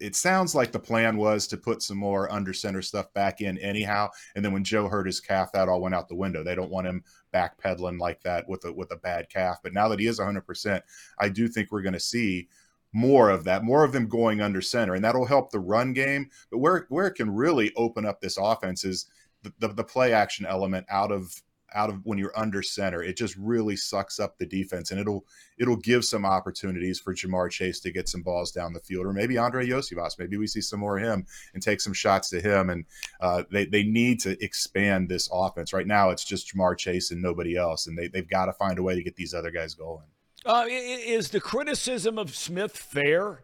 it 0.00 0.16
sounds 0.16 0.54
like 0.54 0.72
the 0.72 0.78
plan 0.78 1.16
was 1.16 1.46
to 1.46 1.56
put 1.56 1.82
some 1.82 1.96
more 1.96 2.30
under 2.30 2.52
center 2.52 2.82
stuff 2.82 3.12
back 3.14 3.40
in 3.40 3.56
anyhow. 3.58 4.10
And 4.34 4.44
then 4.44 4.52
when 4.52 4.64
Joe 4.64 4.88
hurt 4.88 5.06
his 5.06 5.20
calf, 5.20 5.52
that 5.52 5.68
all 5.68 5.80
went 5.80 5.94
out 5.94 6.08
the 6.08 6.16
window. 6.16 6.42
They 6.42 6.56
don't 6.56 6.70
want 6.70 6.88
him 6.88 7.04
backpedaling 7.32 7.98
like 7.98 8.20
that 8.22 8.48
with 8.48 8.64
a 8.64 8.72
with 8.72 8.90
a 8.90 8.96
bad 8.96 9.28
calf. 9.28 9.60
But 9.62 9.72
now 9.72 9.88
that 9.88 10.00
he 10.00 10.06
is 10.06 10.18
100, 10.18 10.42
percent 10.42 10.84
I 11.18 11.28
do 11.28 11.46
think 11.48 11.70
we're 11.70 11.82
going 11.82 11.94
to 11.94 12.00
see 12.00 12.48
more 12.94 13.28
of 13.28 13.44
that, 13.44 13.64
more 13.64 13.84
of 13.84 13.92
them 13.92 14.08
going 14.08 14.40
under 14.40 14.62
center, 14.62 14.94
and 14.94 15.04
that'll 15.04 15.26
help 15.26 15.50
the 15.50 15.58
run 15.58 15.92
game. 15.92 16.30
But 16.50 16.58
where 16.58 16.86
where 16.88 17.08
it 17.08 17.16
can 17.16 17.28
really 17.28 17.72
open 17.76 18.06
up 18.06 18.20
this 18.20 18.38
offense 18.38 18.84
is 18.84 19.06
the, 19.42 19.52
the, 19.58 19.68
the 19.68 19.84
play 19.84 20.12
action 20.12 20.46
element 20.46 20.86
out 20.88 21.10
of 21.10 21.42
out 21.74 21.90
of 21.90 22.06
when 22.06 22.18
you're 22.18 22.38
under 22.38 22.62
center. 22.62 23.02
It 23.02 23.16
just 23.16 23.34
really 23.36 23.74
sucks 23.74 24.20
up 24.20 24.38
the 24.38 24.46
defense, 24.46 24.92
and 24.92 25.00
it'll 25.00 25.26
it'll 25.58 25.76
give 25.76 26.04
some 26.04 26.24
opportunities 26.24 27.00
for 27.00 27.12
Ja'Marr 27.12 27.50
Chase 27.50 27.80
to 27.80 27.90
get 27.90 28.08
some 28.08 28.22
balls 28.22 28.52
down 28.52 28.72
the 28.72 28.78
field, 28.78 29.06
or 29.06 29.12
maybe 29.12 29.38
Andrei 29.38 29.66
Iosivas. 29.66 30.16
Maybe 30.16 30.36
we 30.36 30.46
see 30.46 30.60
some 30.60 30.78
more 30.78 30.96
of 30.96 31.04
him 31.04 31.26
and 31.52 31.60
take 31.60 31.80
some 31.80 31.92
shots 31.92 32.30
to 32.30 32.40
him. 32.40 32.70
And 32.70 32.84
uh, 33.20 33.42
they 33.50 33.66
they 33.66 33.82
need 33.82 34.20
to 34.20 34.42
expand 34.42 35.08
this 35.08 35.28
offense. 35.32 35.72
Right 35.72 35.86
now, 35.86 36.10
it's 36.10 36.24
just 36.24 36.54
Ja'Marr 36.54 36.78
Chase 36.78 37.10
and 37.10 37.20
nobody 37.20 37.56
else, 37.56 37.88
and 37.88 37.98
they 37.98 38.06
they've 38.06 38.28
got 38.28 38.46
to 38.46 38.52
find 38.52 38.78
a 38.78 38.84
way 38.84 38.94
to 38.94 39.02
get 39.02 39.16
these 39.16 39.34
other 39.34 39.50
guys 39.50 39.74
going. 39.74 40.06
Uh, 40.44 40.66
is 40.68 41.30
the 41.30 41.40
criticism 41.40 42.18
of 42.18 42.34
Smith 42.34 42.76
fair? 42.76 43.40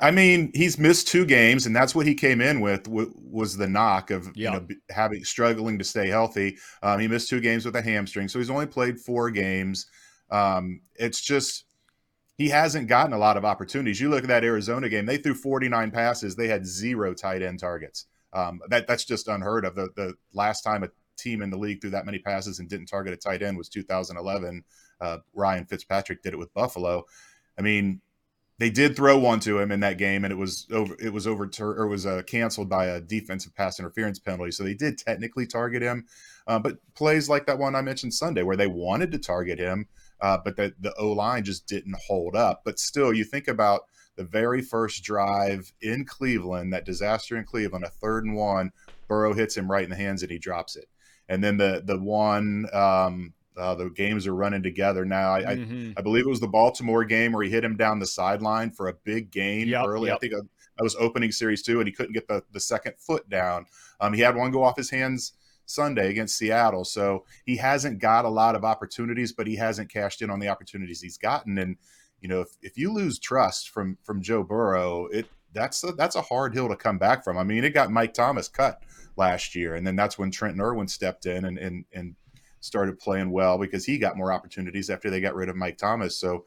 I 0.00 0.10
mean, 0.10 0.50
he's 0.54 0.78
missed 0.78 1.08
two 1.08 1.26
games, 1.26 1.66
and 1.66 1.76
that's 1.76 1.94
what 1.94 2.06
he 2.06 2.14
came 2.14 2.40
in 2.40 2.60
with 2.60 2.88
was 2.88 3.56
the 3.56 3.68
knock 3.68 4.10
of 4.10 4.30
you 4.34 4.50
know 4.50 4.66
having 4.88 5.24
struggling 5.24 5.78
to 5.78 5.84
stay 5.84 6.08
healthy. 6.08 6.56
Um, 6.82 6.98
he 6.98 7.06
missed 7.06 7.28
two 7.28 7.40
games 7.40 7.66
with 7.66 7.76
a 7.76 7.82
hamstring, 7.82 8.28
so 8.28 8.38
he's 8.38 8.50
only 8.50 8.66
played 8.66 8.98
four 8.98 9.30
games. 9.30 9.86
Um, 10.30 10.80
it's 10.94 11.20
just 11.20 11.64
he 12.38 12.48
hasn't 12.48 12.88
gotten 12.88 13.12
a 13.12 13.18
lot 13.18 13.36
of 13.36 13.44
opportunities. 13.44 14.00
You 14.00 14.08
look 14.08 14.22
at 14.22 14.28
that 14.28 14.42
Arizona 14.42 14.88
game; 14.88 15.04
they 15.04 15.18
threw 15.18 15.34
49 15.34 15.90
passes, 15.90 16.34
they 16.34 16.48
had 16.48 16.66
zero 16.66 17.12
tight 17.12 17.42
end 17.42 17.60
targets. 17.60 18.06
Um, 18.32 18.60
that 18.68 18.86
that's 18.86 19.04
just 19.04 19.28
unheard 19.28 19.66
of. 19.66 19.74
The 19.74 19.90
the 19.96 20.14
last 20.32 20.62
time 20.62 20.82
a 20.82 20.88
team 21.20 21.42
in 21.42 21.50
the 21.50 21.58
league 21.58 21.80
threw 21.80 21.90
that 21.90 22.06
many 22.06 22.18
passes 22.18 22.58
and 22.58 22.68
didn't 22.68 22.86
target 22.86 23.12
a 23.12 23.16
tight 23.16 23.42
end 23.42 23.58
was 23.58 23.68
2011. 23.68 24.64
Uh, 25.00 25.18
Ryan 25.34 25.64
Fitzpatrick 25.66 26.22
did 26.22 26.32
it 26.32 26.38
with 26.38 26.52
Buffalo. 26.54 27.04
I 27.58 27.62
mean, 27.62 28.00
they 28.60 28.68
did 28.68 28.94
throw 28.94 29.18
one 29.18 29.40
to 29.40 29.58
him 29.58 29.72
in 29.72 29.80
that 29.80 29.96
game, 29.96 30.22
and 30.22 30.30
it 30.30 30.36
was 30.36 30.66
over. 30.70 30.94
It 31.00 31.14
was 31.14 31.26
over 31.26 31.50
or 31.60 31.86
was 31.86 32.04
uh, 32.04 32.20
canceled 32.26 32.68
by 32.68 32.86
a 32.86 33.00
defensive 33.00 33.54
pass 33.54 33.80
interference 33.80 34.18
penalty. 34.18 34.50
So 34.50 34.64
they 34.64 34.74
did 34.74 34.98
technically 34.98 35.46
target 35.46 35.80
him, 35.80 36.04
uh, 36.46 36.58
but 36.58 36.76
plays 36.94 37.26
like 37.26 37.46
that 37.46 37.58
one 37.58 37.74
I 37.74 37.80
mentioned 37.80 38.12
Sunday, 38.12 38.42
where 38.42 38.56
they 38.56 38.66
wanted 38.66 39.12
to 39.12 39.18
target 39.18 39.58
him, 39.58 39.88
uh, 40.20 40.36
but 40.44 40.56
the 40.56 40.74
the 40.78 40.94
O 40.98 41.12
line 41.12 41.42
just 41.42 41.66
didn't 41.66 41.96
hold 42.06 42.36
up. 42.36 42.60
But 42.62 42.78
still, 42.78 43.14
you 43.14 43.24
think 43.24 43.48
about 43.48 43.86
the 44.16 44.24
very 44.24 44.60
first 44.60 45.02
drive 45.02 45.72
in 45.80 46.04
Cleveland, 46.04 46.74
that 46.74 46.84
disaster 46.84 47.38
in 47.38 47.44
Cleveland, 47.44 47.86
a 47.86 47.88
third 47.88 48.26
and 48.26 48.36
one, 48.36 48.72
Burrow 49.08 49.32
hits 49.32 49.56
him 49.56 49.70
right 49.70 49.84
in 49.84 49.90
the 49.90 49.96
hands 49.96 50.22
and 50.22 50.30
he 50.30 50.38
drops 50.38 50.76
it 50.76 50.86
and 51.30 51.42
then 51.42 51.56
the 51.56 51.82
the 51.86 51.96
one 51.96 52.66
um, 52.74 53.32
uh, 53.56 53.74
the 53.74 53.88
games 53.90 54.26
are 54.26 54.34
running 54.34 54.62
together 54.62 55.04
now. 55.04 55.34
I, 55.34 55.42
mm-hmm. 55.42 55.92
I, 55.96 56.00
I 56.00 56.02
believe 56.02 56.26
it 56.26 56.30
was 56.30 56.40
the 56.40 56.48
Baltimore 56.48 57.04
game 57.04 57.32
where 57.32 57.44
he 57.44 57.50
hit 57.50 57.64
him 57.64 57.76
down 57.76 57.98
the 57.98 58.06
sideline 58.06 58.70
for 58.72 58.88
a 58.88 58.94
big 59.04 59.30
gain 59.30 59.68
yep, 59.68 59.86
early. 59.86 60.08
Yep. 60.08 60.16
I 60.16 60.18
think 60.18 60.32
that 60.32 60.82
was 60.82 60.96
opening 60.96 61.30
series 61.30 61.62
two, 61.62 61.78
and 61.78 61.86
he 61.86 61.92
couldn't 61.92 62.12
get 62.12 62.28
the 62.28 62.42
the 62.52 62.60
second 62.60 62.94
foot 62.98 63.30
down. 63.30 63.66
Um, 64.00 64.12
he 64.12 64.20
had 64.20 64.36
one 64.36 64.50
go 64.50 64.64
off 64.64 64.76
his 64.76 64.90
hands 64.90 65.32
Sunday 65.66 66.10
against 66.10 66.36
Seattle, 66.36 66.84
so 66.84 67.24
he 67.46 67.56
hasn't 67.56 68.00
got 68.00 68.24
a 68.24 68.28
lot 68.28 68.56
of 68.56 68.64
opportunities, 68.64 69.32
but 69.32 69.46
he 69.46 69.54
hasn't 69.54 69.88
cashed 69.88 70.22
in 70.22 70.30
on 70.30 70.40
the 70.40 70.48
opportunities 70.48 71.00
he's 71.00 71.18
gotten. 71.18 71.58
And 71.58 71.76
you 72.20 72.28
know, 72.28 72.40
if, 72.40 72.48
if 72.60 72.76
you 72.76 72.92
lose 72.92 73.20
trust 73.20 73.70
from 73.70 73.98
from 74.02 74.20
Joe 74.20 74.42
Burrow, 74.42 75.06
it 75.06 75.26
that's 75.52 75.84
a, 75.84 75.92
that's 75.92 76.16
a 76.16 76.22
hard 76.22 76.54
hill 76.54 76.68
to 76.68 76.76
come 76.76 76.98
back 76.98 77.22
from. 77.22 77.38
I 77.38 77.44
mean, 77.44 77.62
it 77.62 77.70
got 77.70 77.92
Mike 77.92 78.14
Thomas 78.14 78.48
cut 78.48 78.82
last 79.20 79.54
year. 79.54 79.76
And 79.76 79.86
then 79.86 79.94
that's 79.94 80.18
when 80.18 80.32
Trenton 80.32 80.60
Irwin 80.60 80.88
stepped 80.88 81.26
in 81.26 81.44
and, 81.44 81.58
and, 81.58 81.84
and 81.92 82.16
started 82.58 82.98
playing 82.98 83.30
well 83.30 83.56
because 83.56 83.84
he 83.84 83.98
got 83.98 84.16
more 84.16 84.32
opportunities 84.32 84.90
after 84.90 85.10
they 85.10 85.20
got 85.20 85.36
rid 85.36 85.48
of 85.48 85.56
Mike 85.56 85.78
Thomas. 85.78 86.18
So 86.18 86.44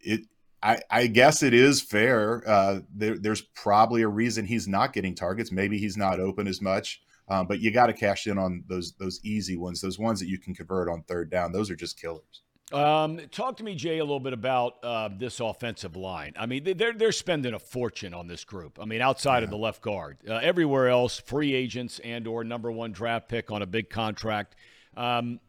it, 0.00 0.26
I, 0.62 0.80
I 0.90 1.06
guess 1.06 1.42
it 1.42 1.54
is 1.54 1.80
fair. 1.80 2.42
Uh, 2.46 2.80
there, 2.92 3.18
there's 3.18 3.42
probably 3.42 4.02
a 4.02 4.08
reason 4.08 4.44
he's 4.44 4.66
not 4.66 4.92
getting 4.92 5.14
targets. 5.14 5.52
Maybe 5.52 5.78
he's 5.78 5.96
not 5.96 6.18
open 6.18 6.48
as 6.48 6.60
much. 6.60 7.02
Um, 7.28 7.46
but 7.46 7.60
you 7.60 7.70
got 7.70 7.86
to 7.86 7.92
cash 7.92 8.26
in 8.26 8.36
on 8.36 8.64
those 8.68 8.92
those 8.98 9.20
easy 9.22 9.56
ones, 9.56 9.80
those 9.80 9.98
ones 9.98 10.18
that 10.20 10.28
you 10.28 10.38
can 10.38 10.54
convert 10.54 10.88
on 10.88 11.02
third 11.02 11.30
down. 11.30 11.52
Those 11.52 11.70
are 11.70 11.76
just 11.76 12.00
killers. 12.00 12.42
Um, 12.72 13.20
talk 13.30 13.58
to 13.58 13.64
me, 13.64 13.74
Jay, 13.74 13.98
a 13.98 14.04
little 14.04 14.20
bit 14.20 14.32
about 14.32 14.82
uh, 14.82 15.10
this 15.16 15.40
offensive 15.40 15.96
line. 15.96 16.32
I 16.38 16.46
mean, 16.46 16.64
they're 16.76 16.92
they're 16.92 17.12
spending 17.12 17.54
a 17.54 17.58
fortune 17.58 18.14
on 18.14 18.26
this 18.26 18.44
group. 18.44 18.78
I 18.80 18.84
mean, 18.84 19.00
outside 19.00 19.38
yeah. 19.38 19.44
of 19.44 19.50
the 19.50 19.56
left 19.56 19.82
guard, 19.82 20.18
uh, 20.28 20.34
everywhere 20.34 20.88
else, 20.88 21.18
free 21.18 21.54
agents 21.54 22.00
and 22.02 22.26
or 22.26 22.44
number 22.44 22.70
one 22.70 22.92
draft 22.92 23.28
pick 23.28 23.50
on 23.50 23.62
a 23.62 23.66
big 23.66 23.90
contract. 23.90 24.56
Um, 24.96 25.40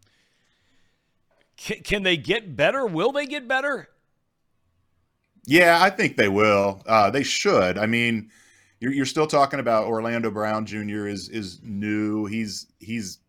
can, 1.58 1.82
can 1.84 2.04
they 2.04 2.18
get 2.18 2.56
better? 2.56 2.86
Will 2.86 3.12
they 3.12 3.26
get 3.26 3.48
better? 3.48 3.90
Yeah, 5.46 5.80
I 5.82 5.90
think 5.90 6.18
they 6.18 6.30
will. 6.30 6.82
Uh, 6.86 7.10
they 7.10 7.24
should. 7.24 7.78
I 7.78 7.86
mean, 7.86 8.30
you're, 8.80 8.94
you're 8.94 9.06
still 9.06 9.28
talking 9.28 9.60
about 9.60 9.86
Orlando 9.86 10.32
Brown 10.32 10.66
Jr. 10.66 11.08
is 11.08 11.30
is 11.30 11.60
new. 11.64 12.26
He's 12.26 12.68
he's 12.80 13.20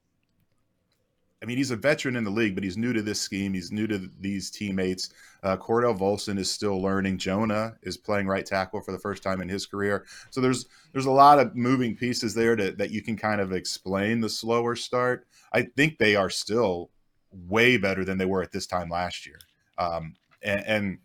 I 1.44 1.46
mean, 1.46 1.58
he's 1.58 1.72
a 1.72 1.76
veteran 1.76 2.16
in 2.16 2.24
the 2.24 2.30
league, 2.30 2.54
but 2.54 2.64
he's 2.64 2.78
new 2.78 2.94
to 2.94 3.02
this 3.02 3.20
scheme. 3.20 3.52
He's 3.52 3.70
new 3.70 3.86
to 3.88 4.08
these 4.18 4.50
teammates. 4.50 5.10
Uh, 5.42 5.58
Cordell 5.58 5.96
Volson 5.96 6.38
is 6.38 6.50
still 6.50 6.80
learning. 6.80 7.18
Jonah 7.18 7.74
is 7.82 7.98
playing 7.98 8.26
right 8.26 8.46
tackle 8.46 8.80
for 8.80 8.92
the 8.92 8.98
first 8.98 9.22
time 9.22 9.42
in 9.42 9.48
his 9.50 9.66
career. 9.66 10.06
So 10.30 10.40
there's 10.40 10.64
there's 10.92 11.04
a 11.04 11.10
lot 11.10 11.38
of 11.38 11.54
moving 11.54 11.96
pieces 11.96 12.32
there 12.32 12.56
to, 12.56 12.72
that 12.72 12.92
you 12.92 13.02
can 13.02 13.18
kind 13.18 13.42
of 13.42 13.52
explain 13.52 14.22
the 14.22 14.28
slower 14.30 14.74
start. 14.74 15.26
I 15.52 15.68
think 15.76 15.98
they 15.98 16.16
are 16.16 16.30
still 16.30 16.88
way 17.30 17.76
better 17.76 18.06
than 18.06 18.16
they 18.16 18.24
were 18.24 18.42
at 18.42 18.50
this 18.50 18.66
time 18.66 18.88
last 18.88 19.26
year. 19.26 19.38
Um, 19.76 20.14
and, 20.42 20.64
and, 20.64 20.98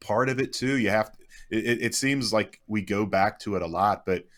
part 0.00 0.28
of 0.28 0.38
it 0.40 0.52
too, 0.52 0.76
you 0.76 0.90
have 0.90 1.10
to, 1.12 1.18
it, 1.48 1.80
it 1.80 1.94
seems 1.94 2.34
like 2.34 2.60
we 2.66 2.82
go 2.82 3.06
back 3.06 3.38
to 3.38 3.56
it 3.56 3.62
a 3.62 3.66
lot, 3.66 4.04
but– 4.04 4.24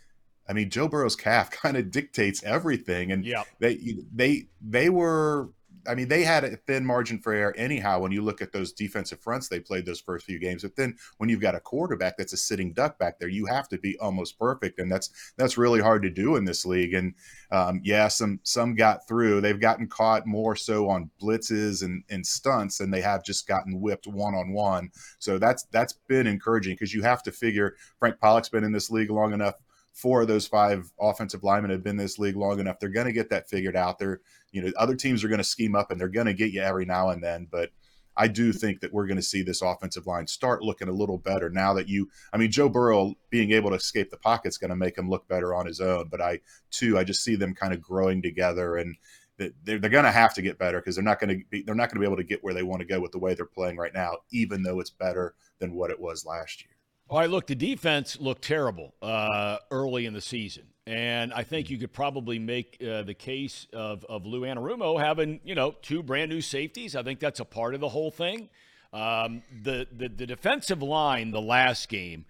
I 0.48 0.52
mean, 0.52 0.70
Joe 0.70 0.88
Burrow's 0.88 1.16
calf 1.16 1.50
kind 1.62 1.76
of 1.76 1.90
dictates 1.90 2.42
everything, 2.42 3.12
and 3.12 3.24
yeah. 3.24 3.44
they 3.58 3.78
they 4.14 4.48
they 4.60 4.90
were. 4.90 5.50
I 5.88 5.94
mean, 5.94 6.08
they 6.08 6.24
had 6.24 6.42
a 6.42 6.56
thin 6.56 6.84
margin 6.84 7.20
for 7.20 7.32
error 7.32 7.54
anyhow. 7.56 8.00
When 8.00 8.10
you 8.10 8.20
look 8.20 8.42
at 8.42 8.50
those 8.50 8.72
defensive 8.72 9.20
fronts 9.20 9.46
they 9.46 9.60
played 9.60 9.86
those 9.86 10.00
first 10.00 10.26
few 10.26 10.40
games, 10.40 10.62
but 10.62 10.74
then 10.74 10.96
when 11.18 11.28
you've 11.28 11.40
got 11.40 11.54
a 11.54 11.60
quarterback 11.60 12.16
that's 12.16 12.32
a 12.32 12.36
sitting 12.36 12.72
duck 12.72 12.98
back 12.98 13.20
there, 13.20 13.28
you 13.28 13.46
have 13.46 13.68
to 13.68 13.78
be 13.78 13.96
almost 14.00 14.36
perfect, 14.36 14.80
and 14.80 14.90
that's 14.90 15.10
that's 15.36 15.56
really 15.56 15.80
hard 15.80 16.02
to 16.02 16.10
do 16.10 16.34
in 16.34 16.44
this 16.44 16.66
league. 16.66 16.92
And 16.92 17.14
um, 17.52 17.80
yeah, 17.84 18.08
some 18.08 18.40
some 18.42 18.74
got 18.74 19.06
through. 19.06 19.40
They've 19.40 19.60
gotten 19.60 19.86
caught 19.86 20.26
more 20.26 20.56
so 20.56 20.88
on 20.88 21.08
blitzes 21.22 21.84
and, 21.84 22.02
and 22.10 22.26
stunts 22.26 22.78
than 22.78 22.90
they 22.90 23.02
have 23.02 23.24
just 23.24 23.46
gotten 23.46 23.80
whipped 23.80 24.08
one 24.08 24.34
on 24.34 24.52
one. 24.52 24.90
So 25.20 25.38
that's 25.38 25.66
that's 25.70 25.92
been 26.08 26.26
encouraging 26.26 26.74
because 26.74 26.92
you 26.92 27.02
have 27.02 27.22
to 27.22 27.30
figure 27.30 27.76
Frank 28.00 28.18
Pollack's 28.18 28.48
been 28.48 28.64
in 28.64 28.72
this 28.72 28.90
league 28.90 29.10
long 29.10 29.32
enough 29.32 29.54
four 29.96 30.20
of 30.20 30.28
those 30.28 30.46
five 30.46 30.92
offensive 31.00 31.42
linemen 31.42 31.70
have 31.70 31.82
been 31.82 31.92
in 31.92 31.96
this 31.96 32.18
league 32.18 32.36
long 32.36 32.60
enough. 32.60 32.78
They're 32.78 32.90
going 32.90 33.06
to 33.06 33.12
get 33.12 33.30
that 33.30 33.48
figured 33.48 33.76
out. 33.76 33.98
They're, 33.98 34.20
you 34.52 34.60
know, 34.60 34.70
other 34.76 34.94
teams 34.94 35.24
are 35.24 35.28
going 35.28 35.38
to 35.38 35.44
scheme 35.44 35.74
up 35.74 35.90
and 35.90 35.98
they're 35.98 36.08
going 36.08 36.26
to 36.26 36.34
get 36.34 36.52
you 36.52 36.60
every 36.60 36.84
now 36.84 37.08
and 37.08 37.24
then. 37.24 37.48
But 37.50 37.70
I 38.14 38.28
do 38.28 38.52
think 38.52 38.80
that 38.80 38.92
we're 38.92 39.06
going 39.06 39.16
to 39.16 39.22
see 39.22 39.42
this 39.42 39.62
offensive 39.62 40.06
line 40.06 40.26
start 40.26 40.62
looking 40.62 40.88
a 40.88 40.92
little 40.92 41.16
better 41.16 41.48
now 41.48 41.72
that 41.72 41.88
you, 41.88 42.10
I 42.30 42.36
mean, 42.36 42.50
Joe 42.50 42.68
Burrow 42.68 43.14
being 43.30 43.52
able 43.52 43.70
to 43.70 43.76
escape 43.76 44.10
the 44.10 44.18
pocket 44.18 44.48
is 44.48 44.58
going 44.58 44.68
to 44.68 44.76
make 44.76 44.98
him 44.98 45.08
look 45.08 45.26
better 45.28 45.54
on 45.54 45.64
his 45.64 45.80
own. 45.80 46.08
But 46.08 46.20
I, 46.20 46.40
too, 46.70 46.98
I 46.98 47.04
just 47.04 47.24
see 47.24 47.36
them 47.36 47.54
kind 47.54 47.72
of 47.72 47.80
growing 47.80 48.20
together 48.20 48.76
and 48.76 48.96
they're, 49.38 49.78
they're 49.78 49.90
going 49.90 50.04
to 50.04 50.10
have 50.10 50.34
to 50.34 50.42
get 50.42 50.58
better 50.58 50.78
because 50.78 50.96
they're 50.96 51.04
not 51.04 51.20
going 51.20 51.38
to 51.38 51.44
be, 51.50 51.62
they're 51.62 51.74
not 51.74 51.90
going 51.90 51.96
to 51.96 52.00
be 52.00 52.06
able 52.06 52.16
to 52.16 52.24
get 52.24 52.44
where 52.44 52.54
they 52.54 52.62
want 52.62 52.80
to 52.80 52.86
go 52.86 53.00
with 53.00 53.12
the 53.12 53.18
way 53.18 53.32
they're 53.32 53.46
playing 53.46 53.78
right 53.78 53.94
now, 53.94 54.18
even 54.30 54.62
though 54.62 54.80
it's 54.80 54.90
better 54.90 55.34
than 55.58 55.74
what 55.74 55.90
it 55.90 56.00
was 56.00 56.26
last 56.26 56.62
year. 56.62 56.75
All 57.08 57.20
right, 57.20 57.30
look, 57.30 57.46
the 57.46 57.54
defense 57.54 58.18
looked 58.20 58.42
terrible 58.42 58.92
uh, 59.00 59.58
early 59.70 60.06
in 60.06 60.12
the 60.12 60.20
season. 60.20 60.64
And 60.88 61.32
I 61.32 61.44
think 61.44 61.70
you 61.70 61.78
could 61.78 61.92
probably 61.92 62.40
make 62.40 62.78
uh, 62.80 63.02
the 63.02 63.14
case 63.14 63.68
of, 63.72 64.04
of 64.08 64.26
Lou 64.26 64.40
Anarumo 64.40 65.00
having, 65.00 65.40
you 65.44 65.54
know, 65.54 65.76
two 65.82 66.02
brand 66.02 66.30
new 66.30 66.40
safeties. 66.40 66.96
I 66.96 67.04
think 67.04 67.20
that's 67.20 67.38
a 67.38 67.44
part 67.44 67.74
of 67.74 67.80
the 67.80 67.88
whole 67.88 68.10
thing. 68.10 68.48
Um, 68.92 69.42
the, 69.62 69.86
the, 69.92 70.08
the 70.08 70.26
defensive 70.26 70.82
line, 70.82 71.30
the 71.30 71.40
last 71.40 71.88
game, 71.88 72.24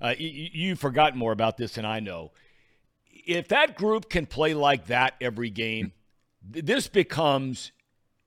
uh, 0.00 0.14
you, 0.18 0.48
you've 0.52 0.78
forgotten 0.78 1.18
more 1.18 1.32
about 1.32 1.56
this 1.56 1.74
than 1.74 1.86
I 1.86 2.00
know. 2.00 2.32
If 3.26 3.48
that 3.48 3.76
group 3.76 4.10
can 4.10 4.26
play 4.26 4.52
like 4.52 4.86
that 4.86 5.14
every 5.22 5.50
game, 5.50 5.92
this 6.42 6.86
becomes 6.86 7.72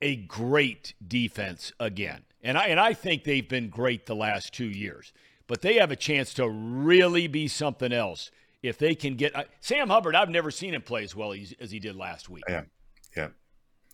a 0.02 0.16
great 0.16 0.96
defense 1.08 1.74
again. 1.80 2.24
And 2.44 2.58
I, 2.58 2.68
and 2.68 2.80
I 2.80 2.94
think 2.94 3.24
they've 3.24 3.48
been 3.48 3.70
great 3.70 4.08
the 4.08 4.16
last 4.16 4.52
two 4.54 4.66
years 4.66 5.14
but 5.52 5.62
they 5.62 5.74
have 5.74 5.92
a 5.92 5.98
chance 5.98 6.34
to 6.36 6.48
really 6.48 7.28
be 7.28 7.46
something 7.46 7.92
else 7.92 8.32
if 8.64 8.78
they 8.78 8.96
can 8.96 9.18
get 9.18 9.36
uh, 9.36 9.44
Sam 9.60 9.90
Hubbard. 9.90 10.16
I've 10.16 10.30
never 10.30 10.50
seen 10.50 10.74
him 10.74 10.82
play 10.82 11.04
as 11.04 11.14
well 11.14 11.34
as, 11.34 11.54
as 11.60 11.70
he 11.72 11.78
did 11.78 11.98
last 11.98 12.30
week. 12.30 12.46
Yeah, 12.48 12.62
yeah, 13.18 13.28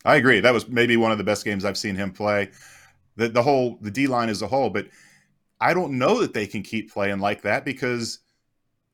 I 0.06 0.18
agree. 0.18 0.40
That 0.40 0.54
was 0.54 0.70
maybe 0.70 0.98
one 0.98 1.12
of 1.12 1.18
the 1.18 1.24
best 1.24 1.44
games 1.44 1.66
I've 1.66 1.76
seen 1.76 1.96
him 1.96 2.12
play. 2.12 2.52
The 3.16 3.30
the 3.30 3.42
whole 3.42 3.80
the 3.82 3.90
D 3.90 4.06
line 4.06 4.30
as 4.30 4.44
a 4.44 4.48
whole, 4.48 4.70
but 4.70 4.86
I 5.60 5.74
don't 5.74 5.94
know 5.94 6.22
that 6.22 6.36
they 6.36 6.46
can 6.46 6.62
keep 6.62 6.94
playing 6.94 7.18
like 7.18 7.42
that 7.42 7.66
because 7.66 8.20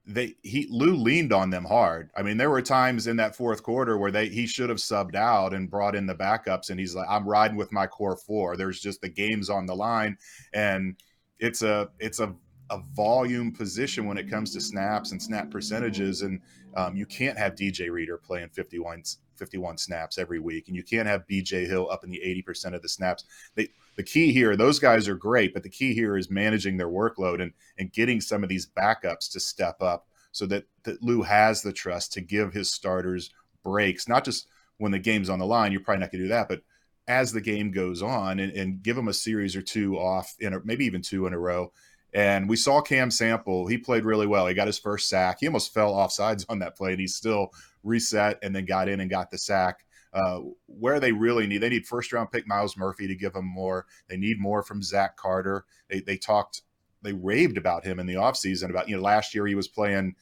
they 0.08 0.36
he 0.42 0.66
Lou 0.72 0.96
leaned 0.96 1.34
on 1.34 1.50
them 1.50 1.66
hard. 1.66 2.12
I 2.16 2.22
mean, 2.22 2.38
there 2.38 2.50
were 2.50 2.62
times 2.62 3.08
in 3.08 3.18
that 3.18 3.36
fourth 3.36 3.62
quarter 3.62 3.98
where 3.98 4.12
they 4.12 4.30
he 4.30 4.48
should 4.48 4.70
have 4.70 4.80
subbed 4.80 5.16
out 5.16 5.54
and 5.54 5.70
brought 5.70 5.98
in 5.98 6.06
the 6.06 6.16
backups, 6.16 6.70
and 6.70 6.80
he's 6.80 6.96
like, 6.96 7.08
"I'm 7.10 7.28
riding 7.28 7.58
with 7.58 7.74
my 7.74 7.88
core 7.88 8.16
four. 8.16 8.56
There's 8.56 8.80
just 8.80 9.02
the 9.02 9.10
games 9.10 9.50
on 9.50 9.66
the 9.66 9.76
line, 9.76 10.18
and 10.54 10.96
it's 11.40 11.62
a 11.62 11.90
it's 12.00 12.22
a 12.22 12.34
a 12.74 12.82
volume 12.96 13.52
position 13.52 14.08
when 14.08 14.18
it 14.18 14.30
comes 14.30 14.52
to 14.52 14.60
snaps 14.60 15.12
and 15.12 15.22
snap 15.22 15.52
percentages. 15.52 16.24
And 16.24 16.42
um, 16.76 16.96
you 16.96 17.06
can't 17.06 17.38
have 17.38 17.54
DJ 17.54 17.92
Reader 17.92 18.18
playing 18.18 18.50
51, 18.50 19.04
51 19.36 19.78
snaps 19.78 20.18
every 20.18 20.40
week, 20.40 20.68
and 20.68 20.76
you 20.76 20.82
can't 20.82 21.08
have 21.08 21.28
BJ 21.28 21.68
Hill 21.68 21.88
up 21.92 22.04
in 22.04 22.10
the 22.10 22.20
80% 22.48 22.74
of 22.74 22.82
the 22.82 22.90
snaps. 22.90 23.26
They, 23.54 23.70
the 23.96 24.04
key 24.04 24.34
here, 24.34 24.56
those 24.56 24.80
guys 24.80 25.08
are 25.08 25.16
great, 25.16 25.54
but 25.54 25.62
the 25.62 25.70
key 25.70 25.94
here 25.94 26.18
is 26.18 26.32
managing 26.32 26.78
their 26.78 26.90
workload 26.90 27.44
and, 27.44 27.54
and 27.78 27.94
getting 27.94 28.20
some 28.20 28.42
of 28.42 28.50
these 28.50 28.66
backups 28.66 29.32
to 29.34 29.40
step 29.40 29.82
up 29.82 30.08
so 30.32 30.48
that, 30.48 30.64
that 30.84 31.04
Lou 31.04 31.22
has 31.22 31.62
the 31.62 31.74
trust 31.74 32.12
to 32.14 32.22
give 32.22 32.54
his 32.54 32.72
starters 32.72 33.30
breaks, 33.64 34.08
not 34.08 34.26
just 34.26 34.48
when 34.78 34.92
the 34.92 34.98
game's 34.98 35.30
on 35.30 35.38
the 35.38 35.46
line. 35.46 35.72
You're 35.72 35.82
probably 35.82 36.02
not 36.02 36.12
going 36.12 36.22
to 36.22 36.26
do 36.26 36.34
that, 36.34 36.50
but 36.50 36.62
as 37.08 37.32
the 37.32 37.42
game 37.42 37.70
goes 37.70 38.02
on 38.02 38.40
and, 38.40 38.52
and 38.54 38.82
give 38.82 38.96
them 38.96 39.10
a 39.10 39.14
series 39.14 39.56
or 39.56 39.62
two 39.62 39.96
off 40.00 40.34
in 40.40 40.54
a, 40.54 40.60
maybe 40.64 40.86
even 40.86 41.04
two 41.04 41.28
in 41.28 41.34
a 41.34 41.40
row 41.40 41.72
and 42.14 42.48
we 42.48 42.56
saw 42.56 42.82
Cam 42.82 43.10
Sample. 43.10 43.68
He 43.68 43.78
played 43.78 44.06
really 44.06 44.28
well. 44.28 44.48
He 44.48 44.54
got 44.54 44.68
his 44.68 44.78
first 44.78 45.10
sack. 45.10 45.38
He 45.40 45.48
almost 45.48 45.74
fell 45.74 45.94
off 45.94 46.12
sides 46.12 46.46
on 46.48 46.60
that 46.60 46.78
play, 46.78 46.92
and 46.92 47.00
he 47.00 47.08
still 47.08 47.50
reset 47.84 48.40
and 48.44 48.56
then 48.56 48.66
got 48.66 48.88
in 48.88 49.00
and 49.00 49.10
got 49.10 49.32
the 49.32 49.38
sack. 49.38 49.86
Uh, 50.14 50.42
where 50.68 51.00
they 51.00 51.12
really 51.12 51.48
need, 51.48 51.58
they 51.58 51.70
need 51.70 51.88
first 51.88 52.14
round 52.14 52.30
pick 52.32 52.48
Myles 52.48 52.78
Murphy 52.78 53.08
to 53.08 53.16
give 53.16 53.34
them 53.34 53.48
more. 53.48 53.88
They 54.08 54.18
need 54.18 54.40
more 54.40 54.62
from 54.62 54.84
Zach 54.84 55.18
Carter. 55.18 55.66
They, 55.90 56.02
they 56.02 56.18
talked, 56.18 56.62
they 57.02 57.14
raved 57.14 57.58
about 57.58 57.84
him 57.84 58.00
in 58.00 58.06
the 58.06 58.14
offseason 58.14 58.70
about, 58.70 58.88
you 58.88 58.96
know, 58.96 59.02
last 59.02 59.34
year 59.34 59.48
he 59.48 59.56
was 59.56 59.68
playing 59.68 60.14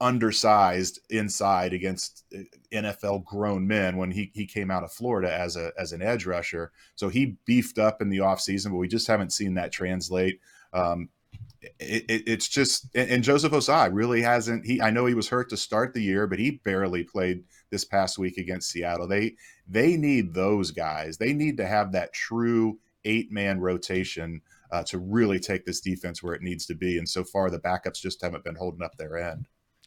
undersized 0.00 1.00
inside 1.10 1.74
against 1.74 2.24
uh, 2.34 2.38
NFL 2.72 3.26
grown 3.26 3.66
men 3.66 3.98
when 3.98 4.10
he, 4.10 4.30
he 4.34 4.46
came 4.46 4.70
out 4.70 4.84
of 4.84 4.92
Florida 4.92 5.30
as 5.30 5.56
a 5.56 5.72
as 5.78 5.92
an 5.92 6.00
edge 6.00 6.24
rusher. 6.24 6.72
So 6.94 7.10
he 7.10 7.36
beefed 7.44 7.78
up 7.78 8.00
in 8.00 8.08
the 8.08 8.18
offseason, 8.18 8.70
but 8.70 8.78
we 8.78 8.88
just 8.88 9.06
haven't 9.06 9.34
seen 9.34 9.54
that 9.54 9.72
translate. 9.72 10.40
Um, 10.72 11.10
it, 11.62 12.04
it, 12.08 12.22
it's 12.26 12.48
just 12.48 12.86
and 12.94 13.22
Joseph 13.22 13.52
Ossai 13.52 13.90
really 13.92 14.22
hasn't. 14.22 14.64
He 14.64 14.80
I 14.80 14.90
know 14.90 15.06
he 15.06 15.14
was 15.14 15.28
hurt 15.28 15.50
to 15.50 15.56
start 15.56 15.92
the 15.92 16.02
year, 16.02 16.26
but 16.26 16.38
he 16.38 16.60
barely 16.64 17.04
played 17.04 17.44
this 17.70 17.84
past 17.84 18.18
week 18.18 18.38
against 18.38 18.70
Seattle. 18.70 19.06
They 19.06 19.34
they 19.68 19.96
need 19.96 20.32
those 20.34 20.70
guys. 20.70 21.18
They 21.18 21.32
need 21.32 21.56
to 21.58 21.66
have 21.66 21.92
that 21.92 22.12
true 22.12 22.78
eight 23.04 23.30
man 23.30 23.60
rotation 23.60 24.40
uh, 24.70 24.82
to 24.84 24.98
really 24.98 25.38
take 25.38 25.64
this 25.64 25.80
defense 25.80 26.22
where 26.22 26.34
it 26.34 26.42
needs 26.42 26.66
to 26.66 26.74
be. 26.74 26.98
And 26.98 27.08
so 27.08 27.24
far, 27.24 27.50
the 27.50 27.58
backups 27.58 28.00
just 28.00 28.22
haven't 28.22 28.44
been 28.44 28.54
holding 28.54 28.82
up 28.82 28.96
their 28.96 29.18
end. 29.18 29.46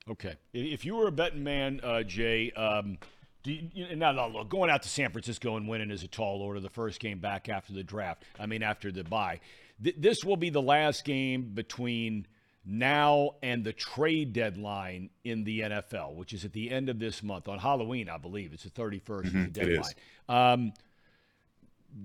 Okay, 0.09 0.35
if 0.53 0.83
you 0.83 0.95
were 0.95 1.07
a 1.07 1.11
betting 1.11 1.43
man, 1.43 1.79
uh, 1.81 2.03
Jay. 2.03 2.51
Um, 2.51 2.97
do 3.43 3.51
you, 3.51 3.95
now, 3.95 4.27
look, 4.27 4.49
going 4.49 4.69
out 4.69 4.83
to 4.83 4.89
San 4.89 5.11
Francisco 5.11 5.57
and 5.57 5.67
winning 5.67 5.91
is 5.91 6.03
a 6.03 6.07
tall 6.07 6.41
order. 6.41 6.59
The 6.61 6.69
first 6.69 6.99
game 6.99 7.19
back 7.19 7.49
after 7.49 7.73
the 7.73 7.83
draft, 7.83 8.23
I 8.39 8.45
mean, 8.45 8.63
after 8.63 8.91
the 8.91 9.03
bye 9.03 9.41
th- 9.83 9.95
this 9.97 10.23
will 10.23 10.37
be 10.37 10.49
the 10.49 10.61
last 10.61 11.05
game 11.05 11.51
between 11.53 12.27
now 12.65 13.31
and 13.41 13.63
the 13.63 13.73
trade 13.73 14.33
deadline 14.33 15.09
in 15.23 15.43
the 15.43 15.61
NFL, 15.61 16.15
which 16.15 16.33
is 16.33 16.45
at 16.45 16.53
the 16.53 16.71
end 16.71 16.89
of 16.89 16.99
this 16.99 17.21
month 17.21 17.47
on 17.47 17.59
Halloween, 17.59 18.09
I 18.09 18.17
believe. 18.17 18.53
It's 18.53 18.63
the 18.63 18.69
31st 18.69 19.01
mm-hmm, 19.01 19.43
the 19.43 19.49
deadline. 19.49 19.93
Um, 20.29 20.73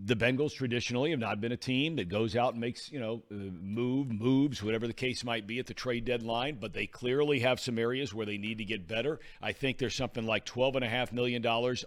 the 0.04 0.16
Bengals 0.16 0.52
traditionally 0.52 1.12
have 1.12 1.20
not 1.20 1.40
been 1.40 1.52
a 1.52 1.56
team 1.56 1.96
that 1.96 2.08
goes 2.08 2.36
out 2.36 2.52
and 2.52 2.60
makes, 2.60 2.92
you 2.92 3.00
know, 3.00 3.22
uh, 3.30 3.34
move, 3.34 4.10
moves, 4.10 4.62
whatever 4.62 4.86
the 4.86 4.92
case 4.92 5.24
might 5.24 5.46
be 5.46 5.58
at 5.58 5.66
the 5.66 5.74
trade 5.74 6.04
deadline, 6.04 6.58
but 6.60 6.74
they 6.74 6.86
clearly 6.86 7.40
have 7.40 7.58
some 7.58 7.78
areas 7.78 8.12
where 8.12 8.26
they 8.26 8.36
need 8.36 8.58
to 8.58 8.64
get 8.64 8.86
better. 8.86 9.18
I 9.40 9.52
think 9.52 9.78
there's 9.78 9.94
something 9.94 10.26
like 10.26 10.44
$12.5 10.44 11.12
million 11.12 11.44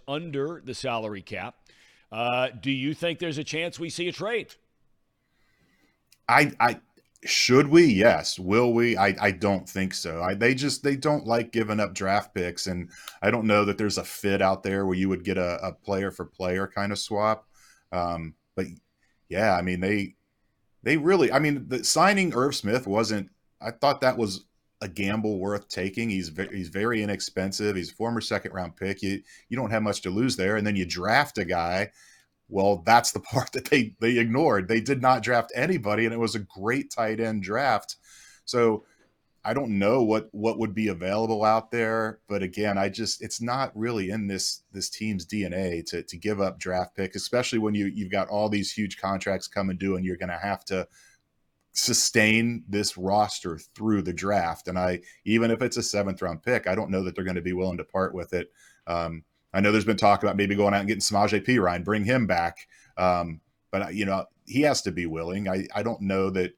under 0.08 0.62
the 0.64 0.74
salary 0.74 1.22
cap. 1.22 1.56
Uh, 2.10 2.48
do 2.60 2.70
you 2.70 2.92
think 2.92 3.18
there's 3.18 3.38
a 3.38 3.44
chance 3.44 3.78
we 3.78 3.88
see 3.88 4.08
a 4.08 4.12
trade? 4.12 4.54
I, 6.32 6.52
I 6.60 6.80
should 7.24 7.68
we? 7.68 7.84
Yes. 7.84 8.38
Will 8.38 8.72
we? 8.72 8.96
I, 8.96 9.14
I 9.20 9.30
don't 9.30 9.68
think 9.68 9.94
so. 9.94 10.22
I, 10.22 10.34
they 10.34 10.54
just 10.54 10.82
they 10.82 10.96
don't 10.96 11.26
like 11.26 11.52
giving 11.52 11.80
up 11.80 11.94
draft 11.94 12.34
picks, 12.34 12.66
and 12.66 12.90
I 13.22 13.30
don't 13.30 13.46
know 13.46 13.64
that 13.64 13.78
there's 13.78 13.98
a 13.98 14.04
fit 14.04 14.42
out 14.42 14.62
there 14.62 14.86
where 14.86 14.96
you 14.96 15.08
would 15.08 15.24
get 15.24 15.38
a, 15.38 15.64
a 15.64 15.72
player 15.72 16.10
for 16.10 16.24
player 16.24 16.66
kind 16.66 16.92
of 16.92 16.98
swap. 16.98 17.46
Um, 17.92 18.34
but 18.56 18.66
yeah, 19.28 19.54
I 19.54 19.62
mean 19.62 19.80
they 19.80 20.16
they 20.82 20.96
really. 20.96 21.30
I 21.30 21.38
mean, 21.38 21.66
the 21.68 21.84
signing 21.84 22.34
Irv 22.34 22.54
Smith 22.54 22.86
wasn't. 22.86 23.30
I 23.60 23.70
thought 23.70 24.00
that 24.00 24.18
was 24.18 24.44
a 24.80 24.88
gamble 24.88 25.38
worth 25.38 25.68
taking. 25.68 26.10
He's 26.10 26.28
very, 26.28 26.56
he's 26.56 26.68
very 26.68 27.02
inexpensive. 27.02 27.76
He's 27.76 27.92
a 27.92 27.94
former 27.94 28.20
second 28.20 28.52
round 28.52 28.76
pick. 28.76 29.00
You 29.02 29.22
you 29.48 29.56
don't 29.56 29.70
have 29.70 29.82
much 29.82 30.02
to 30.02 30.10
lose 30.10 30.36
there, 30.36 30.56
and 30.56 30.66
then 30.66 30.76
you 30.76 30.84
draft 30.84 31.38
a 31.38 31.44
guy. 31.44 31.92
Well, 32.52 32.82
that's 32.84 33.12
the 33.12 33.20
part 33.32 33.52
that 33.52 33.66
they 33.66 33.94
they 34.00 34.18
ignored. 34.18 34.68
They 34.68 34.80
did 34.80 35.02
not 35.02 35.22
draft 35.22 35.52
anybody, 35.54 36.04
and 36.04 36.14
it 36.14 36.18
was 36.18 36.34
a 36.34 36.40
great 36.40 36.90
tight 36.90 37.18
end 37.18 37.42
draft. 37.42 37.96
So 38.44 38.84
I 39.44 39.54
don't 39.54 39.78
know 39.78 40.02
what 40.02 40.28
what 40.32 40.58
would 40.58 40.74
be 40.74 40.88
available 40.88 41.44
out 41.44 41.70
there, 41.70 42.20
but 42.28 42.42
again, 42.42 42.78
I 42.78 42.88
just 42.90 43.22
it's 43.22 43.40
not 43.40 43.76
really 43.76 44.10
in 44.10 44.28
this 44.28 44.62
this 44.70 44.88
team's 44.90 45.26
DNA 45.26 45.84
to 45.86 46.02
to 46.02 46.16
give 46.16 46.40
up 46.40 46.58
draft 46.60 46.94
picks, 46.94 47.16
especially 47.16 47.58
when 47.58 47.74
you 47.74 47.86
you've 47.86 48.12
got 48.12 48.28
all 48.28 48.48
these 48.48 48.70
huge 48.70 48.98
contracts 48.98 49.48
coming 49.48 49.78
due, 49.78 49.96
and 49.96 50.04
you're 50.04 50.16
going 50.16 50.28
to 50.28 50.38
have 50.38 50.64
to 50.66 50.86
sustain 51.72 52.62
this 52.68 52.98
roster 52.98 53.58
through 53.74 54.02
the 54.02 54.12
draft. 54.12 54.68
And 54.68 54.78
I 54.78 55.00
even 55.24 55.50
if 55.50 55.62
it's 55.62 55.78
a 55.78 55.82
seventh 55.82 56.22
round 56.22 56.42
pick, 56.42 56.66
I 56.68 56.74
don't 56.74 56.90
know 56.90 57.02
that 57.04 57.16
they're 57.16 57.24
going 57.24 57.34
to 57.36 57.42
be 57.42 57.54
willing 57.54 57.78
to 57.78 57.84
part 57.84 58.14
with 58.14 58.34
it. 58.34 58.52
Um, 58.86 59.24
I 59.54 59.60
know 59.60 59.72
there's 59.72 59.84
been 59.84 59.96
talk 59.96 60.22
about 60.22 60.36
maybe 60.36 60.54
going 60.54 60.74
out 60.74 60.80
and 60.80 60.88
getting 60.88 61.00
Samaje 61.00 61.44
Perine, 61.44 61.84
bring 61.84 62.04
him 62.04 62.26
back. 62.26 62.68
Um, 62.96 63.40
but 63.70 63.94
you 63.94 64.04
know 64.04 64.26
he 64.46 64.62
has 64.62 64.82
to 64.82 64.92
be 64.92 65.06
willing. 65.06 65.48
I 65.48 65.66
I 65.74 65.82
don't 65.82 66.02
know 66.02 66.30
that 66.30 66.52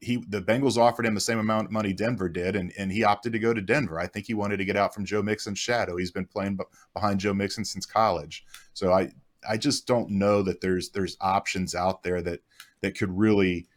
he 0.00 0.24
the 0.28 0.40
Bengals 0.40 0.78
offered 0.78 1.06
him 1.06 1.14
the 1.14 1.20
same 1.20 1.38
amount 1.38 1.66
of 1.66 1.72
money 1.72 1.92
Denver 1.92 2.28
did, 2.28 2.56
and 2.56 2.72
and 2.78 2.90
he 2.90 3.04
opted 3.04 3.32
to 3.34 3.38
go 3.38 3.52
to 3.52 3.60
Denver. 3.60 4.00
I 4.00 4.06
think 4.06 4.26
he 4.26 4.34
wanted 4.34 4.56
to 4.56 4.64
get 4.64 4.76
out 4.76 4.94
from 4.94 5.04
Joe 5.04 5.22
Mixon's 5.22 5.58
shadow. 5.58 5.96
He's 5.96 6.10
been 6.10 6.26
playing 6.26 6.58
behind 6.94 7.20
Joe 7.20 7.34
Mixon 7.34 7.64
since 7.64 7.86
college, 7.86 8.44
so 8.72 8.92
I 8.92 9.12
I 9.48 9.56
just 9.56 9.86
don't 9.86 10.10
know 10.10 10.42
that 10.42 10.60
there's 10.60 10.90
there's 10.90 11.16
options 11.20 11.74
out 11.74 12.02
there 12.02 12.22
that 12.22 12.40
that 12.80 12.96
could 12.96 13.16
really 13.16 13.68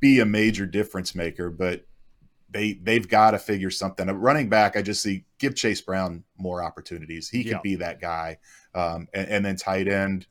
be 0.00 0.20
a 0.20 0.26
major 0.26 0.66
difference 0.66 1.14
maker. 1.14 1.50
But 1.50 1.84
they 2.50 2.74
they've 2.74 3.08
got 3.08 3.32
to 3.32 3.38
figure 3.38 3.70
something. 3.70 4.08
A 4.08 4.14
running 4.14 4.48
back, 4.48 4.76
I 4.76 4.82
just 4.82 5.02
see 5.02 5.24
give 5.38 5.54
Chase 5.54 5.80
Brown 5.80 6.24
more 6.38 6.62
opportunities. 6.62 7.28
He 7.28 7.44
could 7.44 7.62
be 7.62 7.76
that 7.76 8.00
guy, 8.00 8.38
um, 8.74 9.08
and, 9.12 9.28
and 9.28 9.44
then 9.44 9.56
tight 9.56 9.88
end. 9.88 10.26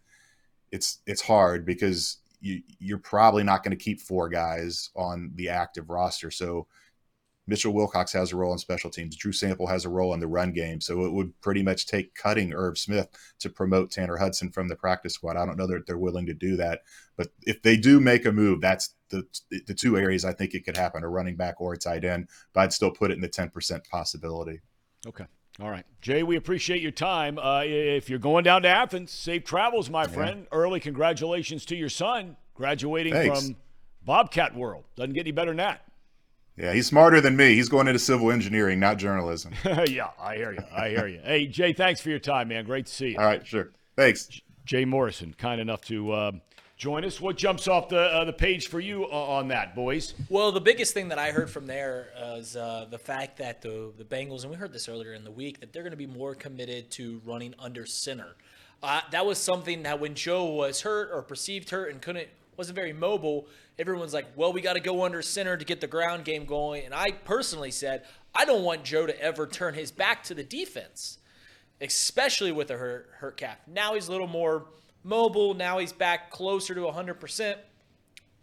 It's 0.71 0.99
it's 1.05 1.21
hard 1.21 1.65
because 1.65 2.17
you, 2.39 2.61
you're 2.79 2.97
probably 2.97 3.43
not 3.43 3.63
going 3.63 3.77
to 3.77 3.83
keep 3.83 4.01
four 4.01 4.29
guys 4.29 4.89
on 4.95 5.31
the 5.35 5.49
active 5.49 5.89
roster. 5.89 6.31
So 6.31 6.67
Mitchell 7.47 7.73
Wilcox 7.73 8.11
has 8.13 8.31
a 8.31 8.35
role 8.35 8.53
in 8.53 8.57
special 8.57 8.89
teams. 8.89 9.15
Drew 9.15 9.31
Sample 9.31 9.67
has 9.67 9.85
a 9.85 9.89
role 9.89 10.13
in 10.13 10.19
the 10.19 10.27
run 10.27 10.51
game. 10.51 10.81
So 10.81 11.05
it 11.05 11.13
would 11.13 11.39
pretty 11.41 11.61
much 11.61 11.85
take 11.85 12.15
cutting 12.15 12.53
Irv 12.53 12.77
Smith 12.77 13.07
to 13.39 13.49
promote 13.49 13.91
Tanner 13.91 14.17
Hudson 14.17 14.51
from 14.51 14.67
the 14.67 14.75
practice 14.75 15.13
squad. 15.13 15.37
I 15.37 15.45
don't 15.45 15.57
know 15.57 15.67
that 15.67 15.85
they're 15.85 15.97
willing 15.97 16.25
to 16.25 16.33
do 16.33 16.55
that, 16.57 16.81
but 17.17 17.27
if 17.43 17.61
they 17.61 17.77
do 17.77 17.99
make 17.99 18.25
a 18.25 18.31
move, 18.31 18.61
that's 18.61 18.94
the 19.09 19.23
the 19.67 19.73
two 19.73 19.97
areas 19.97 20.25
I 20.25 20.33
think 20.33 20.53
it 20.53 20.65
could 20.65 20.77
happen: 20.77 21.03
a 21.03 21.09
running 21.09 21.35
back 21.35 21.59
or 21.59 21.73
a 21.73 21.77
tight 21.77 22.03
end. 22.05 22.29
But 22.53 22.61
I'd 22.61 22.73
still 22.73 22.91
put 22.91 23.11
it 23.11 23.15
in 23.15 23.21
the 23.21 23.27
ten 23.27 23.49
percent 23.49 23.87
possibility. 23.89 24.61
Okay. 25.07 25.25
All 25.61 25.69
right. 25.69 25.85
Jay, 26.01 26.21
we 26.23 26.35
appreciate 26.35 26.81
your 26.81 26.91
time. 26.91 27.39
Uh, 27.39 27.61
if 27.63 28.09
you're 28.09 28.19
going 28.19 28.43
down 28.43 28.63
to 28.63 28.67
Athens, 28.67 29.11
safe 29.11 29.45
travels, 29.45 29.89
my 29.89 30.05
friend. 30.05 30.47
Early 30.51 30.81
congratulations 30.81 31.65
to 31.67 31.77
your 31.77 31.87
son 31.87 32.35
graduating 32.55 33.13
Thanks. 33.13 33.45
from 33.45 33.55
Bobcat 34.03 34.55
World. 34.55 34.83
Doesn't 34.97 35.13
get 35.13 35.21
any 35.21 35.31
better 35.31 35.51
than 35.51 35.57
that. 35.57 35.81
Yeah, 36.57 36.73
he's 36.73 36.87
smarter 36.87 37.19
than 37.19 37.35
me. 37.35 37.53
He's 37.55 37.67
going 37.67 37.87
into 37.87 37.99
civil 37.99 38.31
engineering, 38.31 38.79
not 38.79 38.97
journalism. 38.97 39.53
yeah, 39.87 40.09
I 40.19 40.35
hear 40.35 40.53
you. 40.53 40.63
I 40.73 40.89
hear 40.89 41.07
you. 41.07 41.19
hey, 41.23 41.47
Jay, 41.47 41.73
thanks 41.73 41.99
for 41.99 42.09
your 42.09 42.19
time, 42.19 42.47
man. 42.47 42.65
Great 42.65 42.85
to 42.85 42.91
see 42.91 43.09
you. 43.09 43.17
All 43.17 43.25
right, 43.25 43.45
sure. 43.45 43.71
Thanks. 43.97 44.41
Jay 44.65 44.85
Morrison, 44.85 45.35
kind 45.37 45.59
enough 45.59 45.81
to 45.85 46.11
uh, 46.11 46.31
join 46.77 47.05
us. 47.05 47.21
What 47.21 47.37
jumps 47.37 47.67
off 47.67 47.89
the 47.89 47.99
uh, 47.99 48.25
the 48.25 48.33
page 48.33 48.67
for 48.67 48.79
you 48.79 49.03
on 49.05 49.47
that, 49.49 49.75
boys? 49.75 50.13
Well, 50.29 50.51
the 50.51 50.61
biggest 50.61 50.93
thing 50.93 51.09
that 51.09 51.19
I 51.19 51.31
heard 51.31 51.49
from 51.49 51.67
there 51.67 52.09
is 52.37 52.55
uh, 52.55 52.87
the 52.89 52.99
fact 52.99 53.37
that 53.37 53.61
the 53.61 53.91
the 53.97 54.03
Bengals, 54.03 54.41
and 54.41 54.51
we 54.51 54.57
heard 54.57 54.73
this 54.73 54.89
earlier 54.89 55.13
in 55.13 55.23
the 55.23 55.31
week, 55.31 55.59
that 55.59 55.73
they're 55.73 55.83
going 55.83 55.91
to 55.91 55.97
be 55.97 56.07
more 56.07 56.35
committed 56.35 56.91
to 56.91 57.21
running 57.25 57.53
under 57.59 57.85
center. 57.85 58.35
Uh, 58.83 59.01
that 59.11 59.25
was 59.25 59.37
something 59.37 59.83
that 59.83 59.99
when 59.99 60.13
Joe 60.13 60.45
was 60.45 60.81
hurt 60.81 61.09
or 61.11 61.21
perceived 61.21 61.69
hurt 61.69 61.91
and 61.91 62.01
couldn't 62.01 62.27
wasn't 62.57 62.75
very 62.75 62.93
mobile, 62.93 63.47
everyone's 63.77 64.13
like, 64.13 64.27
well, 64.35 64.53
we 64.53 64.61
got 64.61 64.73
to 64.73 64.79
go 64.79 65.03
under 65.03 65.21
center 65.21 65.57
to 65.57 65.65
get 65.65 65.81
the 65.81 65.87
ground 65.87 66.23
game 66.23 66.45
going. 66.45 66.85
And 66.85 66.93
I 66.93 67.11
personally 67.11 67.71
said, 67.71 68.03
I 68.33 68.45
don't 68.45 68.63
want 68.63 68.83
Joe 68.83 69.05
to 69.05 69.21
ever 69.21 69.47
turn 69.47 69.73
his 69.73 69.91
back 69.91 70.23
to 70.25 70.33
the 70.33 70.43
defense, 70.43 71.17
especially 71.81 72.51
with 72.51 72.69
a 72.71 72.77
hurt, 72.77 73.09
hurt 73.17 73.37
calf. 73.37 73.57
Now 73.67 73.93
he's 73.93 74.07
a 74.07 74.11
little 74.11 74.27
more 74.27 74.65
mobile. 75.05 75.53
Now 75.53 75.77
he's 75.77 75.93
back 75.93 76.31
closer 76.31 76.73
to 76.73 76.81
100%. 76.81 77.55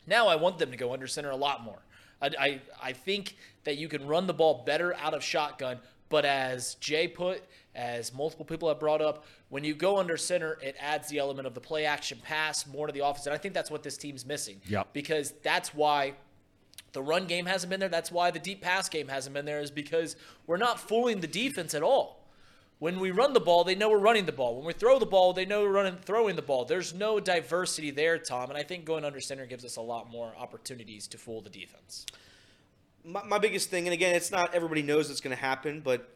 Now 0.07 0.29
I 0.29 0.37
want 0.37 0.59
them 0.59 0.71
to 0.71 0.77
go 0.77 0.93
under 0.93 1.07
center 1.07 1.31
a 1.31 1.37
lot 1.37 1.63
more. 1.63 1.83
I, 2.21 2.31
I, 2.39 2.61
I 2.83 2.93
think 2.93 3.37
that 3.65 3.77
you 3.77 3.89
can 3.89 4.07
run 4.07 4.27
the 4.27 4.35
ball 4.35 4.63
better 4.65 4.95
out 4.97 5.13
of 5.15 5.23
shotgun, 5.23 5.79
but 6.09 6.25
as 6.25 6.75
Jay 6.77 7.09
put, 7.09 7.43
as 7.75 8.13
multiple 8.15 8.45
people 8.45 8.69
have 8.69 8.79
brought 8.79 9.03
up, 9.03 9.25
when 9.49 9.65
you 9.65 9.75
go 9.75 9.99
under 9.99 10.17
center, 10.17 10.59
it 10.63 10.77
adds 10.79 11.09
the 11.09 11.19
element 11.19 11.47
of 11.47 11.55
the 11.55 11.61
play 11.61 11.85
action 11.85 12.19
pass 12.23 12.67
more 12.67 12.87
to 12.87 12.93
the 12.93 13.01
offense. 13.01 13.27
And 13.27 13.35
I 13.35 13.39
think 13.39 13.55
that's 13.55 13.71
what 13.71 13.83
this 13.83 13.97
team's 13.97 14.25
missing. 14.25 14.61
Yeah. 14.67 14.85
Because 14.93 15.33
that's 15.43 15.75
why 15.75 16.15
the 16.93 17.03
run 17.03 17.27
game 17.27 17.47
hasn't 17.47 17.71
been 17.71 17.81
there. 17.81 17.89
That's 17.89 18.13
why 18.13 18.31
the 18.31 18.39
deep 18.39 18.61
pass 18.61 18.89
game 18.89 19.09
hasn't 19.09 19.35
been 19.35 19.45
there, 19.45 19.61
is 19.61 19.71
because 19.71 20.17
we're 20.47 20.59
not 20.59 20.81
fooling 20.81 21.21
the 21.21 21.27
defense 21.27 21.75
at 21.75 21.83
all. 21.83 22.22
When 22.83 22.99
we 22.99 23.13
run 23.13 23.33
the 23.33 23.39
ball, 23.39 23.63
they 23.63 23.77
know 23.77 23.91
we're 23.91 23.99
running 23.99 24.27
the 24.27 24.33
ball. 24.33 24.57
When 24.57 24.65
we 24.65 24.73
throw 24.73 24.99
the 24.99 25.07
ball, 25.07 25.33
they 25.33 25.47
know 25.47 25.63
we're 25.63 25.71
running, 25.71 25.99
throwing 25.99 26.35
the 26.35 26.43
ball. 26.43 26.65
There's 26.65 26.93
no 26.93 27.21
diversity 27.21 27.93
there, 27.93 28.19
Tom. 28.19 28.51
And 28.51 28.59
I 28.59 28.65
think 28.65 28.85
going 28.85 29.05
under 29.05 29.21
center 29.21 29.47
gives 29.47 29.65
us 29.65 29.77
a 29.77 29.81
lot 29.81 30.11
more 30.11 30.33
opportunities 30.37 31.07
to 31.07 31.17
fool 31.17 31.43
the 31.43 31.49
defense. 31.49 32.07
My, 33.05 33.23
my 33.23 33.39
biggest 33.39 33.71
thing, 33.71 33.87
and 33.87 33.95
again, 33.95 34.17
it's 34.17 34.33
not 34.33 34.53
everybody 34.53 34.83
knows 34.83 35.11
it's 35.11 35.21
going 35.21 35.31
to 35.37 35.41
happen, 35.41 35.79
but 35.79 36.09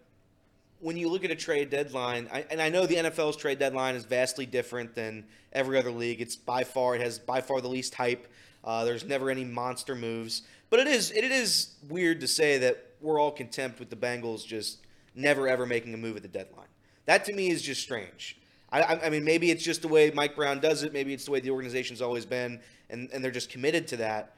when 0.81 0.97
you 0.97 1.09
look 1.09 1.25
at 1.25 1.31
a 1.31 1.37
trade 1.37 1.71
deadline, 1.71 2.29
I, 2.33 2.45
and 2.51 2.61
I 2.61 2.69
know 2.69 2.85
the 2.85 2.97
NFL's 2.97 3.37
trade 3.37 3.61
deadline 3.61 3.95
is 3.95 4.05
vastly 4.05 4.45
different 4.45 4.97
than 4.97 5.25
every 5.53 5.79
other 5.79 5.93
league. 5.93 6.21
It's 6.21 6.35
by 6.35 6.65
far 6.65 6.97
it 6.97 7.01
has 7.01 7.21
by 7.21 7.43
far 7.43 7.61
the 7.61 7.69
least 7.69 7.95
hype. 7.95 8.27
Uh, 8.65 8.85
there's 8.85 9.05
never 9.05 9.31
any 9.31 9.45
monster 9.45 9.95
moves, 9.95 10.43
but 10.69 10.81
it 10.81 10.89
is 10.89 11.13
it 11.13 11.23
is 11.23 11.77
weird 11.89 12.19
to 12.23 12.27
say 12.27 12.59
that 12.59 12.85
we're 13.01 13.21
all 13.21 13.31
content 13.31 13.79
with 13.79 13.89
the 13.89 13.95
Bengals 13.95 14.45
just 14.45 14.79
never 15.17 15.49
ever 15.49 15.67
making 15.67 15.95
a 15.95 15.97
move 15.97 16.17
at 16.17 16.23
the 16.23 16.29
deadline. 16.29 16.69
That 17.07 17.25
to 17.27 17.33
me 17.33 17.51
is 17.51 17.63
just 17.63 17.83
strange. 17.83 18.39
I, 18.71 19.01
I, 19.05 19.11
mean, 19.11 19.25
maybe 19.25 19.51
it's 19.51 19.63
just 19.63 19.83
the 19.83 19.89
way 19.89 20.11
Mike 20.11 20.35
Brown 20.35 20.59
does 20.59 20.83
it. 20.83 20.93
Maybe 20.93 21.15
it's 21.15 21.25
the 21.25 21.31
way 21.31 21.41
the 21.41 21.51
organization's 21.51 22.03
always 22.03 22.27
been, 22.27 22.61
and, 22.91 23.09
and 23.13 23.25
they're 23.25 23.31
just 23.31 23.49
committed 23.49 23.87
to 23.89 23.97
that. 23.99 24.37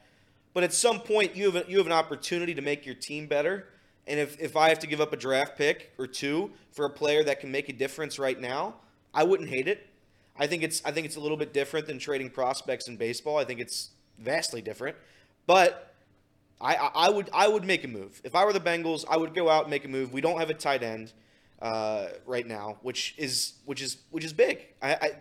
But 0.53 0.63
at 0.63 0.71
some 0.71 0.99
point, 0.99 1.35
you 1.35 1.51
have 1.51 1.55
a, 1.55 1.69
you 1.69 1.77
have 1.79 1.87
an 1.87 1.93
opportunity 1.93 2.53
to 2.53 2.61
make 2.61 2.85
your 2.85 2.95
team 2.95 3.25
better 3.25 3.65
and 4.09 4.19
if, 4.19 4.39
if 4.39 4.57
I 4.57 4.69
have 4.69 4.79
to 4.79 4.87
give 4.87 4.99
up 4.99 5.13
a 5.13 5.15
draft 5.15 5.55
pick 5.55 5.93
or 5.99 6.07
two 6.07 6.51
for 6.71 6.85
a 6.85 6.89
player 6.89 7.23
that 7.23 7.39
can 7.39 7.51
make 7.51 7.69
a 7.69 7.73
difference 7.73 8.17
right 8.17 8.39
now, 8.41 8.73
I 9.13 9.23
wouldn't 9.23 9.49
hate 9.49 9.67
it. 9.67 9.87
I 10.35 10.47
think 10.47 10.63
it's 10.63 10.81
I 10.83 10.91
think 10.91 11.05
it's 11.05 11.15
a 11.15 11.19
little 11.19 11.37
bit 11.37 11.53
different 11.53 11.85
than 11.85 11.99
trading 11.99 12.31
prospects 12.31 12.87
in 12.87 12.97
baseball. 12.97 13.37
I 13.37 13.43
think 13.43 13.59
it's 13.59 13.91
vastly 14.17 14.61
different. 14.61 14.97
But 15.45 15.88
I, 16.61 16.75
I 16.75 17.09
would 17.09 17.29
I 17.33 17.47
would 17.47 17.63
make 17.63 17.83
a 17.83 17.87
move. 17.87 18.21
If 18.23 18.35
I 18.35 18.43
were 18.45 18.53
the 18.53 18.59
Bengals, 18.59 19.05
I 19.09 19.17
would 19.17 19.33
go 19.33 19.49
out 19.49 19.63
and 19.63 19.69
make 19.69 19.85
a 19.85 19.87
move. 19.87 20.11
We 20.11 20.21
don't 20.21 20.39
have 20.39 20.49
a 20.49 20.53
tight 20.53 20.83
end 20.83 21.13
uh, 21.61 22.07
right 22.25 22.45
now, 22.45 22.77
which 22.81 23.15
is 23.17 23.53
which 23.65 23.81
is 23.81 23.97
which 24.11 24.25
is 24.25 24.33
big. 24.33 24.59
I, 24.81 24.93
I 24.93 25.11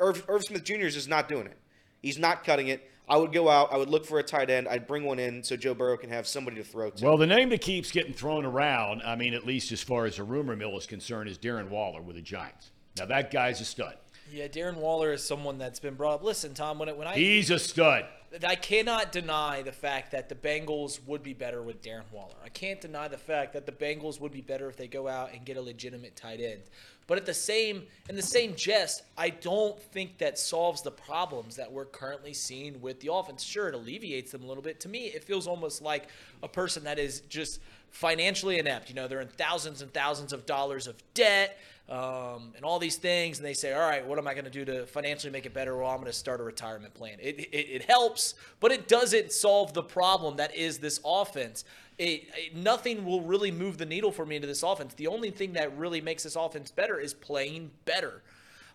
Irv, 0.00 0.24
Irv 0.28 0.44
Smith 0.44 0.64
Jr. 0.64 0.86
is 0.86 1.08
not 1.08 1.28
doing 1.28 1.46
it. 1.46 1.58
He's 2.00 2.18
not 2.18 2.44
cutting 2.44 2.68
it. 2.68 2.88
I 3.08 3.16
would 3.16 3.32
go 3.32 3.48
out. 3.48 3.72
I 3.72 3.76
would 3.78 3.88
look 3.88 4.04
for 4.04 4.18
a 4.18 4.22
tight 4.22 4.50
end. 4.50 4.68
I'd 4.68 4.86
bring 4.86 5.04
one 5.04 5.18
in 5.18 5.42
so 5.42 5.56
Joe 5.56 5.74
Burrow 5.74 5.96
can 5.96 6.10
have 6.10 6.26
somebody 6.26 6.56
to 6.58 6.64
throw 6.64 6.90
to. 6.90 7.04
Well, 7.04 7.16
the 7.16 7.26
name 7.26 7.48
that 7.50 7.62
keeps 7.62 7.90
getting 7.90 8.12
thrown 8.12 8.44
around, 8.44 9.02
I 9.02 9.16
mean, 9.16 9.32
at 9.32 9.46
least 9.46 9.72
as 9.72 9.82
far 9.82 10.04
as 10.04 10.18
a 10.18 10.24
rumor 10.24 10.54
mill 10.54 10.76
is 10.76 10.86
concerned, 10.86 11.28
is 11.28 11.38
Darren 11.38 11.68
Waller 11.68 12.02
with 12.02 12.16
the 12.16 12.22
Giants. 12.22 12.70
Now 12.98 13.06
that 13.06 13.30
guy's 13.30 13.60
a 13.60 13.64
stud. 13.64 13.96
Yeah, 14.30 14.46
Darren 14.48 14.76
Waller 14.76 15.12
is 15.12 15.24
someone 15.24 15.56
that's 15.56 15.80
been 15.80 15.94
brought 15.94 16.16
up. 16.16 16.22
Listen, 16.22 16.52
Tom, 16.52 16.78
when 16.78 16.90
it, 16.90 16.96
when 16.96 17.08
I 17.08 17.14
he's 17.14 17.50
a 17.50 17.58
stud. 17.58 18.04
I 18.46 18.56
cannot 18.56 19.10
deny 19.10 19.62
the 19.62 19.72
fact 19.72 20.10
that 20.12 20.28
the 20.28 20.34
Bengals 20.34 21.00
would 21.06 21.22
be 21.22 21.32
better 21.32 21.62
with 21.62 21.82
Darren 21.82 22.10
Waller. 22.12 22.34
I 22.44 22.50
can't 22.50 22.80
deny 22.80 23.08
the 23.08 23.16
fact 23.16 23.54
that 23.54 23.64
the 23.64 23.72
Bengals 23.72 24.20
would 24.20 24.32
be 24.32 24.42
better 24.42 24.68
if 24.68 24.76
they 24.76 24.86
go 24.86 25.08
out 25.08 25.32
and 25.32 25.44
get 25.44 25.56
a 25.56 25.62
legitimate 25.62 26.14
tight 26.14 26.40
end. 26.40 26.60
But 27.06 27.16
at 27.16 27.24
the 27.24 27.32
same 27.32 27.84
in 28.08 28.16
the 28.16 28.22
same 28.22 28.54
jest, 28.54 29.02
I 29.16 29.30
don't 29.30 29.80
think 29.80 30.18
that 30.18 30.38
solves 30.38 30.82
the 30.82 30.90
problems 30.90 31.56
that 31.56 31.72
we're 31.72 31.86
currently 31.86 32.34
seeing 32.34 32.80
with 32.82 33.00
the 33.00 33.12
offense. 33.12 33.42
Sure, 33.42 33.68
it 33.68 33.74
alleviates 33.74 34.32
them 34.32 34.44
a 34.44 34.46
little 34.46 34.62
bit. 34.62 34.78
To 34.80 34.88
me, 34.90 35.06
it 35.06 35.24
feels 35.24 35.46
almost 35.46 35.80
like 35.80 36.08
a 36.42 36.48
person 36.48 36.84
that 36.84 36.98
is 36.98 37.20
just 37.30 37.60
financially 37.90 38.58
inept. 38.58 38.90
You 38.90 38.94
know, 38.94 39.08
they're 39.08 39.22
in 39.22 39.28
thousands 39.28 39.80
and 39.80 39.92
thousands 39.92 40.34
of 40.34 40.44
dollars 40.44 40.86
of 40.86 41.02
debt 41.14 41.58
um, 41.88 42.52
and 42.54 42.64
all 42.64 42.78
these 42.78 42.96
things, 42.96 43.38
and 43.38 43.46
they 43.46 43.54
say, 43.54 43.72
"All 43.72 43.80
right, 43.80 44.06
what 44.06 44.18
am 44.18 44.28
I 44.28 44.34
going 44.34 44.44
to 44.44 44.50
do 44.50 44.64
to 44.66 44.86
financially 44.86 45.32
make 45.32 45.46
it 45.46 45.54
better?" 45.54 45.76
Well, 45.76 45.88
I'm 45.88 45.96
going 45.96 46.06
to 46.06 46.12
start 46.12 46.40
a 46.40 46.44
retirement 46.44 46.92
plan. 46.94 47.18
It, 47.20 47.40
it, 47.40 47.56
it 47.56 47.82
helps, 47.84 48.34
but 48.60 48.72
it 48.72 48.88
doesn't 48.88 49.32
solve 49.32 49.72
the 49.72 49.82
problem 49.82 50.36
that 50.36 50.54
is 50.54 50.78
this 50.78 51.00
offense. 51.04 51.64
It, 51.96 52.24
it, 52.36 52.54
nothing 52.54 53.04
will 53.04 53.22
really 53.22 53.50
move 53.50 53.78
the 53.78 53.86
needle 53.86 54.12
for 54.12 54.26
me 54.26 54.36
into 54.36 54.46
this 54.46 54.62
offense. 54.62 54.94
The 54.94 55.06
only 55.06 55.30
thing 55.30 55.54
that 55.54 55.76
really 55.76 56.00
makes 56.00 56.22
this 56.22 56.36
offense 56.36 56.70
better 56.70 57.00
is 57.00 57.14
playing 57.14 57.70
better. 57.84 58.22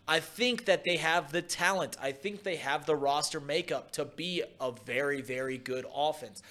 I 0.08 0.20
think 0.20 0.66
that 0.66 0.84
they 0.84 0.98
have 0.98 1.32
the 1.32 1.42
talent. 1.42 1.96
I 2.02 2.12
think 2.12 2.44
they 2.44 2.58
have 2.58 2.86
the 2.86 2.96
roster 2.96 3.40
makeup 3.40 3.92
to 3.92 4.04
be 4.04 4.44
a 4.60 4.72
very, 4.86 5.22
very 5.22 5.58
good 5.58 5.86
offense. 5.96 6.44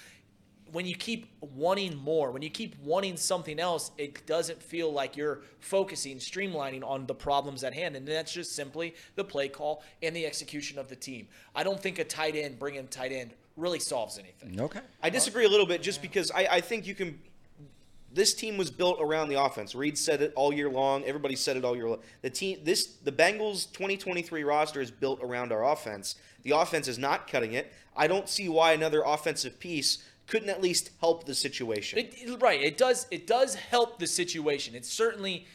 When 0.73 0.87
you 0.87 0.95
keep 0.95 1.27
wanting 1.41 1.97
more, 1.97 2.31
when 2.31 2.43
you 2.43 2.51
keep 2.51 2.77
wanting 2.83 3.17
something 3.17 3.61
else, 3.61 3.91
it 3.99 4.27
doesn't 4.27 4.63
feel 4.63 4.91
like 4.91 5.17
you're 5.17 5.43
focusing, 5.61 6.17
streamlining 6.17 6.83
on 6.83 7.07
the 7.07 7.15
problems 7.15 7.63
at 7.63 7.75
hand. 7.75 7.95
And 7.95 8.09
that's 8.09 8.33
just 8.33 8.57
simply 8.57 8.95
the 9.15 9.23
play 9.23 9.49
call 9.49 9.83
and 10.03 10.17
the 10.17 10.25
execution 10.25 10.79
of 10.79 10.89
the 10.89 10.97
team. 10.97 11.29
I 11.55 11.63
don't 11.63 11.81
think 11.81 11.99
a 11.99 12.05
tight 12.05 12.35
end, 12.35 12.59
bringing 12.59 12.89
tight 12.89 13.13
end, 13.13 13.35
really 13.57 13.79
solves 13.79 14.19
anything. 14.19 14.61
Okay. 14.61 14.81
I 15.03 15.11
disagree 15.11 15.45
a 15.45 15.49
little 15.49 15.67
bit 15.67 15.83
just 15.83 16.03
because 16.03 16.31
I, 16.31 16.49
I 16.51 16.61
think 16.61 16.87
you 16.87 16.95
can. 16.95 17.19
This 18.15 18.35
team 18.35 18.59
was 18.59 18.71
built 18.71 18.99
around 19.01 19.31
the 19.31 19.43
offense. 19.43 19.75
Reed 19.75 19.97
said 19.97 20.21
it 20.21 20.35
all 20.37 20.53
year 20.53 20.69
long. 20.69 21.03
Everybody 21.05 21.35
said 21.35 21.57
it 21.57 21.65
all 21.65 21.75
year 21.75 21.89
long. 21.89 22.01
The 22.21 22.29
team, 22.29 22.59
this 22.63 22.87
the 23.03 23.13
Bengals 23.13 23.73
2023 23.73 24.45
roster 24.45 24.81
is 24.81 24.91
built 24.91 25.21
around 25.23 25.51
our 25.51 25.65
offense. 25.71 26.17
The 26.43 26.51
offense 26.51 26.89
is 26.89 26.99
not 26.99 27.27
cutting 27.27 27.55
it. 27.55 27.73
I 27.97 28.07
don't 28.07 28.29
see 28.29 28.49
why 28.49 28.73
another 28.73 29.03
offensive 29.05 29.59
piece 29.59 30.03
couldn't 30.27 30.49
at 30.49 30.63
least 30.63 30.91
help 31.01 31.25
the 31.25 31.35
situation. 31.35 31.99
It, 31.99 32.15
it- 32.17 32.43
right. 32.43 32.61
It 32.61 32.77
does. 32.79 33.07
It 33.11 33.27
does 33.27 33.55
help 33.55 33.99
the 33.99 34.07
situation. 34.07 34.75
It's 34.75 34.89
certainly 34.93 35.47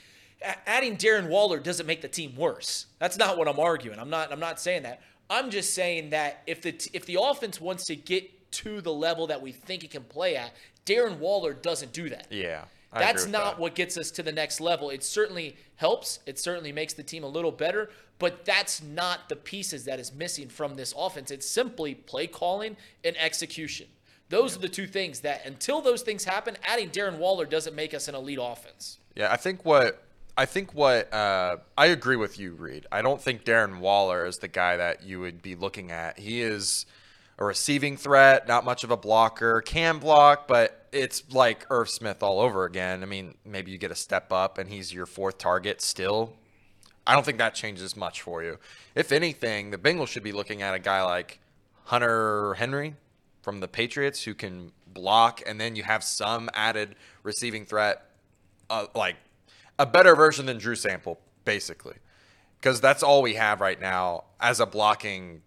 adding 0.65 0.98
Darren 0.98 1.30
Waller 1.30 1.60
doesn't 1.60 1.85
make 1.88 2.02
the 2.02 2.07
team 2.07 2.35
worse. 2.35 2.85
That's 2.99 3.18
not 3.18 3.38
what 3.38 3.48
I'm 3.48 3.60
arguing. 3.60 3.99
I'm 3.99 4.10
not. 4.10 4.31
I'm 4.31 4.39
not 4.39 4.60
saying 4.60 4.84
that. 4.84 5.02
I'm 5.30 5.49
just 5.49 5.73
saying 5.73 6.11
that 6.11 6.41
if 6.48 6.61
the 6.61 6.69
if 6.94 7.06
the 7.06 7.18
offense 7.22 7.60
wants 7.60 7.85
to 7.85 7.95
get 7.95 8.52
to 8.52 8.81
the 8.81 8.94
level 8.94 9.27
that 9.27 9.41
we 9.41 9.52
think 9.52 9.84
it 9.84 9.91
can 9.91 10.03
play 10.03 10.38
at, 10.38 10.53
Darren 10.85 11.18
Waller 11.19 11.53
doesn't 11.53 11.91
do 11.91 12.10
that. 12.10 12.27
Yeah. 12.30 12.65
I 12.94 12.99
That's 12.99 13.26
not 13.27 13.56
that. 13.56 13.60
what 13.60 13.76
gets 13.76 13.98
us 13.98 14.10
to 14.11 14.23
the 14.23 14.31
next 14.31 14.61
level. 14.61 14.89
It 14.89 15.03
certainly 15.03 15.57
helps. 15.76 16.19
It 16.26 16.39
certainly 16.39 16.72
makes 16.72 16.94
the 16.94 17.03
team 17.03 17.26
a 17.26 17.27
little 17.27 17.52
better, 17.52 17.89
but 18.18 18.45
that's 18.45 18.81
not 18.81 19.27
the 19.27 19.35
pieces 19.35 19.84
that 19.85 19.99
is 19.99 20.14
missing 20.14 20.48
from 20.48 20.76
this 20.76 20.94
offense. 20.98 21.30
It's 21.30 21.48
simply 21.48 21.95
play 21.95 22.27
calling 22.27 22.77
and 23.03 23.18
execution. 23.18 23.88
Those 24.29 24.55
are 24.55 24.59
the 24.59 24.69
two 24.69 24.87
things 24.87 25.21
that 25.21 25.45
until 25.45 25.81
those 25.81 26.01
things 26.01 26.25
happen, 26.25 26.57
adding 26.67 26.89
Darren 26.89 27.17
Waller 27.17 27.45
doesn't 27.45 27.75
make 27.75 27.93
us 27.93 28.07
an 28.07 28.15
elite 28.15 28.39
offense. 28.41 28.99
Yeah, 29.15 29.31
I 29.31 29.37
think 29.37 29.63
what 29.63 30.03
I 30.37 30.45
think 30.45 30.73
what 30.73 31.11
uh, 31.13 31.57
I 31.77 31.87
agree 31.87 32.17
with 32.17 32.39
you, 32.39 32.53
Reed. 32.53 32.85
I 32.91 33.01
don't 33.01 33.21
think 33.21 33.43
Darren 33.43 33.79
Waller 33.79 34.25
is 34.25 34.37
the 34.37 34.47
guy 34.47 34.77
that 34.77 35.03
you 35.03 35.19
would 35.21 35.41
be 35.41 35.55
looking 35.55 35.91
at. 35.91 36.19
He 36.19 36.41
is 36.41 36.85
a 37.39 37.45
receiving 37.45 37.97
threat, 37.97 38.47
not 38.47 38.65
much 38.65 38.83
of 38.83 38.91
a 38.91 38.97
blocker, 38.97 39.61
can 39.61 39.99
block, 39.99 40.47
but 40.47 40.87
it's 40.91 41.23
like 41.31 41.65
Irv 41.69 41.89
Smith 41.89 42.21
all 42.21 42.39
over 42.39 42.65
again. 42.65 43.03
I 43.03 43.05
mean, 43.05 43.35
maybe 43.45 43.71
you 43.71 43.77
get 43.77 43.91
a 43.91 43.95
step 43.95 44.31
up 44.31 44.57
and 44.57 44.69
he's 44.69 44.93
your 44.93 45.05
fourth 45.05 45.37
target 45.37 45.81
still. 45.81 46.33
I 47.05 47.13
don't 47.13 47.25
think 47.25 47.37
that 47.37 47.55
changes 47.55 47.95
much 47.95 48.21
for 48.21 48.43
you. 48.43 48.59
If 48.93 49.11
anything, 49.11 49.71
the 49.71 49.77
Bengals 49.77 50.09
should 50.09 50.23
be 50.23 50.33
looking 50.33 50.61
at 50.61 50.73
a 50.73 50.79
guy 50.79 51.01
like 51.03 51.39
Hunter 51.85 52.55
Henry 52.55 52.95
from 53.48 53.61
the 53.61 53.68
Patriots 53.69 54.26
who 54.26 54.34
can 54.34 54.74
block, 54.86 55.41
and 55.48 55.57
then 55.57 55.74
you 55.78 55.84
have 55.84 56.03
some 56.03 56.49
added 56.53 56.98
receiving 57.24 57.65
threat, 57.65 58.03
uh, 58.69 58.88
like 58.94 59.15
a 59.80 59.86
better 59.86 60.18
version 60.18 60.48
than 60.48 60.57
Drew 60.57 60.76
Sample, 60.76 61.18
basically, 61.45 61.95
because 62.60 62.82
that's 62.82 63.03
all 63.03 63.22
we 63.22 63.36
have 63.36 63.61
right 63.61 63.80
now 63.80 64.26
as 64.41 64.60
a 64.60 64.65
blocking 64.65 65.44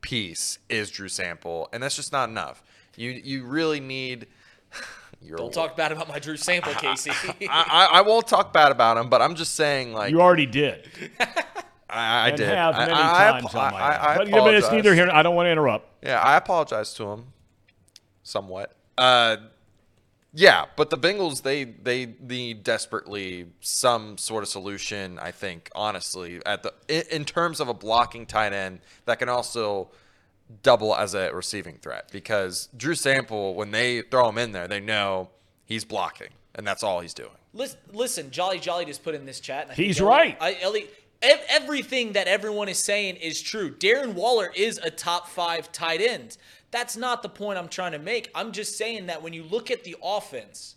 piece 0.00 0.60
is 0.68 0.92
Drew 0.92 1.08
Sample, 1.08 1.68
and 1.72 1.82
that's 1.82 1.96
just 1.96 2.12
not 2.12 2.28
enough. 2.28 2.62
You 2.94 3.10
you 3.10 3.44
really 3.46 3.80
need. 3.80 4.28
You're 5.20 5.38
Don't 5.38 5.52
talk 5.52 5.76
bad 5.76 5.90
about 5.90 6.06
my 6.06 6.20
Drew 6.20 6.36
Sample, 6.36 6.72
Casey. 6.74 7.10
I, 7.50 7.88
I, 7.90 7.98
I 7.98 8.00
won't 8.02 8.28
talk 8.28 8.52
bad 8.52 8.70
about 8.70 8.96
him, 8.96 9.08
but 9.08 9.20
I'm 9.20 9.34
just 9.34 9.56
saying, 9.56 9.92
like 9.92 10.12
You 10.12 10.20
already 10.20 10.46
did. 10.46 10.88
I, 11.90 12.24
I 12.24 12.28
and 12.28 12.36
did. 12.36 12.48
have 12.48 12.74
I- 12.74 12.78
many 12.86 12.92
I, 12.98 13.30
times 13.30 13.54
I, 13.54 13.66
on 13.66 13.72
my 13.72 13.78
I, 13.80 14.14
I, 14.14 14.16
But, 14.18 14.28
yeah, 14.28 14.38
but 14.40 14.54
it's 14.54 14.70
neither 14.70 14.94
here. 14.94 15.08
I 15.10 15.22
don't 15.22 15.34
want 15.34 15.46
to 15.46 15.50
interrupt. 15.52 16.04
Yeah, 16.04 16.20
I 16.20 16.36
apologize 16.36 16.92
to 16.94 17.04
him, 17.04 17.24
somewhat. 18.22 18.74
Uh, 18.96 19.36
yeah, 20.34 20.66
but 20.76 20.90
the 20.90 20.98
Bengals 20.98 21.42
they 21.42 21.64
they 21.64 22.14
need 22.20 22.62
desperately 22.62 23.46
some 23.60 24.18
sort 24.18 24.42
of 24.42 24.48
solution. 24.48 25.18
I 25.18 25.30
think 25.30 25.70
honestly, 25.74 26.40
at 26.44 26.62
the 26.62 26.74
in, 26.88 27.02
in 27.10 27.24
terms 27.24 27.60
of 27.60 27.68
a 27.68 27.74
blocking 27.74 28.26
tight 28.26 28.52
end 28.52 28.80
that 29.06 29.18
can 29.18 29.28
also 29.28 29.90
double 30.62 30.94
as 30.94 31.14
a 31.14 31.32
receiving 31.34 31.76
threat 31.76 32.08
because 32.12 32.68
Drew 32.76 32.94
Sample 32.94 33.54
when 33.54 33.70
they 33.70 34.02
throw 34.02 34.28
him 34.28 34.38
in 34.38 34.52
there, 34.52 34.68
they 34.68 34.80
know 34.80 35.30
he's 35.64 35.84
blocking 35.84 36.28
and 36.54 36.66
that's 36.66 36.82
all 36.82 37.00
he's 37.00 37.14
doing. 37.14 37.30
Listen, 37.54 37.78
listen, 37.92 38.30
Jolly 38.30 38.58
Jolly 38.58 38.84
just 38.84 39.02
put 39.02 39.14
in 39.14 39.24
this 39.24 39.40
chat. 39.40 39.62
And 39.62 39.72
I 39.72 39.74
think 39.74 39.86
He's 39.86 40.00
Ellie- 40.00 40.08
right. 40.10 40.36
I, 40.40 40.56
Ellie, 40.60 40.82
ev- 40.82 40.88
everything 41.22 42.12
that 42.12 42.28
everyone 42.28 42.68
is 42.68 42.78
saying 42.78 43.16
is 43.16 43.40
true. 43.40 43.74
Darren 43.74 44.14
Waller 44.14 44.50
is 44.54 44.78
a 44.78 44.90
top 44.90 45.28
five 45.28 45.72
tight 45.72 46.00
end. 46.00 46.36
That's 46.70 46.96
not 46.96 47.22
the 47.22 47.28
point 47.28 47.58
I'm 47.58 47.68
trying 47.68 47.92
to 47.92 47.98
make. 47.98 48.30
I'm 48.34 48.52
just 48.52 48.76
saying 48.76 49.06
that 49.06 49.22
when 49.22 49.32
you 49.32 49.42
look 49.42 49.70
at 49.70 49.84
the 49.84 49.96
offense, 50.02 50.76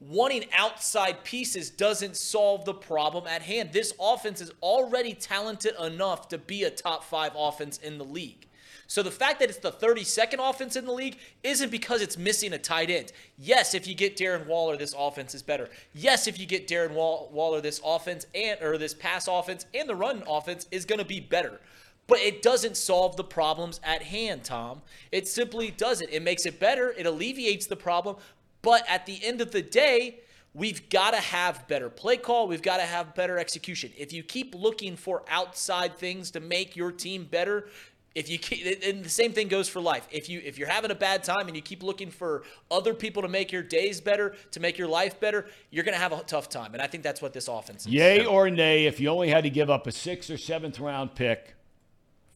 wanting 0.00 0.46
outside 0.56 1.22
pieces 1.24 1.68
doesn't 1.70 2.16
solve 2.16 2.64
the 2.64 2.74
problem 2.74 3.26
at 3.26 3.42
hand. 3.42 3.72
This 3.72 3.92
offense 4.00 4.40
is 4.40 4.50
already 4.62 5.12
talented 5.12 5.74
enough 5.78 6.28
to 6.28 6.38
be 6.38 6.64
a 6.64 6.70
top 6.70 7.04
five 7.04 7.32
offense 7.36 7.78
in 7.78 7.98
the 7.98 8.04
league. 8.04 8.46
So 8.90 9.04
the 9.04 9.10
fact 9.12 9.38
that 9.38 9.48
it's 9.48 9.58
the 9.58 9.70
32nd 9.70 10.50
offense 10.50 10.74
in 10.74 10.84
the 10.84 10.90
league 10.90 11.16
isn't 11.44 11.70
because 11.70 12.02
it's 12.02 12.18
missing 12.18 12.52
a 12.54 12.58
tight 12.58 12.90
end. 12.90 13.12
Yes, 13.38 13.72
if 13.72 13.86
you 13.86 13.94
get 13.94 14.16
Darren 14.16 14.48
Waller, 14.48 14.76
this 14.76 14.96
offense 14.98 15.32
is 15.32 15.44
better. 15.44 15.68
Yes, 15.94 16.26
if 16.26 16.40
you 16.40 16.44
get 16.44 16.66
Darren 16.66 16.90
Wall- 16.94 17.30
Waller, 17.32 17.60
this 17.60 17.80
offense 17.84 18.26
and 18.34 18.60
or 18.60 18.78
this 18.78 18.92
pass 18.92 19.28
offense 19.28 19.64
and 19.74 19.88
the 19.88 19.94
run 19.94 20.24
offense 20.26 20.66
is 20.72 20.84
going 20.84 20.98
to 20.98 21.04
be 21.04 21.20
better. 21.20 21.60
But 22.08 22.18
it 22.18 22.42
doesn't 22.42 22.76
solve 22.76 23.16
the 23.16 23.22
problems 23.22 23.78
at 23.84 24.02
hand, 24.02 24.42
Tom. 24.42 24.82
It 25.12 25.28
simply 25.28 25.70
doesn't. 25.70 26.10
It 26.10 26.24
makes 26.24 26.44
it 26.44 26.58
better. 26.58 26.92
It 26.98 27.06
alleviates 27.06 27.68
the 27.68 27.76
problem. 27.76 28.16
But 28.60 28.84
at 28.88 29.06
the 29.06 29.24
end 29.24 29.40
of 29.40 29.52
the 29.52 29.62
day, 29.62 30.18
we've 30.52 30.88
got 30.90 31.12
to 31.12 31.20
have 31.20 31.68
better 31.68 31.88
play 31.88 32.16
call. 32.16 32.48
We've 32.48 32.60
got 32.60 32.78
to 32.78 32.82
have 32.82 33.14
better 33.14 33.38
execution. 33.38 33.92
If 33.96 34.12
you 34.12 34.24
keep 34.24 34.52
looking 34.54 34.96
for 34.96 35.22
outside 35.28 35.96
things 35.96 36.32
to 36.32 36.40
make 36.40 36.74
your 36.74 36.90
team 36.90 37.24
better, 37.24 37.68
if 38.14 38.28
you 38.28 38.38
keep, 38.38 38.82
and 38.84 39.04
the 39.04 39.08
same 39.08 39.32
thing 39.32 39.48
goes 39.48 39.68
for 39.68 39.80
life. 39.80 40.06
If 40.10 40.28
you 40.28 40.40
if 40.44 40.58
you're 40.58 40.68
having 40.68 40.90
a 40.90 40.94
bad 40.96 41.22
time 41.22 41.46
and 41.46 41.54
you 41.54 41.62
keep 41.62 41.82
looking 41.82 42.10
for 42.10 42.42
other 42.70 42.92
people 42.94 43.22
to 43.22 43.28
make 43.28 43.52
your 43.52 43.62
days 43.62 44.00
better, 44.00 44.34
to 44.50 44.60
make 44.60 44.78
your 44.78 44.88
life 44.88 45.20
better, 45.20 45.46
you're 45.70 45.84
going 45.84 45.94
to 45.94 46.00
have 46.00 46.12
a 46.12 46.22
tough 46.24 46.48
time. 46.48 46.72
And 46.72 46.82
I 46.82 46.86
think 46.88 47.02
that's 47.04 47.22
what 47.22 47.32
this 47.32 47.46
offense 47.48 47.86
is. 47.86 47.92
Yay 47.92 48.24
or 48.26 48.50
nay, 48.50 48.86
if 48.86 48.98
you 49.00 49.08
only 49.10 49.28
had 49.28 49.44
to 49.44 49.50
give 49.50 49.70
up 49.70 49.86
a 49.86 49.92
sixth 49.92 50.30
or 50.30 50.36
seventh 50.38 50.80
round 50.80 51.14
pick 51.14 51.54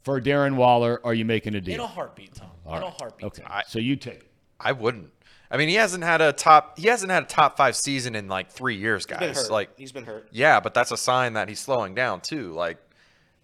for 0.03 0.21
Darren 0.21 0.57
Waller, 0.57 1.01
are 1.05 1.15
you 1.15 1.25
making 1.25 1.55
a 1.55 1.61
deal? 1.61 1.75
In 1.75 1.79
deal? 1.79 1.85
a 1.87 1.89
heartbeat, 1.89 2.35
Tom. 2.35 2.51
All 2.67 2.77
In 2.77 2.83
a 2.83 2.91
heartbeat. 2.91 3.27
Okay. 3.27 3.43
Tom. 3.43 3.63
so 3.67 3.79
you 3.79 3.97
take 3.97 4.15
it. 4.21 4.31
I 4.61 4.73
wouldn't. 4.73 5.11
I 5.51 5.57
mean, 5.57 5.69
he 5.69 5.75
hasn't 5.77 6.03
had 6.05 6.21
a 6.21 6.33
top 6.33 6.79
he 6.79 6.89
hasn't 6.89 7.11
had 7.13 7.25
a 7.25 7.27
top 7.27 7.57
5 7.57 7.77
season 7.77 8.15
in 8.15 8.29
like 8.29 8.51
3 8.51 8.77
years, 8.77 9.05
He's 9.09 9.17
been 9.19 9.29
guys. 9.29 9.37
hurt. 9.43 9.51
Like 9.51 9.71
he's 9.79 9.93
been 9.93 10.05
hurt. 10.05 10.29
Yeah, 10.33 10.61
but 10.61 10.73
that's 10.75 10.91
a 10.91 10.97
sign 10.97 11.35
that 11.35 11.49
he's 11.49 11.61
slowing 11.61 11.95
down 11.95 12.21
too. 12.23 12.53
Like, 12.53 12.79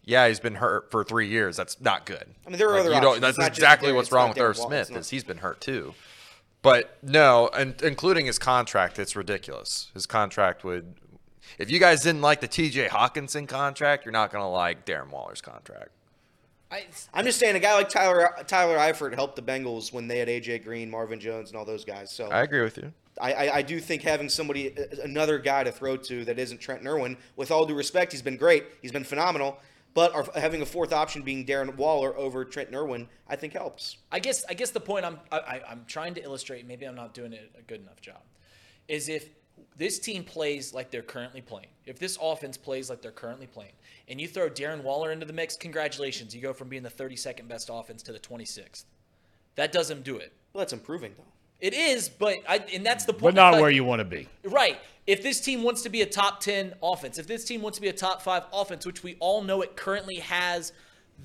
yeah, 0.04 0.28
he's 0.28 0.40
been 0.40 0.56
hurt 0.56 0.90
for 0.90 1.04
three 1.04 1.28
years. 1.28 1.56
That's 1.56 1.80
not 1.80 2.06
good. 2.06 2.24
I 2.46 2.50
mean, 2.50 2.58
there 2.58 2.68
are 2.68 2.72
Like, 2.72 2.80
other 2.80 2.94
you 2.94 3.00
don't- 3.00 3.04
options. 3.06 3.20
That's 3.22 3.30
It's 3.30 3.38
not 3.38 3.48
just 3.48 3.58
exactly 3.58 3.92
what's 3.92 4.12
wrong 4.12 4.28
with 4.30 4.38
Irv 4.38 4.56
Darren 4.56 4.66
Smith 4.66 4.96
is 4.96 5.10
he's 5.10 5.24
been 5.24 5.38
hurt 5.38 5.60
too. 5.60 5.94
But 6.62 6.98
no, 7.02 7.48
and 7.54 7.80
including 7.82 8.26
his 8.26 8.38
contract, 8.38 8.98
it's 8.98 9.16
ridiculous. 9.16 9.90
His 9.94 10.06
contract 10.06 10.62
would. 10.64 10.94
If 11.58 11.70
you 11.70 11.78
guys 11.80 12.02
didn't 12.02 12.20
like 12.20 12.40
the 12.40 12.48
T.J. 12.48 12.88
Hockenson 12.88 13.48
contract, 13.48 14.04
you're 14.04 14.12
not 14.12 14.30
gonna 14.30 14.50
like 14.50 14.84
Darren 14.84 15.08
Waller's 15.10 15.40
contract. 15.40 15.90
I, 16.70 16.84
I'm 17.12 17.24
just 17.24 17.40
saying, 17.40 17.56
a 17.56 17.60
guy 17.60 17.74
like 17.74 17.88
Tyler 17.88 18.30
Tyler 18.46 18.76
Eifert 18.76 19.14
helped 19.14 19.36
the 19.36 19.42
Bengals 19.42 19.92
when 19.92 20.06
they 20.06 20.18
had 20.18 20.28
AJ 20.28 20.62
Green, 20.64 20.90
Marvin 20.90 21.18
Jones, 21.18 21.50
and 21.50 21.58
all 21.58 21.64
those 21.64 21.84
guys. 21.84 22.12
So 22.12 22.28
I 22.28 22.42
agree 22.42 22.62
with 22.62 22.76
you. 22.76 22.92
I, 23.20 23.32
I, 23.32 23.56
I 23.56 23.62
do 23.62 23.80
think 23.80 24.02
having 24.02 24.28
somebody, 24.28 24.74
another 25.02 25.38
guy 25.38 25.64
to 25.64 25.72
throw 25.72 25.96
to 25.96 26.24
that 26.24 26.38
isn't 26.38 26.58
Trent 26.60 26.86
Irwin, 26.86 27.16
with 27.36 27.50
all 27.50 27.66
due 27.66 27.74
respect, 27.74 28.12
he's 28.12 28.22
been 28.22 28.36
great, 28.36 28.64
he's 28.80 28.92
been 28.92 29.04
phenomenal. 29.04 29.58
But 29.92 30.14
our, 30.14 30.24
having 30.36 30.62
a 30.62 30.66
fourth 30.66 30.92
option 30.92 31.22
being 31.22 31.44
Darren 31.44 31.74
Waller 31.76 32.16
over 32.16 32.44
Trent 32.44 32.72
Irwin, 32.74 33.08
I 33.28 33.36
think 33.36 33.54
helps. 33.54 33.96
I 34.12 34.20
guess 34.20 34.44
I 34.48 34.54
guess 34.54 34.70
the 34.70 34.80
point 34.80 35.04
I'm 35.04 35.18
I, 35.32 35.38
I- 35.38 35.62
I'm 35.70 35.84
trying 35.86 36.14
to 36.14 36.22
illustrate, 36.22 36.66
maybe 36.66 36.86
I'm 36.86 36.94
not 36.94 37.12
doing 37.14 37.32
it 37.32 37.50
a 37.58 37.62
good 37.62 37.80
enough 37.80 38.00
job, 38.00 38.20
is 38.88 39.08
if 39.08 39.28
this 39.76 39.98
team 39.98 40.22
plays 40.24 40.72
like 40.72 40.90
they're 40.90 41.02
currently 41.02 41.40
playing, 41.40 41.68
if 41.86 41.98
this 41.98 42.16
offense 42.22 42.56
plays 42.56 42.88
like 42.88 43.02
they're 43.02 43.10
currently 43.10 43.46
playing, 43.46 43.72
and 44.08 44.20
you 44.20 44.28
throw 44.28 44.48
Darren 44.48 44.82
Waller 44.82 45.10
into 45.12 45.26
the 45.26 45.32
mix, 45.32 45.56
congratulations, 45.56 46.34
you 46.34 46.40
go 46.40 46.52
from 46.52 46.68
being 46.68 46.82
the 46.82 46.90
32nd 46.90 47.48
best 47.48 47.68
offense 47.72 48.02
to 48.04 48.12
the 48.12 48.18
26th. 48.20 48.84
That 49.56 49.72
doesn't 49.72 50.04
do 50.04 50.16
it. 50.16 50.32
Well, 50.52 50.60
that's 50.60 50.72
improving 50.72 51.12
though. 51.16 51.24
It 51.60 51.74
is, 51.74 52.08
but 52.08 52.36
I 52.48 52.64
and 52.72 52.86
that's 52.86 53.04
the 53.04 53.12
point. 53.12 53.22
But 53.22 53.34
not 53.34 53.50
because- 53.50 53.62
where 53.62 53.70
you 53.70 53.84
want 53.84 53.98
to 54.00 54.04
be. 54.04 54.28
Right. 54.44 54.78
If 55.10 55.24
this 55.24 55.40
team 55.40 55.64
wants 55.64 55.82
to 55.82 55.88
be 55.88 56.02
a 56.02 56.06
top 56.06 56.38
10 56.38 56.74
offense, 56.80 57.18
if 57.18 57.26
this 57.26 57.44
team 57.44 57.62
wants 57.62 57.78
to 57.78 57.82
be 57.82 57.88
a 57.88 57.92
top 57.92 58.22
5 58.22 58.44
offense, 58.52 58.86
which 58.86 59.02
we 59.02 59.16
all 59.18 59.42
know 59.42 59.60
it 59.60 59.74
currently 59.74 60.16
has 60.16 60.72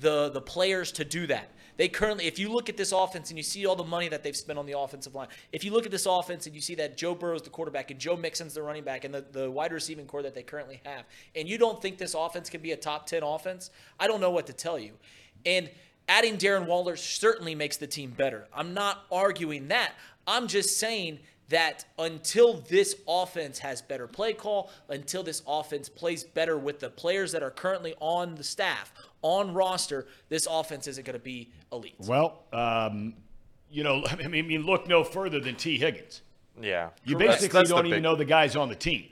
the 0.00 0.28
the 0.30 0.40
players 0.40 0.90
to 0.92 1.04
do 1.04 1.28
that. 1.28 1.52
They 1.76 1.86
currently, 1.88 2.24
if 2.24 2.36
you 2.36 2.50
look 2.50 2.68
at 2.68 2.76
this 2.76 2.90
offense 2.90 3.30
and 3.30 3.38
you 3.38 3.44
see 3.44 3.64
all 3.64 3.76
the 3.76 3.84
money 3.84 4.08
that 4.08 4.24
they've 4.24 4.36
spent 4.36 4.58
on 4.58 4.66
the 4.66 4.76
offensive 4.76 5.14
line, 5.14 5.28
if 5.52 5.62
you 5.62 5.72
look 5.72 5.84
at 5.84 5.92
this 5.92 6.04
offense 6.04 6.46
and 6.46 6.54
you 6.54 6.60
see 6.60 6.74
that 6.74 6.96
Joe 6.96 7.14
Burrow's 7.14 7.42
the 7.42 7.50
quarterback 7.50 7.92
and 7.92 8.00
Joe 8.00 8.16
Mixon's 8.16 8.54
the 8.54 8.62
running 8.62 8.82
back 8.82 9.04
and 9.04 9.14
the, 9.14 9.24
the 9.30 9.48
wide 9.48 9.72
receiving 9.72 10.06
corps 10.06 10.22
that 10.22 10.34
they 10.34 10.42
currently 10.42 10.80
have, 10.84 11.04
and 11.36 11.48
you 11.48 11.56
don't 11.56 11.80
think 11.80 11.96
this 11.96 12.14
offense 12.14 12.50
can 12.50 12.62
be 12.62 12.72
a 12.72 12.76
top 12.76 13.06
10 13.06 13.22
offense, 13.22 13.70
I 14.00 14.08
don't 14.08 14.20
know 14.20 14.32
what 14.32 14.48
to 14.48 14.52
tell 14.52 14.80
you. 14.80 14.94
And 15.44 15.70
adding 16.08 16.38
Darren 16.38 16.66
Waller 16.66 16.96
certainly 16.96 17.54
makes 17.54 17.76
the 17.76 17.86
team 17.86 18.10
better. 18.10 18.48
I'm 18.52 18.74
not 18.74 19.04
arguing 19.12 19.68
that. 19.68 19.92
I'm 20.26 20.48
just 20.48 20.80
saying 20.80 21.20
that 21.48 21.84
until 21.98 22.54
this 22.54 22.96
offense 23.06 23.58
has 23.60 23.80
better 23.82 24.06
play 24.06 24.32
call, 24.32 24.70
until 24.88 25.22
this 25.22 25.42
offense 25.46 25.88
plays 25.88 26.24
better 26.24 26.58
with 26.58 26.80
the 26.80 26.90
players 26.90 27.32
that 27.32 27.42
are 27.42 27.50
currently 27.50 27.94
on 28.00 28.34
the 28.34 28.44
staff, 28.44 28.92
on 29.22 29.54
roster, 29.54 30.06
this 30.28 30.46
offense 30.50 30.86
isn't 30.86 31.04
going 31.04 31.18
to 31.18 31.24
be 31.24 31.50
elite. 31.72 31.94
Well, 31.98 32.42
um, 32.52 33.14
you 33.70 33.84
know, 33.84 34.04
I 34.24 34.26
mean, 34.28 34.62
look 34.64 34.88
no 34.88 35.04
further 35.04 35.38
than 35.40 35.56
Tee 35.56 35.78
Higgins. 35.78 36.22
Yeah. 36.60 36.90
You 37.04 37.16
That's- 37.18 37.36
basically 37.36 37.58
that's 37.60 37.68
the 37.70 37.76
don't 37.76 37.86
even 37.86 37.96
big- 37.98 38.02
know 38.02 38.16
the 38.16 38.24
guys 38.24 38.56
on 38.56 38.68
the 38.68 38.74
team. 38.74 39.04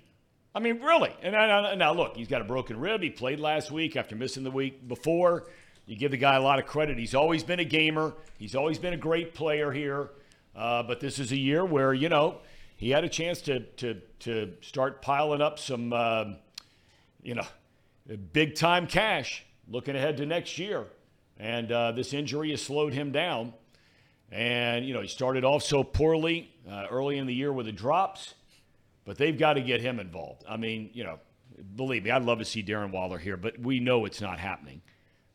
I 0.57 0.61
mean, 0.61 0.81
really. 0.81 1.13
And 1.21 1.33
now, 1.33 1.75
now, 1.75 1.93
look, 1.93 2.17
he's 2.17 2.29
got 2.29 2.41
a 2.41 2.45
broken 2.45 2.79
rib. 2.79 3.03
He 3.03 3.11
played 3.11 3.41
last 3.41 3.73
week 3.73 3.97
after 3.97 4.15
missing 4.15 4.45
the 4.45 4.53
week 4.53 4.87
before. 4.87 5.49
You 5.87 5.97
give 5.97 6.13
the 6.13 6.17
guy 6.17 6.37
a 6.37 6.41
lot 6.41 6.61
of 6.61 6.65
credit. 6.67 6.97
He's 6.97 7.15
always 7.15 7.43
been 7.43 7.59
a 7.59 7.65
gamer. 7.65 8.15
He's 8.39 8.55
always 8.55 8.79
been 8.79 8.95
a 8.95 8.97
great 8.97 9.35
player 9.35 9.73
here. 9.73 10.11
Uh, 10.57 10.83
but 10.83 11.01
this 11.01 11.19
is 11.19 11.33
a 11.33 11.37
year 11.37 11.65
where 11.65 11.93
you 11.93 12.09
know 12.09 12.39
he 12.77 12.91
had 12.91 13.05
a 13.05 13.09
chance 13.09 13.41
to 13.43 13.61
to 13.61 14.01
to 14.21 14.53
start 14.61 15.03
piling 15.03 15.41
up 15.41 15.59
some 15.59 15.93
um 15.93 16.37
you 17.23 17.35
know 17.35 17.47
big 18.33 18.55
time 18.55 18.87
cash 18.87 19.45
looking 19.69 19.97
ahead 19.97 20.17
to 20.19 20.27
next 20.27 20.59
year. 20.59 20.87
And 21.39 21.71
uh, 21.73 21.93
this 21.93 22.13
injury 22.13 22.51
has 22.51 22.63
slowed 22.63 22.93
him 22.93 23.13
down. 23.13 23.55
And, 24.31 24.85
you 24.87 24.95
know, 24.95 25.01
he 25.01 25.09
started 25.09 25.45
off 25.45 25.63
so 25.63 25.85
poorly 25.85 26.51
uh, 26.69 26.87
early 26.91 27.19
in 27.19 27.27
the 27.27 27.35
year 27.35 27.53
with 27.53 27.67
the 27.67 27.73
drops, 27.73 28.35
but 29.05 29.17
they've 29.19 29.39
got 29.39 29.55
to 29.55 29.61
get 29.61 29.81
him 29.81 30.01
involved. 30.01 30.45
I 30.49 30.57
mean, 30.57 30.91
you 30.93 31.05
know, 31.05 31.19
believe 31.77 32.05
me, 32.05 32.11
I'd 32.11 32.25
love 32.25 32.39
to 32.39 32.45
see 32.45 32.63
Darren 32.63 32.91
Waller 32.91 33.19
here, 33.19 33.37
but 33.37 33.59
we 33.59 33.81
know 33.81 34.05
it's 34.07 34.21
not 34.21 34.39
happening. 34.39 34.83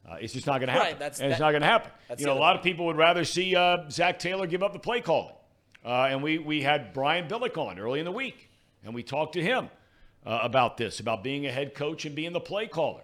Uh, 0.10 0.16
it's 0.20 0.34
just 0.34 0.48
not 0.48 0.60
going 0.60 0.68
to 0.68 0.74
happen. 0.74 0.88
Right, 0.88 1.00
that's- 1.00 1.20
and 1.20 1.32
it's 1.32 1.40
not 1.40 1.52
going 1.52 1.62
to 1.62 1.68
happen. 1.68 1.92
You 2.18 2.26
know, 2.26 2.34
a 2.34 2.40
lot 2.40 2.56
of 2.56 2.64
people 2.64 2.86
would 2.88 2.98
rather 2.98 3.24
see 3.24 3.56
uh, 3.56 3.90
Zac 3.90 4.18
Taylor 4.20 4.48
give 4.48 4.64
up 4.64 4.74
the 4.74 4.80
play 4.80 5.02
calling. 5.02 5.36
Uh, 5.86 6.08
and 6.10 6.24
we, 6.24 6.38
we 6.40 6.62
had 6.62 6.94
Brian 6.94 7.28
Billick 7.28 7.58
on 7.58 7.80
early 7.80 8.00
in 8.00 8.06
the 8.06 8.12
week, 8.12 8.50
and 8.84 8.94
we 8.94 9.04
talked 9.04 9.34
to 9.34 9.42
him 9.42 9.70
uh, 10.26 10.40
about 10.42 10.78
this, 10.78 11.00
about 11.00 11.24
being 11.24 11.46
a 11.46 11.52
head 11.52 11.74
coach 11.74 12.06
and 12.06 12.16
being 12.16 12.34
the 12.34 12.40
play 12.40 12.68
caller. 12.68 13.04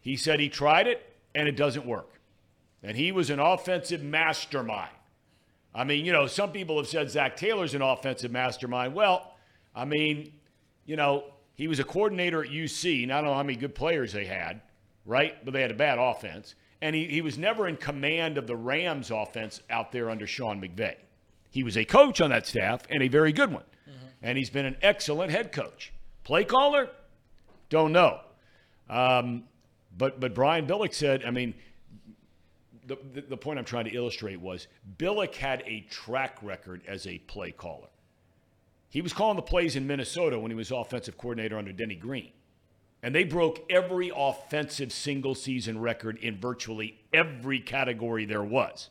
He 0.00 0.16
said 0.16 0.38
he 0.38 0.48
tried 0.48 0.86
it, 0.86 1.04
and 1.34 1.48
it 1.48 1.56
doesn't 1.56 1.84
work. 1.86 2.20
And 2.82 2.96
he 2.96 3.10
was 3.10 3.30
an 3.30 3.40
offensive 3.40 4.02
mastermind. 4.02 4.90
I 5.74 5.84
mean, 5.84 6.04
you 6.04 6.12
know, 6.12 6.26
some 6.26 6.52
people 6.52 6.76
have 6.76 6.86
said 6.86 7.10
Zac 7.10 7.36
Taylor's 7.36 7.74
an 7.74 7.82
offensive 7.82 8.30
mastermind. 8.30 8.94
Well, 8.94 9.34
I 9.74 9.84
mean, 9.84 10.32
you 10.86 10.96
know, 10.96 11.24
he 11.54 11.66
was 11.68 11.80
a 11.80 11.84
coordinator 11.84 12.44
at 12.44 12.50
UC. 12.50 13.02
And 13.02 13.12
I 13.12 13.16
don't 13.16 13.30
know 13.30 13.34
how 13.34 13.42
many 13.42 13.58
good 13.58 13.74
players 13.74 14.12
they 14.12 14.26
had, 14.26 14.60
right? 15.06 15.42
But 15.44 15.54
they 15.54 15.62
had 15.62 15.70
a 15.70 15.74
bad 15.74 15.98
offense. 15.98 16.54
And 16.82 16.94
he, 16.94 17.06
he 17.06 17.22
was 17.22 17.38
never 17.38 17.66
in 17.66 17.76
command 17.76 18.36
of 18.36 18.46
the 18.46 18.56
Rams 18.56 19.10
offense 19.10 19.62
out 19.70 19.92
there 19.92 20.10
under 20.10 20.26
Sean 20.26 20.60
McVay. 20.60 20.96
He 21.50 21.62
was 21.62 21.76
a 21.76 21.84
coach 21.84 22.20
on 22.20 22.30
that 22.30 22.46
staff 22.46 22.82
and 22.90 23.02
a 23.02 23.08
very 23.08 23.32
good 23.32 23.50
one. 23.52 23.64
And 24.22 24.36
he's 24.36 24.50
been 24.50 24.66
an 24.66 24.76
excellent 24.82 25.30
head 25.30 25.52
coach. 25.52 25.92
Play 26.24 26.44
caller? 26.44 26.90
Don't 27.70 27.92
know. 27.92 28.20
Um, 28.90 29.44
but 29.96 30.20
but 30.20 30.34
Brian 30.34 30.66
Billick 30.66 30.94
said, 30.94 31.24
I 31.24 31.30
mean, 31.30 31.54
the, 32.86 32.96
the, 33.14 33.20
the 33.22 33.36
point 33.36 33.58
I'm 33.58 33.64
trying 33.64 33.84
to 33.86 33.90
illustrate 33.90 34.40
was 34.40 34.68
Billick 34.98 35.34
had 35.34 35.62
a 35.66 35.80
track 35.90 36.38
record 36.42 36.82
as 36.86 37.06
a 37.06 37.18
play 37.18 37.52
caller. 37.52 37.88
He 38.90 39.00
was 39.00 39.12
calling 39.12 39.36
the 39.36 39.42
plays 39.42 39.76
in 39.76 39.86
Minnesota 39.86 40.38
when 40.38 40.50
he 40.50 40.56
was 40.56 40.70
offensive 40.70 41.18
coordinator 41.18 41.58
under 41.58 41.72
Denny 41.72 41.96
Green. 41.96 42.30
And 43.06 43.14
they 43.14 43.22
broke 43.22 43.64
every 43.70 44.10
offensive 44.12 44.92
single 44.92 45.36
season 45.36 45.78
record 45.78 46.18
in 46.18 46.40
virtually 46.40 46.98
every 47.12 47.60
category 47.60 48.24
there 48.24 48.42
was 48.42 48.90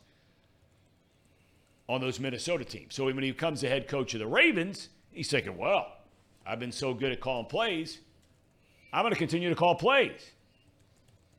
on 1.86 2.00
those 2.00 2.18
Minnesota 2.18 2.64
teams. 2.64 2.94
So 2.94 3.04
when 3.04 3.22
he 3.22 3.30
becomes 3.30 3.60
the 3.60 3.68
head 3.68 3.88
coach 3.88 4.14
of 4.14 4.20
the 4.20 4.26
Ravens, 4.26 4.88
he's 5.12 5.28
thinking, 5.28 5.58
well, 5.58 5.92
I've 6.46 6.58
been 6.58 6.72
so 6.72 6.94
good 6.94 7.12
at 7.12 7.20
calling 7.20 7.44
plays, 7.44 7.98
I'm 8.90 9.02
going 9.02 9.12
to 9.12 9.18
continue 9.18 9.50
to 9.50 9.54
call 9.54 9.74
plays. 9.74 10.30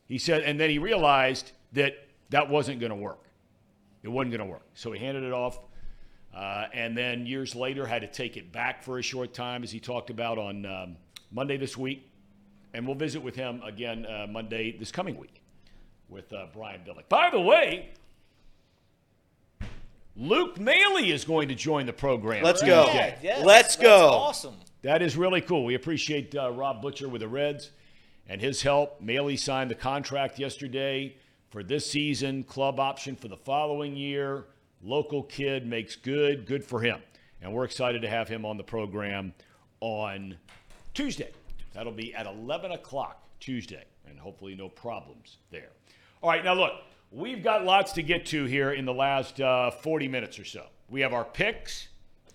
He 0.06 0.20
said, 0.20 0.44
and 0.44 0.60
then 0.60 0.70
he 0.70 0.78
realized 0.78 1.54
that 1.74 1.96
that 2.30 2.48
wasn't 2.48 2.80
going 2.80 2.92
to 2.92 2.96
work. 2.96 3.24
It 4.04 4.10
wasn't 4.10 4.34
going 4.38 4.48
to 4.48 4.54
work. 4.54 4.68
So 4.76 4.92
he 4.92 5.00
handed 5.00 5.24
it 5.24 5.34
off. 5.34 5.58
Uh, 6.32 6.68
and 6.76 6.96
then 6.96 7.26
years 7.26 7.56
later, 7.56 7.88
had 7.88 8.04
to 8.04 8.08
take 8.08 8.38
it 8.38 8.52
back 8.52 8.84
for 8.84 9.00
a 9.00 9.02
short 9.02 9.34
time, 9.34 9.64
as 9.64 9.72
he 9.72 9.80
talked 9.80 10.12
about 10.12 10.38
on 10.38 10.64
um, 10.68 10.98
Monday 11.32 11.58
this 11.58 11.76
week. 11.76 12.07
And 12.78 12.86
we'll 12.86 12.96
visit 12.96 13.24
with 13.24 13.36
him 13.36 13.60
again 13.66 14.06
uh, 14.06 14.28
Monday 14.30 14.78
this 14.78 14.92
coming 14.92 15.18
week 15.18 15.42
with 16.10 16.32
uh, 16.32 16.46
Brian 16.54 16.82
Billick. 16.88 17.10
By 17.10 17.32
the 17.32 17.42
way, 17.42 17.90
Luke 20.16 20.60
Maile 20.60 20.98
is 20.98 21.26
going 21.26 21.48
to 21.48 21.56
join 21.56 21.88
the 21.88 21.94
program. 21.94 22.44
Let's 22.44 22.62
go. 22.62 22.86
Yeah, 22.94 23.16
yes, 23.20 23.44
Let's 23.44 23.76
that's 23.78 23.84
go. 23.84 24.10
awesome. 24.12 24.54
That 24.84 25.02
is 25.02 25.18
really 25.18 25.42
cool. 25.42 25.66
We 25.66 25.74
appreciate 25.74 26.36
uh, 26.36 26.52
Rob 26.52 26.84
Butcher 26.84 27.10
with 27.10 27.22
the 27.22 27.28
Reds 27.28 27.72
and 28.30 28.40
his 28.40 28.62
help. 28.62 29.02
Maile 29.02 29.36
signed 29.38 29.72
the 29.72 29.76
contract 29.76 30.38
yesterday 30.38 31.16
for 31.50 31.64
this 31.64 31.90
season, 31.90 32.44
club 32.44 32.80
option 32.80 33.16
for 33.16 33.28
the 33.28 33.38
following 33.38 33.96
year. 33.96 34.46
Local 34.84 35.24
kid 35.24 35.66
makes 35.66 35.96
good, 35.96 36.46
good 36.46 36.64
for 36.64 36.80
him. 36.80 37.02
And 37.42 37.52
we're 37.52 37.66
excited 37.66 38.04
to 38.04 38.08
have 38.08 38.28
him 38.28 38.46
on 38.46 38.56
the 38.56 38.64
program 38.64 39.34
on 39.82 40.38
Tuesday. 40.94 41.32
That'll 41.78 41.92
be 41.94 42.12
at 42.16 42.26
11 42.26 42.72
o'clock 42.72 43.22
Tuesday, 43.40 43.84
and 44.10 44.18
hopefully 44.18 44.56
no 44.56 44.68
problems 44.68 45.38
there. 45.52 45.70
All 46.24 46.30
right, 46.32 46.44
now 46.44 46.56
look, 46.56 46.72
we've 47.12 47.44
got 47.44 47.66
lots 47.66 47.92
to 47.94 48.02
get 48.02 48.26
to 48.28 48.46
here 48.46 48.72
in 48.72 48.84
the 48.84 48.94
last 48.96 49.40
uh, 49.40 49.70
40 49.70 50.08
minutes 50.08 50.40
or 50.40 50.44
so. 50.44 50.66
We 50.90 51.02
have 51.02 51.14
our 51.14 51.24
picks. 51.24 51.90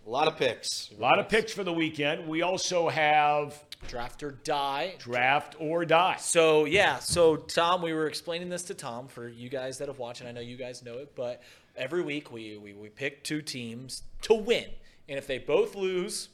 A 0.06 0.09
lot 0.09 0.28
of 0.28 0.36
picks. 0.36 0.93
A 0.97 1.01
lot 1.01 1.19
of 1.19 1.28
picks 1.28 1.52
for 1.52 1.64
the 1.64 1.73
weekend. 1.73 2.28
We 2.28 2.43
also 2.43 2.89
have 2.89 3.60
Draft 3.89 4.23
or 4.23 4.31
die. 4.31 4.94
draft 5.01 5.56
or 5.59 5.85
die. 5.85 6.19
So 6.20 6.64
yeah, 6.64 7.01
so 7.01 7.35
Tom, 7.35 7.82
we 7.82 7.93
were 7.93 8.06
explaining 8.06 8.48
this 8.48 8.62
to 8.64 8.74
Tom 8.74 9.09
for 9.09 9.27
you 9.27 9.48
guys 9.48 9.78
that 9.78 9.89
have 9.89 9.98
watched, 9.98 10.20
and 10.20 10.28
I 10.28 10.32
know 10.32 10.40
you 10.40 10.56
guys 10.56 10.85
know 10.85 10.98
it, 10.98 11.16
but 11.16 11.43
every 11.77 12.02
week 12.02 12.31
we 12.31 12.56
we, 12.59 12.74
we 12.74 12.90
pick 12.90 13.24
two 13.24 13.43
teams 13.43 14.05
to 14.20 14.35
win, 14.35 14.66
and 15.09 15.19
if 15.19 15.27
they 15.27 15.39
both 15.39 15.74
lose, 15.74 16.28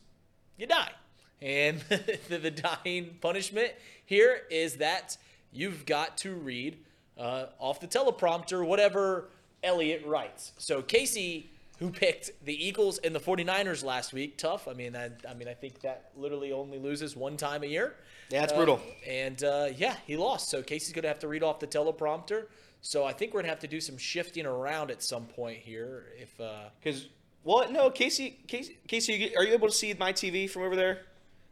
you 0.59 0.67
die. 0.67 0.91
And 1.40 1.81
the, 2.28 2.39
the 2.39 2.51
dying 2.51 3.16
punishment 3.20 3.73
here 4.05 4.43
is 4.51 4.77
that 4.77 5.16
you've 5.52 5.86
got 5.86 6.19
to 6.19 6.35
read 6.35 6.78
uh, 7.16 7.47
off 7.59 7.81
the 7.81 7.86
teleprompter 7.86 8.65
whatever 8.66 9.28
Elliot 9.62 10.05
writes. 10.06 10.52
So 10.59 10.82
Casey, 10.82 11.51
who 11.78 11.90
picked 11.90 12.31
the 12.44 12.55
Eagles 12.66 12.98
and 12.98 13.15
the 13.15 13.20
49ers 13.20 13.85
last 13.85 14.12
week, 14.12 14.36
tough. 14.39 14.69
I 14.69 14.73
mean, 14.73 14.97
I, 14.97 15.10
I 15.28 15.35
mean, 15.35 15.48
I 15.48 15.55
think 15.55 15.81
that 15.81 16.10
literally 16.16 16.52
only 16.52 16.78
loses 16.78 17.16
one 17.16 17.36
time 17.36 17.62
a 17.62 17.66
year. 17.66 17.97
Yeah, 18.31 18.44
it's 18.44 18.52
Uh, 18.52 18.56
brutal. 18.56 18.81
And 19.06 19.43
uh, 19.43 19.69
yeah, 19.77 19.97
he 20.06 20.16
lost. 20.16 20.48
So 20.51 20.62
Casey's 20.62 20.93
going 20.93 21.02
to 21.02 21.09
have 21.09 21.20
to 21.20 21.28
read 21.28 21.43
off 21.43 21.60
the 21.60 21.66
teleprompter. 21.66 22.47
So 22.81 23.05
I 23.05 23.12
think 23.12 23.32
we're 23.32 23.39
going 23.39 23.47
to 23.47 23.51
have 23.51 23.60
to 23.60 23.69
do 23.69 23.81
some 23.81 23.97
shifting 23.97 24.47
around 24.47 24.90
at 24.90 25.02
some 25.02 25.27
point 25.27 25.59
here. 25.59 26.06
If 26.20 26.40
uh, 26.40 26.69
Because 26.81 27.09
well, 27.44 27.70
no, 27.70 27.90
Casey, 27.90 28.39
Casey, 28.47 28.78
Casey, 28.86 29.35
are 29.36 29.44
you 29.44 29.55
able 29.55 29.69
to 29.69 29.74
see 29.74 29.94
my 29.98 30.12
TV 30.12 30.48
from 30.48 30.62
over 30.62 30.77
there? 30.77 31.02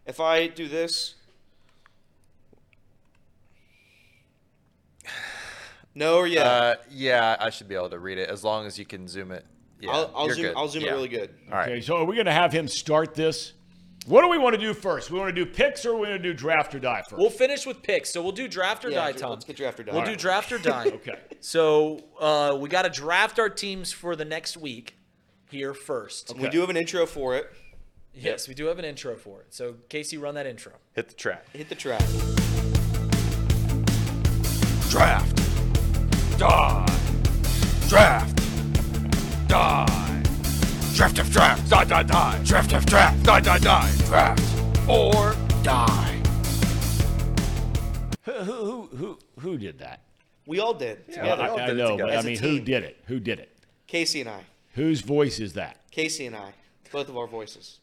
If 0.07 0.21
I 0.21 0.47
do 0.47 0.69
this, 0.69 1.15
no 5.95 6.19
or 6.19 6.27
yeah, 6.27 6.43
Uh, 6.49 6.75
yeah, 6.91 7.37
I 7.41 7.51
should 7.51 7.69
be 7.69 7.75
able 7.75 7.91
to 7.91 7.99
read 7.99 8.19
it 8.19 8.29
as 8.29 8.45
long 8.45 8.67
as 8.67 8.79
you 8.79 8.85
can 8.85 9.09
zoom 9.09 9.33
it. 9.33 9.45
Yeah, 9.81 9.91
I'll, 9.91 10.13
I'll 10.15 10.27
you're 10.27 10.35
zoom. 10.37 10.45
good. 10.47 10.55
I'll 10.57 10.69
zoom 10.69 10.85
Yeah. 10.85 10.91
it 10.91 10.95
really 10.95 11.09
good. 11.09 11.35
All 11.51 11.59
right. 11.59 11.69
Okay, 11.69 11.81
so 11.81 11.97
are 11.97 12.05
we 12.05 12.15
going 12.15 12.27
to 12.27 12.33
have 12.33 12.53
him 12.53 12.69
start 12.69 13.15
this? 13.15 13.53
What 14.07 14.23
do 14.23 14.29
we 14.29 14.39
want 14.39 14.55
to 14.55 14.61
do 14.61 14.73
first? 14.73 15.11
We 15.11 15.19
want 15.19 15.35
to 15.35 15.45
do 15.45 15.51
picks 15.51 15.85
or 15.85 15.95
we 15.95 16.03
want 16.09 16.13
to 16.13 16.19
do 16.21 16.33
draft 16.33 16.73
or 16.77 16.79
die 16.79 17.03
1st 17.11 17.19
we'll 17.19 17.29
finish 17.29 17.67
with 17.67 17.83
picks. 17.83 18.11
So 18.13 18.23
we'll 18.23 18.31
do 18.31 18.47
draft 18.47 18.85
or 18.85 18.91
Yeah, 18.91 18.99
die, 19.07 19.13
Tom. 19.13 19.31
let's 19.31 19.45
get 19.45 19.57
draft 19.57 19.81
or 19.81 19.83
die. 19.83 19.93
We'll 19.93 20.05
do 20.05 20.15
draft 20.15 20.53
or 20.53 20.59
die. 20.59 20.87
Okay. 20.95 21.19
So 21.41 22.05
uh, 22.21 22.57
we 22.61 22.69
got 22.69 22.83
to 22.83 22.89
draft 22.89 23.41
our 23.41 23.49
teams 23.49 23.91
for 23.91 24.15
the 24.15 24.25
next 24.25 24.57
week 24.57 24.97
here 25.51 25.75
first. 25.75 26.37
We 26.39 26.49
do 26.49 26.61
have 26.61 26.71
an 26.71 26.77
intro 26.77 27.05
for 27.05 27.35
it. 27.35 27.51
Yes, 28.19 28.49
we 28.49 28.55
do 28.55 28.67
have 28.67 28.79
an 28.79 28.85
intro 28.87 29.15
for 29.15 29.43
it. 29.43 29.53
So 29.53 29.75
Casey, 29.91 30.17
run 30.17 30.35
that 30.37 30.47
intro. 30.47 30.73
Hit 30.95 31.09
the 31.09 31.15
track. 31.15 31.45
Hit 31.53 31.69
the 31.69 31.75
track. 31.75 32.01
Draft. 34.89 35.37
Die. 36.39 36.87
Draft. 37.89 38.37
Die. 39.49 40.23
Draft 40.95 41.19
of 41.19 41.31
draft. 41.31 41.69
Die, 41.69 41.85
die, 41.85 42.03
die. 42.05 42.41
Draft 42.43 42.73
of 42.73 42.87
draft. 42.87 43.23
Die, 43.23 43.41
die, 43.41 43.59
die. 43.59 43.93
Draft. 44.07 44.89
Or 44.89 45.37
die. 45.63 46.23
Who, 48.23 48.33
who, 48.33 48.83
who, 48.97 49.19
who 49.41 49.59
did 49.59 49.79
that? 49.81 50.01
We 50.47 50.59
all 50.59 50.73
did. 50.73 51.01
Yeah, 51.09 51.17
together. 51.17 51.43
we 51.43 51.49
all 51.49 51.59
I, 51.59 51.63
I 51.63 51.67
did 51.67 51.77
know, 51.77 51.97
but 51.99 52.11
I 52.11 52.15
As 52.15 52.25
a 52.25 52.29
mean, 52.29 52.39
who 52.39 52.61
did 52.61 52.83
it? 52.83 52.97
Who 53.09 53.21
did 53.21 53.41
it? 53.41 53.51
Casey 53.87 54.23
and 54.23 54.31
I. 54.31 54.41
Whose 54.73 55.03
voice 55.03 55.39
is 55.39 55.53
that? 55.53 55.91
Casey 55.91 56.25
and 56.25 56.35
I. 56.35 56.55
Both 56.91 57.11
of 57.11 57.17
our 57.19 57.27
voices. 57.27 57.81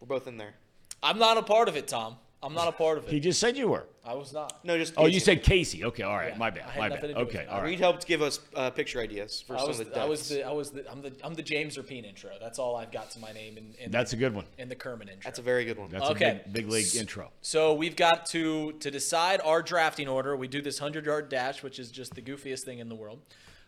We're 0.00 0.06
both 0.08 0.26
in 0.26 0.36
there. 0.36 0.54
I'm 1.02 1.18
not 1.18 1.36
a 1.36 1.42
part 1.42 1.68
of 1.68 1.76
it, 1.76 1.88
Tom. 1.88 2.16
I'm 2.42 2.52
not 2.54 2.68
a 2.68 2.72
part 2.72 2.98
of 2.98 3.04
it. 3.08 3.10
He 3.10 3.18
just 3.18 3.40
said 3.40 3.56
you 3.56 3.68
were. 3.68 3.86
I 4.04 4.12
was 4.14 4.32
not. 4.32 4.62
No, 4.64 4.76
just. 4.78 4.92
Oh, 4.96 5.06
you 5.06 5.18
said 5.18 5.42
Casey. 5.42 5.84
Okay, 5.84 6.02
all 6.04 6.14
right. 6.14 6.32
Yeah, 6.32 6.38
my 6.38 6.50
bad. 6.50 6.64
I 6.68 6.70
had 6.70 6.78
My 6.78 6.88
bad. 6.90 7.00
to 7.00 7.08
do 7.08 7.14
Okay, 7.20 7.38
it. 7.40 7.48
all 7.48 7.58
right. 7.60 7.64
Reed 7.70 7.80
helped 7.80 8.06
give 8.06 8.22
us 8.22 8.38
uh, 8.54 8.70
picture 8.70 9.00
ideas 9.00 9.42
for 9.44 9.56
I 9.56 9.60
some 9.60 9.68
was, 9.68 9.80
of 9.80 9.88
the 9.88 9.94
the, 9.94 10.00
I 10.00 10.04
was 10.04 10.28
the 10.28 10.42
I 10.46 10.52
was 10.52 10.70
the 10.70 10.88
I'm 10.90 11.02
the 11.02 11.12
I'm 11.24 11.34
the 11.34 11.42
James 11.42 11.76
Rapine 11.76 12.04
intro. 12.04 12.30
That's 12.40 12.58
all 12.58 12.76
I've 12.76 12.92
got 12.92 13.10
to 13.12 13.18
my 13.18 13.32
name 13.32 13.56
And, 13.56 13.74
in 13.76 13.90
That's 13.90 14.12
a 14.12 14.16
good 14.16 14.34
one. 14.34 14.44
And 14.58 14.70
the 14.70 14.76
Kerman 14.76 15.08
intro. 15.08 15.22
That's 15.24 15.38
a 15.38 15.42
very 15.42 15.64
good 15.64 15.78
one. 15.78 15.88
That's 15.90 16.04
Okay. 16.10 16.30
a 16.44 16.48
big, 16.48 16.52
big 16.52 16.68
league 16.68 16.94
intro. 16.94 17.30
So 17.40 17.74
we've 17.74 17.96
got 17.96 18.26
to 18.26 18.72
to 18.72 18.90
decide 18.90 19.40
our 19.42 19.62
drafting 19.62 20.06
order. 20.06 20.36
We 20.36 20.46
do 20.46 20.60
this 20.62 20.78
hundred 20.78 21.06
yard 21.06 21.28
dash, 21.30 21.62
which 21.62 21.78
is 21.78 21.90
just 21.90 22.14
the 22.14 22.22
goofiest 22.22 22.60
thing 22.64 22.78
in 22.78 22.88
the 22.88 22.94
world. 22.96 23.20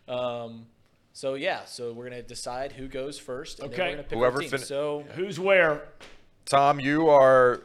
Um, 0.07 0.67
so 1.11 1.33
yeah, 1.33 1.65
so 1.65 1.91
we're 1.91 2.05
gonna 2.09 2.21
decide 2.21 2.71
who 2.73 2.87
goes 2.87 3.17
first. 3.19 3.59
And 3.59 3.71
then 3.71 3.73
Okay. 3.73 3.83
we're 3.89 3.95
gonna 3.97 4.03
pick 4.07 4.17
Whoever 4.17 4.35
our 4.37 4.41
team. 4.41 4.49
fin- 4.51 4.59
so 4.59 5.03
Who's 5.15 5.37
where? 5.39 5.81
Tom, 6.49 6.79
you 6.79 7.09
are 7.09 7.61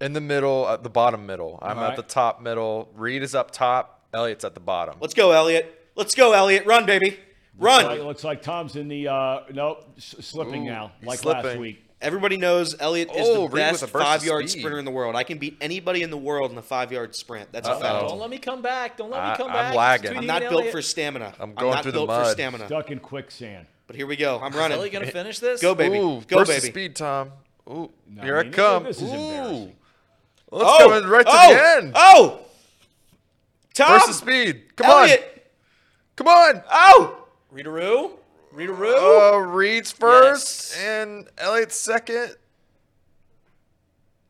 in 0.00 0.12
the 0.12 0.20
middle, 0.20 0.68
at 0.68 0.82
the 0.82 0.90
bottom 0.90 1.26
middle. 1.26 1.58
I'm 1.62 1.78
All 1.78 1.84
at 1.84 1.88
right. 1.88 1.96
the 1.96 2.02
top 2.02 2.40
middle. 2.40 2.88
Reed 2.94 3.22
is 3.22 3.34
up 3.34 3.50
top. 3.50 4.06
Elliot's 4.12 4.44
at 4.44 4.54
the 4.54 4.60
bottom. 4.60 4.96
Let's 5.00 5.14
go, 5.14 5.32
Elliot. 5.32 5.74
Let's 5.96 6.14
go, 6.14 6.32
Elliot. 6.32 6.66
Run, 6.66 6.86
baby. 6.86 7.18
Like, 7.58 7.86
Run. 7.86 7.98
it 7.98 8.04
looks 8.04 8.22
like 8.24 8.42
Tom's 8.42 8.76
in 8.76 8.86
the 8.88 9.08
uh 9.08 9.40
no 9.52 9.78
s- 9.96 10.14
slipping 10.20 10.62
Ooh, 10.68 10.70
now, 10.70 10.92
he's 11.00 11.08
like 11.08 11.24
last 11.24 11.42
slipping. 11.42 11.60
week. 11.60 11.82
Everybody 12.00 12.36
knows 12.36 12.76
Elliot 12.78 13.10
is 13.12 13.26
Oh, 13.28 13.34
the 13.34 13.40
Reed 13.40 13.52
with 13.52 13.52
best 13.54 13.82
a 13.82 13.86
burst 13.86 13.94
of 13.96 14.00
five 14.02 14.24
yard 14.24 14.48
speed. 14.48 14.60
sprinter 14.60 14.78
in 14.78 14.84
the 14.84 14.92
world. 14.92 15.16
I 15.16 15.24
can 15.24 15.38
beat 15.38 15.56
anybody 15.60 16.02
in 16.02 16.10
the 16.10 16.16
world 16.16 16.52
in 16.52 16.58
a 16.58 16.62
five 16.62 16.92
yard 16.92 17.16
sprint. 17.16 17.50
That's 17.50 17.66
a 17.66 17.72
Uh-oh. 17.72 17.80
fact. 17.80 18.08
don't 18.10 18.20
let 18.20 18.30
me 18.30 18.38
come 18.38 18.62
back. 18.62 18.96
Don't 18.96 19.10
let 19.10 19.20
I- 19.20 19.30
me 19.32 19.36
come 19.36 19.46
I'm 19.48 19.52
back. 19.54 19.66
It's 19.70 19.76
lagging. 19.76 20.02
between 20.02 20.16
I'm 20.18 20.22
you 20.22 20.26
not 20.28 20.42
and 20.42 20.50
built 20.50 20.60
Elliot. 20.60 20.72
for 20.72 20.82
stamina. 20.82 21.34
I'm 21.40 21.54
going 21.54 21.72
not 21.72 21.82
through 21.82 21.92
the 21.92 21.98
built 21.98 22.10
for 22.10 22.16
mud. 22.20 22.32
stamina. 22.32 22.66
Stuck 22.66 22.90
in 22.92 23.00
quicksand. 23.00 23.66
But 23.88 23.96
here 23.96 24.06
we 24.06 24.14
go. 24.16 24.38
I'm 24.38 24.52
Is 24.52 24.58
running. 24.58 24.78
Elliot 24.78 24.92
gonna 24.92 25.06
finish 25.10 25.40
this? 25.40 25.60
Go, 25.60 25.74
baby. 25.74 25.96
Ooh, 25.98 26.20
Go, 26.28 26.36
burst 26.38 26.52
of 26.52 26.62
baby. 26.62 26.72
speed, 26.72 26.94
Tom. 26.96 27.32
Ooh, 27.68 27.90
No, 28.08 28.22
here 28.22 28.36
I 28.36 28.40
I 28.40 28.42
mean, 28.44 28.52
come. 28.52 28.84
this 28.84 28.96
is 29.02 29.10
Ooh. 29.10 29.14
embarrassing. 29.14 29.76
Let's 30.50 30.64
oh, 30.80 31.00
go 31.02 31.08
right 31.08 31.26
to 31.26 31.32
oh, 31.32 31.54
the 31.54 31.76
end. 31.76 31.92
Oh, 31.94 32.40
Tom. 33.74 33.88
Burst 33.98 34.08
of 34.08 34.14
speed. 34.14 34.76
Come 34.76 34.90
on. 34.90 35.08
Come 36.16 36.26
on. 36.28 36.62
Oh, 36.70 37.26
Readeroo. 37.54 38.12
Readeroo. 38.54 38.94
Oh, 38.96 39.34
uh, 39.34 39.38
Reed's 39.46 39.92
first 39.92 40.72
Yes. 40.74 40.78
and 40.82 41.28
Elliot's 41.36 41.76
second. 41.76 42.34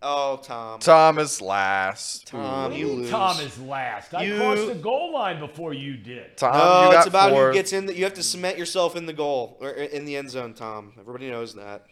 oh, 0.03 0.39
Tom. 0.43 0.81
Thomas 0.81 1.41
last. 1.41 2.27
Tom, 2.27 2.73
you 2.73 2.89
lose. 2.89 3.11
Tom 3.11 3.39
is 3.41 3.59
last. 3.61 4.13
I 4.15 4.25
You- 4.25 4.37
crossed 4.37 4.67
the 4.67 4.75
goal 4.75 5.13
line 5.13 5.39
before 5.39 5.73
you 5.73 5.97
did. 5.97 6.37
Tom, 6.37 6.53
No, 6.53 6.59
you 6.87 6.93
got 6.93 6.99
it's 6.99 7.07
about 7.07 7.31
fourth. 7.31 7.49
who 7.49 7.55
gets 7.55 7.73
in. 7.73 7.87
The, 7.87 7.95
you 7.97 8.05
have 8.05 8.15
to 8.15 8.23
cement 8.23 8.59
yourself 8.59 8.97
in 8.97 9.07
the 9.07 9.13
goal 9.13 9.57
or 9.61 9.71
in 9.71 10.05
the 10.05 10.17
end 10.17 10.31
zone, 10.31 10.53
Tom. 10.55 10.93
Everybody 10.99 11.31
knows 11.31 11.55
that. 11.55 11.87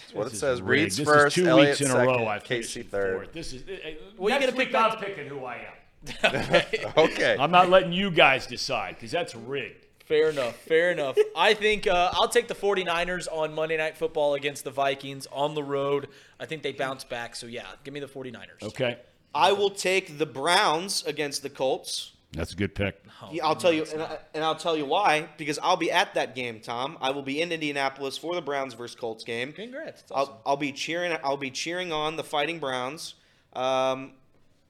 That's 0.00 0.14
what 0.14 0.24
This 0.24 0.32
it 0.32 0.36
is 0.36 0.40
says. 0.40 0.62
rigged. 0.62 0.82
Reed's 0.82 0.96
this 0.96 1.08
first, 1.08 1.36
is 1.38 1.42
two 1.44 1.48
Elliot 1.50 1.68
weeks 1.70 1.80
in 1.80 1.86
second, 1.88 2.02
a 2.02 2.06
row. 2.06 2.26
I 2.26 2.38
Casey 2.38 2.72
finished 2.82 2.90
third. 2.90 3.14
fourth. 3.16 3.32
This 3.32 3.52
is. 3.52 3.62
Uh, 3.62 3.90
Well, 4.16 4.32
you 4.34 4.40
next 4.40 4.46
gotta 4.52 4.56
pick 4.56 4.68
week 4.68 4.74
I'm 4.74 4.98
picking 4.98 5.26
who 5.26 5.44
I 5.44 5.56
am. 5.56 6.62
Okay. 6.96 7.36
I'm 7.38 7.50
not 7.50 7.68
letting 7.70 7.92
you 7.92 8.10
guys 8.10 8.46
decide 8.46 8.94
because 8.96 9.10
that's 9.10 9.34
rigged. 9.34 9.86
Fair 10.06 10.30
enough. 10.30 10.56
Fair 10.56 10.90
enough. 10.90 11.16
I 11.36 11.54
think 11.54 11.86
uh, 11.86 12.10
I'll 12.14 12.28
take 12.28 12.48
the 12.48 12.54
49ers 12.54 13.28
on 13.30 13.54
Monday 13.54 13.76
Night 13.76 13.96
Football 13.96 14.34
against 14.34 14.64
the 14.64 14.70
Vikings 14.72 15.28
on 15.30 15.54
the 15.54 15.62
road. 15.62 16.08
I 16.40 16.46
think 16.46 16.62
they 16.64 16.72
bounce 16.72 17.04
back. 17.04 17.36
So, 17.36 17.46
yeah, 17.46 17.62
give 17.84 17.94
me 17.94 18.00
the 18.00 18.08
49ers. 18.08 18.60
Okay, 18.62 18.98
I 19.34 19.52
will 19.52 19.70
take 19.70 20.18
the 20.18 20.26
Browns 20.26 21.04
against 21.04 21.44
the 21.44 21.50
Colts. 21.50 22.12
That's 22.32 22.52
a 22.52 22.56
good 22.56 22.74
pick. 22.74 23.02
Yeah, 23.32 23.46
I'll 23.46 23.56
tell 23.56 23.72
you, 23.72 23.84
and, 23.92 24.02
I, 24.02 24.18
and 24.34 24.44
I'll 24.44 24.56
tell 24.56 24.76
you 24.76 24.86
why. 24.86 25.28
Because 25.36 25.58
I'll 25.62 25.76
be 25.76 25.90
at 25.90 26.14
that 26.14 26.34
game, 26.34 26.60
Tom. 26.60 26.96
I 27.00 27.10
will 27.10 27.22
be 27.22 27.40
in 27.42 27.50
Indianapolis 27.52 28.16
for 28.16 28.34
the 28.34 28.40
Browns 28.40 28.74
versus 28.74 28.96
Colts 28.96 29.24
game. 29.24 29.52
Congrats. 29.52 30.02
It's 30.02 30.12
awesome. 30.12 30.34
I'll, 30.34 30.42
I'll 30.52 30.56
be 30.56 30.72
cheering. 30.72 31.16
I'll 31.24 31.36
be 31.36 31.50
cheering 31.50 31.92
on 31.92 32.16
the 32.16 32.24
Fighting 32.24 32.58
Browns. 32.58 33.14
Um, 33.52 34.12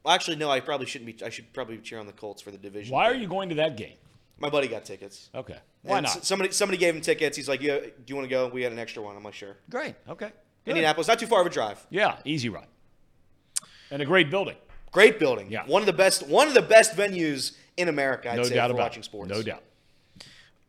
well, 0.03 0.15
actually, 0.15 0.37
no. 0.37 0.51
I 0.51 0.61
probably 0.61 0.87
shouldn't 0.87 1.19
be. 1.19 1.25
I 1.25 1.29
should 1.29 1.53
probably 1.53 1.79
cheer 1.79 1.99
on 1.99 2.07
the 2.07 2.13
Colts 2.13 2.41
for 2.41 2.51
the 2.51 2.59
division. 2.59 2.95
Why 2.95 3.05
are 3.05 3.15
you 3.15 3.29
going 3.29 3.51
to 3.51 3.57
that 3.57 3.77
game? 3.77 3.97
My 4.39 4.49
buddy 4.49 4.69
got 4.69 4.87
tickets. 4.87 5.29
Okay, 5.35 5.59
why 5.83 5.99
And 5.99 6.07
not? 6.07 6.25
Somebody 6.25 6.53
somebody 6.53 6.79
gave 6.79 6.95
him 6.95 7.03
tickets. 7.03 7.37
He's 7.37 7.49
like, 7.49 7.61
"Yeah, 7.61 7.79
do 7.81 7.93
you 8.07 8.17
want 8.17 8.25
to 8.27 8.31
go?" 8.31 8.49
We 8.49 8.63
had 8.63 8.73
an 8.73 8.79
extra 8.79 9.03
one. 9.03 9.15
I'm 9.17 9.23
like, 9.23 9.35
"Sure." 9.35 9.57
Great. 9.69 9.95
Okay. 10.09 10.33
Good. 10.65 10.71
Indianapolis, 10.71 11.09
not 11.09 11.19
too 11.19 11.27
far 11.27 11.43
of 11.43 11.47
a 11.47 11.51
drive. 11.51 11.87
Yeah, 11.91 12.17
easy 12.25 12.49
ride. 12.49 12.67
And 13.91 14.01
a 14.01 14.07
great 14.07 14.31
building. 14.31 14.57
Great 14.93 15.19
building. 15.19 15.51
Yeah. 15.51 15.65
One 15.67 15.83
of 15.83 15.87
the 15.87 15.93
best. 15.93 16.27
One 16.27 16.49
of 16.49 16.55
the 16.55 16.63
best 16.63 16.97
venues 16.97 17.57
in 17.77 17.89
America. 17.89 18.31
I'd 18.31 18.37
no 18.37 18.43
say 18.45 18.55
doubt 18.57 18.71
for 18.71 18.75
about 18.75 18.83
watching 18.85 19.01
it. 19.01 19.05
sports. 19.05 19.31
No 19.31 19.43
doubt. 19.43 19.63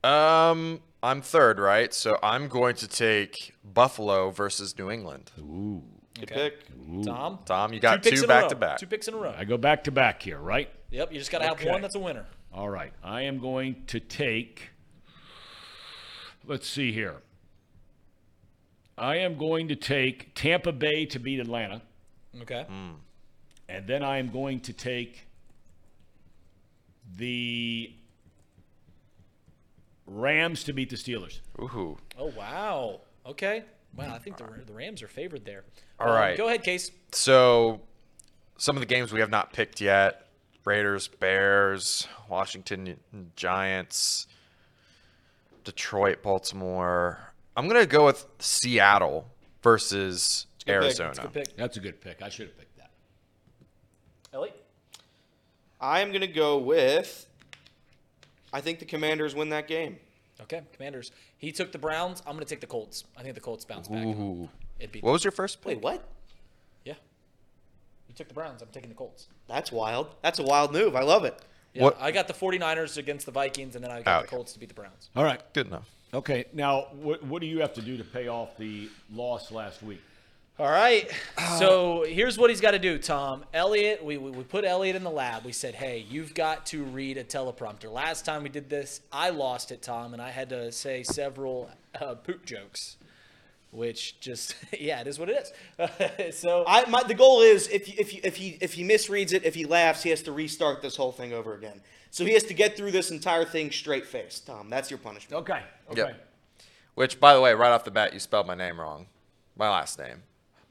Um, 0.04 0.82
I'm 1.04 1.22
third, 1.22 1.60
right? 1.60 1.94
So 1.94 2.18
I'm 2.22 2.48
going 2.48 2.76
to 2.76 2.88
take 2.88 3.54
Buffalo 3.64 4.30
versus 4.32 4.78
New 4.78 4.90
England. 4.92 5.32
Ooh. 5.40 5.84
Good 6.20 6.32
Okay. 6.32 6.50
pick. 6.52 7.04
Tom? 7.06 7.40
Tom, 7.46 7.74
you 7.74 7.80
got 7.80 8.04
picks 8.04 8.22
two 8.22 8.28
back 8.28 8.50
to 8.50 8.56
back. 8.56 8.78
Two 8.80 8.86
picks 8.86 9.08
in 9.08 9.14
a 9.14 9.18
row. 9.18 9.34
I 9.38 9.46
go 9.46 9.58
back 9.58 9.86
to 9.86 9.92
back 9.92 10.22
here, 10.22 10.38
right? 10.38 10.70
Yep, 10.92 11.14
you 11.14 11.20
just 11.20 11.32
got 11.32 11.40
to 11.40 11.48
have 11.48 11.64
one 11.64 11.82
that's 11.82 11.96
a 11.96 12.00
winner. 12.00 12.26
All 12.54 12.70
right. 12.70 12.92
I 13.04 13.22
am 13.22 13.40
going 13.40 13.84
to 13.88 14.00
take. 14.00 14.70
Let's 16.46 16.68
see 16.68 16.92
here. 16.92 17.18
I 18.98 19.16
am 19.18 19.38
going 19.38 19.70
to 19.70 19.76
take 19.76 20.36
Tampa 20.36 20.72
Bay 20.74 21.06
to 21.06 21.18
beat 21.20 21.40
Atlanta, 21.40 21.82
Okay. 22.42 22.66
And 23.72 23.88
then 23.88 24.04
I 24.04 24.18
am 24.18 24.30
going 24.30 24.60
to 24.62 24.74
take 24.74 25.26
the 27.16 27.94
Rams 30.06 30.64
to 30.66 30.74
beat 30.74 30.90
the 30.90 30.98
Steelers. 30.98 31.40
Ooh. 31.60 31.98
Oh, 32.18 32.32
wow. 32.38 33.02
Okay. 33.26 33.64
Wow, 33.96 34.14
I 34.14 34.20
think 34.20 34.38
the, 34.38 34.46
the 34.66 34.74
Rams 34.74 35.02
are 35.02 35.08
favored 35.08 35.46
there. 35.46 35.64
All 36.00 36.08
Um, 36.10 36.16
right. 36.16 36.38
Go 36.38 36.48
ahead, 36.48 36.64
Case. 36.64 36.92
So 37.12 37.82
some 38.58 38.76
of 38.76 38.82
the 38.82 38.86
games 38.86 39.12
we 39.12 39.20
have 39.20 39.30
not 39.30 39.52
picked 39.52 39.82
yet: 39.82 40.28
Raiders, 40.64 41.08
Bears, 41.08 42.08
Washington 42.30 42.98
Giants, 43.36 44.28
Detroit, 45.66 46.24
Baltimore. 46.24 47.20
I'm 47.58 47.68
gonna 47.68 47.86
go 47.86 48.06
with 48.06 48.26
Seattle 48.40 49.28
versus 49.62 50.48
a 50.62 50.66
good. 50.66 50.74
Arizona. 50.74 51.10
That's 51.14 51.20
a 51.20 51.22
good 51.22 51.34
pick. 51.34 51.58
That's 51.58 51.78
a 51.78 51.80
good 51.82 52.02
pick. 52.02 52.22
I 52.22 52.30
should 52.30 52.48
have 52.48 52.58
picked 52.58 52.78
that. 52.78 52.92
Ellie? 54.34 54.54
I 55.82 56.02
am 56.02 56.12
gonna 56.12 56.28
go 56.28 56.58
with. 56.60 57.28
I 58.54 58.62
think 58.62 58.80
the 58.80 58.86
Commanders 58.86 59.34
win 59.34 59.50
that 59.50 59.68
game. 59.68 59.98
Okay, 60.42 60.62
Commanders. 60.74 61.12
He 61.38 61.52
took 61.52 61.72
the 61.72 61.78
Browns. 61.78 62.22
I'm 62.26 62.34
going 62.34 62.44
to 62.44 62.50
take 62.50 62.60
the 62.62 62.68
Colts. 62.68 63.04
I 63.16 63.22
think 63.22 63.36
the 63.36 63.42
Colts 63.42 63.64
bounce 63.64 63.88
back. 63.88 64.04
Ooh. 64.06 64.50
It'd 64.80 64.92
be, 64.92 65.00
What 65.00 65.12
was 65.12 65.24
your 65.24 65.32
first 65.32 65.62
pick? 65.62 65.68
Wait, 65.68 65.82
what? 65.82 66.04
yeah. 66.84 66.96
You 68.10 68.16
took 68.16 68.28
the 68.28 68.34
Browns. 68.34 68.62
I'm 68.62 68.68
taking 68.74 68.90
the 68.90 68.96
Colts. 68.96 69.28
That's 69.48 69.72
wild. 69.72 70.08
That's 70.24 70.40
a 70.40 70.44
wild 70.44 70.74
move. 70.74 70.96
I 70.96 71.04
love 71.04 71.24
it. 71.26 71.40
Yeah, 71.74 71.84
What- 71.84 72.02
I 72.02 72.12
got 72.12 72.28
the 72.28 72.34
49ers 72.34 72.98
against 72.98 73.26
the 73.28 73.32
Vikings, 73.32 73.76
and 73.76 73.84
then 73.86 73.92
I 73.92 74.02
got 74.02 74.08
Oh, 74.08 74.12
the 74.22 74.28
okay. 74.28 74.36
Colts 74.36 74.54
to 74.54 74.60
beat 74.60 74.70
the 74.70 74.76
Browns. 74.76 75.10
All 75.16 75.24
right. 75.24 75.42
Good 75.54 75.68
enough. 75.68 75.88
Okay. 76.14 76.46
Now, 76.54 76.88
what, 76.94 77.24
what 77.24 77.40
do 77.42 77.48
you 77.48 77.60
have 77.62 77.74
to 77.76 77.82
do 77.82 77.96
to 77.98 78.04
pay 78.04 78.28
off 78.28 78.58
the 78.58 78.90
loss 79.14 79.52
last 79.52 79.82
week? 79.84 80.02
All 80.62 80.70
right. 80.70 81.10
So 81.58 82.06
here's 82.08 82.38
what 82.38 82.52
he's 82.52 82.62
got 82.62 82.72
to 82.72 82.80
do, 82.80 83.00
Tom. 83.00 83.46
Elliot, 83.52 84.06
we, 84.06 84.18
we, 84.18 84.30
we 84.30 84.44
put 84.44 84.64
Elliot 84.64 84.96
in 84.96 85.04
the 85.04 85.10
lab. 85.10 85.44
We 85.44 85.54
said, 85.54 85.74
hey, 85.74 86.06
you've 86.08 86.36
got 86.36 86.68
to 86.68 86.84
read 86.84 87.18
a 87.18 87.24
teleprompter. 87.24 87.92
Last 87.92 88.26
time 88.26 88.44
we 88.44 88.50
did 88.50 88.70
this, 88.70 89.02
I 89.12 89.32
lost 89.32 89.72
it, 89.72 89.82
Tom, 89.82 90.14
and 90.14 90.22
I 90.22 90.30
had 90.30 90.50
to 90.50 90.72
say 90.72 91.02
several 91.02 91.72
uh, 92.00 92.14
poop 92.14 92.46
jokes, 92.46 92.98
which 93.72 94.20
just, 94.20 94.54
yeah, 94.80 95.02
it 95.02 95.08
is 95.08 95.18
what 95.18 95.30
it 95.32 95.52
is. 96.20 96.38
so 96.38 96.64
I 96.68 96.88
my, 96.88 97.02
the 97.02 97.16
goal 97.16 97.42
is 97.42 97.68
if 97.70 97.88
you, 97.88 97.96
if 97.98 98.14
you, 98.14 98.22
if 98.24 98.36
he 98.36 98.60
if 98.62 98.74
he 98.74 98.84
misreads 98.84 99.34
it, 99.34 99.44
if 99.44 99.56
he 99.56 99.66
laughs, 99.66 100.04
he 100.04 100.12
has 100.12 100.22
to 100.22 100.32
restart 100.32 100.84
this 100.84 100.96
whole 100.96 101.12
thing 101.12 101.34
over 101.34 101.56
again. 101.56 101.82
So 102.12 102.24
he 102.24 102.34
has 102.34 102.44
to 102.44 102.54
get 102.54 102.78
through 102.78 102.92
this 102.92 103.10
entire 103.10 103.46
thing 103.46 103.72
straight 103.72 104.06
faced. 104.06 104.46
Tom, 104.46 104.70
that's 104.70 104.92
your 104.92 105.00
punishment. 105.00 105.42
Okay. 105.42 105.64
Okay. 105.90 106.02
Yep. 106.02 106.28
Which, 106.94 107.20
by 107.20 107.34
the 107.34 107.42
way, 107.42 107.56
right 107.56 107.72
off 107.72 107.84
the 107.84 107.90
bat, 107.90 108.14
you 108.14 108.20
spelled 108.20 108.46
my 108.46 108.54
name 108.54 108.80
wrong. 108.80 109.08
My 109.56 109.68
last 109.68 109.98
name. 109.98 110.22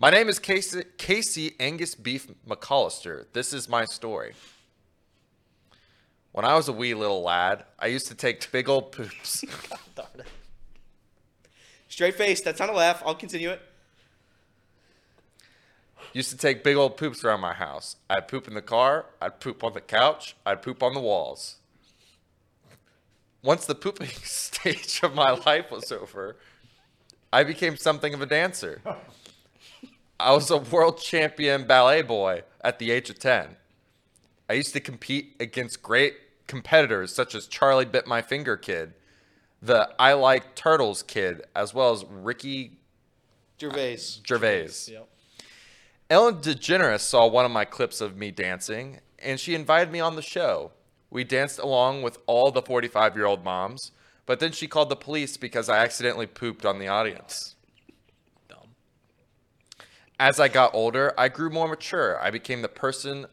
My 0.00 0.08
name 0.08 0.30
is 0.30 0.38
Casey, 0.38 0.84
Casey 0.96 1.56
Angus 1.60 1.94
Beef 1.94 2.26
McAllister. 2.48 3.26
This 3.34 3.52
is 3.52 3.68
my 3.68 3.84
story. 3.84 4.32
When 6.32 6.46
I 6.46 6.54
was 6.54 6.68
a 6.68 6.72
wee 6.72 6.94
little 6.94 7.20
lad, 7.22 7.66
I 7.78 7.88
used 7.88 8.06
to 8.06 8.14
take 8.14 8.50
big 8.50 8.66
old 8.66 8.92
poops. 8.92 9.44
Straight 11.88 12.14
face. 12.14 12.40
That's 12.40 12.58
not 12.58 12.70
a 12.70 12.72
laugh. 12.72 13.02
I'll 13.04 13.14
continue 13.14 13.50
it. 13.50 13.60
used 16.14 16.30
to 16.30 16.38
take 16.38 16.64
big 16.64 16.76
old 16.78 16.96
poops 16.96 17.22
around 17.22 17.40
my 17.40 17.52
house. 17.52 17.96
I'd 18.08 18.26
poop 18.26 18.48
in 18.48 18.54
the 18.54 18.62
car. 18.62 19.04
I'd 19.20 19.38
poop 19.38 19.62
on 19.62 19.74
the 19.74 19.82
couch. 19.82 20.34
I'd 20.46 20.62
poop 20.62 20.82
on 20.82 20.94
the 20.94 21.00
walls. 21.00 21.56
Once 23.42 23.66
the 23.66 23.74
pooping 23.74 24.08
stage 24.22 25.00
of 25.02 25.14
my 25.14 25.32
life 25.32 25.70
was 25.70 25.92
over, 25.92 26.38
I 27.30 27.44
became 27.44 27.76
something 27.76 28.14
of 28.14 28.22
a 28.22 28.26
dancer. 28.26 28.80
I 30.20 30.32
was 30.32 30.50
a 30.50 30.58
world 30.58 30.98
champion 30.98 31.66
ballet 31.66 32.02
boy 32.02 32.42
at 32.60 32.78
the 32.78 32.90
age 32.90 33.08
of 33.08 33.18
10. 33.18 33.56
I 34.48 34.52
used 34.52 34.72
to 34.74 34.80
compete 34.80 35.34
against 35.40 35.82
great 35.82 36.14
competitors 36.46 37.14
such 37.14 37.34
as 37.34 37.46
Charlie 37.46 37.86
Bit 37.86 38.06
My 38.06 38.20
Finger 38.20 38.56
Kid, 38.56 38.92
the 39.62 39.90
I 39.98 40.12
Like 40.12 40.54
Turtles 40.54 41.02
Kid, 41.02 41.42
as 41.54 41.72
well 41.72 41.92
as 41.92 42.04
Ricky 42.04 42.80
Gervais. 43.58 43.94
Uh, 43.94 44.26
Gervais. 44.26 44.70
Yep. 44.88 45.08
Ellen 46.10 46.34
DeGeneres 46.36 47.00
saw 47.00 47.26
one 47.26 47.44
of 47.44 47.50
my 47.50 47.64
clips 47.64 48.00
of 48.00 48.16
me 48.16 48.30
dancing, 48.30 49.00
and 49.20 49.38
she 49.38 49.54
invited 49.54 49.92
me 49.92 50.00
on 50.00 50.16
the 50.16 50.22
show. 50.22 50.72
We 51.08 51.24
danced 51.24 51.58
along 51.58 52.02
with 52.02 52.18
all 52.26 52.50
the 52.50 52.62
45 52.62 53.16
year 53.16 53.26
old 53.26 53.44
moms, 53.44 53.92
but 54.26 54.40
then 54.40 54.52
she 54.52 54.66
called 54.66 54.90
the 54.90 54.96
police 54.96 55.36
because 55.36 55.68
I 55.68 55.78
accidentally 55.78 56.26
pooped 56.26 56.66
on 56.66 56.78
the 56.78 56.88
audience. 56.88 57.54
As 60.20 60.38
I 60.38 60.48
got 60.48 60.74
older, 60.74 61.14
I 61.16 61.30
grew 61.30 61.48
more 61.48 61.66
mature. 61.66 62.20
I 62.20 62.30
became 62.30 62.60
the 62.60 62.68
person 62.68 63.24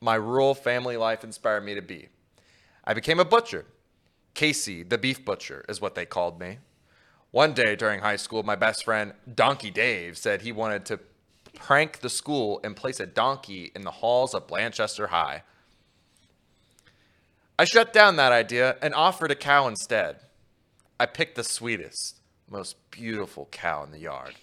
my 0.00 0.14
rural 0.14 0.54
family 0.54 0.96
life 0.96 1.24
inspired 1.24 1.64
me 1.64 1.74
to 1.74 1.82
be. 1.82 2.08
I 2.84 2.94
became 2.94 3.18
a 3.18 3.24
butcher. 3.24 3.64
Casey, 4.32 4.84
the 4.84 4.96
beef 4.96 5.24
butcher, 5.24 5.64
is 5.68 5.80
what 5.80 5.96
they 5.96 6.06
called 6.06 6.38
me. 6.38 6.58
One 7.32 7.52
day 7.52 7.74
during 7.74 7.98
high 7.98 8.14
school, 8.14 8.44
my 8.44 8.54
best 8.54 8.84
friend, 8.84 9.14
Donkey 9.34 9.72
Dave, 9.72 10.16
said 10.16 10.42
he 10.42 10.52
wanted 10.52 10.84
to 10.86 11.00
prank 11.52 11.98
the 11.98 12.08
school 12.08 12.60
and 12.62 12.76
place 12.76 13.00
a 13.00 13.06
donkey 13.06 13.72
in 13.74 13.82
the 13.82 13.90
halls 13.90 14.34
of 14.34 14.46
Blanchester 14.46 15.08
High. 15.08 15.42
I 17.58 17.64
shut 17.64 17.92
down 17.92 18.14
that 18.16 18.30
idea 18.30 18.76
and 18.80 18.94
offered 18.94 19.32
a 19.32 19.34
cow 19.34 19.66
instead. 19.66 20.20
I 21.00 21.06
picked 21.06 21.34
the 21.34 21.42
sweetest, 21.42 22.20
most 22.48 22.76
beautiful 22.92 23.48
cow 23.50 23.82
in 23.82 23.90
the 23.90 23.98
yard. 23.98 24.36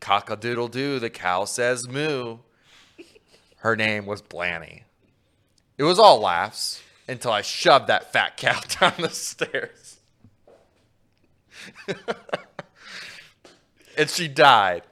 Cock 0.00 0.30
a 0.30 0.36
doodle 0.36 0.68
doo, 0.68 0.98
the 0.98 1.10
cow 1.10 1.44
says 1.44 1.86
moo. 1.88 2.38
Her 3.56 3.76
name 3.76 4.06
was 4.06 4.22
Blanny. 4.22 4.82
It 5.76 5.84
was 5.84 5.98
all 5.98 6.20
laughs 6.20 6.82
until 7.06 7.32
I 7.32 7.42
shoved 7.42 7.86
that 7.88 8.12
fat 8.12 8.36
cow 8.36 8.60
down 8.80 8.94
the 8.98 9.10
stairs. 9.10 9.98
and 13.98 14.08
she 14.08 14.28
died. 14.28 14.82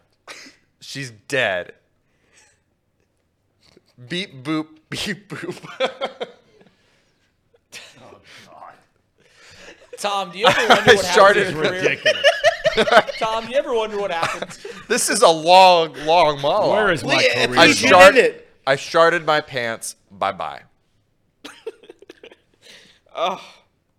She's 0.80 1.10
dead. 1.10 1.72
Beep 4.08 4.44
boop, 4.44 4.66
beep 4.90 5.28
boop. 5.28 6.28
Oh, 8.00 8.20
God. 8.46 8.72
Tom, 9.98 10.30
do 10.30 10.38
you 10.38 10.46
ever 10.46 10.68
wonder 10.68 10.94
what 10.94 11.04
Started 11.04 11.48
happens 11.48 11.66
in? 11.66 11.72
Ridiculous. 11.72 12.26
Tom, 13.18 13.46
do 13.46 13.52
you 13.52 13.58
ever 13.58 13.74
wonder 13.74 13.98
what 13.98 14.10
happens? 14.10 14.58
this 14.88 15.08
is 15.08 15.22
a 15.22 15.28
long, 15.28 15.92
long 16.04 16.40
monologue. 16.40 16.70
Where 16.70 16.92
is 16.92 17.02
my 17.04 17.16
career? 17.16 17.32
I 17.34 17.46
please 17.46 17.80
get 17.80 17.88
start- 17.88 18.16
it. 18.16 18.48
I 18.66 18.76
sharded 18.76 19.24
my 19.24 19.40
pants. 19.40 19.96
Bye 20.10 20.32
bye. 20.32 20.62
Oh, 23.20 23.42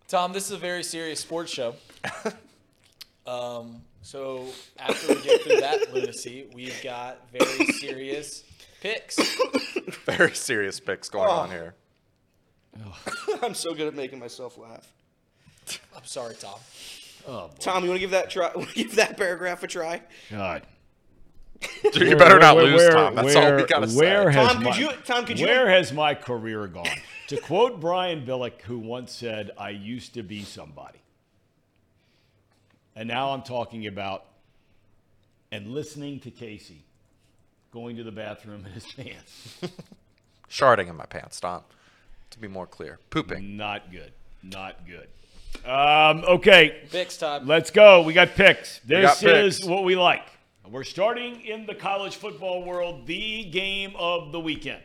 Tom, 0.08 0.32
this 0.32 0.46
is 0.46 0.52
a 0.52 0.58
very 0.58 0.82
serious 0.82 1.20
sports 1.20 1.52
show. 1.52 1.76
Um, 3.28 3.84
so 4.02 4.48
after 4.80 5.14
we 5.14 5.22
get 5.22 5.42
through 5.44 5.60
that 5.60 5.94
lunacy, 5.94 6.48
we've 6.52 6.82
got 6.84 7.30
very 7.32 7.68
serious 7.74 8.44
picks. 8.82 9.20
Very 10.06 10.34
serious 10.34 10.80
picks 10.80 11.10
going 11.10 11.30
on 11.30 11.52
here. 11.52 11.76
I'm 13.44 13.54
so 13.54 13.76
good 13.76 13.86
at 13.88 13.94
making 13.94 14.18
myself 14.18 14.58
laugh. 14.58 14.92
I'm 15.96 16.06
sorry, 16.06 16.34
Tom. 16.40 16.58
Oh. 17.28 17.50
Tom, 17.60 17.84
you 17.84 17.90
want 17.90 17.98
to 17.98 18.02
give 18.02 18.12
that 18.12 18.30
try? 18.30 18.52
Give 18.74 18.96
that 18.96 19.18
paragraph 19.18 19.62
a 19.64 19.68
try? 19.68 20.02
God. 20.32 20.64
Dude, 21.92 22.08
you 22.10 22.16
better 22.16 22.40
not 22.40 22.56
lose, 22.56 22.76
where- 22.76 22.92
Tom. 22.92 23.16
That's 23.16 23.36
all 23.36 23.56
we 23.56 23.66
gotta 23.66 23.88
say. 23.90 23.98
where 23.98 24.30
has 24.30 24.48
Tom, 24.54 24.64
my, 24.64 24.72
could 24.72 24.80
you? 24.80 24.92
Tom, 25.04 25.26
could 25.26 25.40
you? 25.40 25.46
Where 25.48 25.70
has 25.70 25.92
my 25.92 26.16
career 26.16 26.68
gone? 26.68 26.88
to 27.28 27.38
quote 27.38 27.80
Brian 27.82 28.26
Billick, 28.26 28.62
who 28.62 28.80
once 28.80 29.12
said, 29.12 29.52
I 29.58 29.72
used 29.72 30.14
to 30.14 30.24
be 30.24 30.44
somebody. 30.44 31.00
And 32.96 33.08
now 33.08 33.32
I'm 33.32 33.42
talking 33.44 33.88
about 33.88 34.26
and 35.52 35.68
listening 35.74 36.20
to 36.22 36.32
Casey 36.32 36.84
going 37.72 37.98
to 37.98 38.04
the 38.04 38.12
bathroom 38.12 38.66
in 38.66 38.72
his 38.72 38.86
pants. 38.94 39.58
Sharding 40.50 40.90
in 40.90 40.96
my 40.96 41.06
pants, 41.06 41.40
Tom. 41.40 41.64
To 42.32 42.40
be 42.40 42.48
more 42.48 42.68
clear, 42.68 43.00
pooping. 43.10 43.58
Not 43.58 43.92
good. 43.92 44.12
Not 44.44 44.88
good. 44.88 45.08
Um, 45.66 46.24
okay, 46.26 46.84
Picks 46.90 47.18
time. 47.18 47.46
let's 47.46 47.70
go. 47.72 48.02
We 48.04 48.14
got 48.14 48.30
picks. 48.36 48.80
This 48.80 49.22
got 49.22 49.24
is 49.24 49.58
picks. 49.60 49.68
what 49.68 49.84
we 49.84 49.96
like. 49.96 50.24
We're 50.70 50.84
starting 50.84 51.42
in 51.42 51.66
the 51.66 51.74
college 51.76 52.16
football 52.16 52.64
world, 52.64 53.08
the 53.08 53.44
game 53.46 53.94
of 53.98 54.32
the 54.32 54.40
weekend. 54.40 54.82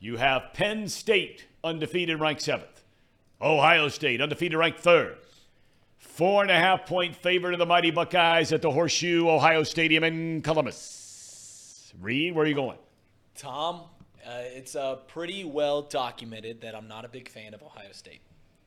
You 0.00 0.16
have 0.16 0.52
Penn 0.52 0.88
State 0.88 1.46
undefeated, 1.62 2.18
ranked 2.20 2.42
seventh. 2.42 2.82
Ohio 3.40 3.88
State 3.88 4.20
undefeated, 4.20 4.58
ranked 4.58 4.80
third. 4.80 5.16
Four 5.98 6.42
and 6.42 6.50
a 6.50 6.56
half 6.56 6.86
point 6.86 7.14
favorite 7.16 7.52
of 7.54 7.58
the 7.60 7.66
mighty 7.66 7.90
Buckeyes 7.92 8.52
at 8.52 8.62
the 8.62 8.70
Horseshoe 8.70 9.28
Ohio 9.28 9.62
Stadium 9.62 10.02
in 10.04 10.42
Columbus. 10.42 11.92
Reed, 12.00 12.34
where 12.34 12.44
are 12.44 12.48
you 12.48 12.54
going? 12.54 12.78
Tom, 13.36 13.82
uh, 14.26 14.30
it's 14.40 14.74
uh, 14.76 14.96
pretty 15.06 15.44
well 15.44 15.82
documented 15.82 16.60
that 16.62 16.74
I'm 16.74 16.88
not 16.88 17.04
a 17.04 17.08
big 17.08 17.28
fan 17.28 17.54
of 17.54 17.62
Ohio 17.62 17.92
State. 17.92 18.20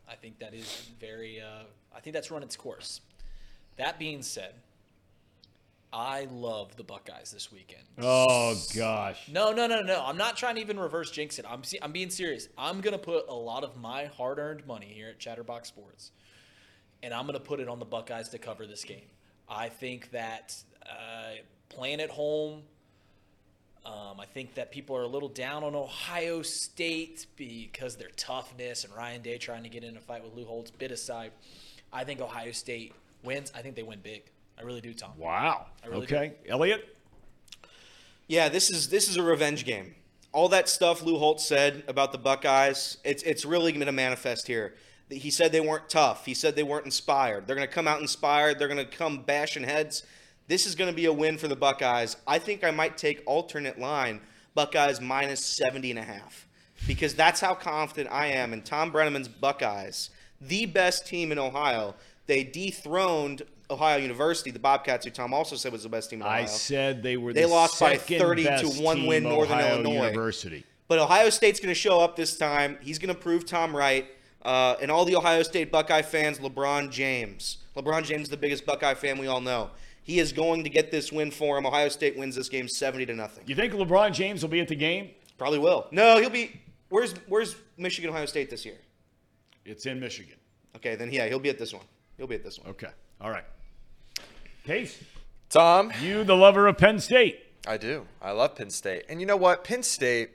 I 0.09 0.15
think 0.15 0.39
that 0.39 0.53
is 0.53 0.89
very. 0.99 1.41
Uh, 1.41 1.63
I 1.95 1.99
think 1.99 2.13
that's 2.13 2.31
run 2.31 2.43
its 2.43 2.55
course. 2.55 3.01
That 3.77 3.99
being 3.99 4.21
said, 4.21 4.53
I 5.91 6.27
love 6.31 6.75
the 6.75 6.83
Buckeyes 6.83 7.31
this 7.31 7.51
weekend. 7.51 7.83
Oh 7.99 8.55
gosh. 8.75 9.29
No, 9.31 9.51
no, 9.51 9.67
no, 9.67 9.81
no. 9.81 10.03
I'm 10.05 10.17
not 10.17 10.37
trying 10.37 10.55
to 10.55 10.61
even 10.61 10.79
reverse 10.79 11.09
jinx 11.11 11.39
it. 11.39 11.45
I'm 11.47 11.61
I'm 11.81 11.91
being 11.91 12.09
serious. 12.09 12.49
I'm 12.57 12.81
gonna 12.81 12.97
put 12.97 13.27
a 13.29 13.33
lot 13.33 13.63
of 13.63 13.77
my 13.77 14.05
hard-earned 14.05 14.67
money 14.67 14.87
here 14.87 15.09
at 15.09 15.19
Chatterbox 15.19 15.67
Sports, 15.67 16.11
and 17.01 17.13
I'm 17.13 17.25
gonna 17.25 17.39
put 17.39 17.59
it 17.59 17.67
on 17.69 17.79
the 17.79 17.85
Buckeyes 17.85 18.29
to 18.29 18.37
cover 18.37 18.67
this 18.67 18.83
game. 18.83 19.07
I 19.47 19.69
think 19.69 20.11
that 20.11 20.55
uh, 20.89 21.35
playing 21.69 22.01
at 22.01 22.09
home. 22.09 22.63
Um, 23.85 24.19
I 24.19 24.25
think 24.25 24.55
that 24.55 24.71
people 24.71 24.95
are 24.97 25.03
a 25.03 25.07
little 25.07 25.29
down 25.29 25.63
on 25.63 25.75
Ohio 25.75 26.41
State 26.41 27.27
because 27.35 27.95
their 27.95 28.09
toughness 28.17 28.83
and 28.83 28.93
Ryan 28.95 29.21
Day 29.21 29.37
trying 29.37 29.61
to 29.61 29.69
get 29.69 29.83
in 29.83 29.95
a 29.95 29.99
fight 29.99 30.23
with 30.23 30.33
Lou 30.33 30.43
Holtz. 30.43 30.71
Bit 30.71 30.91
aside, 30.91 31.31
I 31.93 32.03
think 32.03 32.19
Ohio 32.19 32.51
State 32.51 32.93
wins. 33.23 33.51
I 33.55 33.61
think 33.61 33.75
they 33.75 33.83
win 33.83 33.99
big. 34.01 34.23
I 34.57 34.63
really 34.63 34.81
do, 34.81 34.93
Tom. 34.93 35.11
Wow. 35.17 35.67
Really 35.87 36.03
okay. 36.03 36.33
Elliot? 36.47 36.95
Yeah, 38.27 38.49
this 38.49 38.71
is 38.71 38.89
this 38.89 39.07
is 39.07 39.17
a 39.17 39.23
revenge 39.23 39.65
game. 39.65 39.93
All 40.31 40.49
that 40.49 40.67
stuff 40.67 41.03
Lou 41.03 41.17
Holtz 41.19 41.45
said 41.45 41.83
about 41.87 42.11
the 42.11 42.17
Buckeyes, 42.17 42.97
it's 43.03 43.21
it's 43.21 43.45
really 43.45 43.71
going 43.71 43.85
to 43.85 43.91
manifest 43.91 44.47
here. 44.47 44.75
He 45.09 45.29
said 45.29 45.51
they 45.51 45.61
weren't 45.61 45.89
tough. 45.89 46.25
He 46.25 46.33
said 46.33 46.55
they 46.55 46.63
weren't 46.63 46.85
inspired. 46.85 47.45
They're 47.45 47.55
going 47.55 47.67
to 47.67 47.73
come 47.73 47.87
out 47.87 48.01
inspired. 48.01 48.57
They're 48.57 48.67
going 48.67 48.83
to 48.83 48.85
come 48.85 49.21
bashing 49.21 49.63
heads. 49.63 50.03
This 50.47 50.65
is 50.65 50.75
going 50.75 50.89
to 50.89 50.95
be 50.95 51.05
a 51.05 51.13
win 51.13 51.37
for 51.37 51.47
the 51.47 51.55
Buckeyes. 51.55 52.17
I 52.27 52.39
think 52.39 52.63
I 52.63 52.71
might 52.71 52.97
take 52.97 53.23
alternate 53.25 53.79
line 53.79 54.21
Buckeyes 54.53 55.01
minus 55.01 55.43
70 55.43 55.91
and 55.91 55.99
a 55.99 56.03
half 56.03 56.47
because 56.87 57.15
that's 57.15 57.39
how 57.41 57.53
confident 57.55 58.13
I 58.13 58.27
am 58.27 58.53
in 58.53 58.61
Thom 58.61 58.91
Brennaman's 58.91 59.27
Buckeyes, 59.27 60.11
the 60.39 60.65
best 60.65 61.07
team 61.07 61.31
in 61.31 61.39
Ohio. 61.39 61.95
They 62.27 62.43
dethroned 62.43 63.43
Ohio 63.69 63.97
University, 63.97 64.51
the 64.51 64.59
Bobcats, 64.59 65.05
who 65.05 65.11
Tom 65.11 65.33
also 65.33 65.55
said 65.55 65.71
was 65.71 65.83
the 65.83 65.89
best 65.89 66.09
team 66.11 66.21
in 66.21 66.27
Ohio. 66.27 66.43
I 66.43 66.45
said 66.45 67.01
they 67.01 67.17
were 67.17 67.33
They 67.33 67.41
the 67.41 67.47
lost 67.47 67.79
by 67.79 67.97
30 67.97 68.43
to 68.43 68.67
one 68.81 69.07
win 69.07 69.23
Northern 69.23 69.57
Ohio 69.57 69.75
Illinois. 69.75 70.05
University. 70.07 70.63
But 70.87 70.99
Ohio 70.99 71.31
State's 71.31 71.59
going 71.59 71.73
to 71.73 71.79
show 71.79 71.99
up 71.99 72.15
this 72.15 72.37
time. 72.37 72.77
He's 72.81 72.99
going 72.99 73.13
to 73.13 73.19
prove 73.19 73.45
Tom 73.45 73.75
right. 73.75 74.05
Uh, 74.43 74.75
and 74.79 74.91
all 74.91 75.05
the 75.05 75.15
Ohio 75.15 75.41
State 75.41 75.71
Buckeye 75.71 76.03
fans, 76.03 76.37
LeBron 76.37 76.91
James. 76.91 77.57
LeBron 77.75 78.03
James 78.03 78.23
is 78.23 78.29
the 78.29 78.37
biggest 78.37 78.63
Buckeye 78.67 78.93
fan 78.93 79.17
we 79.17 79.25
all 79.25 79.41
know. 79.41 79.71
He 80.05 80.19
is 80.19 80.31
going 80.31 80.63
to 80.63 80.69
get 80.69 80.91
this 80.91 81.11
win 81.11 81.31
for 81.31 81.57
him. 81.57 81.65
Ohio 81.65 81.89
State 81.89 82.15
wins 82.15 82.35
this 82.35 82.47
game 82.47 82.67
70 82.67 83.07
to 83.07 83.15
nothing. 83.15 83.43
You 83.47 83.55
think 83.55 83.73
LeBron 83.73 84.13
James 84.13 84.43
will 84.43 84.51
be 84.51 84.59
at 84.59 84.67
the 84.67 84.75
game? 84.75 85.09
Probably 85.39 85.57
will. 85.57 85.87
No, 85.89 86.19
he'll 86.19 86.29
be. 86.29 86.61
Where's 86.89 87.13
Where's 87.27 87.55
Michigan 87.75 88.11
Ohio 88.11 88.27
State 88.27 88.51
this 88.51 88.63
year? 88.65 88.77
It's 89.65 89.87
in 89.87 89.99
Michigan. 89.99 90.37
Okay, 90.75 90.95
then 90.95 91.11
yeah, 91.11 91.27
he'll 91.27 91.39
be 91.39 91.49
at 91.49 91.57
this 91.57 91.73
one. 91.73 91.83
He'll 92.17 92.27
be 92.27 92.35
at 92.35 92.43
this 92.43 92.59
one. 92.59 92.69
Okay. 92.69 92.91
All 93.19 93.31
right. 93.31 93.43
Case, 94.63 95.03
Tom, 95.49 95.91
you 96.01 96.23
the 96.23 96.35
lover 96.35 96.67
of 96.67 96.77
Penn 96.77 96.99
State. 96.99 97.39
I 97.67 97.77
do. 97.77 98.05
I 98.21 98.31
love 98.31 98.55
Penn 98.55 98.69
State. 98.69 99.05
And 99.09 99.19
you 99.19 99.25
know 99.25 99.37
what? 99.37 99.63
Penn 99.63 99.81
State, 99.81 100.31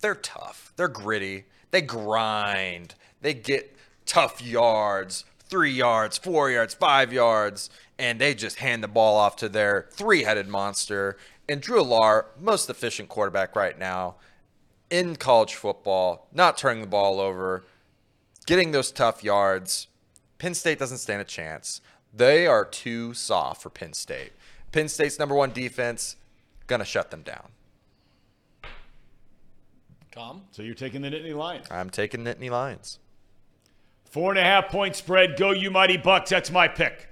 they're 0.00 0.14
tough. 0.14 0.72
They're 0.76 0.86
gritty. 0.86 1.46
They 1.72 1.82
grind. 1.82 2.94
They 3.22 3.34
get 3.34 3.76
tough 4.06 4.40
yards, 4.40 5.24
three 5.40 5.72
yards, 5.72 6.16
four 6.16 6.50
yards, 6.50 6.74
five 6.74 7.12
yards, 7.12 7.70
and 7.98 8.20
they 8.20 8.34
just 8.34 8.58
hand 8.58 8.82
the 8.82 8.88
ball 8.88 9.16
off 9.16 9.36
to 9.36 9.48
their 9.48 9.88
three 9.92 10.22
headed 10.22 10.48
monster. 10.48 11.16
And 11.48 11.60
Drew 11.60 11.82
Allar, 11.82 12.26
most 12.38 12.70
efficient 12.70 13.08
quarterback 13.08 13.56
right 13.56 13.78
now 13.78 14.16
in 14.90 15.16
college 15.16 15.54
football, 15.54 16.28
not 16.32 16.56
turning 16.56 16.82
the 16.82 16.88
ball 16.88 17.20
over, 17.20 17.64
getting 18.46 18.72
those 18.72 18.90
tough 18.90 19.22
yards. 19.24 19.88
Penn 20.38 20.54
State 20.54 20.78
doesn't 20.78 20.98
stand 20.98 21.20
a 21.20 21.24
chance. 21.24 21.80
They 22.14 22.46
are 22.46 22.64
too 22.64 23.14
soft 23.14 23.62
for 23.62 23.70
Penn 23.70 23.92
State. 23.92 24.32
Penn 24.72 24.88
State's 24.88 25.18
number 25.18 25.34
one 25.34 25.50
defense 25.52 26.16
gonna 26.66 26.84
shut 26.84 27.10
them 27.10 27.22
down. 27.22 27.48
Tom. 30.12 30.42
So 30.50 30.62
you're 30.62 30.74
taking 30.74 31.02
the 31.02 31.10
Nittany 31.10 31.34
Lions. 31.34 31.66
I'm 31.70 31.90
taking 31.90 32.24
Nittany 32.24 32.50
Lions. 32.50 32.98
Four 34.04 34.30
and 34.30 34.38
a 34.38 34.42
half 34.42 34.68
point 34.68 34.96
spread. 34.96 35.36
Go, 35.36 35.50
you 35.50 35.70
mighty 35.70 35.96
Bucks. 35.96 36.30
That's 36.30 36.50
my 36.50 36.66
pick. 36.66 37.07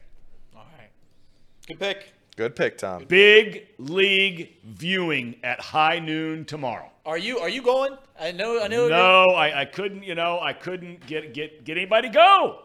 All 1.68 1.76
right. 1.76 1.78
Good 1.78 1.78
pick. 1.78 2.12
Good 2.36 2.54
pick, 2.54 2.78
Tom. 2.78 3.04
Big 3.04 3.68
league 3.78 4.56
viewing 4.64 5.36
at 5.42 5.58
high 5.58 5.98
noon 5.98 6.44
tomorrow. 6.44 6.90
Are 7.06 7.16
you 7.16 7.38
are 7.38 7.48
you 7.48 7.62
going? 7.62 7.96
I 8.20 8.32
know 8.32 8.62
I 8.62 8.68
know. 8.68 8.88
No, 8.88 9.24
I, 9.34 9.62
I 9.62 9.64
couldn't. 9.64 10.02
You 10.02 10.14
know, 10.14 10.38
I 10.40 10.52
couldn't 10.52 11.06
get 11.06 11.32
get 11.32 11.64
get 11.64 11.76
anybody 11.76 12.08
to 12.08 12.14
go. 12.14 12.62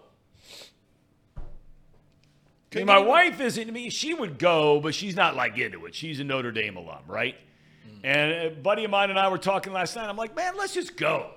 I 2.73 2.77
mean, 2.77 2.85
my 2.85 2.99
wife 2.99 3.39
isn't. 3.41 3.67
I 3.67 3.71
mean, 3.71 3.89
she 3.89 4.13
would 4.13 4.39
go, 4.39 4.79
but 4.79 4.95
she's 4.95 5.15
not 5.15 5.35
like 5.35 5.57
into 5.57 5.85
it. 5.85 5.95
She's 5.95 6.19
a 6.21 6.23
Notre 6.23 6.51
Dame 6.51 6.77
alum, 6.77 7.03
right? 7.05 7.35
Hmm. 7.83 8.05
And 8.05 8.31
a 8.31 8.49
buddy 8.49 8.85
of 8.85 8.91
mine 8.91 9.09
and 9.09 9.19
I 9.19 9.27
were 9.27 9.37
talking 9.37 9.73
last 9.73 9.95
night. 9.95 10.07
I'm 10.07 10.15
like, 10.15 10.35
man, 10.35 10.53
let's 10.57 10.73
just 10.73 10.95
go. 10.95 11.31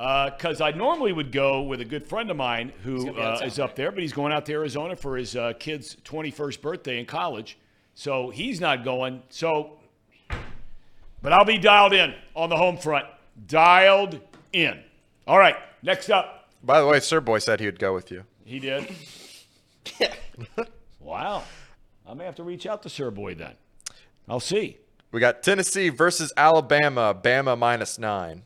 Because 0.00 0.62
I 0.62 0.70
normally 0.70 1.12
would 1.12 1.30
go 1.30 1.60
with 1.60 1.82
a 1.82 1.84
good 1.84 2.06
friend 2.06 2.30
of 2.30 2.36
mine 2.38 2.72
who 2.84 3.04
gonna 3.04 3.12
be 3.12 3.20
out 3.20 3.42
uh, 3.42 3.46
is 3.46 3.58
up 3.58 3.76
there, 3.76 3.92
but 3.92 4.00
he's 4.00 4.14
going 4.14 4.32
out 4.32 4.46
to 4.46 4.52
Arizona 4.52 4.96
for 4.96 5.18
his 5.18 5.36
uh, 5.36 5.52
kid's 5.58 5.94
21st 6.06 6.62
birthday 6.62 6.98
in 6.98 7.04
college. 7.04 7.58
So 7.94 8.30
he's 8.30 8.62
not 8.62 8.82
going. 8.82 9.22
So, 9.28 9.78
but 11.20 11.34
I'll 11.34 11.44
be 11.44 11.58
dialed 11.58 11.92
in 11.92 12.14
on 12.34 12.48
the 12.48 12.56
home 12.56 12.78
front. 12.78 13.04
Dialed 13.46 14.18
in. 14.54 14.80
All 15.26 15.38
right, 15.38 15.56
next 15.82 16.08
up. 16.08 16.48
By 16.62 16.80
the 16.80 16.86
way, 16.86 16.98
Sir 17.00 17.20
Boy 17.20 17.38
said 17.38 17.60
he 17.60 17.66
would 17.66 17.78
go 17.78 17.92
with 17.92 18.10
you. 18.10 18.24
He 18.42 18.58
did. 18.58 18.90
wow. 21.00 21.42
I 22.08 22.14
may 22.14 22.24
have 22.24 22.36
to 22.36 22.42
reach 22.42 22.64
out 22.64 22.82
to 22.84 22.88
Sir 22.88 23.10
Boy 23.10 23.34
then. 23.34 23.52
I'll 24.26 24.40
see. 24.40 24.78
We 25.12 25.20
got 25.20 25.42
Tennessee 25.42 25.90
versus 25.90 26.32
Alabama. 26.38 27.14
Bama 27.14 27.58
minus 27.58 27.98
nine. 27.98 28.44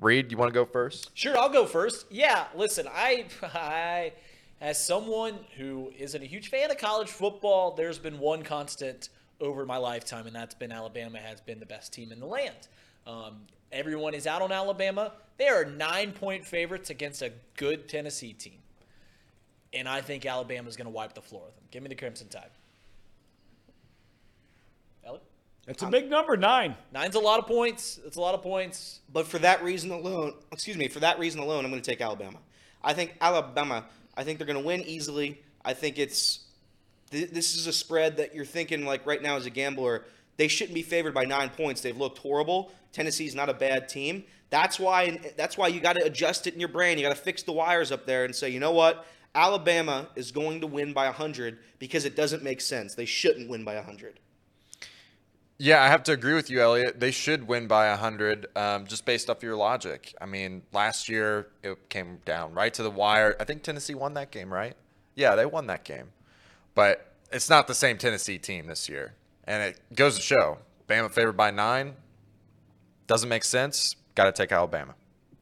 Reed, 0.00 0.30
you 0.30 0.38
want 0.38 0.48
to 0.52 0.54
go 0.54 0.64
first? 0.64 1.10
Sure, 1.14 1.36
I'll 1.36 1.50
go 1.50 1.66
first. 1.66 2.06
Yeah, 2.10 2.46
listen, 2.54 2.86
I, 2.90 3.26
I, 3.42 4.12
as 4.60 4.82
someone 4.82 5.38
who 5.56 5.92
isn't 5.98 6.22
a 6.22 6.26
huge 6.26 6.48
fan 6.48 6.70
of 6.70 6.78
college 6.78 7.08
football, 7.08 7.72
there's 7.72 7.98
been 7.98 8.18
one 8.18 8.42
constant 8.42 9.10
over 9.40 9.66
my 9.66 9.76
lifetime, 9.76 10.26
and 10.26 10.34
that's 10.34 10.54
been 10.54 10.72
Alabama 10.72 11.18
has 11.18 11.40
been 11.40 11.60
the 11.60 11.66
best 11.66 11.92
team 11.92 12.12
in 12.12 12.20
the 12.20 12.26
land. 12.26 12.68
Um, 13.06 13.42
everyone 13.72 14.14
is 14.14 14.26
out 14.26 14.42
on 14.42 14.52
Alabama. 14.52 15.12
They 15.38 15.48
are 15.48 15.64
nine 15.64 16.12
point 16.12 16.46
favorites 16.46 16.90
against 16.90 17.22
a 17.22 17.32
good 17.56 17.88
Tennessee 17.88 18.32
team. 18.32 18.58
And 19.72 19.88
I 19.88 20.00
think 20.00 20.26
Alabama 20.26 20.68
is 20.68 20.76
going 20.76 20.86
to 20.86 20.90
wipe 20.92 21.14
the 21.14 21.22
floor 21.22 21.42
with 21.46 21.54
them. 21.54 21.64
Give 21.70 21.82
me 21.82 21.88
the 21.88 21.94
Crimson 21.94 22.28
Tide. 22.28 22.50
Elliot? 25.66 25.78
That's 25.78 25.82
a 25.82 25.90
big 25.90 26.10
number, 26.10 26.36
nine. 26.36 26.76
Nine's 26.92 27.14
a 27.14 27.20
lot 27.20 27.38
of 27.38 27.46
points. 27.46 28.00
It's 28.04 28.16
a 28.16 28.20
lot 28.20 28.34
of 28.34 28.42
points. 28.42 29.00
But 29.12 29.26
for 29.26 29.38
that 29.40 29.62
reason 29.62 29.90
alone, 29.90 30.34
excuse 30.52 30.76
me, 30.76 30.88
for 30.88 31.00
that 31.00 31.18
reason 31.18 31.40
alone, 31.40 31.64
I'm 31.64 31.70
going 31.70 31.82
to 31.82 31.90
take 31.90 32.00
Alabama. 32.00 32.38
I 32.82 32.94
think 32.94 33.14
Alabama. 33.20 33.84
I 34.16 34.24
think 34.24 34.38
they're 34.38 34.46
going 34.46 34.58
to 34.58 34.64
win 34.64 34.82
easily. 34.82 35.40
I 35.64 35.74
think 35.74 35.98
it's 35.98 36.40
th- 37.10 37.30
this 37.30 37.56
is 37.56 37.66
a 37.66 37.72
spread 37.72 38.16
that 38.16 38.34
you're 38.34 38.44
thinking 38.44 38.84
like 38.84 39.06
right 39.06 39.22
now 39.22 39.36
as 39.36 39.46
a 39.46 39.50
gambler, 39.50 40.04
they 40.36 40.48
shouldn't 40.48 40.74
be 40.74 40.82
favored 40.82 41.14
by 41.14 41.24
nine 41.24 41.50
points. 41.50 41.80
They've 41.80 41.96
looked 41.96 42.18
horrible. 42.18 42.72
Tennessee's 42.92 43.34
not 43.34 43.48
a 43.48 43.54
bad 43.54 43.88
team. 43.88 44.24
That's 44.48 44.80
why 44.80 45.20
that's 45.36 45.56
why 45.56 45.68
you 45.68 45.80
got 45.80 45.96
to 45.96 46.04
adjust 46.04 46.46
it 46.46 46.54
in 46.54 46.60
your 46.60 46.68
brain. 46.68 46.98
You 46.98 47.04
got 47.04 47.14
to 47.14 47.22
fix 47.22 47.42
the 47.42 47.52
wires 47.52 47.92
up 47.92 48.06
there 48.06 48.24
and 48.24 48.34
say, 48.34 48.48
you 48.50 48.60
know 48.60 48.72
what? 48.72 49.06
Alabama 49.34 50.08
is 50.16 50.32
going 50.32 50.60
to 50.60 50.66
win 50.66 50.92
by 50.92 51.04
100 51.04 51.58
because 51.78 52.04
it 52.04 52.16
doesn't 52.16 52.42
make 52.42 52.60
sense. 52.60 52.96
They 52.96 53.04
shouldn't 53.04 53.48
win 53.48 53.62
by 53.62 53.76
100. 53.76 54.18
Yeah, 55.62 55.82
I 55.82 55.88
have 55.88 56.02
to 56.04 56.12
agree 56.12 56.32
with 56.32 56.48
you, 56.48 56.62
Elliot. 56.62 57.00
They 57.00 57.10
should 57.10 57.46
win 57.46 57.66
by 57.66 57.90
100 57.90 58.46
um, 58.56 58.86
just 58.86 59.04
based 59.04 59.28
off 59.28 59.42
your 59.42 59.56
logic. 59.56 60.14
I 60.18 60.24
mean, 60.24 60.62
last 60.72 61.06
year 61.06 61.48
it 61.62 61.90
came 61.90 62.20
down 62.24 62.54
right 62.54 62.72
to 62.72 62.82
the 62.82 62.90
wire. 62.90 63.36
I 63.38 63.44
think 63.44 63.62
Tennessee 63.62 63.94
won 63.94 64.14
that 64.14 64.30
game, 64.30 64.50
right? 64.50 64.74
Yeah, 65.16 65.34
they 65.34 65.44
won 65.44 65.66
that 65.66 65.84
game. 65.84 66.12
But 66.74 67.12
it's 67.30 67.50
not 67.50 67.66
the 67.66 67.74
same 67.74 67.98
Tennessee 67.98 68.38
team 68.38 68.68
this 68.68 68.88
year. 68.88 69.12
And 69.44 69.62
it 69.62 69.78
goes 69.94 70.16
to 70.16 70.22
show 70.22 70.60
Bama 70.88 71.10
favored 71.10 71.36
by 71.36 71.50
nine. 71.50 71.94
Doesn't 73.06 73.28
make 73.28 73.44
sense. 73.44 73.96
Got 74.14 74.24
to 74.24 74.32
take 74.32 74.52
Alabama. 74.52 74.94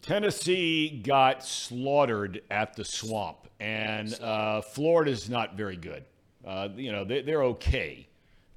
Tennessee 0.03 1.01
got 1.05 1.45
slaughtered 1.45 2.43
at 2.51 2.75
the 2.75 2.85
swamp, 2.85 3.47
and 3.61 4.21
uh, 4.21 4.63
Florida's 4.63 5.31
not 5.31 5.55
very 5.55 5.77
good. 5.77 6.05
Uh, 6.45 6.71
you 6.75 6.91
know, 6.91 7.05
they, 7.05 7.23
they're 7.23 7.45
okay, 7.45 8.09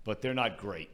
but 0.05 0.23
they're 0.23 0.33
not 0.33 0.57
great. 0.57 0.89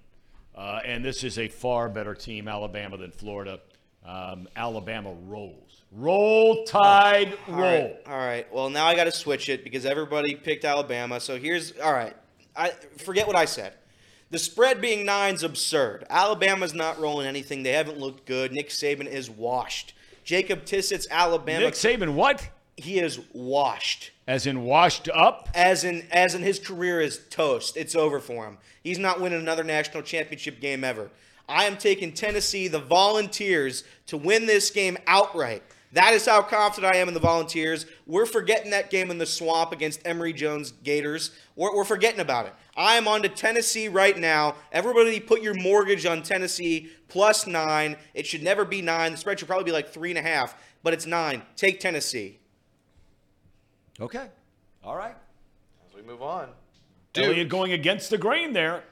Uh, 0.57 0.79
and 0.83 1.05
this 1.05 1.23
is 1.23 1.37
a 1.37 1.47
far 1.47 1.87
better 1.87 2.15
team, 2.15 2.47
Alabama, 2.47 2.97
than 2.97 3.11
Florida. 3.11 3.59
Um, 4.05 4.47
Alabama 4.55 5.13
rolls. 5.27 5.83
Roll, 5.91 6.65
tide, 6.65 7.37
roll. 7.47 7.57
All 7.57 7.61
right. 7.61 7.97
All 8.07 8.17
right. 8.17 8.53
Well, 8.53 8.69
now 8.69 8.85
I 8.85 8.95
got 8.95 9.03
to 9.03 9.11
switch 9.11 9.49
it 9.49 9.63
because 9.63 9.85
everybody 9.85 10.35
picked 10.35 10.65
Alabama. 10.65 11.19
So 11.19 11.37
here's 11.37 11.77
all 11.79 11.93
right. 11.93 12.15
I 12.55 12.71
forget 12.97 13.27
what 13.27 13.35
I 13.35 13.45
said. 13.45 13.73
The 14.31 14.39
spread 14.39 14.81
being 14.81 15.05
nine's 15.05 15.43
absurd. 15.43 16.05
Alabama's 16.09 16.73
not 16.73 16.99
rolling 16.99 17.27
anything. 17.27 17.63
They 17.63 17.71
haven't 17.71 17.99
looked 17.99 18.25
good. 18.25 18.51
Nick 18.51 18.69
Saban 18.69 19.07
is 19.07 19.29
washed. 19.29 19.93
Jacob 20.23 20.65
Tissett's 20.65 21.07
Alabama. 21.09 21.65
Nick 21.65 21.75
Saban, 21.75 22.13
what? 22.13 22.49
he 22.77 22.99
is 22.99 23.19
washed. 23.33 24.11
As 24.27 24.45
in 24.45 24.63
washed 24.63 25.07
up? 25.13 25.47
As 25.55 25.85
in, 25.85 26.05
as 26.11 26.35
in, 26.35 26.41
his 26.41 26.59
career 26.59 26.99
is 26.99 27.21
toast. 27.29 27.77
It's 27.77 27.95
over 27.95 28.19
for 28.19 28.45
him. 28.45 28.57
He's 28.83 28.99
not 28.99 29.21
winning 29.21 29.39
another 29.39 29.63
national 29.63 30.03
championship 30.03 30.59
game 30.59 30.83
ever. 30.83 31.09
I 31.47 31.63
am 31.63 31.77
taking 31.77 32.11
Tennessee, 32.11 32.67
the 32.67 32.79
Volunteers, 32.79 33.85
to 34.07 34.17
win 34.17 34.45
this 34.45 34.69
game 34.69 34.97
outright. 35.07 35.63
That 35.93 36.13
is 36.13 36.25
how 36.25 36.41
confident 36.41 36.93
I 36.93 36.97
am 36.97 37.07
in 37.07 37.13
the 37.13 37.21
Volunteers. 37.21 37.85
We're 38.05 38.25
forgetting 38.25 38.71
that 38.71 38.89
game 38.89 39.09
in 39.09 39.17
the 39.17 39.25
swamp 39.25 39.71
against 39.71 40.05
Emory 40.05 40.33
Jones 40.33 40.73
Gators. 40.83 41.31
We're, 41.55 41.73
we're 41.73 41.85
forgetting 41.85 42.19
about 42.19 42.47
it. 42.47 42.53
I 42.75 42.95
am 42.95 43.07
on 43.07 43.21
to 43.21 43.29
Tennessee 43.29 43.87
right 43.87 44.17
now. 44.17 44.55
Everybody 44.73 45.21
put 45.21 45.41
your 45.41 45.53
mortgage 45.53 46.05
on 46.05 46.21
Tennessee 46.21 46.89
plus 47.07 47.47
nine. 47.47 47.95
It 48.13 48.27
should 48.27 48.43
never 48.43 48.65
be 48.65 48.81
nine. 48.81 49.13
The 49.13 49.17
spread 49.17 49.39
should 49.39 49.47
probably 49.47 49.63
be 49.63 49.71
like 49.71 49.87
three 49.87 50.11
and 50.11 50.19
a 50.19 50.21
half, 50.21 50.61
but 50.83 50.91
it's 50.93 51.05
nine. 51.05 51.43
Take 51.55 51.79
Tennessee. 51.79 52.39
Okay. 53.99 54.27
All 54.83 54.95
right. 54.95 55.15
As 55.87 55.95
we 55.95 56.01
move 56.01 56.21
on. 56.21 56.49
Elliott 57.15 57.49
going 57.49 57.71
against 57.71 58.09
the 58.09 58.17
grain 58.17 58.53
there. 58.53 58.83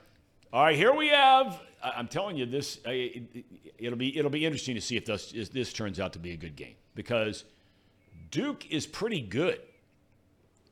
All 0.51 0.63
right, 0.63 0.75
here 0.75 0.93
we 0.93 1.09
have. 1.09 1.59
I- 1.83 1.91
I'm 1.91 2.07
telling 2.07 2.37
you, 2.37 2.45
this 2.45 2.79
it, 2.85 3.45
will 3.79 3.95
be 3.95 4.17
it'll 4.17 4.31
be 4.31 4.45
interesting 4.45 4.75
to 4.75 4.81
see 4.81 4.97
if 4.97 5.05
this 5.05 5.31
if 5.33 5.51
this 5.51 5.71
turns 5.73 5.99
out 5.99 6.13
to 6.13 6.19
be 6.19 6.31
a 6.31 6.37
good 6.37 6.55
game 6.55 6.75
because 6.95 7.43
Duke 8.31 8.71
is 8.71 8.87
pretty 8.87 9.21
good. 9.21 9.61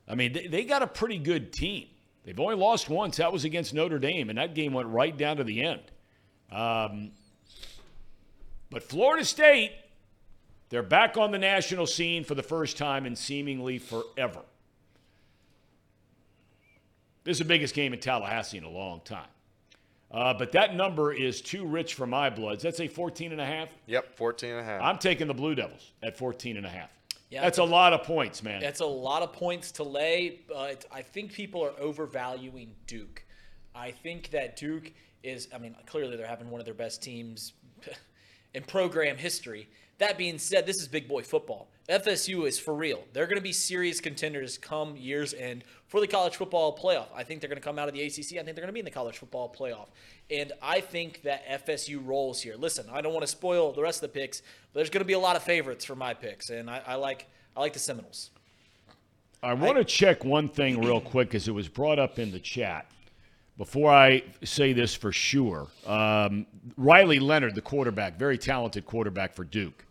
I 0.07 0.15
mean, 0.15 0.33
they, 0.33 0.47
they 0.47 0.63
got 0.63 0.81
a 0.81 0.87
pretty 0.87 1.17
good 1.19 1.53
team. 1.53 1.87
They've 2.25 2.39
only 2.39 2.55
lost 2.55 2.89
once. 2.89 3.17
That 3.17 3.31
was 3.31 3.43
against 3.45 3.73
Notre 3.73 3.99
Dame, 3.99 4.29
and 4.29 4.37
that 4.37 4.55
game 4.55 4.73
went 4.73 4.87
right 4.87 5.15
down 5.15 5.37
to 5.37 5.43
the 5.43 5.61
end. 5.61 5.81
Um, 6.51 7.11
but 8.69 8.83
Florida 8.83 9.25
State, 9.25 9.73
they're 10.73 10.81
back 10.81 11.17
on 11.17 11.29
the 11.29 11.37
national 11.37 11.85
scene 11.85 12.23
for 12.23 12.33
the 12.33 12.41
first 12.41 12.79
time 12.79 13.05
in 13.05 13.15
seemingly 13.15 13.77
forever. 13.77 14.39
This 17.23 17.35
is 17.35 17.39
the 17.39 17.45
biggest 17.45 17.75
game 17.75 17.93
in 17.93 17.99
Tallahassee 17.99 18.57
in 18.57 18.63
a 18.63 18.69
long 18.71 19.01
time. 19.05 19.27
Uh, 20.09 20.33
but 20.33 20.51
that 20.53 20.75
number 20.75 21.13
is 21.13 21.41
too 21.41 21.63
rich 21.63 21.93
for 21.93 22.07
my 22.07 22.31
bloods. 22.31 22.63
That's 22.63 22.79
a 22.79 22.87
14 22.87 23.31
and 23.31 23.39
a 23.39 23.45
half. 23.45 23.69
Yep, 23.85 24.17
14 24.17 24.49
and 24.49 24.59
a 24.61 24.63
half. 24.63 24.81
I'm 24.81 24.97
taking 24.97 25.27
the 25.27 25.35
Blue 25.35 25.53
Devils 25.53 25.91
at 26.01 26.17
14 26.17 26.57
and 26.57 26.65
a 26.65 26.69
half. 26.69 26.89
Yeah, 27.29 27.43
That's 27.43 27.59
a 27.59 27.63
lot 27.63 27.93
of 27.93 28.01
points, 28.01 28.41
man. 28.41 28.59
That's 28.59 28.79
a 28.79 28.85
lot 28.87 29.21
of 29.21 29.31
points 29.31 29.71
to 29.73 29.83
lay, 29.83 30.39
but 30.47 30.85
I 30.91 31.03
think 31.03 31.33
people 31.33 31.63
are 31.63 31.73
overvaluing 31.79 32.73
Duke. 32.87 33.23
I 33.75 33.91
think 33.91 34.31
that 34.31 34.57
Duke 34.57 34.91
is, 35.21 35.49
I 35.53 35.59
mean, 35.59 35.75
clearly 35.85 36.17
they're 36.17 36.25
having 36.25 36.49
one 36.49 36.59
of 36.59 36.65
their 36.65 36.73
best 36.73 37.03
teams 37.03 37.53
in 38.55 38.63
program 38.63 39.17
history. 39.17 39.67
That 39.99 40.17
being 40.17 40.37
said, 40.37 40.65
this 40.65 40.81
is 40.81 40.87
big 40.87 41.07
boy 41.07 41.23
football. 41.23 41.69
FSU 41.89 42.47
is 42.47 42.57
for 42.57 42.73
real. 42.73 43.03
They're 43.11 43.25
going 43.25 43.37
to 43.37 43.43
be 43.43 43.51
serious 43.51 43.99
contenders 43.99 44.57
come 44.57 44.95
year's 44.95 45.33
end 45.33 45.65
for 45.87 45.99
the 45.99 46.07
college 46.07 46.37
football 46.37 46.77
playoff. 46.77 47.07
I 47.13 47.23
think 47.23 47.41
they're 47.41 47.49
going 47.49 47.61
to 47.61 47.63
come 47.63 47.77
out 47.77 47.89
of 47.89 47.93
the 47.93 48.01
ACC. 48.01 48.17
I 48.17 48.43
think 48.43 48.55
they're 48.55 48.55
going 48.55 48.67
to 48.67 48.73
be 48.73 48.79
in 48.79 48.85
the 48.85 48.91
college 48.91 49.17
football 49.17 49.53
playoff. 49.53 49.87
And 50.31 50.53
I 50.61 50.79
think 50.79 51.21
that 51.23 51.45
FSU 51.67 51.99
rolls 52.05 52.41
here. 52.41 52.55
Listen, 52.57 52.85
I 52.91 53.01
don't 53.01 53.13
want 53.13 53.23
to 53.23 53.31
spoil 53.31 53.73
the 53.73 53.81
rest 53.81 54.01
of 54.01 54.13
the 54.13 54.19
picks, 54.19 54.41
but 54.71 54.79
there's 54.79 54.89
going 54.89 55.01
to 55.01 55.05
be 55.05 55.13
a 55.13 55.19
lot 55.19 55.35
of 55.35 55.43
favorites 55.43 55.83
for 55.83 55.95
my 55.95 56.13
picks, 56.13 56.49
and 56.49 56.69
I, 56.69 56.81
I 56.87 56.95
like 56.95 57.27
I 57.55 57.59
like 57.59 57.73
the 57.73 57.79
Seminoles. 57.79 58.31
I 59.43 59.53
want 59.53 59.77
to 59.77 59.83
check 59.83 60.23
one 60.23 60.47
thing 60.47 60.81
real 60.81 61.01
quick 61.01 61.35
as 61.35 61.49
it 61.49 61.51
was 61.51 61.67
brought 61.67 61.99
up 61.99 62.17
in 62.17 62.31
the 62.31 62.39
chat. 62.39 62.85
Before 63.57 63.91
I 63.91 64.23
say 64.43 64.73
this 64.73 64.95
for 64.95 65.11
sure, 65.11 65.67
um, 65.85 66.47
Riley 66.75 67.19
Leonard, 67.19 67.53
the 67.53 67.61
quarterback, 67.61 68.17
very 68.17 68.37
talented 68.37 68.85
quarterback 68.85 69.35
for 69.35 69.43
Duke, 69.43 69.85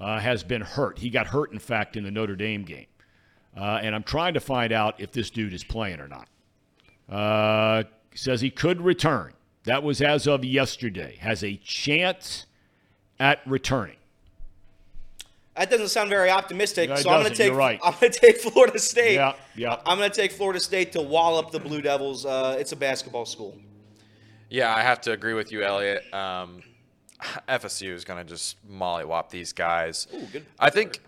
uh, 0.00 0.18
has 0.18 0.42
been 0.42 0.62
hurt. 0.62 0.98
He 0.98 1.08
got 1.08 1.28
hurt, 1.28 1.52
in 1.52 1.58
fact, 1.58 1.96
in 1.96 2.04
the 2.04 2.10
Notre 2.10 2.34
Dame 2.34 2.64
game. 2.64 2.86
Uh, 3.56 3.80
and 3.82 3.94
I'm 3.94 4.02
trying 4.02 4.34
to 4.34 4.40
find 4.40 4.72
out 4.72 5.00
if 5.00 5.12
this 5.12 5.30
dude 5.30 5.54
is 5.54 5.64
playing 5.64 6.00
or 6.00 6.08
not. 6.08 6.28
Uh, 7.08 7.84
says 8.14 8.40
he 8.40 8.50
could 8.50 8.80
return. 8.80 9.32
That 9.64 9.82
was 9.82 10.02
as 10.02 10.26
of 10.26 10.44
yesterday. 10.44 11.16
Has 11.20 11.44
a 11.44 11.56
chance 11.56 12.46
at 13.18 13.40
returning. 13.46 13.95
That 15.56 15.70
doesn't 15.70 15.88
sound 15.88 16.10
very 16.10 16.30
optimistic. 16.30 16.90
No, 16.90 16.96
so 16.96 17.10
I'm 17.10 17.22
going 17.22 17.32
to 17.32 17.36
take. 17.36 17.52
Right. 17.52 17.80
I'm 17.84 17.94
going 18.00 18.12
to 18.12 18.18
take 18.18 18.38
Florida 18.38 18.78
State. 18.78 19.14
Yeah, 19.14 19.34
yeah. 19.54 19.80
I'm 19.86 19.98
going 19.98 20.10
to 20.10 20.16
take 20.16 20.32
Florida 20.32 20.60
State 20.60 20.92
to 20.92 21.00
wallop 21.00 21.50
the 21.50 21.60
Blue 21.60 21.80
Devils. 21.80 22.26
Uh, 22.26 22.56
it's 22.58 22.72
a 22.72 22.76
basketball 22.76 23.24
school. 23.24 23.56
Yeah, 24.50 24.74
I 24.74 24.82
have 24.82 25.00
to 25.02 25.12
agree 25.12 25.34
with 25.34 25.50
you, 25.50 25.62
Elliot. 25.62 26.12
Um, 26.12 26.62
FSU 27.48 27.92
is 27.92 28.04
going 28.04 28.24
to 28.24 28.28
just 28.28 28.56
mollywop 28.68 29.30
these 29.30 29.52
guys. 29.52 30.06
Ooh, 30.14 30.26
good. 30.26 30.46
I 30.58 30.70
think 30.70 31.00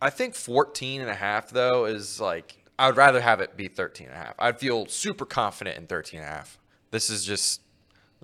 I 0.00 0.10
think 0.10 0.34
14 0.34 1.02
and 1.02 1.10
a 1.10 1.14
half 1.14 1.50
though 1.50 1.84
is 1.84 2.20
like 2.20 2.56
I 2.78 2.86
would 2.86 2.96
rather 2.96 3.20
have 3.20 3.40
it 3.40 3.56
be 3.56 3.68
13 3.68 4.06
and 4.06 4.16
a 4.16 4.18
half. 4.18 4.34
I'd 4.38 4.58
feel 4.58 4.86
super 4.86 5.26
confident 5.26 5.76
in 5.76 5.86
13 5.86 6.20
and 6.20 6.28
a 6.28 6.32
half. 6.32 6.58
This 6.90 7.10
is 7.10 7.24
just 7.24 7.60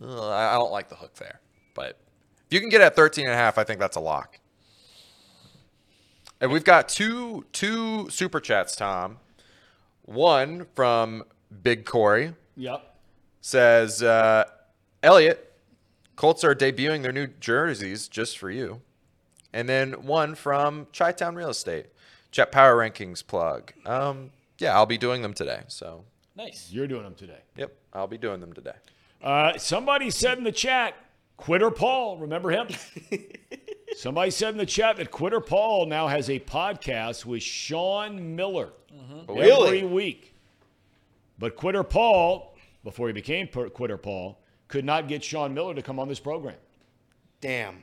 I 0.02 0.06
I 0.06 0.54
don't 0.54 0.72
like 0.72 0.88
the 0.88 0.96
hook 0.96 1.14
there. 1.16 1.40
But 1.74 1.98
if 2.46 2.54
you 2.54 2.60
can 2.60 2.70
get 2.70 2.80
at 2.80 2.96
13 2.96 3.26
and 3.26 3.34
a 3.34 3.36
half, 3.36 3.58
I 3.58 3.64
think 3.64 3.78
that's 3.80 3.96
a 3.96 4.00
lock. 4.00 4.40
And 6.40 6.52
we've 6.52 6.64
got 6.64 6.88
two 6.88 7.44
two 7.52 8.10
super 8.10 8.40
chats, 8.40 8.76
Tom. 8.76 9.18
One 10.02 10.66
from 10.74 11.24
Big 11.62 11.84
Corey 11.84 12.34
Yep. 12.56 12.94
says, 13.40 14.02
uh, 14.02 14.44
Elliot, 15.02 15.52
Colts 16.14 16.44
are 16.44 16.54
debuting 16.54 17.02
their 17.02 17.12
new 17.12 17.26
jerseys 17.26 18.06
just 18.08 18.38
for 18.38 18.50
you. 18.50 18.80
And 19.52 19.68
then 19.68 19.92
one 20.06 20.34
from 20.34 20.86
Chi 20.96 21.12
Town 21.12 21.34
Real 21.34 21.50
Estate, 21.50 21.86
Jet 22.30 22.52
Power 22.52 22.76
Rankings 22.76 23.26
plug. 23.26 23.72
Um, 23.84 24.30
yeah, 24.58 24.74
I'll 24.74 24.86
be 24.86 24.98
doing 24.98 25.22
them 25.22 25.34
today. 25.34 25.62
So, 25.68 26.04
Nice. 26.36 26.68
You're 26.70 26.86
doing 26.86 27.02
them 27.04 27.14
today. 27.14 27.40
yep, 27.56 27.74
I'll 27.94 28.06
be 28.06 28.18
doing 28.18 28.40
them 28.40 28.52
today. 28.52 28.74
Uh, 29.22 29.56
somebody 29.56 30.10
said 30.10 30.36
in 30.38 30.44
the 30.44 30.52
chat, 30.52 30.94
Quitter 31.38 31.70
Paul, 31.70 32.18
remember 32.18 32.50
him? 32.50 32.68
somebody 33.96 34.30
said 34.30 34.50
in 34.50 34.58
the 34.58 34.66
chat 34.66 34.96
that 34.96 35.10
Quitter 35.10 35.40
Paul 35.40 35.86
now 35.86 36.08
has 36.08 36.28
a 36.30 36.38
podcast 36.40 37.24
with 37.24 37.42
Sean 37.42 38.36
Miller 38.36 38.70
mm-hmm. 38.94 39.30
every 39.30 39.42
Really? 39.42 39.84
week. 39.84 40.34
But 41.38 41.56
Quitter 41.56 41.84
Paul, 41.84 42.56
before 42.84 43.06
he 43.08 43.12
became 43.12 43.46
Quitter 43.48 43.96
Paul, 44.00 44.38
could 44.68 44.84
not 44.84 45.08
get 45.08 45.22
Sean 45.22 45.52
Miller 45.54 45.74
to 45.74 45.82
come 45.82 45.98
on 45.98 46.08
this 46.08 46.20
program. 46.20 46.56
Damn. 47.40 47.82